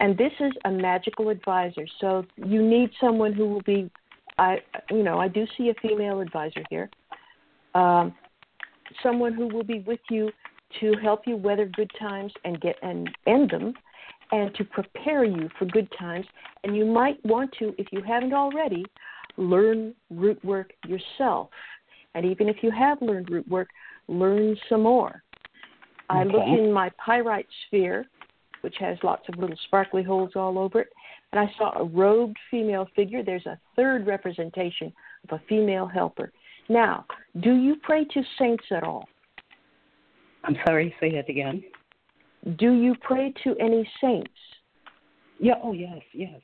and 0.00 0.16
this 0.16 0.32
is 0.40 0.52
a 0.64 0.70
magical 0.70 1.28
advisor. 1.28 1.86
So 2.00 2.24
you 2.36 2.62
need 2.62 2.90
someone 3.00 3.32
who 3.32 3.48
will 3.48 3.62
be, 3.62 3.90
I, 4.38 4.58
you 4.90 5.02
know, 5.02 5.18
I 5.18 5.28
do 5.28 5.46
see 5.56 5.70
a 5.70 5.74
female 5.86 6.20
advisor 6.20 6.62
here. 6.70 6.88
Um, 7.74 8.14
someone 9.02 9.34
who 9.34 9.48
will 9.48 9.64
be 9.64 9.80
with 9.80 10.00
you 10.10 10.30
to 10.80 10.94
help 11.02 11.22
you 11.26 11.36
weather 11.36 11.66
good 11.66 11.90
times 11.98 12.32
and 12.44 12.60
get 12.60 12.76
and 12.82 13.08
end 13.26 13.50
them, 13.50 13.74
and 14.30 14.54
to 14.56 14.64
prepare 14.64 15.24
you 15.24 15.48
for 15.58 15.64
good 15.64 15.88
times. 15.98 16.26
And 16.62 16.76
you 16.76 16.84
might 16.84 17.24
want 17.24 17.50
to, 17.58 17.74
if 17.78 17.86
you 17.90 18.02
haven't 18.02 18.34
already, 18.34 18.84
learn 19.36 19.94
root 20.10 20.42
work 20.44 20.72
yourself. 20.86 21.48
And 22.18 22.26
even 22.26 22.48
if 22.48 22.56
you 22.62 22.72
have 22.72 23.00
learned 23.00 23.30
root 23.30 23.46
work, 23.46 23.68
learn 24.08 24.56
some 24.68 24.82
more. 24.82 25.22
I 26.10 26.24
look 26.24 26.42
in 26.46 26.72
my 26.72 26.90
pyrite 27.04 27.46
sphere, 27.66 28.06
which 28.62 28.74
has 28.80 28.98
lots 29.04 29.28
of 29.28 29.38
little 29.38 29.56
sparkly 29.66 30.02
holes 30.02 30.32
all 30.34 30.58
over 30.58 30.80
it, 30.80 30.88
and 31.30 31.38
I 31.38 31.48
saw 31.56 31.78
a 31.78 31.84
robed 31.84 32.36
female 32.50 32.88
figure. 32.96 33.22
There's 33.22 33.46
a 33.46 33.56
third 33.76 34.08
representation 34.08 34.92
of 35.30 35.38
a 35.38 35.42
female 35.48 35.86
helper. 35.86 36.32
Now, 36.68 37.04
do 37.40 37.54
you 37.54 37.76
pray 37.84 38.04
to 38.04 38.22
saints 38.36 38.64
at 38.72 38.82
all? 38.82 39.06
I'm 40.42 40.56
sorry, 40.66 40.92
say 40.98 41.12
that 41.12 41.28
again. 41.28 41.62
Do 42.58 42.72
you 42.72 42.96
pray 43.00 43.32
to 43.44 43.54
any 43.60 43.88
saints? 44.00 44.32
Yeah, 45.38 45.54
oh, 45.62 45.72
yes, 45.72 46.00
yes. 46.12 46.40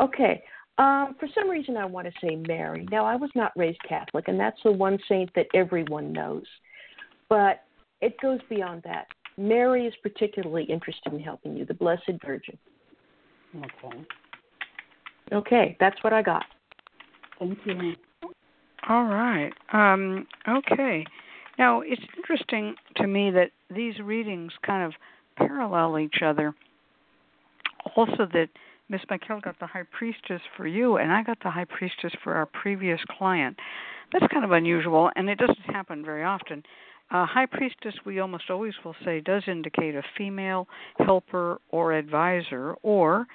Okay. 0.00 0.44
Um, 0.82 1.14
for 1.20 1.28
some 1.32 1.48
reason, 1.48 1.76
I 1.76 1.84
want 1.84 2.08
to 2.08 2.12
say 2.20 2.34
Mary. 2.34 2.88
Now, 2.90 3.04
I 3.04 3.14
was 3.14 3.30
not 3.36 3.52
raised 3.56 3.78
Catholic, 3.88 4.26
and 4.26 4.38
that's 4.38 4.58
the 4.64 4.72
one 4.72 4.98
saint 5.08 5.30
that 5.36 5.46
everyone 5.54 6.12
knows. 6.12 6.42
But 7.28 7.62
it 8.00 8.20
goes 8.20 8.40
beyond 8.50 8.82
that. 8.82 9.06
Mary 9.36 9.86
is 9.86 9.94
particularly 10.02 10.64
interested 10.64 11.12
in 11.12 11.20
helping 11.20 11.56
you, 11.56 11.64
the 11.64 11.74
Blessed 11.74 12.10
Virgin. 12.26 12.58
Okay. 13.56 14.04
Okay, 15.30 15.76
that's 15.78 16.02
what 16.02 16.12
I 16.12 16.20
got. 16.20 16.42
Thank 17.38 17.58
you. 17.64 17.94
All 18.88 19.04
right. 19.04 19.52
Um, 19.72 20.26
okay. 20.48 21.04
Now, 21.60 21.82
it's 21.82 22.02
interesting 22.16 22.74
to 22.96 23.06
me 23.06 23.30
that 23.30 23.52
these 23.72 24.00
readings 24.00 24.52
kind 24.66 24.84
of 24.84 24.94
parallel 25.36 26.00
each 26.00 26.22
other. 26.24 26.52
Also, 27.94 28.26
that 28.32 28.48
Miss 28.92 29.00
Michaele 29.08 29.40
got 29.40 29.58
the 29.58 29.66
High 29.66 29.86
Priestess 29.90 30.42
for 30.54 30.66
you, 30.66 30.98
and 30.98 31.10
I 31.10 31.22
got 31.22 31.38
the 31.42 31.50
High 31.50 31.64
Priestess 31.64 32.12
for 32.22 32.34
our 32.34 32.44
previous 32.44 33.00
client. 33.16 33.58
That's 34.12 34.30
kind 34.30 34.44
of 34.44 34.52
unusual, 34.52 35.10
and 35.16 35.30
it 35.30 35.38
doesn't 35.38 35.74
happen 35.74 36.04
very 36.04 36.24
often. 36.24 36.62
Uh, 37.10 37.24
high 37.24 37.46
priestess, 37.46 37.94
we 38.04 38.20
almost 38.20 38.50
always 38.50 38.74
will 38.84 38.94
say, 39.02 39.20
does 39.20 39.42
indicate 39.46 39.94
a 39.94 40.02
female 40.16 40.68
helper 40.98 41.58
or 41.70 41.94
advisor, 41.94 42.74
or, 42.82 43.26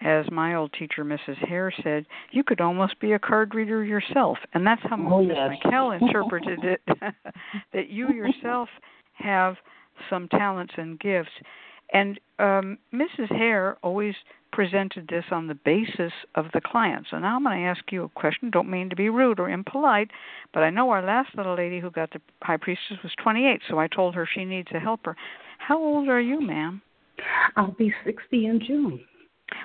as 0.00 0.28
my 0.32 0.56
old 0.56 0.72
teacher, 0.72 1.04
Mrs. 1.04 1.36
Hare, 1.48 1.72
said, 1.84 2.04
you 2.32 2.42
could 2.42 2.60
almost 2.60 2.98
be 2.98 3.12
a 3.12 3.18
card 3.18 3.54
reader 3.54 3.84
yourself. 3.84 4.38
And 4.54 4.66
that's 4.66 4.82
how 4.82 4.96
oh, 4.96 5.22
Miss 5.22 5.36
yes. 5.36 5.58
Michaele 5.64 5.90
interpreted 6.00 6.64
it 6.64 6.80
that 7.72 7.90
you 7.90 8.12
yourself 8.12 8.68
have 9.14 9.54
some 10.10 10.26
talents 10.28 10.74
and 10.76 10.98
gifts. 10.98 11.30
And 11.92 12.18
um, 12.38 12.78
Mrs. 12.92 13.30
Hare 13.30 13.76
always 13.82 14.14
presented 14.56 15.06
this 15.08 15.26
on 15.30 15.48
the 15.48 15.54
basis 15.54 16.12
of 16.34 16.46
the 16.54 16.62
client. 16.62 17.06
So 17.10 17.18
now 17.18 17.36
I'm 17.36 17.44
going 17.44 17.60
to 17.60 17.66
ask 17.66 17.82
you 17.92 18.04
a 18.04 18.08
question. 18.08 18.48
Don't 18.50 18.70
mean 18.70 18.88
to 18.88 18.96
be 18.96 19.10
rude 19.10 19.38
or 19.38 19.50
impolite, 19.50 20.10
but 20.54 20.62
I 20.62 20.70
know 20.70 20.88
our 20.88 21.04
last 21.04 21.36
little 21.36 21.54
lady 21.54 21.78
who 21.78 21.90
got 21.90 22.10
the 22.10 22.22
high 22.40 22.56
priestess 22.56 22.96
was 23.02 23.12
28, 23.22 23.60
so 23.68 23.78
I 23.78 23.86
told 23.86 24.14
her 24.14 24.26
she 24.26 24.46
needs 24.46 24.68
a 24.74 24.80
helper. 24.80 25.14
How 25.58 25.78
old 25.78 26.08
are 26.08 26.22
you, 26.22 26.40
ma'am? 26.40 26.80
I'll 27.56 27.72
be 27.72 27.92
60 28.06 28.46
in 28.46 28.60
June. 28.66 29.00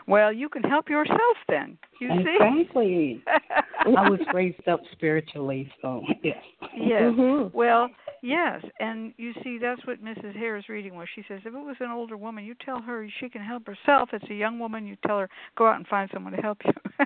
Well, 0.07 0.31
you 0.31 0.49
can 0.49 0.63
help 0.63 0.89
yourself 0.89 1.37
then. 1.47 1.77
You 1.99 2.09
exactly. 2.11 2.65
see? 2.73 3.23
I 3.97 4.09
was 4.09 4.19
raised 4.33 4.67
up 4.67 4.81
spiritually, 4.91 5.71
so 5.81 6.03
yes. 6.23 6.37
Yes. 6.75 7.01
Mm-hmm. 7.01 7.57
Well, 7.57 7.89
yes, 8.21 8.63
and 8.79 9.13
you 9.17 9.33
see, 9.43 9.57
that's 9.59 9.85
what 9.85 10.03
Mrs. 10.03 10.35
Harris 10.35 10.69
reading 10.69 10.95
was. 10.95 11.07
She 11.15 11.23
says, 11.27 11.41
if 11.45 11.53
it 11.53 11.57
was 11.57 11.75
an 11.79 11.89
older 11.89 12.17
woman, 12.17 12.45
you 12.45 12.55
tell 12.63 12.81
her 12.81 13.07
she 13.19 13.29
can 13.29 13.41
help 13.41 13.63
herself. 13.65 14.09
If 14.13 14.23
It's 14.23 14.31
a 14.31 14.35
young 14.35 14.59
woman, 14.59 14.85
you 14.85 14.97
tell 15.05 15.19
her 15.19 15.29
go 15.57 15.67
out 15.67 15.77
and 15.77 15.87
find 15.87 16.09
someone 16.13 16.33
to 16.33 16.41
help 16.41 16.59
you. 16.63 16.73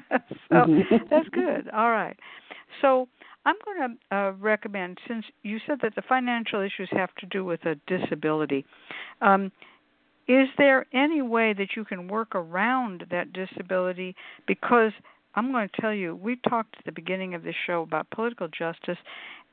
so 0.50 0.56
Mhm. 0.56 1.10
that's 1.10 1.30
good. 1.30 1.70
All 1.70 1.92
right. 1.92 2.18
So 2.82 3.08
I'm 3.46 3.56
going 3.64 3.98
to 4.12 4.16
uh, 4.16 4.32
recommend, 4.34 4.98
since 5.08 5.26
you 5.44 5.60
said 5.68 5.80
that 5.82 5.96
the 5.96 6.02
financial 6.02 6.62
issues 6.62 6.90
have 6.92 7.14
to 7.16 7.26
do 7.28 7.46
with 7.46 7.64
a 7.66 7.76
disability. 7.88 8.66
Um, 9.22 9.52
is 10.28 10.48
there 10.58 10.86
any 10.94 11.22
way 11.22 11.54
that 11.54 11.76
you 11.76 11.86
can 11.86 12.08
work 12.08 12.36
around 12.36 13.06
that 13.12 13.34
disability? 13.34 14.16
Because 14.48 14.92
I'm 15.36 15.52
going 15.52 15.70
to 15.70 15.82
tell 15.82 15.94
you, 15.94 16.16
we 16.16 16.38
talked 16.48 16.76
at 16.80 16.86
the 16.86 16.92
beginning 16.92 17.36
of 17.36 17.44
this 17.44 17.56
show 17.68 17.82
about 17.82 18.10
political 18.10 18.48
justice, 18.48 18.98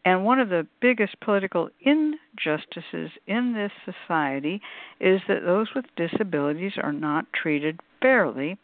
and 0.05 0.25
one 0.25 0.41
of 0.41 0.49
the 0.49 0.67
biggest 0.81 1.21
political 1.21 1.69
injustices 1.81 3.11
in 3.27 3.55
this 3.55 3.71
society 3.85 4.61
is 5.01 5.21
that 5.29 5.45
those 5.45 5.69
with 5.75 5.85
disabilities 5.97 6.73
are 6.83 6.93
not 6.93 7.27
treated 7.33 7.79
fairly. 8.01 8.59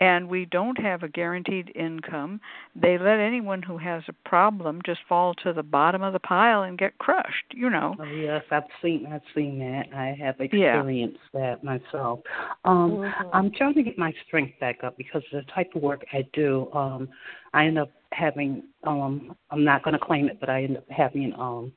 And 0.00 0.28
we 0.28 0.44
don't 0.44 0.78
have 0.78 1.02
a 1.02 1.08
guaranteed 1.08 1.72
income. 1.74 2.40
They 2.76 2.98
let 2.98 3.18
anyone 3.18 3.62
who 3.62 3.78
has 3.78 4.02
a 4.08 4.28
problem 4.28 4.80
just 4.86 5.00
fall 5.08 5.34
to 5.42 5.52
the 5.52 5.62
bottom 5.62 6.02
of 6.02 6.12
the 6.12 6.20
pile 6.20 6.62
and 6.62 6.78
get 6.78 6.96
crushed, 6.98 7.46
you 7.50 7.68
know. 7.68 7.96
Oh 7.98 8.04
yes, 8.04 8.44
I've 8.50 8.62
seen 8.80 9.06
I've 9.12 9.22
seen 9.34 9.58
that. 9.58 9.86
I 9.96 10.16
have 10.20 10.36
Yeah. 10.38 10.76
experienced 10.76 11.18
that 11.32 11.64
myself. 11.64 12.20
Um 12.64 12.98
Mhm. 12.98 13.30
I'm 13.32 13.50
trying 13.50 13.74
to 13.74 13.82
get 13.82 13.98
my 13.98 14.12
strength 14.26 14.58
back 14.60 14.84
up 14.84 14.96
because 14.96 15.22
the 15.32 15.42
type 15.54 15.74
of 15.74 15.82
work 15.82 16.04
I 16.12 16.22
do. 16.32 16.70
Um 16.72 17.08
I 17.52 17.66
end 17.66 17.78
up 17.78 17.90
having 18.12 18.62
um 18.84 19.34
I'm 19.50 19.64
not 19.64 19.82
gonna 19.82 19.98
claim 19.98 20.28
it 20.28 20.38
but 20.38 20.48
I 20.48 20.62
end 20.62 20.76
up 20.76 20.88
having 20.90 21.32
um 21.34 21.72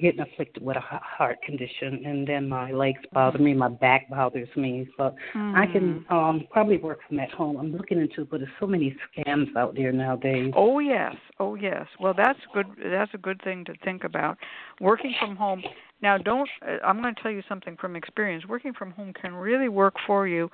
getting 0.00 0.20
afflicted 0.20 0.62
with 0.62 0.76
a 0.76 0.80
heart 0.80 1.40
condition 1.42 2.02
and 2.04 2.26
then 2.26 2.48
my 2.48 2.72
legs 2.72 3.00
bother 3.12 3.38
me, 3.38 3.54
my 3.54 3.68
back 3.68 4.08
bothers 4.10 4.48
me. 4.56 4.88
But 4.96 5.14
I 5.34 5.66
can 5.66 6.04
um 6.10 6.44
probably 6.50 6.78
work 6.78 7.00
from 7.08 7.20
at 7.20 7.30
home. 7.30 7.56
I'm 7.56 7.72
looking 7.72 8.00
into 8.00 8.22
it, 8.22 8.30
but 8.30 8.40
there's 8.40 8.52
so 8.60 8.66
many 8.66 8.96
scams 9.16 9.54
out 9.56 9.74
there 9.74 9.92
nowadays. 9.92 10.52
Oh 10.56 10.78
yes, 10.78 11.14
oh 11.38 11.54
yes. 11.54 11.86
Well, 12.00 12.14
that's 12.16 12.40
good. 12.52 12.66
That's 12.82 13.12
a 13.14 13.18
good 13.18 13.40
thing 13.42 13.64
to 13.66 13.74
think 13.84 14.04
about. 14.04 14.38
Working 14.80 15.14
from 15.20 15.36
home. 15.36 15.62
Now, 16.02 16.18
don't. 16.18 16.48
uh, 16.66 16.76
I'm 16.84 17.00
going 17.00 17.14
to 17.14 17.22
tell 17.22 17.30
you 17.30 17.42
something 17.48 17.76
from 17.80 17.96
experience. 17.96 18.44
Working 18.46 18.74
from 18.74 18.90
home 18.90 19.12
can 19.14 19.34
really 19.34 19.68
work 19.68 19.94
for 20.06 20.28
you, 20.28 20.50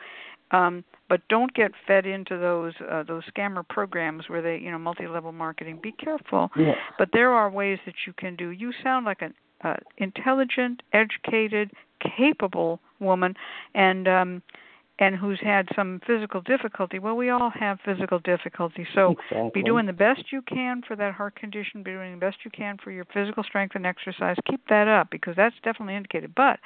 um, 0.52 0.84
but 1.08 1.20
don't 1.28 1.52
get 1.54 1.72
fed 1.86 2.06
into 2.06 2.38
those 2.38 2.72
uh, 2.88 3.02
those 3.02 3.22
scammer 3.34 3.66
programs 3.68 4.28
where 4.28 4.42
they, 4.42 4.58
you 4.58 4.70
know, 4.70 4.78
multi-level 4.78 5.32
marketing. 5.32 5.78
Be 5.82 5.92
careful. 5.92 6.50
But 6.98 7.10
there 7.12 7.30
are 7.32 7.50
ways 7.50 7.78
that 7.86 7.94
you 8.06 8.12
can 8.12 8.36
do. 8.36 8.50
You 8.50 8.72
sound 8.82 9.06
like 9.06 9.22
an 9.22 9.34
uh, 9.62 9.76
intelligent, 9.98 10.82
educated, 10.92 11.70
capable 12.16 12.80
woman, 12.98 13.34
and 13.74 14.08
um, 14.08 14.42
and 14.98 15.16
who's 15.16 15.40
had 15.42 15.66
some 15.74 16.00
physical 16.06 16.42
difficulty. 16.42 16.98
Well, 16.98 17.16
we 17.16 17.30
all 17.30 17.50
have 17.58 17.78
physical 17.84 18.18
difficulty, 18.18 18.86
so 18.94 19.12
exactly. 19.12 19.50
be 19.54 19.62
doing 19.62 19.86
the 19.86 19.92
best 19.92 20.24
you 20.30 20.42
can 20.42 20.82
for 20.86 20.94
that 20.96 21.14
heart 21.14 21.36
condition. 21.36 21.82
Be 21.82 21.92
doing 21.92 22.12
the 22.12 22.20
best 22.20 22.38
you 22.44 22.50
can 22.50 22.76
for 22.82 22.90
your 22.90 23.06
physical 23.06 23.42
strength 23.42 23.74
and 23.74 23.86
exercise. 23.86 24.36
Keep 24.48 24.68
that 24.68 24.88
up 24.88 25.08
because 25.10 25.34
that's 25.36 25.56
definitely 25.64 25.96
indicated. 25.96 26.34
But 26.34 26.58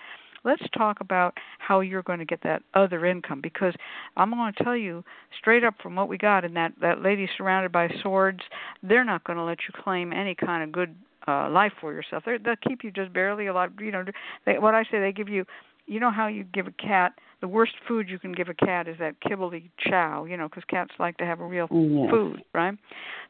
let's 0.45 0.62
talk 0.77 1.01
about 1.01 1.35
how 1.59 1.81
you're 1.81 2.03
going 2.03 2.19
to 2.19 2.25
get 2.25 2.43
that 2.43 2.62
other 2.75 3.07
income 3.07 3.41
because 3.43 3.75
I'm 4.16 4.31
going 4.31 4.53
to 4.53 4.65
tell 4.65 4.77
you 4.77 5.05
straight 5.39 5.65
up 5.65 5.75
from 5.83 5.97
what 5.97 6.09
we 6.09 6.19
got 6.19 6.45
in 6.45 6.55
that 6.55 6.73
that 6.81 7.03
lady 7.03 7.29
surrounded 7.37 7.73
by 7.73 7.89
swords, 8.03 8.41
they're 8.83 9.05
not 9.05 9.25
going 9.25 9.39
to 9.39 9.45
let 9.45 9.59
you 9.69 9.83
claim 9.83 10.12
any 10.12 10.35
kind 10.35 10.62
of 10.62 10.73
good 10.73 10.95
uh 11.27 11.49
life 11.51 11.73
for 11.81 11.93
yourself. 11.93 12.23
They're, 12.25 12.39
they'll 12.39 12.57
keep 12.57 12.85
you 12.85 12.91
just 12.91 13.12
barely 13.12 13.47
alive. 13.47 13.73
You 13.81 13.93
know, 13.93 14.05
they, 14.47 14.59
what 14.59 14.75
I 14.75 14.85
say, 14.85 15.01
they 15.01 15.12
give 15.12 15.29
you. 15.29 15.45
You 15.86 16.01
know 16.01 16.11
how 16.11 16.27
you 16.28 16.44
give 16.44 16.66
a 16.66 16.73
cat 16.73 17.12
the 17.44 17.48
worst 17.48 17.74
food 17.86 18.09
you 18.09 18.19
can 18.19 18.32
give 18.32 18.48
a 18.48 18.55
cat 18.55 18.89
is 18.89 18.97
that 19.01 19.20
kibbly 19.20 19.69
chow. 19.78 20.24
You 20.24 20.39
know, 20.39 20.48
because 20.48 20.65
cats 20.65 20.93
like 20.98 21.19
to 21.19 21.27
have 21.27 21.40
a 21.40 21.44
real 21.47 21.69
Yes. 21.70 22.11
food, 22.11 22.43
right? 22.55 22.74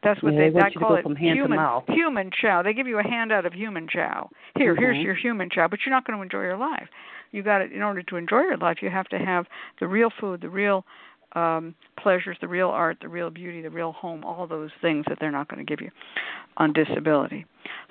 That's 0.04 0.22
what 0.22 0.34
Yeah, 0.34 0.50
they, 0.50 0.50
they 0.50 0.60
I 0.60 0.70
call 0.70 0.94
it 0.94 1.02
from 1.02 1.16
hand 1.16 1.36
to 1.36 1.42
human 1.42 1.58
human 1.88 2.30
chow. 2.30 2.62
They 2.62 2.72
give 2.74 2.86
you 2.86 3.00
a 3.00 3.02
handout 3.02 3.44
of 3.44 3.52
human 3.54 3.88
chow. 3.88 4.30
Here, 4.56 4.76
here's 4.76 4.98
Mhm. 4.98 5.02
your 5.04 5.14
human 5.16 5.50
chow, 5.50 5.66
but 5.66 5.84
you're 5.84 5.92
not 5.94 6.04
going 6.06 6.16
to 6.16 6.22
enjoy 6.22 6.42
your 6.42 6.56
life. 6.56 6.88
You 7.32 7.42
got 7.42 7.60
it. 7.60 7.72
In 7.72 7.82
order 7.82 8.02
to 8.04 8.16
enjoy 8.16 8.42
your 8.42 8.56
life, 8.56 8.82
you 8.82 8.90
have 8.90 9.08
to 9.08 9.18
have 9.18 9.46
the 9.80 9.88
real 9.88 10.10
food, 10.10 10.40
the 10.40 10.48
real 10.48 10.84
um 11.32 11.74
pleasures, 11.96 12.38
the 12.40 12.46
real 12.46 12.68
art, 12.68 12.98
the 13.00 13.08
real 13.08 13.30
beauty, 13.30 13.60
the 13.62 13.70
real 13.70 13.90
home, 13.90 14.22
all 14.24 14.46
those 14.46 14.70
things 14.80 15.04
that 15.08 15.18
they're 15.18 15.32
not 15.32 15.48
going 15.48 15.58
to 15.58 15.68
give 15.68 15.80
you 15.80 15.90
on 16.58 16.72
disability. 16.72 17.44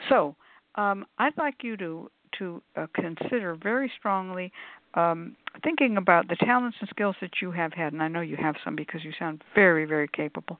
So, 0.08 0.36
um 0.76 1.06
I'd 1.18 1.38
like 1.38 1.64
you 1.64 1.76
to 1.78 2.10
to 2.40 2.62
uh, 2.76 2.88
consider 2.94 3.56
very 3.56 3.92
strongly 3.98 4.52
um, 4.96 5.36
thinking 5.64 5.98
about 5.98 6.28
the 6.28 6.36
talents 6.36 6.78
and 6.80 6.90
skills 6.90 7.16
that 7.22 7.42
you 7.42 7.52
have 7.52 7.74
had, 7.74 7.94
and 7.94 8.04
I 8.04 8.08
know 8.08 8.22
you 8.22 8.38
have 8.38 8.56
some 8.64 8.76
because 8.76 9.04
you 9.04 9.12
sound 9.18 9.44
very, 9.56 9.86
very 9.86 10.08
capable. 10.08 10.60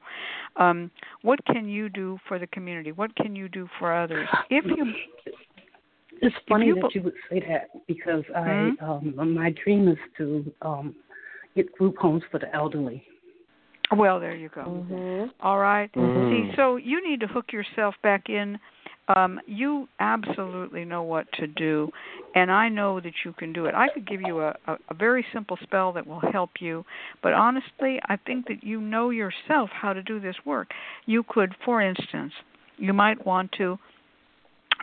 Um, 0.56 0.90
what 1.22 1.44
can 1.46 1.68
you 1.68 1.88
do 1.88 2.18
for 2.26 2.38
the 2.38 2.46
community? 2.48 2.90
What 2.92 3.14
can 3.16 3.36
you 3.36 3.48
do 3.48 3.68
for 3.78 3.94
others? 3.94 4.28
If 4.50 4.64
you, 4.64 4.86
It's 6.22 6.34
funny 6.48 6.68
you 6.68 6.76
that 6.76 6.94
you 6.94 7.02
would 7.02 7.14
say 7.28 7.40
that 7.40 7.70
because 7.86 8.24
I 8.34 8.72
Mhm. 8.80 8.82
um 8.82 9.34
my 9.34 9.50
dream 9.50 9.88
is 9.88 9.98
to 10.16 10.52
um 10.62 10.94
get 11.54 11.70
group 11.72 11.98
homes 11.98 12.22
for 12.30 12.38
the 12.38 12.52
elderly. 12.54 13.06
Well, 13.92 14.18
there 14.20 14.34
you 14.34 14.48
go. 14.48 14.62
Mm-hmm. 14.62 15.24
All 15.40 15.58
right. 15.58 15.92
Mm. 15.92 16.30
See, 16.30 16.52
so 16.56 16.76
you 16.76 17.06
need 17.06 17.20
to 17.20 17.26
hook 17.26 17.52
yourself 17.52 17.94
back 18.02 18.30
in. 18.30 18.58
Um, 19.08 19.38
you 19.46 19.86
absolutely 20.00 20.84
know 20.86 21.02
what 21.02 21.26
to 21.34 21.46
do, 21.46 21.90
and 22.34 22.50
I 22.50 22.70
know 22.70 23.00
that 23.00 23.12
you 23.24 23.34
can 23.34 23.52
do 23.52 23.66
it. 23.66 23.74
I 23.74 23.88
could 23.88 24.08
give 24.08 24.22
you 24.22 24.40
a, 24.40 24.54
a, 24.66 24.76
a 24.88 24.94
very 24.94 25.26
simple 25.32 25.58
spell 25.62 25.92
that 25.92 26.06
will 26.06 26.22
help 26.32 26.50
you, 26.58 26.84
but 27.22 27.34
honestly, 27.34 28.00
I 28.08 28.16
think 28.16 28.46
that 28.48 28.64
you 28.64 28.80
know 28.80 29.10
yourself 29.10 29.68
how 29.72 29.92
to 29.92 30.02
do 30.02 30.20
this 30.20 30.36
work. 30.46 30.70
You 31.04 31.22
could, 31.28 31.54
for 31.66 31.82
instance, 31.82 32.32
you 32.78 32.94
might 32.94 33.26
want 33.26 33.52
to 33.58 33.78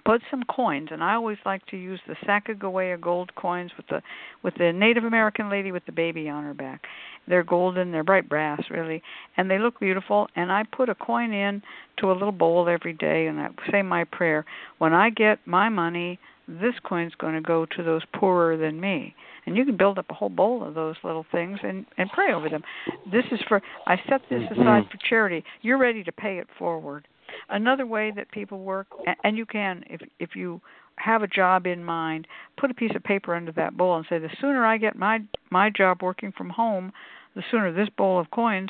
put 0.06 0.22
some 0.30 0.44
coins 0.44 0.90
and 0.92 1.04
I 1.04 1.14
always 1.14 1.38
like 1.46 1.66
to 1.68 1.78
use 1.78 2.00
the 2.08 2.16
Sacagawea 2.26 3.00
gold 3.00 3.34
coins 3.36 3.72
with 3.78 3.88
the 3.88 4.02
with 4.44 4.54
the 4.56 4.72
Native 4.72 5.04
American 5.04 5.50
lady 5.50 5.72
with 5.72 5.86
the 5.86 5.92
baby 5.92 6.30
on 6.30 6.44
her 6.44 6.54
back. 6.54 6.82
They're 7.28 7.44
golden, 7.44 7.92
they're 7.92 8.04
bright 8.04 8.28
brass 8.28 8.62
really, 8.70 9.02
and 9.38 9.50
they 9.50 9.60
look 9.60 9.80
beautiful 9.80 10.28
and 10.36 10.52
I 10.52 10.64
put 10.76 10.90
a 10.90 10.96
coin 10.96 11.34
in 11.34 11.62
to 12.00 12.12
a 12.12 12.14
little 12.14 12.32
bowl 12.32 12.68
every 12.70 12.94
day 12.94 13.28
and 13.28 13.40
I 13.40 13.50
say 13.72 13.82
my 13.82 14.04
prayer. 14.06 14.46
When 14.80 14.94
I 14.94 15.10
get 15.10 15.40
my 15.46 15.70
money, 15.70 16.20
this 16.48 16.74
coin's 16.84 17.14
going 17.16 17.36
to 17.36 17.42
go 17.42 17.66
to 17.66 17.84
those 17.84 18.02
poorer 18.14 18.58
than 18.58 18.80
me. 18.80 19.16
And 19.46 19.58
you 19.58 19.66
can 19.66 19.78
build 19.78 19.98
up 19.98 20.06
a 20.10 20.14
whole 20.14 20.30
bowl 20.30 20.68
of 20.68 20.76
those 20.76 20.96
little 21.04 21.26
things 21.32 21.60
and 21.64 21.86
and 21.98 22.10
pray 22.12 22.34
over 22.34 22.50
them. 22.50 22.64
This 23.12 23.26
is 23.32 23.40
for 23.48 23.62
I 23.88 23.98
set 24.08 24.22
this 24.30 24.44
aside 24.52 24.58
mm-hmm. 24.58 24.90
for 24.90 24.98
charity. 25.10 25.44
You're 25.62 25.80
ready 25.80 26.04
to 26.04 26.12
pay 26.12 26.38
it 26.38 26.48
forward 26.58 27.08
Another 27.50 27.86
way 27.86 28.12
that 28.16 28.32
people 28.32 28.60
work, 28.60 28.88
and 29.24 29.38
you 29.38 29.46
can, 29.46 29.84
if 29.88 30.02
if 30.20 30.36
you 30.36 30.62
have 30.98 31.24
a 31.24 31.28
job 31.28 31.66
in 31.66 31.84
mind, 31.84 32.28
put 32.58 32.70
a 32.70 32.74
piece 32.74 32.92
of 32.96 33.04
paper 33.04 33.34
under 33.34 33.52
that 33.54 33.76
bowl 33.76 33.96
and 33.96 34.06
say, 34.10 34.20
the 34.20 34.30
sooner 34.40 34.66
I 34.66 34.78
get 34.78 34.96
my 34.96 35.20
my 35.50 35.70
job 35.70 36.02
working 36.02 36.32
from 36.38 36.50
home, 36.50 36.92
the 37.36 37.44
sooner 37.50 37.72
this 37.74 37.90
bowl 37.98 38.20
of 38.20 38.30
coins 38.32 38.70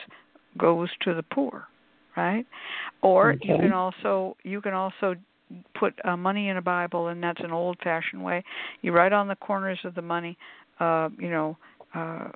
goes 0.58 0.90
to 1.02 1.14
the 1.14 1.24
poor, 1.24 1.68
right? 2.16 2.46
Or 3.02 3.34
okay. 3.34 3.48
you 3.48 3.58
can 3.58 3.74
also 3.74 4.38
you 4.44 4.62
can 4.62 4.74
also 4.74 5.16
put 5.76 5.94
uh, 6.06 6.16
money 6.16 6.50
in 6.50 6.58
a 6.58 6.62
Bible, 6.62 7.08
and 7.08 7.22
that's 7.22 7.42
an 7.42 7.52
old-fashioned 7.52 8.24
way. 8.24 8.44
You 8.82 8.94
write 8.94 9.12
on 9.12 9.28
the 9.28 9.36
corners 9.36 9.80
of 9.84 9.96
the 9.96 10.02
money, 10.02 10.38
uh, 10.80 11.10
you 11.20 11.30
know, 11.30 11.58
uh, 11.94 12.30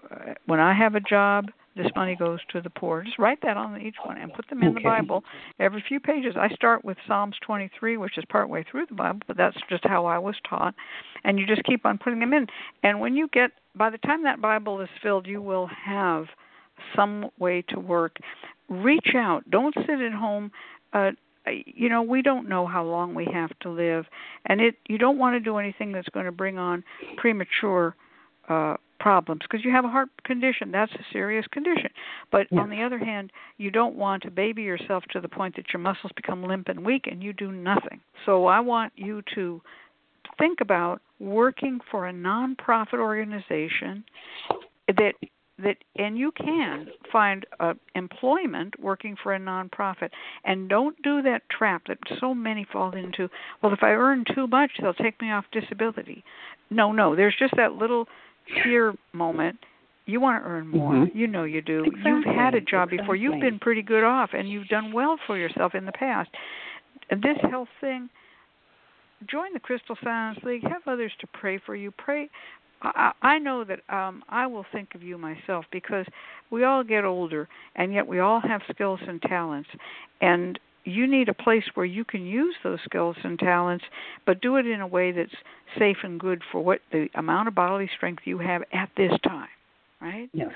when 0.48 0.60
I 0.60 0.74
have 0.74 0.96
a 0.96 1.00
job, 1.00 1.46
this 1.76 1.88
money 1.96 2.16
goes 2.16 2.40
to 2.52 2.62
the 2.62 2.70
poor. 2.70 3.04
Just 3.04 3.20
write 3.20 3.40
that 3.44 3.58
on 3.58 3.82
each 3.82 3.96
one 4.04 4.18
and 4.18 4.34
put 4.34 4.48
them 4.50 4.62
in 4.62 4.70
okay. 4.70 4.76
the 4.76 4.84
Bible. 4.84 5.24
Every 5.60 5.84
few 5.88 6.00
pages, 6.00 6.36
I 6.38 6.50
start 6.50 6.86
with 6.86 6.98
Psalms 7.08 7.36
23, 7.46 7.98
which 7.98 8.18
is 8.18 8.24
partway 8.30 8.64
through 8.70 8.86
the 8.88 8.96
Bible, 8.96 9.20
but 9.28 9.38
that's 9.38 9.58
just 9.70 9.84
how 9.86 10.06
I 10.06 10.18
was 10.18 10.36
taught. 10.50 10.74
And 11.24 11.38
you 11.38 11.46
just 11.46 11.64
keep 11.64 11.86
on 11.86 11.98
putting 11.98 12.20
them 12.20 12.34
in. 12.34 12.48
And 12.84 13.00
when 13.00 13.16
you 13.16 13.28
get, 13.34 13.52
by 13.76 13.90
the 13.90 13.98
time 14.00 14.24
that 14.24 14.42
Bible 14.42 14.80
is 14.82 14.90
filled, 15.04 15.28
you 15.28 15.42
will 15.42 15.70
have 15.86 16.26
some 16.96 17.30
way 17.40 17.64
to 17.70 17.80
work. 17.80 18.18
Reach 18.70 19.10
out. 19.16 19.50
Don't 19.50 19.76
sit 19.76 20.00
at 20.00 20.14
home. 20.14 20.52
Uh, 20.94 21.12
you 21.66 21.90
know 21.90 22.02
we 22.02 22.22
don't 22.22 22.50
know 22.50 22.66
how 22.66 22.84
long 22.84 23.14
we 23.14 23.28
have 23.32 23.52
to 23.60 23.70
live 23.70 24.06
and 24.48 24.60
it 24.62 24.76
you 24.88 24.98
don't 24.98 25.20
want 25.20 25.36
to 25.36 25.40
do 25.40 25.58
anything 25.58 25.92
that's 25.92 26.10
going 26.10 26.26
to 26.26 26.32
bring 26.32 26.58
on 26.58 26.84
premature 27.18 27.96
uh 28.50 28.76
problems 29.00 29.42
because 29.44 29.64
you 29.64 29.72
have 29.72 29.86
a 29.86 29.90
heart 29.90 30.10
condition 30.24 30.72
that's 30.72 30.92
a 30.94 31.06
serious 31.12 31.46
condition. 31.52 31.90
But 32.32 32.48
on 32.52 32.70
the 32.70 32.82
other 32.84 33.00
hand 33.00 33.32
you 33.58 33.72
don't 33.72 33.96
want 33.96 34.24
to 34.24 34.32
baby 34.32 34.64
yourself 34.64 35.04
to 35.12 35.22
the 35.22 35.30
point 35.30 35.56
that 35.56 35.74
your 35.74 35.80
muscles 35.80 36.12
become 36.16 36.44
limp 36.44 36.70
and 36.70 36.86
weak 36.86 37.08
and 37.10 37.22
you 37.24 37.34
do 37.34 37.52
nothing. 37.52 38.00
So 38.26 38.46
i 38.46 38.60
want 38.60 38.94
you 38.96 39.22
to 39.36 39.62
think 40.38 40.60
about 40.62 41.02
working 41.20 41.80
for 41.90 42.08
a 42.08 42.14
nonprofit 42.14 43.00
organization 43.00 44.04
that 44.88 45.14
that 45.58 45.78
and 45.96 46.18
you 46.18 46.32
can 46.34 46.88
find 47.12 47.46
uh, 47.62 47.74
employment 47.96 48.78
working 48.80 49.16
for 49.22 49.34
a 49.34 49.40
nonprofit. 49.40 50.10
And 50.44 50.68
don't 50.68 51.02
do 51.02 51.22
that 51.22 51.44
trap 51.50 51.84
that 51.88 51.98
so 52.20 52.34
many 52.34 52.68
fall 52.72 52.94
into. 52.94 53.30
Well 53.62 53.74
if 53.74 53.82
i 53.82 53.92
earn 53.92 54.26
too 54.34 54.48
much 54.48 54.72
they'll 54.82 54.94
take 54.94 55.22
me 55.22 55.32
off 55.32 55.46
disability. 55.52 56.24
No 56.70 56.92
no 56.92 57.16
there's 57.16 57.36
just 57.40 57.54
that 57.56 57.74
little 57.74 58.08
fear 58.64 58.94
moment 59.14 59.58
you 60.08 60.22
want 60.22 60.44
to 60.44 60.48
earn 60.48 60.68
more. 60.68 60.94
Mm-hmm. 60.94 61.18
you 61.18 61.26
know 61.26 61.46
you 61.46 61.62
do. 61.62 61.84
Exactly. 61.84 62.12
you've 62.12 62.26
had 62.26 62.54
a 62.54 62.62
job 62.62 62.90
exactly. 62.90 62.98
before. 62.98 63.16
You've 63.16 63.42
been 63.42 63.58
pretty 63.58 63.82
good 63.82 64.04
off 64.04 64.32
and 64.34 64.48
you've 64.50 64.68
done 64.68 64.94
well 64.94 65.18
for 65.26 65.38
yourself 65.38 65.74
in 65.74 65.86
the 65.86 65.92
past. 65.92 66.30
And 67.10 67.22
this 67.22 67.38
health 67.50 67.70
thing 67.82 68.10
join 69.30 69.54
the 69.54 69.60
crystal 69.60 69.96
silence 70.04 70.40
league. 70.44 70.62
Have 70.64 70.84
others 70.88 71.12
to 71.22 71.28
pray 71.28 71.60
for 71.66 71.76
you. 71.76 71.92
Pray 71.92 72.30
I, 72.82 73.12
I 73.22 73.40
know 73.40 73.64
that 73.64 73.80
um, 73.90 74.24
I 74.30 74.48
will 74.48 74.66
think 74.72 74.96
of 74.96 75.04
you 75.04 75.18
myself 75.18 75.66
because 75.72 76.06
we 76.52 76.64
all 76.64 76.84
get 76.84 77.06
older, 77.06 77.48
and 77.76 77.94
yet 77.94 78.06
we 78.06 78.20
all 78.20 78.42
have 78.42 78.62
skills 78.72 79.00
and 79.08 79.22
talents, 79.22 79.70
and 80.22 80.60
you 80.86 81.08
need 81.08 81.30
a 81.30 81.34
place 81.34 81.64
where 81.74 81.86
you 81.86 82.06
can 82.06 82.26
use 82.26 82.56
those 82.64 82.80
skills 82.86 83.16
and 83.24 83.38
talents, 83.38 83.84
but 84.26 84.42
do 84.42 84.56
it 84.56 84.68
in 84.68 84.82
a 84.82 84.88
way 84.88 85.12
that's 85.12 85.36
safe 85.78 85.98
and 86.04 86.20
good 86.20 86.42
for 86.52 86.64
what 86.64 86.80
the 86.92 87.10
amount 87.16 87.48
of 87.48 87.56
bodily 87.56 87.90
strength 87.96 88.24
you 88.26 88.38
have 88.38 88.62
at 88.72 88.90
this 88.96 89.12
time, 89.24 89.48
right? 90.00 90.30
Yes. 90.34 90.52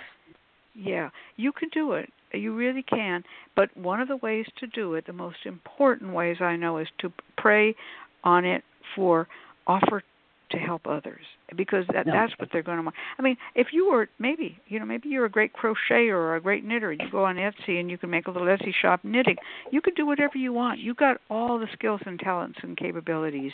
Yeah, 0.75 1.09
you 1.35 1.51
can 1.51 1.69
do 1.69 1.93
it. 1.93 2.09
You 2.31 2.55
really 2.55 2.83
can. 2.83 3.23
But 3.55 3.75
one 3.75 4.01
of 4.01 4.07
the 4.07 4.17
ways 4.17 4.45
to 4.59 4.67
do 4.67 4.93
it, 4.93 5.07
the 5.07 5.13
most 5.13 5.37
important 5.45 6.13
ways 6.13 6.37
I 6.39 6.55
know, 6.55 6.77
is 6.77 6.87
to 6.99 7.11
pray 7.37 7.75
on 8.23 8.45
it 8.45 8.63
for 8.95 9.27
offer 9.65 10.03
to 10.51 10.57
help 10.57 10.87
others 10.87 11.21
because 11.55 11.85
that 11.93 12.05
no. 12.05 12.13
that's 12.13 12.33
what 12.39 12.49
they're 12.51 12.63
going 12.63 12.77
to 12.77 12.83
want. 12.83 12.95
I 13.17 13.21
mean, 13.21 13.37
if 13.55 13.67
you 13.71 13.89
were 13.89 14.09
maybe 14.19 14.57
you 14.67 14.79
know 14.79 14.85
maybe 14.85 15.09
you're 15.09 15.25
a 15.25 15.29
great 15.29 15.51
crocheter 15.53 16.13
or 16.13 16.35
a 16.35 16.41
great 16.41 16.63
knitter, 16.63 16.91
and 16.91 17.01
you 17.01 17.09
go 17.11 17.25
on 17.25 17.35
Etsy 17.35 17.79
and 17.79 17.89
you 17.89 17.97
can 17.97 18.09
make 18.09 18.27
a 18.27 18.31
little 18.31 18.47
Etsy 18.47 18.73
shop 18.73 19.01
knitting. 19.03 19.35
You 19.71 19.81
can 19.81 19.93
do 19.93 20.05
whatever 20.05 20.37
you 20.37 20.53
want. 20.53 20.79
You 20.79 20.93
got 20.93 21.17
all 21.29 21.59
the 21.59 21.67
skills 21.73 22.01
and 22.05 22.19
talents 22.19 22.59
and 22.61 22.77
capabilities. 22.77 23.51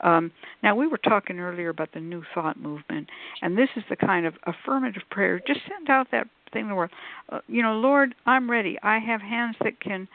Um, 0.00 0.30
now 0.62 0.74
we 0.74 0.86
were 0.86 0.98
talking 0.98 1.38
earlier 1.38 1.68
about 1.68 1.92
the 1.92 2.00
New 2.00 2.22
Thought 2.34 2.58
movement, 2.58 3.08
and 3.40 3.56
this 3.56 3.68
is 3.76 3.84
the 3.88 3.96
kind 3.96 4.26
of 4.26 4.34
affirmative 4.46 5.02
prayer. 5.10 5.40
Just 5.46 5.60
send 5.68 5.88
out 5.88 6.08
that 6.12 6.28
thing 6.52 6.68
to 6.68 6.74
world. 6.74 6.90
Uh, 7.30 7.40
you 7.48 7.62
know, 7.62 7.74
Lord, 7.74 8.14
I'm 8.26 8.50
ready. 8.50 8.78
I 8.82 8.98
have 8.98 9.20
hands 9.20 9.56
that 9.62 9.80
can 9.80 10.08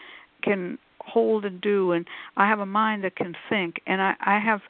can 0.44 0.78
hold 1.08 1.46
and 1.46 1.62
do 1.62 1.92
and 1.92 2.06
i 2.36 2.48
have 2.48 2.60
a 2.60 2.66
mind 2.66 3.04
that 3.04 3.16
can 3.16 3.34
think 3.50 3.82
and 3.88 4.02
i 4.02 4.14
i 4.20 4.40
have 4.40 4.62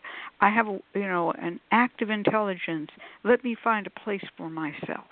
i 0.42 0.50
have 0.50 0.68
a, 0.68 0.80
you 0.94 1.08
know 1.08 1.32
an 1.32 1.60
active 1.72 2.10
intelligence. 2.10 2.90
Let 3.24 3.44
me 3.44 3.56
find 3.62 3.88
a 3.88 3.90
place 3.90 4.26
for 4.38 4.50
myself. 4.50 5.08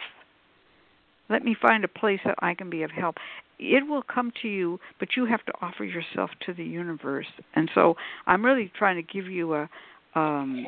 Let 1.29 1.43
me 1.43 1.55
find 1.59 1.83
a 1.83 1.87
place 1.87 2.19
that 2.25 2.35
i 2.39 2.53
can 2.53 2.69
be 2.69 2.83
of 2.83 2.91
help. 2.91 3.15
It 3.57 3.87
will 3.87 4.03
come 4.03 4.31
to 4.41 4.47
you 4.47 4.79
but 4.99 5.09
you 5.15 5.25
have 5.25 5.45
to 5.45 5.53
offer 5.61 5.83
yourself 5.83 6.29
to 6.45 6.53
the 6.53 6.63
universe. 6.63 7.27
And 7.55 7.69
so 7.73 7.95
i'm 8.27 8.45
really 8.45 8.71
trying 8.77 8.97
to 8.97 9.13
give 9.13 9.27
you 9.27 9.55
a 9.55 9.69
um 10.15 10.65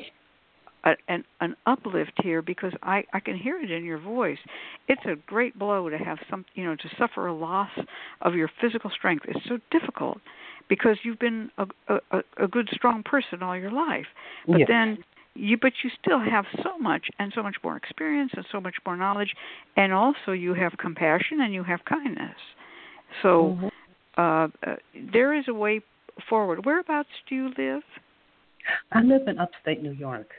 a, 0.88 0.92
an 1.08 1.24
an 1.42 1.56
uplift 1.66 2.14
here 2.24 2.42
because 2.42 2.74
I 2.84 3.04
I 3.14 3.20
can 3.20 3.38
hear 3.38 3.60
it 3.60 3.72
in 3.72 3.84
your 3.84 4.00
voice. 4.00 4.38
It's 4.88 5.02
a 5.06 5.16
great 5.26 5.58
blow 5.58 5.90
to 5.90 5.98
have 5.98 6.18
some 6.30 6.46
you 6.56 6.64
know 6.66 6.76
to 6.76 6.90
suffer 6.98 7.28
a 7.28 7.34
loss 7.34 7.72
of 8.22 8.36
your 8.36 8.50
physical 8.62 8.90
strength. 8.90 9.26
It's 9.28 9.46
so 9.48 9.58
difficult 9.72 10.20
because 10.70 10.98
you've 11.04 11.20
been 11.20 11.50
a 11.58 11.66
a, 12.12 12.22
a 12.38 12.48
good 12.48 12.70
strong 12.74 13.04
person 13.04 13.42
all 13.42 13.58
your 13.58 13.72
life, 13.72 14.08
but 14.48 14.60
yes. 14.60 14.68
then 14.68 14.98
you 15.36 15.58
but 15.58 15.74
you 15.84 15.90
still 16.02 16.20
have 16.20 16.46
so 16.64 16.78
much 16.78 17.08
and 17.20 17.32
so 17.36 17.44
much 17.44 17.56
more 17.64 17.78
experience 17.78 18.32
and 18.36 18.46
so 18.52 18.60
much 18.60 18.76
more 18.86 18.98
knowledge, 18.98 19.34
and 19.76 19.94
also 19.94 20.32
you 20.32 20.54
have 20.54 20.74
compassion 20.80 21.42
and 21.42 21.54
you 21.54 21.64
have 21.64 21.80
kindness. 21.86 22.36
So 23.22 23.58
Mm-hmm. 23.58 23.68
uh, 24.18 24.48
uh, 24.70 24.76
there 25.14 25.38
is 25.38 25.46
a 25.48 25.54
way 25.54 25.82
forward. 26.30 26.66
Whereabouts 26.66 27.10
do 27.30 27.36
you 27.36 27.52
live? 27.58 27.84
I 28.92 29.02
live 29.02 29.28
in 29.28 29.38
upstate 29.40 29.82
New 29.82 29.92
York. 29.92 30.30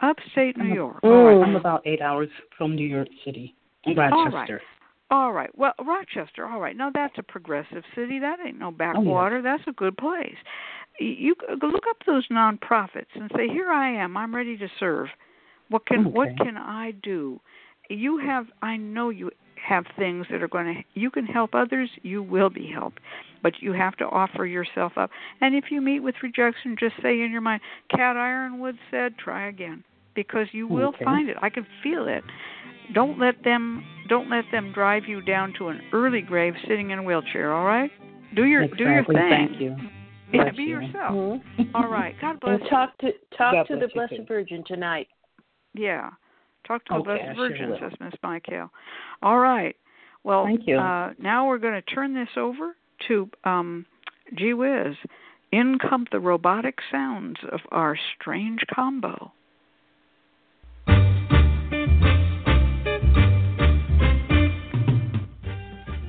Upstate 0.00 0.56
New 0.56 0.74
York. 0.74 1.00
All 1.02 1.10
All 1.12 1.24
right. 1.24 1.46
I'm 1.46 1.56
about 1.56 1.86
eight 1.86 2.00
hours 2.00 2.28
from 2.56 2.74
New 2.74 2.86
York 2.86 3.08
City, 3.24 3.54
All 3.86 3.94
Rochester. 3.94 4.32
right. 4.32 4.60
All 5.10 5.32
right. 5.32 5.50
Well, 5.56 5.74
Rochester. 5.84 6.46
All 6.46 6.60
right. 6.60 6.76
Now 6.76 6.90
that's 6.92 7.14
a 7.18 7.22
progressive 7.22 7.82
city. 7.94 8.18
That 8.18 8.38
ain't 8.44 8.58
no 8.58 8.68
oh, 8.68 8.72
backwater. 8.72 9.42
That's 9.42 9.62
a 9.66 9.72
good 9.72 9.96
place. 9.96 10.36
You 10.98 11.34
look 11.50 11.84
up 11.90 11.96
those 12.06 12.26
nonprofits 12.28 13.06
and 13.14 13.30
say, 13.36 13.48
"Here 13.48 13.70
I 13.70 13.90
am. 13.90 14.16
I'm 14.16 14.34
ready 14.34 14.56
to 14.56 14.68
serve. 14.78 15.08
What 15.68 15.86
can 15.86 16.12
what 16.12 16.28
can 16.38 16.56
I 16.56 16.92
do?" 17.02 17.40
You 17.90 18.18
have. 18.18 18.46
I 18.62 18.76
know 18.76 19.10
you 19.10 19.30
have 19.56 19.84
things 19.98 20.26
that 20.30 20.42
are 20.42 20.48
going 20.48 20.74
to. 20.74 21.00
You 21.00 21.10
can 21.10 21.26
help 21.26 21.54
others. 21.54 21.90
You 22.02 22.22
will 22.22 22.50
be 22.50 22.70
helped, 22.72 23.00
but 23.42 23.54
you 23.60 23.72
have 23.72 23.96
to 23.96 24.04
offer 24.04 24.46
yourself 24.46 24.92
up. 24.96 25.10
And 25.40 25.54
if 25.54 25.64
you 25.70 25.80
meet 25.80 26.00
with 26.00 26.14
rejection, 26.22 26.76
just 26.78 26.94
say 27.02 27.20
in 27.20 27.30
your 27.30 27.40
mind, 27.40 27.60
"Cat 27.90 28.16
Yronwode 28.16 28.78
said, 28.90 29.18
try 29.18 29.48
again," 29.48 29.84
because 30.14 30.46
you 30.52 30.66
will 30.66 30.88
Okay. 30.88 31.04
find 31.04 31.28
it. 31.28 31.36
I 31.42 31.50
can 31.50 31.66
feel 31.82 32.06
it 32.08 32.24
don't 32.92 33.18
let 33.18 33.42
them 33.44 33.82
don't 34.08 34.28
let 34.28 34.44
them 34.52 34.72
drive 34.72 35.04
you 35.06 35.22
down 35.22 35.54
to 35.58 35.68
an 35.68 35.80
early 35.92 36.20
grave 36.20 36.54
sitting 36.68 36.90
in 36.90 36.98
a 36.98 37.02
wheelchair 37.02 37.52
all 37.54 37.64
right 37.64 37.90
do 38.34 38.44
your 38.44 38.64
exactly. 38.64 38.84
do 38.84 38.90
your 38.90 39.04
thing 39.04 39.48
Thank 39.48 39.60
you. 39.60 39.76
yeah 40.32 40.42
Bless 40.44 40.56
be 40.56 40.62
you. 40.64 40.68
yourself 40.68 41.12
Mhm. 41.14 41.70
all 41.74 41.88
right 41.88 42.14
god 42.20 42.40
bless 42.40 42.60
And 42.60 42.68
talk 42.68 42.98
to 42.98 43.12
talk 43.36 43.52
God 43.54 43.62
to 43.68 43.76
the 43.76 43.88
Blessed 43.94 44.16
too. 44.16 44.24
Virgin 44.28 44.62
tonight. 44.66 45.08
yeah 45.72 46.10
Talk 46.66 46.84
to 46.86 46.94
okay, 46.94 46.98
the 46.98 47.34
Blessed 47.34 47.36
Virgin, 47.36 47.76
sure 47.78 47.90
says 47.90 47.98
Miss 48.00 48.14
Michaele. 48.22 48.70
All 49.22 49.38
right. 49.38 49.76
Well, 50.22 50.44
Thank 50.46 50.66
you. 50.66 50.78
Uh, 50.78 51.12
now 51.18 51.46
we're 51.46 51.58
going 51.58 51.74
to 51.74 51.82
turn 51.82 52.14
this 52.14 52.30
over 52.38 52.74
to 53.08 53.28
um, 53.44 53.84
Gee 54.34 54.54
Whiz. 54.54 54.94
In 55.52 55.78
come 55.78 56.06
the 56.10 56.20
robotic 56.20 56.78
sounds 56.90 57.36
of 57.52 57.60
our 57.70 57.98
strange 58.18 58.60
combo. 58.74 59.30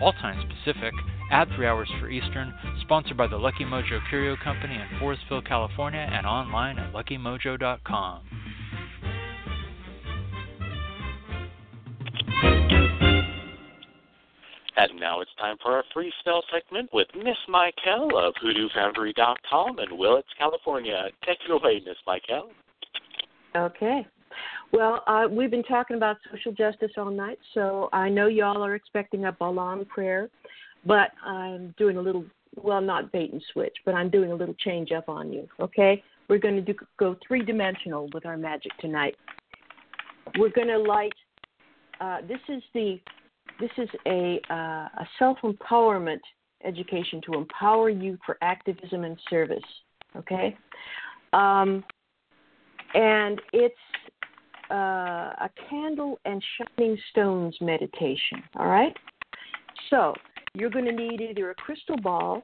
all 0.00 0.12
times 0.12 0.44
Pacific, 0.64 0.94
at 1.30 1.48
3 1.56 1.66
hours 1.66 1.90
for 1.98 2.08
Eastern, 2.10 2.52
sponsored 2.82 3.16
by 3.16 3.26
the 3.26 3.36
Lucky 3.36 3.64
Mojo 3.64 4.00
Curio 4.08 4.36
Company 4.42 4.74
in 4.74 4.98
Forestville, 4.98 5.46
California, 5.46 6.00
and 6.00 6.26
online 6.26 6.78
at 6.78 6.92
luckymojo.com. 6.92 8.20
And 14.74 14.98
now 14.98 15.20
it's 15.20 15.30
time 15.38 15.56
for 15.62 15.72
our 15.72 15.84
free 15.92 16.12
spell 16.20 16.42
segment 16.52 16.90
with 16.92 17.06
Miss 17.14 17.36
Michaele 17.48 18.18
of 18.18 18.34
HoodooFoundry.com 18.42 19.78
in 19.78 19.98
Willits, 19.98 20.28
California. 20.38 21.04
Take 21.24 21.38
it 21.46 21.52
away, 21.52 21.82
Miss 21.86 21.96
Michaele. 22.06 22.50
Okay. 23.54 24.06
Well, 24.72 25.04
uh, 25.06 25.28
we've 25.30 25.50
been 25.50 25.62
talking 25.64 25.98
about 25.98 26.16
social 26.30 26.50
justice 26.52 26.92
all 26.96 27.10
night, 27.10 27.38
so 27.52 27.90
I 27.92 28.08
know 28.08 28.28
y'all 28.28 28.64
are 28.64 28.74
expecting 28.74 29.26
a 29.26 29.32
Balam 29.32 29.86
prayer, 29.86 30.30
but 30.86 31.10
I'm 31.22 31.74
doing 31.76 31.98
a 31.98 32.00
little, 32.00 32.24
well, 32.56 32.80
not 32.80 33.12
bait 33.12 33.32
and 33.32 33.42
switch, 33.52 33.76
but 33.84 33.94
I'm 33.94 34.08
doing 34.08 34.32
a 34.32 34.34
little 34.34 34.54
change 34.54 34.90
up 34.90 35.10
on 35.10 35.30
you, 35.30 35.46
okay? 35.60 36.02
We're 36.28 36.38
going 36.38 36.64
to 36.64 36.74
go 36.98 37.16
three 37.26 37.44
dimensional 37.44 38.08
with 38.14 38.24
our 38.24 38.38
magic 38.38 38.72
tonight. 38.78 39.14
We're 40.38 40.48
going 40.48 40.68
to 40.68 40.78
light, 40.78 41.12
uh, 42.00 42.22
this 42.26 42.40
is 42.48 42.62
the, 42.72 42.98
this 43.60 43.70
is 43.76 43.90
a, 44.06 44.40
uh, 44.48 44.54
a 44.54 45.06
self 45.18 45.36
empowerment 45.44 46.20
education 46.64 47.20
to 47.26 47.34
empower 47.34 47.90
you 47.90 48.16
for 48.24 48.38
activism 48.40 49.04
and 49.04 49.18
service, 49.28 49.58
okay? 50.16 50.56
Um, 51.34 51.84
and 52.94 53.38
it's 53.52 53.74
uh, 54.72 55.34
a 55.44 55.50
candle 55.68 56.18
and 56.24 56.42
shining 56.56 56.98
stones 57.10 57.56
meditation. 57.60 58.42
All 58.56 58.66
right? 58.66 58.96
So 59.90 60.14
you're 60.54 60.70
going 60.70 60.86
to 60.86 60.92
need 60.92 61.20
either 61.20 61.50
a 61.50 61.54
crystal 61.54 61.96
ball 62.02 62.42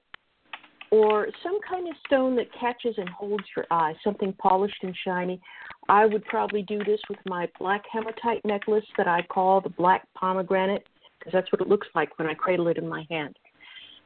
or 0.90 1.28
some 1.42 1.58
kind 1.68 1.88
of 1.88 1.94
stone 2.06 2.36
that 2.36 2.46
catches 2.58 2.94
and 2.96 3.08
holds 3.08 3.44
your 3.56 3.66
eye, 3.70 3.94
something 4.02 4.32
polished 4.34 4.82
and 4.82 4.94
shiny. 5.04 5.40
I 5.88 6.06
would 6.06 6.24
probably 6.26 6.62
do 6.62 6.78
this 6.84 7.00
with 7.08 7.18
my 7.26 7.48
black 7.58 7.82
hematite 7.90 8.44
necklace 8.44 8.84
that 8.96 9.08
I 9.08 9.22
call 9.22 9.60
the 9.60 9.70
black 9.70 10.06
pomegranate 10.14 10.86
because 11.18 11.32
that's 11.32 11.50
what 11.52 11.60
it 11.60 11.68
looks 11.68 11.88
like 11.94 12.18
when 12.18 12.28
I 12.28 12.34
cradle 12.34 12.68
it 12.68 12.78
in 12.78 12.88
my 12.88 13.06
hand. 13.10 13.36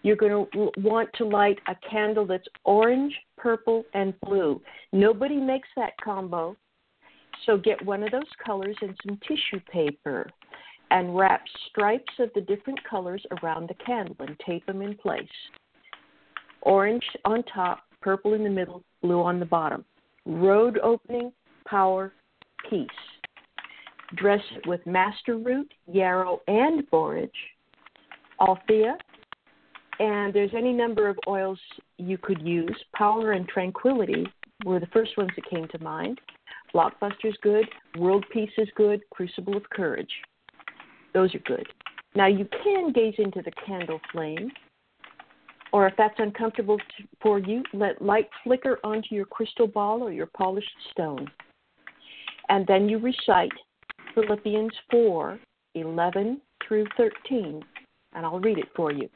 You're 0.02 0.16
going 0.16 0.46
to 0.52 0.70
want 0.78 1.10
to 1.18 1.24
light 1.24 1.58
a 1.68 1.76
candle 1.88 2.26
that's 2.26 2.46
orange, 2.64 3.14
purple, 3.36 3.84
and 3.94 4.14
blue. 4.20 4.60
Nobody 4.92 5.36
makes 5.36 5.68
that 5.76 5.92
combo. 6.02 6.56
So 7.46 7.56
get 7.56 7.84
one 7.84 8.02
of 8.02 8.10
those 8.10 8.22
colors 8.44 8.76
and 8.82 8.96
some 9.06 9.18
tissue 9.26 9.60
paper 9.70 10.30
and 10.90 11.16
wrap 11.16 11.42
stripes 11.68 12.12
of 12.18 12.30
the 12.34 12.40
different 12.42 12.78
colors 12.88 13.24
around 13.42 13.68
the 13.68 13.84
candle 13.84 14.16
and 14.20 14.38
tape 14.46 14.64
them 14.66 14.82
in 14.82 14.94
place. 14.96 15.22
Orange 16.62 17.04
on 17.24 17.42
top, 17.44 17.80
purple 18.00 18.34
in 18.34 18.44
the 18.44 18.50
middle, 18.50 18.84
blue 19.02 19.22
on 19.22 19.40
the 19.40 19.46
bottom. 19.46 19.84
Road 20.26 20.78
opening, 20.82 21.32
power, 21.66 22.12
peace. 22.68 22.88
Dress 24.16 24.42
it 24.54 24.66
with 24.66 24.86
master 24.86 25.38
root, 25.38 25.72
yarrow, 25.90 26.40
and 26.46 26.88
borage. 26.90 27.30
Althea, 28.40 28.96
and 30.00 30.34
there's 30.34 30.50
any 30.56 30.72
number 30.72 31.08
of 31.08 31.16
oils 31.28 31.60
you 31.98 32.18
could 32.18 32.42
use. 32.42 32.76
Power 32.92 33.32
and 33.32 33.46
tranquility 33.48 34.26
were 34.64 34.80
the 34.80 34.86
first 34.86 35.16
ones 35.16 35.30
that 35.36 35.48
came 35.48 35.68
to 35.68 35.78
mind. 35.78 36.20
Blockbuster's 36.74 37.36
good, 37.42 37.66
World 37.98 38.24
Peace 38.32 38.50
is 38.58 38.68
good, 38.76 39.02
Crucible 39.10 39.56
of 39.56 39.68
Courage. 39.70 40.10
Those 41.12 41.34
are 41.34 41.40
good. 41.40 41.66
Now 42.14 42.26
you 42.26 42.46
can 42.62 42.92
gaze 42.92 43.14
into 43.18 43.42
the 43.42 43.52
candle 43.66 44.00
flame, 44.12 44.50
or 45.72 45.86
if 45.86 45.94
that's 45.96 46.14
uncomfortable 46.18 46.78
for 47.20 47.38
you, 47.38 47.62
let 47.72 48.02
light 48.02 48.28
flicker 48.44 48.78
onto 48.84 49.14
your 49.14 49.24
crystal 49.24 49.66
ball 49.66 50.02
or 50.02 50.12
your 50.12 50.28
polished 50.36 50.68
stone. 50.90 51.30
And 52.48 52.66
then 52.66 52.88
you 52.88 52.98
recite 52.98 53.52
Philippians 54.14 54.72
4 54.90 55.38
11 55.74 56.40
through 56.66 56.84
13, 56.98 57.62
and 58.12 58.26
I'll 58.26 58.40
read 58.40 58.58
it 58.58 58.68
for 58.76 58.92
you. 58.92 59.08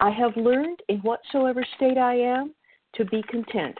I 0.00 0.10
have 0.10 0.36
learned 0.36 0.80
in 0.88 0.98
whatsoever 0.98 1.64
state 1.76 1.98
I 1.98 2.14
am 2.14 2.54
to 2.94 3.04
be 3.04 3.22
content. 3.28 3.78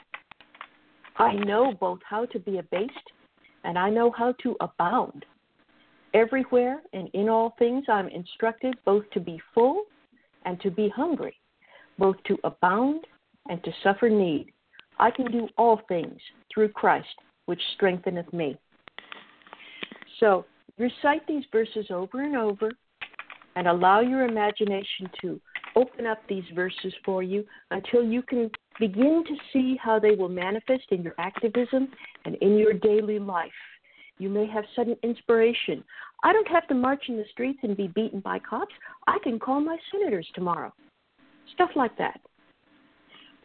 I 1.19 1.35
know 1.35 1.73
both 1.73 1.99
how 2.09 2.27
to 2.27 2.39
be 2.39 2.59
abased 2.59 2.93
and 3.65 3.77
I 3.79 3.91
know 3.91 4.11
how 4.11 4.33
to 4.43 4.57
abound. 4.61 5.25
Everywhere 6.15 6.81
and 6.93 7.09
in 7.13 7.29
all 7.29 7.55
things 7.59 7.85
I'm 7.89 8.09
instructed 8.09 8.77
both 8.85 9.09
to 9.11 9.21
be 9.21 9.41
full 9.53 9.83
and 10.45 10.61
to 10.61 10.71
be 10.71 10.89
hungry, 10.89 11.37
both 11.99 12.17
to 12.29 12.39
abound 12.45 13.07
and 13.49 13.63
to 13.65 13.73
suffer 13.83 14.09
need. 14.09 14.53
I 14.99 15.11
can 15.11 15.31
do 15.31 15.49
all 15.59 15.81
things 15.89 16.19
through 16.53 16.69
Christ, 16.69 17.09
which 17.47 17.61
strengtheneth 17.75 18.33
me. 18.33 18.57
So 20.21 20.45
recite 20.79 21.27
these 21.27 21.45
verses 21.53 21.87
over 21.91 22.23
and 22.23 22.37
over 22.37 22.71
and 23.57 23.67
allow 23.67 24.01
your 24.01 24.25
imagination 24.25 25.11
to 25.21 25.41
open 25.77 26.07
up 26.07 26.19
these 26.29 26.45
verses 26.55 26.93
for 27.05 27.23
you 27.23 27.45
until 27.71 28.03
you 28.03 28.23
can 28.23 28.51
begin 28.79 29.25
to 29.27 29.35
see 29.53 29.77
how 29.83 29.99
they 29.99 30.13
will 30.13 30.29
manifest 30.29 30.85
in 30.91 31.03
your 31.03 31.15
activism 31.19 31.89
and 32.25 32.35
in 32.37 32.57
your 32.59 32.73
daily 32.73 33.19
life. 33.19 33.51
You 34.19 34.29
may 34.29 34.47
have 34.47 34.65
sudden 34.75 34.97
inspiration. 35.03 35.85
I 36.25 36.33
don't 36.33 36.49
have 36.49 36.67
to 36.69 36.75
march 36.75 37.05
in 37.09 37.17
the 37.17 37.25
streets 37.31 37.61
and 37.63 37.77
be 37.77 37.87
beaten 37.89 38.21
by 38.21 38.41
cops. 38.41 38.75
I 39.07 39.19
can 39.23 39.39
call 39.39 39.61
my 39.61 39.77
senators 39.93 40.27
tomorrow. 40.35 40.73
Stuff 41.55 41.71
like 41.77 41.97
that. 41.99 42.21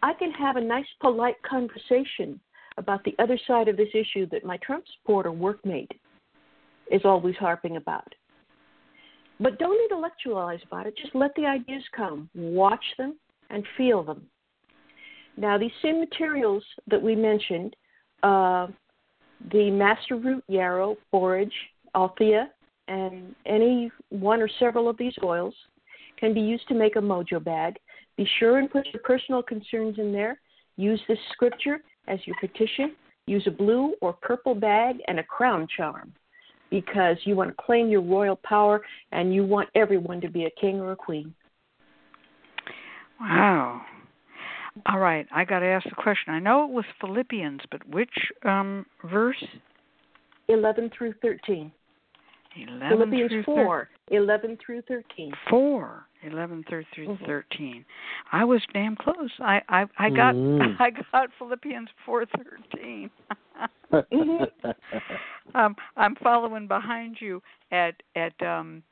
I 0.01 0.13
can 0.13 0.31
have 0.31 0.55
a 0.57 0.61
nice, 0.61 0.85
polite 0.99 1.41
conversation 1.43 2.39
about 2.77 3.03
the 3.03 3.15
other 3.19 3.39
side 3.47 3.67
of 3.67 3.77
this 3.77 3.89
issue 3.93 4.27
that 4.31 4.43
my 4.43 4.57
Trump 4.57 4.83
supporter 4.97 5.31
workmate 5.31 5.91
is 6.91 7.01
always 7.05 7.35
harping 7.35 7.77
about. 7.77 8.13
But 9.39 9.59
don't 9.59 9.81
intellectualize 9.91 10.59
about 10.65 10.87
it. 10.87 10.95
Just 11.01 11.15
let 11.15 11.31
the 11.35 11.45
ideas 11.45 11.83
come. 11.95 12.29
Watch 12.35 12.83
them 12.97 13.17
and 13.49 13.63
feel 13.77 14.03
them. 14.03 14.27
Now, 15.37 15.57
these 15.57 15.71
same 15.81 15.99
materials 15.99 16.63
that 16.87 17.01
we 17.01 17.15
mentioned 17.15 17.75
uh, 18.21 18.67
the 19.51 19.69
master 19.71 20.15
root 20.15 20.43
yarrow, 20.47 20.95
borage, 21.11 21.53
althea, 21.95 22.49
and 22.87 23.35
any 23.45 23.91
one 24.09 24.41
or 24.41 24.49
several 24.59 24.87
of 24.87 24.97
these 24.97 25.13
oils 25.23 25.53
can 26.17 26.33
be 26.33 26.39
used 26.39 26.67
to 26.67 26.73
make 26.73 26.95
a 26.95 26.99
mojo 26.99 27.43
bag. 27.43 27.75
Be 28.15 28.27
sure 28.39 28.59
and 28.59 28.69
put 28.69 28.85
your 28.93 29.01
personal 29.01 29.41
concerns 29.41 29.97
in 29.97 30.13
there. 30.13 30.39
Use 30.77 31.01
this 31.07 31.17
scripture 31.31 31.79
as 32.07 32.19
your 32.25 32.35
petition. 32.39 32.95
Use 33.25 33.43
a 33.47 33.51
blue 33.51 33.95
or 34.01 34.13
purple 34.13 34.55
bag 34.55 34.97
and 35.07 35.19
a 35.19 35.23
crown 35.23 35.67
charm 35.75 36.13
because 36.73 37.17
you 37.23 37.35
want 37.35 37.55
to 37.55 37.63
claim 37.63 37.87
your 37.87 38.01
royal 38.01 38.35
power 38.35 38.81
and 39.11 39.31
you 39.31 39.45
want 39.45 39.69
everyone 39.75 40.19
to 40.19 40.27
be 40.27 40.45
a 40.45 40.49
king 40.59 40.79
or 40.79 40.93
a 40.93 40.95
queen. 40.95 41.31
Wow. 43.21 43.81
All 44.87 44.97
right, 44.97 45.27
I 45.31 45.45
got 45.45 45.59
to 45.59 45.67
ask 45.67 45.87
the 45.87 45.95
question. 45.95 46.33
I 46.33 46.39
know 46.39 46.65
it 46.65 46.71
was 46.71 46.83
Philippians, 46.99 47.61
but 47.69 47.87
which 47.87 48.09
um, 48.43 48.87
verse? 49.03 49.41
11 50.47 50.89
through 50.97 51.13
13. 51.21 51.71
11 52.55 52.89
Philippians 52.89 53.29
through 53.29 53.43
4, 53.43 53.89
11 54.09 54.57
through 54.65 54.81
13. 54.83 55.33
4, 55.49 56.07
11 56.23 56.63
through, 56.69 56.85
through 56.93 57.07
Mhm. 57.07 57.25
13. 57.25 57.85
I 58.31 58.43
was 58.43 58.61
damn 58.73 58.95
close. 58.95 59.31
I 59.39 59.61
I, 59.69 59.85
I 59.97 60.09
got 60.09 60.35
Mm. 60.35 60.59
I 60.79 60.89
got 61.11 61.29
Philippians 61.37 61.89
4:13. 62.05 63.09
Mhm. 63.91 64.51
um, 65.55 65.75
I'm 65.97 66.15
following 66.15 66.67
behind 66.67 67.21
you 67.21 67.41
at 67.71 68.01
at 68.15 68.39
um, 68.41 68.83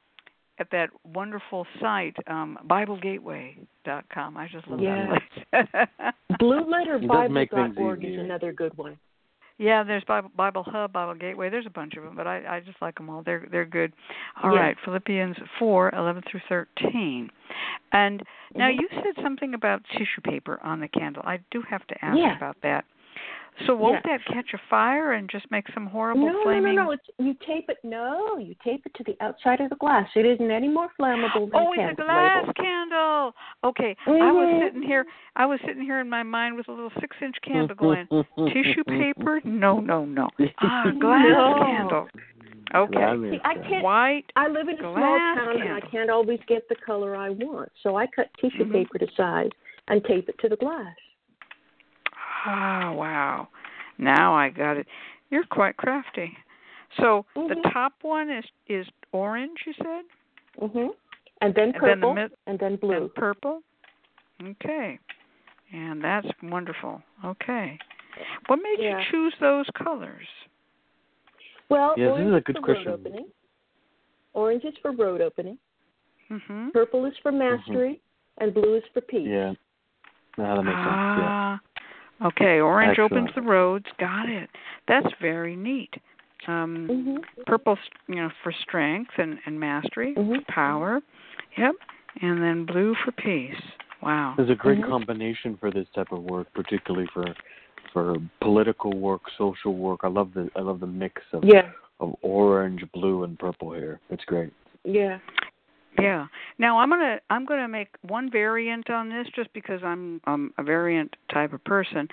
at 0.59 0.69
that 0.71 0.89
wonderful 1.03 1.65
site, 1.79 2.15
um, 2.27 2.59
BibleGateway.com. 2.67 4.37
I 4.37 4.47
just 4.47 4.67
love 4.67 4.79
Yeah. 4.79 5.17
that 5.51 5.67
place. 5.71 6.13
BlueLetterBible.org 6.39 8.05
is 8.05 8.19
another 8.19 8.53
good 8.53 8.77
one. 8.77 8.97
Yeah, 9.61 9.83
there's 9.83 10.03
Bible, 10.05 10.31
Bible 10.35 10.63
Hub, 10.63 10.91
Bible 10.91 11.13
Gateway. 11.13 11.51
There's 11.51 11.67
a 11.67 11.69
bunch 11.69 11.93
of 11.95 12.03
them, 12.03 12.15
but 12.15 12.25
I, 12.25 12.57
I 12.57 12.59
just 12.61 12.81
like 12.81 12.95
them 12.95 13.11
all. 13.11 13.21
They're 13.23 13.45
they're 13.51 13.63
good. 13.65 13.93
All 14.43 14.53
Yeah. 14.55 14.59
right, 14.61 14.77
Philippians 14.83 15.37
four, 15.59 15.93
eleven 15.95 16.23
through 16.29 16.41
thirteen, 16.49 17.29
and 17.91 18.23
now 18.55 18.69
Mhm. 18.69 18.79
you 18.81 18.87
said 18.89 19.21
something 19.23 19.53
about 19.53 19.83
tissue 19.97 20.21
paper 20.23 20.59
on 20.63 20.79
the 20.79 20.87
candle. 20.87 21.21
I 21.27 21.39
do 21.51 21.61
have 21.69 21.85
to 21.87 22.05
ask 22.05 22.17
Yeah. 22.17 22.35
about 22.35 22.57
that. 22.63 22.85
So 23.67 23.75
won't 23.75 24.01
Yeah. 24.05 24.17
that 24.17 24.25
catch 24.25 24.53
a 24.53 24.57
fire 24.69 25.11
and 25.13 25.29
just 25.29 25.49
make 25.51 25.67
some 25.73 25.85
horrible 25.85 26.25
No, 26.25 26.43
no, 26.43 26.59
no, 26.59 26.71
no. 26.71 26.91
It's 26.91 27.03
you 27.19 27.33
tape 27.45 27.69
it. 27.69 27.77
No, 27.83 28.37
you 28.37 28.55
tape 28.63 28.85
it 28.85 28.93
to 28.95 29.03
the 29.03 29.15
outside 29.21 29.59
of 29.61 29.69
the 29.69 29.75
glass. 29.75 30.09
It 30.15 30.25
isn't 30.25 30.49
any 30.49 30.67
more 30.67 30.89
flammable 30.99 31.51
than 31.51 31.55
Oh, 31.67 31.73
it's 31.73 31.99
a 31.99 32.01
glass 32.01 32.41
label. 32.47 32.53
candle. 32.53 33.35
Okay, 33.63 33.95
I 34.07 34.31
was 34.31 34.47
Mhm. 34.47 34.59
sitting 34.65 34.81
here. 34.81 35.05
I 35.35 35.45
was 35.45 35.59
sitting 35.61 35.83
here 35.83 35.99
in 35.99 36.09
my 36.09 36.23
mind 36.23 36.55
with 36.55 36.69
a 36.69 36.71
little 36.71 36.91
six-inch 36.99 37.41
candle 37.41 37.75
going. 37.75 38.07
Tissue 38.51 38.83
paper? 38.85 39.41
No, 39.43 39.79
no, 39.79 40.05
no. 40.05 40.29
Ah, 40.59 40.89
glass 40.97 41.25
No. 41.29 41.55
candle. 41.65 42.09
Okay. 42.73 42.99
That 42.99 43.17
makes 43.17 43.35
See, 43.35 43.41
I 43.43 43.53
can't- 43.55 43.83
White. 43.83 44.31
I 44.37 44.47
live 44.47 44.69
in 44.69 44.75
a 44.75 44.79
small 44.79 44.95
Glass 44.95 45.37
town 45.37 45.61
and 45.61 45.73
I 45.73 45.81
can't 45.81 46.09
always 46.09 46.39
get 46.47 46.67
the 46.69 46.75
color 46.75 47.17
I 47.17 47.29
want, 47.29 47.69
so 47.83 47.97
I 47.97 48.07
cut 48.07 48.29
tissue 48.39 48.63
Mhm. 48.63 48.71
paper 48.71 48.97
to 48.97 49.11
size 49.11 49.51
and 49.89 50.03
tape 50.05 50.29
it 50.29 50.37
to 50.39 50.47
the 50.49 50.55
glass. 50.55 50.95
Ah, 52.45 52.91
wow. 52.93 53.47
Now 53.97 54.33
I 54.33 54.49
got 54.49 54.77
it. 54.77 54.87
You're 55.29 55.45
quite 55.45 55.77
crafty. 55.77 56.35
So 56.97 57.25
the 57.35 57.55
Mhm. 57.55 57.71
top 57.73 57.93
one 58.01 58.29
is 58.29 58.45
is 58.67 58.87
orange, 59.11 59.65
you 59.65 59.73
said, 59.73 60.05
Mhm. 60.59 60.95
And 61.41 61.55
then 61.55 61.73
And 61.73 61.73
then 61.73 61.81
the 61.81 62.07
purple, 62.07 62.13
mid- 62.13 62.37
and 62.47 62.59
then 62.59 62.75
blue. 62.75 62.97
and 63.03 63.15
purple. 63.15 63.63
Okay. 64.43 64.99
And 65.71 66.03
that's 66.03 66.27
wonderful. 66.43 67.01
Okay. 67.23 67.79
What 68.47 68.61
made 68.61 68.79
Yeah. 68.79 68.99
you 68.99 69.05
choose 69.05 69.33
those 69.39 69.69
colors? 69.71 70.27
Well, 71.69 71.93
Yes, 71.97 72.07
this 72.07 72.11
orange 72.11 72.27
is 72.29 72.35
a 72.35 72.41
good 72.41 72.55
for 72.57 72.61
question. 72.63 72.85
road 72.91 72.99
opening. 72.99 73.31
Orange 74.33 74.65
is 74.65 74.77
for 74.79 74.91
road 74.91 75.21
opening. 75.21 75.57
Mhm. 76.29 76.73
Purple 76.73 77.05
is 77.05 77.17
for 77.19 77.31
mastery, 77.31 78.01
and 78.37 78.53
blue 78.53 78.75
is 78.75 78.85
for 78.87 79.01
peace. 79.01 79.27
Yeah. 79.27 79.53
Now 80.37 80.55
that 80.55 80.63
makes 80.63 80.77
sense. 80.77 81.61
Okay, 82.23 82.59
orange 82.59 82.99
opens 82.99 83.29
the 83.35 83.41
roads. 83.41 83.85
Got 83.99 84.29
it. 84.29 84.49
That's 84.87 85.07
very 85.21 85.55
neat. 85.55 85.93
Um 86.47 86.87
Mhm. 86.87 87.45
purple, 87.45 87.77
you 88.07 88.15
know, 88.15 88.29
for 88.43 88.51
strength 88.51 89.11
and 89.17 89.39
and 89.45 89.59
mastery, 89.59 90.15
Mhm. 90.15 90.45
power. 90.47 91.01
Yep. 91.57 91.75
And 92.21 92.41
then 92.41 92.65
blue 92.65 92.95
for 92.95 93.11
peace. 93.11 93.61
Wow. 94.01 94.33
There's 94.35 94.49
a 94.49 94.55
great 94.55 94.79
Mhm. 94.79 94.89
combination 94.89 95.55
for 95.57 95.71
this 95.71 95.87
type 95.89 96.11
of 96.11 96.23
work, 96.23 96.51
particularly 96.53 97.07
for 97.07 97.25
for 97.93 98.15
political 98.39 98.91
work, 98.91 99.29
social 99.37 99.73
work. 99.73 100.01
I 100.03 100.07
love 100.07 100.33
the 100.33 100.49
I 100.55 100.61
love 100.61 100.79
the 100.79 100.87
mix 100.87 101.21
of 101.33 101.43
Yeah. 101.43 101.69
of 101.99 102.15
orange, 102.21 102.89
blue, 102.93 103.23
and 103.23 103.37
purple 103.37 103.71
here. 103.73 103.99
It's 104.09 104.25
great. 104.25 104.51
Yeah. 104.83 105.19
Yeah. 105.99 106.27
Now 106.57 106.79
I'm 106.79 106.89
gonna 106.89 107.19
I'm 107.29 107.45
gonna 107.45 107.67
make 107.67 107.89
one 108.07 108.31
variant 108.31 108.89
on 108.89 109.09
this 109.09 109.27
just 109.35 109.51
because 109.53 109.81
I'm 109.83 110.21
I'm 110.25 110.53
a 110.57 110.63
variant 110.63 111.15
type 111.33 111.53
of 111.53 111.63
person. 111.63 112.07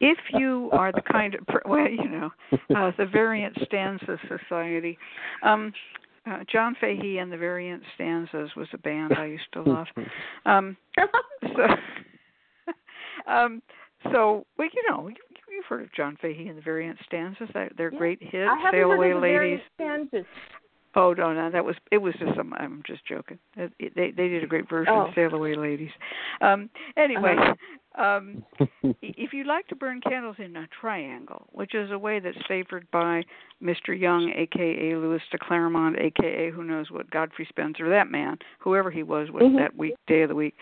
If 0.00 0.18
you 0.34 0.68
are 0.72 0.92
the 0.92 1.02
kind 1.12 1.34
of 1.34 1.40
well, 1.64 1.88
you 1.88 2.08
know, 2.08 2.30
uh, 2.76 2.92
the 2.98 3.06
Variant 3.06 3.56
Stanza 3.64 4.18
Society. 4.28 4.98
Um, 5.42 5.72
uh, 6.24 6.44
John 6.52 6.76
Fahey 6.80 7.18
and 7.18 7.32
the 7.32 7.36
Variant 7.36 7.82
Stanzas 7.96 8.50
was 8.56 8.68
a 8.72 8.78
band 8.78 9.12
I 9.18 9.24
used 9.26 9.52
to 9.54 9.62
love. 9.62 9.86
Um, 10.46 10.76
so, 11.42 11.66
um, 13.30 13.60
so 14.04 14.46
well, 14.56 14.68
you 14.72 14.82
know, 14.88 15.08
you, 15.08 15.16
you've 15.50 15.64
heard 15.64 15.82
of 15.82 15.92
John 15.94 16.16
Fahey 16.20 16.46
and 16.48 16.56
the 16.56 16.62
Variant 16.62 16.96
Stanzas. 17.06 17.48
They're, 17.52 17.70
they're 17.76 17.92
Yeah. 17.92 17.98
great 17.98 18.22
hits. 18.22 18.48
I 18.48 18.56
haven't 18.56 18.78
Sail 18.78 18.90
heard 18.90 18.96
Away 18.98 19.10
of 19.10 19.16
the 19.16 19.20
Ladies. 19.20 19.36
various 19.36 19.60
stanzas. 19.74 20.26
Oh 20.94 21.14
no, 21.14 21.32
no, 21.32 21.50
that 21.50 21.64
was 21.64 21.76
it. 21.90 21.98
Was 21.98 22.14
just 22.18 22.36
some. 22.36 22.52
I'm 22.54 22.82
just 22.86 23.04
joking. 23.06 23.38
It, 23.56 23.72
it, 23.78 23.94
they 23.94 24.10
they 24.10 24.28
did 24.28 24.44
a 24.44 24.46
great 24.46 24.68
version 24.68 24.94
Oh. 24.94 25.06
of 25.06 25.14
"Sail 25.14 25.32
Away, 25.34 25.54
Ladies." 25.54 25.90
Um, 26.40 26.68
anyway, 26.96 27.36
Uh-huh. 27.38 28.02
um, 28.02 28.44
if 29.00 29.32
you 29.32 29.44
like 29.44 29.66
to 29.68 29.74
burn 29.76 30.00
candles 30.02 30.36
in 30.38 30.54
a 30.56 30.66
triangle, 30.80 31.46
which 31.52 31.74
is 31.74 31.90
a 31.90 31.98
way 31.98 32.18
that's 32.20 32.36
favored 32.46 32.86
by 32.90 33.22
Mr. 33.62 33.98
Young, 33.98 34.32
aka 34.34 34.94
Lewis 34.96 35.22
de 35.30 35.38
Claremont, 35.38 35.96
aka 35.98 36.50
who 36.50 36.62
knows 36.62 36.90
what 36.90 37.10
Godfrey 37.10 37.46
Spencer, 37.48 37.88
that 37.88 38.10
man, 38.10 38.38
whoever 38.58 38.90
he 38.90 39.02
was, 39.02 39.30
was 39.30 39.44
Mhm. 39.44 39.56
that 39.58 39.76
week 39.76 39.94
day 40.06 40.22
of 40.22 40.28
the 40.28 40.34
week, 40.34 40.54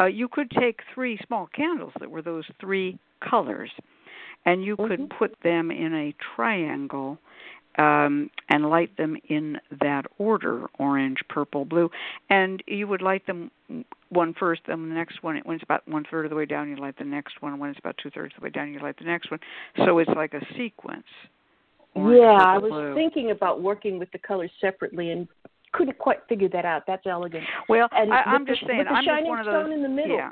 uh, 0.00 0.04
you 0.06 0.28
could 0.28 0.50
take 0.50 0.80
three 0.94 1.18
small 1.26 1.46
candles 1.48 1.92
that 2.00 2.10
were 2.10 2.22
those 2.22 2.46
three 2.58 2.98
colors, 3.20 3.70
and 4.46 4.64
you 4.64 4.76
could 4.76 5.00
Mhm. 5.00 5.10
put 5.10 5.38
them 5.40 5.70
in 5.70 5.92
a 5.94 6.12
triangle 6.34 7.18
um, 7.78 8.30
and 8.48 8.68
light 8.68 8.96
them 8.96 9.16
in 9.28 9.58
that 9.80 10.04
order 10.18 10.66
orange, 10.78 11.18
purple, 11.28 11.64
blue. 11.64 11.90
And 12.30 12.62
you 12.66 12.86
would 12.88 13.02
light 13.02 13.26
them 13.26 13.50
one 14.10 14.34
first, 14.38 14.62
then 14.66 14.88
the 14.88 14.94
next 14.94 15.22
one, 15.22 15.40
when 15.44 15.56
it's 15.56 15.64
about 15.64 15.86
one 15.88 16.04
third 16.10 16.26
of 16.26 16.30
the 16.30 16.36
way 16.36 16.46
down, 16.46 16.68
you 16.68 16.76
light 16.76 16.96
the 16.98 17.04
next 17.04 17.42
one. 17.42 17.58
When 17.58 17.70
it's 17.70 17.78
about 17.78 17.96
two 18.02 18.10
thirds 18.10 18.34
of 18.34 18.40
the 18.40 18.44
way 18.44 18.50
down, 18.50 18.72
you 18.72 18.80
light 18.80 18.96
the 18.98 19.04
next 19.04 19.30
one. 19.30 19.40
So 19.84 19.98
it's 19.98 20.10
like 20.14 20.34
a 20.34 20.40
sequence. 20.56 21.04
Orange, 21.94 22.20
yeah, 22.20 22.44
I 22.44 22.58
was 22.58 22.70
blue. 22.70 22.94
thinking 22.94 23.30
about 23.30 23.62
working 23.62 23.98
with 23.98 24.10
the 24.12 24.18
colors 24.18 24.50
separately 24.60 25.10
and 25.10 25.28
couldn't 25.72 25.98
quite 25.98 26.18
figure 26.28 26.48
that 26.48 26.64
out. 26.64 26.84
That's 26.86 27.06
elegant. 27.06 27.44
Well, 27.68 27.88
And 27.92 28.12
I, 28.12 28.38
the, 28.38 28.44
just 28.46 28.66
saying, 28.66 28.78
with 28.78 28.86
the 28.88 28.92
I'm 28.92 29.04
just 29.04 29.06
shining 29.06 29.28
one 29.28 29.40
of 29.40 29.46
those. 29.46 29.64
stone 29.64 29.72
in 29.72 29.82
the 29.82 29.88
middle. 29.88 30.16
Yeah. 30.16 30.30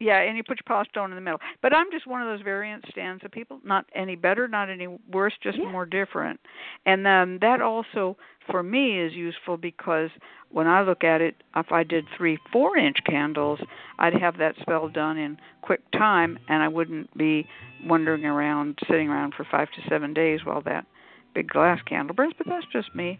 Yeah, 0.00 0.18
and 0.22 0.34
you 0.34 0.42
put 0.42 0.56
your 0.58 0.64
polished 0.66 0.92
stone 0.92 1.10
in 1.10 1.14
the 1.14 1.20
middle. 1.20 1.40
But 1.60 1.74
I'm 1.74 1.90
just 1.92 2.06
one 2.06 2.22
of 2.22 2.26
those 2.28 2.40
variant 2.42 2.84
stanza 2.90 3.28
people. 3.28 3.60
Not 3.62 3.84
any 3.94 4.16
better, 4.16 4.48
not 4.48 4.70
any 4.70 4.86
worse, 5.12 5.34
just 5.42 5.58
Yeah. 5.58 5.68
more 5.70 5.84
different. 5.84 6.40
And 6.86 7.06
um, 7.06 7.38
that 7.42 7.60
also, 7.60 8.16
for 8.50 8.62
me, 8.62 8.98
is 8.98 9.12
useful 9.12 9.58
because 9.58 10.08
when 10.48 10.66
I 10.66 10.80
look 10.80 11.04
at 11.04 11.20
it, 11.20 11.36
if 11.54 11.70
I 11.70 11.84
did 11.84 12.06
three 12.16 12.38
four-inch 12.50 12.96
candles, 13.04 13.60
I'd 13.98 14.14
have 14.14 14.38
that 14.38 14.56
spell 14.62 14.88
done 14.88 15.18
in 15.18 15.38
quick 15.60 15.82
time, 15.92 16.38
and 16.48 16.62
I 16.62 16.68
wouldn't 16.68 17.14
be 17.16 17.46
wandering 17.84 18.24
around, 18.24 18.78
sitting 18.88 19.10
around 19.10 19.34
for 19.34 19.44
five 19.50 19.68
to 19.72 19.88
seven 19.90 20.14
days 20.14 20.40
while 20.44 20.62
that 20.62 20.86
big 21.34 21.48
glass 21.50 21.78
candle 21.82 22.14
burns. 22.16 22.32
But 22.38 22.46
that's 22.48 22.66
just 22.72 22.94
me. 22.94 23.18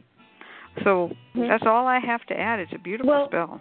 So 0.82 1.14
Mhm. 1.34 1.46
that's 1.48 1.66
all 1.66 1.86
I 1.86 1.98
have 1.98 2.24
to 2.26 2.38
add. 2.40 2.58
It's 2.58 2.72
a 2.72 2.78
beautiful 2.78 3.10
Well, 3.12 3.26
spell. 3.26 3.60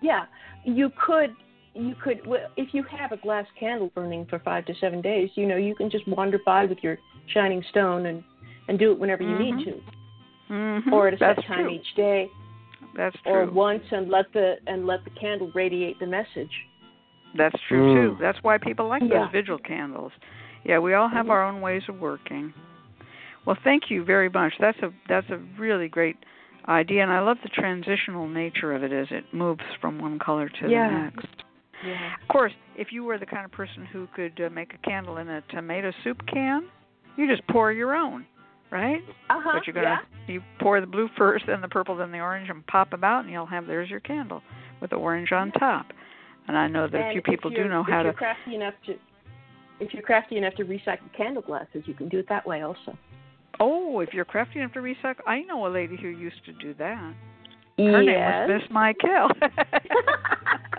Yeah, 0.00 0.26
you 0.64 0.90
could 0.90 1.34
you 1.74 1.94
could 2.02 2.26
well, 2.26 2.40
if 2.56 2.74
you 2.74 2.82
have 2.84 3.12
a 3.12 3.16
glass 3.16 3.46
candle 3.58 3.90
burning 3.94 4.26
for 4.26 4.38
five 4.40 4.64
to 4.66 4.74
seven 4.80 5.00
days, 5.00 5.30
you 5.34 5.46
know 5.46 5.56
you 5.56 5.74
can 5.74 5.90
just 5.90 6.06
wander 6.08 6.38
by 6.44 6.64
with 6.64 6.78
your 6.82 6.98
shining 7.28 7.62
stone 7.70 8.06
and 8.06 8.22
and 8.68 8.78
do 8.78 8.92
it 8.92 8.98
whenever 8.98 9.22
you 9.22 9.38
need 9.38 9.54
Mhm. 9.54 9.64
to, 9.64 9.82
Mm-hmm. 10.50 10.92
or 10.92 11.08
at 11.08 11.14
a 11.14 11.18
set 11.18 11.44
time 11.44 11.64
true. 11.64 11.70
each 11.70 11.94
day, 11.96 12.28
That's 12.94 13.16
or 13.24 13.44
true. 13.46 13.54
once 13.54 13.84
and 13.90 14.08
let 14.08 14.32
the 14.32 14.58
and 14.66 14.86
let 14.86 15.02
the 15.04 15.10
candle 15.10 15.50
radiate 15.54 15.98
the 15.98 16.06
message. 16.06 16.52
That's 17.34 17.58
true 17.68 17.94
too. 17.94 18.14
Mm. 18.16 18.18
That's 18.20 18.42
why 18.42 18.58
people 18.58 18.88
like 18.88 19.02
Yeah. 19.02 19.20
those 19.24 19.30
vigil 19.32 19.58
candles. 19.58 20.12
Yeah, 20.64 20.78
we 20.78 20.94
all 20.94 21.08
have 21.08 21.26
Mhm. 21.26 21.30
our 21.30 21.42
own 21.42 21.60
ways 21.62 21.88
of 21.88 22.00
working. 22.00 22.52
Well, 23.46 23.56
thank 23.64 23.90
you 23.90 24.04
very 24.04 24.28
much. 24.28 24.56
That's 24.58 24.78
a 24.82 24.92
that's 25.08 25.28
a 25.30 25.38
really 25.58 25.88
great 25.88 26.16
idea, 26.68 27.02
and 27.02 27.10
I 27.10 27.20
love 27.20 27.38
the 27.42 27.48
transitional 27.48 28.28
nature 28.28 28.72
of 28.72 28.84
it 28.84 28.92
as 28.92 29.10
it 29.10 29.32
moves 29.32 29.64
from 29.80 29.98
one 29.98 30.18
color 30.18 30.48
to 30.48 30.68
Yeah. 30.70 30.88
the 30.88 30.94
next. 30.94 31.44
Yeah. 31.84 32.14
Of 32.20 32.28
course, 32.28 32.52
if 32.76 32.88
you 32.92 33.04
were 33.04 33.18
the 33.18 33.26
kind 33.26 33.44
of 33.44 33.52
person 33.52 33.86
who 33.92 34.06
could 34.14 34.40
uh, 34.44 34.50
make 34.50 34.72
a 34.74 34.78
candle 34.88 35.16
in 35.18 35.28
a 35.28 35.42
tomato 35.50 35.92
soup 36.04 36.20
can, 36.32 36.68
you 37.16 37.28
just 37.28 37.46
pour 37.48 37.72
your 37.72 37.94
own, 37.94 38.24
right? 38.70 39.00
Uh-huh. 39.30 39.52
but 39.54 39.66
you're 39.66 39.74
gonna 39.74 40.00
you 40.26 40.40
pour 40.60 40.80
the 40.80 40.86
blue 40.86 41.08
first, 41.16 41.44
then 41.46 41.60
the 41.60 41.68
purple, 41.68 41.96
then 41.96 42.12
the 42.12 42.20
orange, 42.20 42.48
and 42.48 42.66
pop 42.66 42.90
them 42.90 43.04
out, 43.04 43.24
and 43.24 43.32
you'll 43.32 43.46
have 43.46 43.66
there's 43.66 43.90
your 43.90 44.00
candle 44.00 44.42
with 44.80 44.90
the 44.90 44.96
orange 44.96 45.32
on 45.32 45.50
top. 45.52 45.86
And 46.48 46.56
I 46.56 46.68
know 46.68 46.88
that 46.88 47.00
and 47.00 47.10
a 47.10 47.12
few 47.12 47.22
people 47.22 47.50
do 47.50 47.68
know 47.68 47.80
if 47.80 47.86
how 47.88 48.02
you're 48.02 48.12
to. 48.12 48.18
crafty 48.18 48.54
enough 48.54 48.74
to 48.86 48.94
if 49.80 49.92
you're 49.92 50.02
crafty 50.02 50.36
enough 50.36 50.54
to 50.54 50.64
recycle 50.64 51.12
candle 51.16 51.42
glasses, 51.42 51.82
you 51.86 51.94
can 51.94 52.08
do 52.08 52.18
it 52.18 52.28
that 52.28 52.46
way 52.46 52.62
also. 52.62 52.96
Oh, 53.60 54.00
if 54.00 54.10
you're 54.12 54.24
crafty 54.24 54.60
enough 54.60 54.72
to 54.74 54.80
recycle, 54.80 55.20
I 55.26 55.42
know 55.42 55.66
a 55.66 55.68
lady 55.68 55.96
who 56.00 56.08
used 56.08 56.44
to 56.46 56.52
do 56.52 56.74
that. 56.74 57.14
Her 57.78 58.02
yes. 58.02 58.48
name 58.48 58.56
was 58.56 58.62
Miss 58.62 58.70
Michaele. 58.70 59.28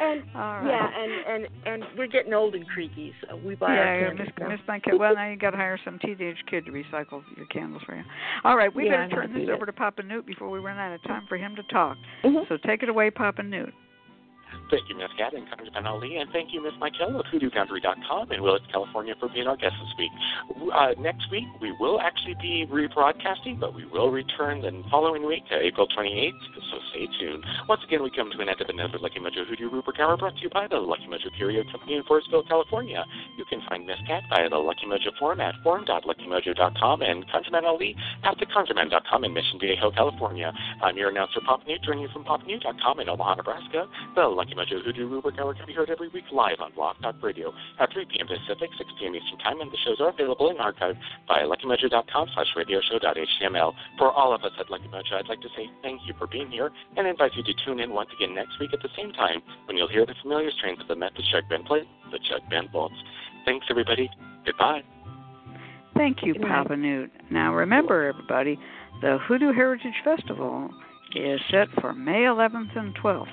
and 0.00 0.22
All 0.34 0.40
right. 0.40 0.66
yeah, 0.66 0.90
and 0.94 1.44
and 1.44 1.48
and 1.66 1.98
we're 1.98 2.06
getting 2.06 2.32
old 2.34 2.54
and 2.54 2.66
creaky, 2.68 3.12
so 3.22 3.36
we 3.36 3.54
buy 3.54 3.74
yeah, 3.74 3.80
our 3.80 4.00
yeah, 4.00 4.08
candles 4.08 4.28
Miss, 4.28 4.38
now. 4.40 4.48
Miss 4.48 4.60
Michaele. 4.66 4.98
Well, 4.98 5.14
now 5.14 5.28
you 5.28 5.36
got 5.36 5.50
to 5.50 5.56
hire 5.56 5.78
some 5.84 5.98
teenage 5.98 6.36
kid 6.50 6.66
to 6.66 6.72
recycle 6.72 7.22
your 7.36 7.46
candles 7.46 7.82
for 7.86 7.96
you. 7.96 8.04
All 8.44 8.56
right, 8.56 8.74
we 8.74 8.86
Yeah, 8.86 9.06
better 9.06 9.22
turn 9.22 9.34
this 9.34 9.48
over 9.52 9.66
to 9.66 9.72
Papa 9.72 10.02
Newt 10.02 10.26
before 10.26 10.50
we 10.50 10.58
run 10.58 10.78
out 10.78 10.94
of 10.94 11.02
time 11.04 11.26
for 11.28 11.36
him 11.36 11.56
to 11.56 11.62
talk. 11.64 11.96
Mhm. 12.24 12.48
So 12.48 12.56
take 12.66 12.82
it 12.82 12.88
away, 12.88 13.10
Papa 13.10 13.42
Newt. 13.42 13.74
Thank 14.70 14.88
you, 14.88 14.96
Miss 14.96 15.08
Cat 15.16 15.32
and 15.32 15.46
ConjureMan 15.48 15.86
Ali, 15.86 16.16
and 16.16 16.30
thank 16.30 16.52
you, 16.52 16.62
Miss 16.62 16.74
Michaele 16.78 17.20
of 17.20 17.26
HoodooFoundry.com 17.32 18.32
in 18.32 18.42
Willits, 18.42 18.66
California, 18.70 19.14
for 19.18 19.28
being 19.28 19.46
our 19.46 19.56
guest 19.56 19.74
this 19.80 19.94
week. 19.98 20.12
Uh, 20.74 20.92
next 21.00 21.30
week, 21.30 21.44
we 21.60 21.72
will 21.80 22.00
actually 22.00 22.36
be 22.40 22.66
rebroadcasting, 22.68 23.58
but 23.58 23.74
we 23.74 23.86
will 23.86 24.10
return 24.10 24.60
the 24.60 24.82
following 24.90 25.26
week, 25.26 25.44
uh, 25.50 25.56
April 25.56 25.86
28th, 25.96 26.32
so 26.70 26.78
stay 26.90 27.08
tuned. 27.18 27.44
Once 27.68 27.80
again, 27.86 28.02
we 28.02 28.10
come 28.10 28.30
to 28.30 28.38
an 28.40 28.48
end 28.48 28.60
of 28.60 28.68
another 28.68 28.98
Lucky 28.98 29.20
Mojo 29.20 29.46
Hoodoo 29.48 29.70
Rootwork 29.70 30.00
Hour 30.00 30.16
brought 30.16 30.36
to 30.36 30.42
you 30.42 30.50
by 30.50 30.66
the 30.68 30.76
Lucky 30.76 31.06
Mojo 31.06 31.34
Curio 31.36 31.64
Company 31.70 31.96
in 31.96 32.02
Forestville, 32.04 32.46
California. 32.48 33.04
You 33.36 33.44
can 33.48 33.60
find 33.68 33.86
Miss 33.86 33.98
Cat 34.06 34.22
via 34.28 34.48
the 34.48 34.56
Lucky 34.56 34.86
Mojo 34.86 35.16
forum 35.18 35.40
at 35.40 35.54
forum.luckymojo.com 35.62 37.02
and 37.02 37.24
ConjureMan 37.28 37.64
Ali 37.64 37.96
at 38.24 38.36
theconjureman.com 38.36 39.24
in 39.24 39.32
Mission 39.32 39.58
Viejo, 39.58 39.90
California. 39.90 40.52
I'm 40.82 40.96
your 40.96 41.10
announcer, 41.10 41.40
Papa 41.44 41.64
Newt, 41.66 41.82
joining 41.82 42.02
you 42.02 42.08
from 42.12 42.24
popnew.com 42.24 43.00
in 43.00 43.08
Omaha, 43.08 43.36
Nebraska. 43.36 43.86
The 44.14 44.22
Lucky 44.38 44.54
Mojo 44.54 44.78
Hoodoo 44.84 45.10
Rootwork 45.10 45.36
Hour 45.40 45.52
can 45.52 45.66
be 45.66 45.72
heard 45.72 45.90
every 45.90 46.06
week 46.10 46.22
live 46.30 46.60
on 46.60 46.70
Blog 46.72 46.94
Talk 47.02 47.16
Radio 47.20 47.52
at 47.80 47.92
3 47.92 48.06
p.m. 48.06 48.28
Pacific, 48.28 48.70
6 48.78 48.90
p.m. 49.00 49.16
Eastern 49.16 49.38
Time, 49.42 49.60
and 49.60 49.66
the 49.66 49.76
shows 49.84 49.98
are 49.98 50.10
available 50.10 50.48
in 50.50 50.58
archive 50.58 50.94
via 51.26 51.42
luckymojo.com 51.42 52.28
slash 52.34 52.46
radioshow.html. 52.54 53.72
For 53.98 54.12
all 54.12 54.32
of 54.32 54.44
us 54.44 54.52
at 54.60 54.70
Lucky 54.70 54.86
Mojo, 54.86 55.18
I'd 55.18 55.26
like 55.26 55.40
to 55.40 55.48
say 55.56 55.66
thank 55.82 56.02
you 56.06 56.14
for 56.16 56.28
being 56.28 56.52
here 56.52 56.70
and 56.96 57.08
invite 57.08 57.32
you 57.34 57.42
to 57.42 57.52
tune 57.66 57.80
in 57.80 57.90
once 57.90 58.10
again 58.14 58.32
next 58.32 58.60
week 58.60 58.70
at 58.72 58.80
the 58.80 58.90
same 58.96 59.10
time 59.10 59.42
when 59.66 59.76
you'll 59.76 59.88
hear 59.90 60.06
the 60.06 60.14
familiar 60.22 60.52
strains 60.52 60.80
of 60.80 60.86
the 60.86 60.94
Met 60.94 61.10
the 61.16 61.24
Chuck 61.32 61.42
Ben 61.50 61.64
play, 61.64 61.82
the 62.12 62.20
Chuck 62.30 62.42
Ben 62.48 62.68
Bolts. 62.72 62.94
Thanks, 63.44 63.66
everybody. 63.68 64.08
Goodbye. 64.46 64.82
Thank 65.96 66.18
you, 66.22 66.36
Papa 66.36 66.76
Newt. 66.76 67.10
Now 67.28 67.56
remember, 67.56 68.06
everybody, 68.06 68.56
the 69.02 69.18
Hoodoo 69.26 69.52
Heritage 69.52 69.98
Festival 70.04 70.70
is 71.16 71.40
set 71.50 71.66
for 71.80 71.92
May 71.92 72.22
11th 72.22 72.78
and 72.78 72.94
12th 72.98 73.26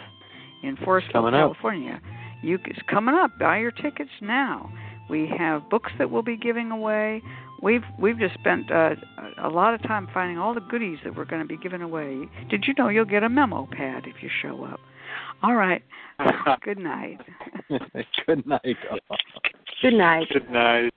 in 0.65 0.77
Forestville, 0.77 1.11
Coming 1.13 1.33
up. 1.33 1.53
California. 1.53 2.01
You 2.41 2.59
it's 2.65 2.79
coming 2.89 3.15
up. 3.15 3.31
Buy 3.39 3.59
your 3.59 3.71
tickets 3.71 4.11
now. 4.21 4.71
We 5.09 5.31
have 5.37 5.69
books 5.69 5.91
that 5.97 6.09
we'll 6.09 6.23
be 6.23 6.37
giving 6.37 6.71
away. 6.71 7.21
We've 7.61 7.83
we've 7.99 8.19
just 8.19 8.33
spent 8.35 8.71
uh, 8.71 8.95
a 9.41 9.49
lot 9.49 9.73
of 9.73 9.81
time 9.83 10.07
finding 10.13 10.37
all 10.37 10.53
the 10.53 10.61
goodies 10.61 10.99
that 11.03 11.15
we're 11.15 11.25
going 11.25 11.41
to 11.41 11.47
be 11.47 11.57
giving 11.57 11.81
away. 11.81 12.27
Did 12.49 12.65
you 12.67 12.73
know 12.77 12.89
you'll 12.89 13.05
get 13.05 13.23
a 13.23 13.29
memo 13.29 13.67
pad 13.71 14.03
if 14.05 14.21
you 14.21 14.29
show 14.41 14.65
up? 14.65 14.79
All 15.41 15.55
right. 15.55 15.83
Good 16.63 16.79
night. 16.79 17.19
Good 17.69 18.45
night. 18.47 18.61
Good 19.81 19.93
night. 19.93 20.27
Good 20.31 20.49
night. 20.49 20.93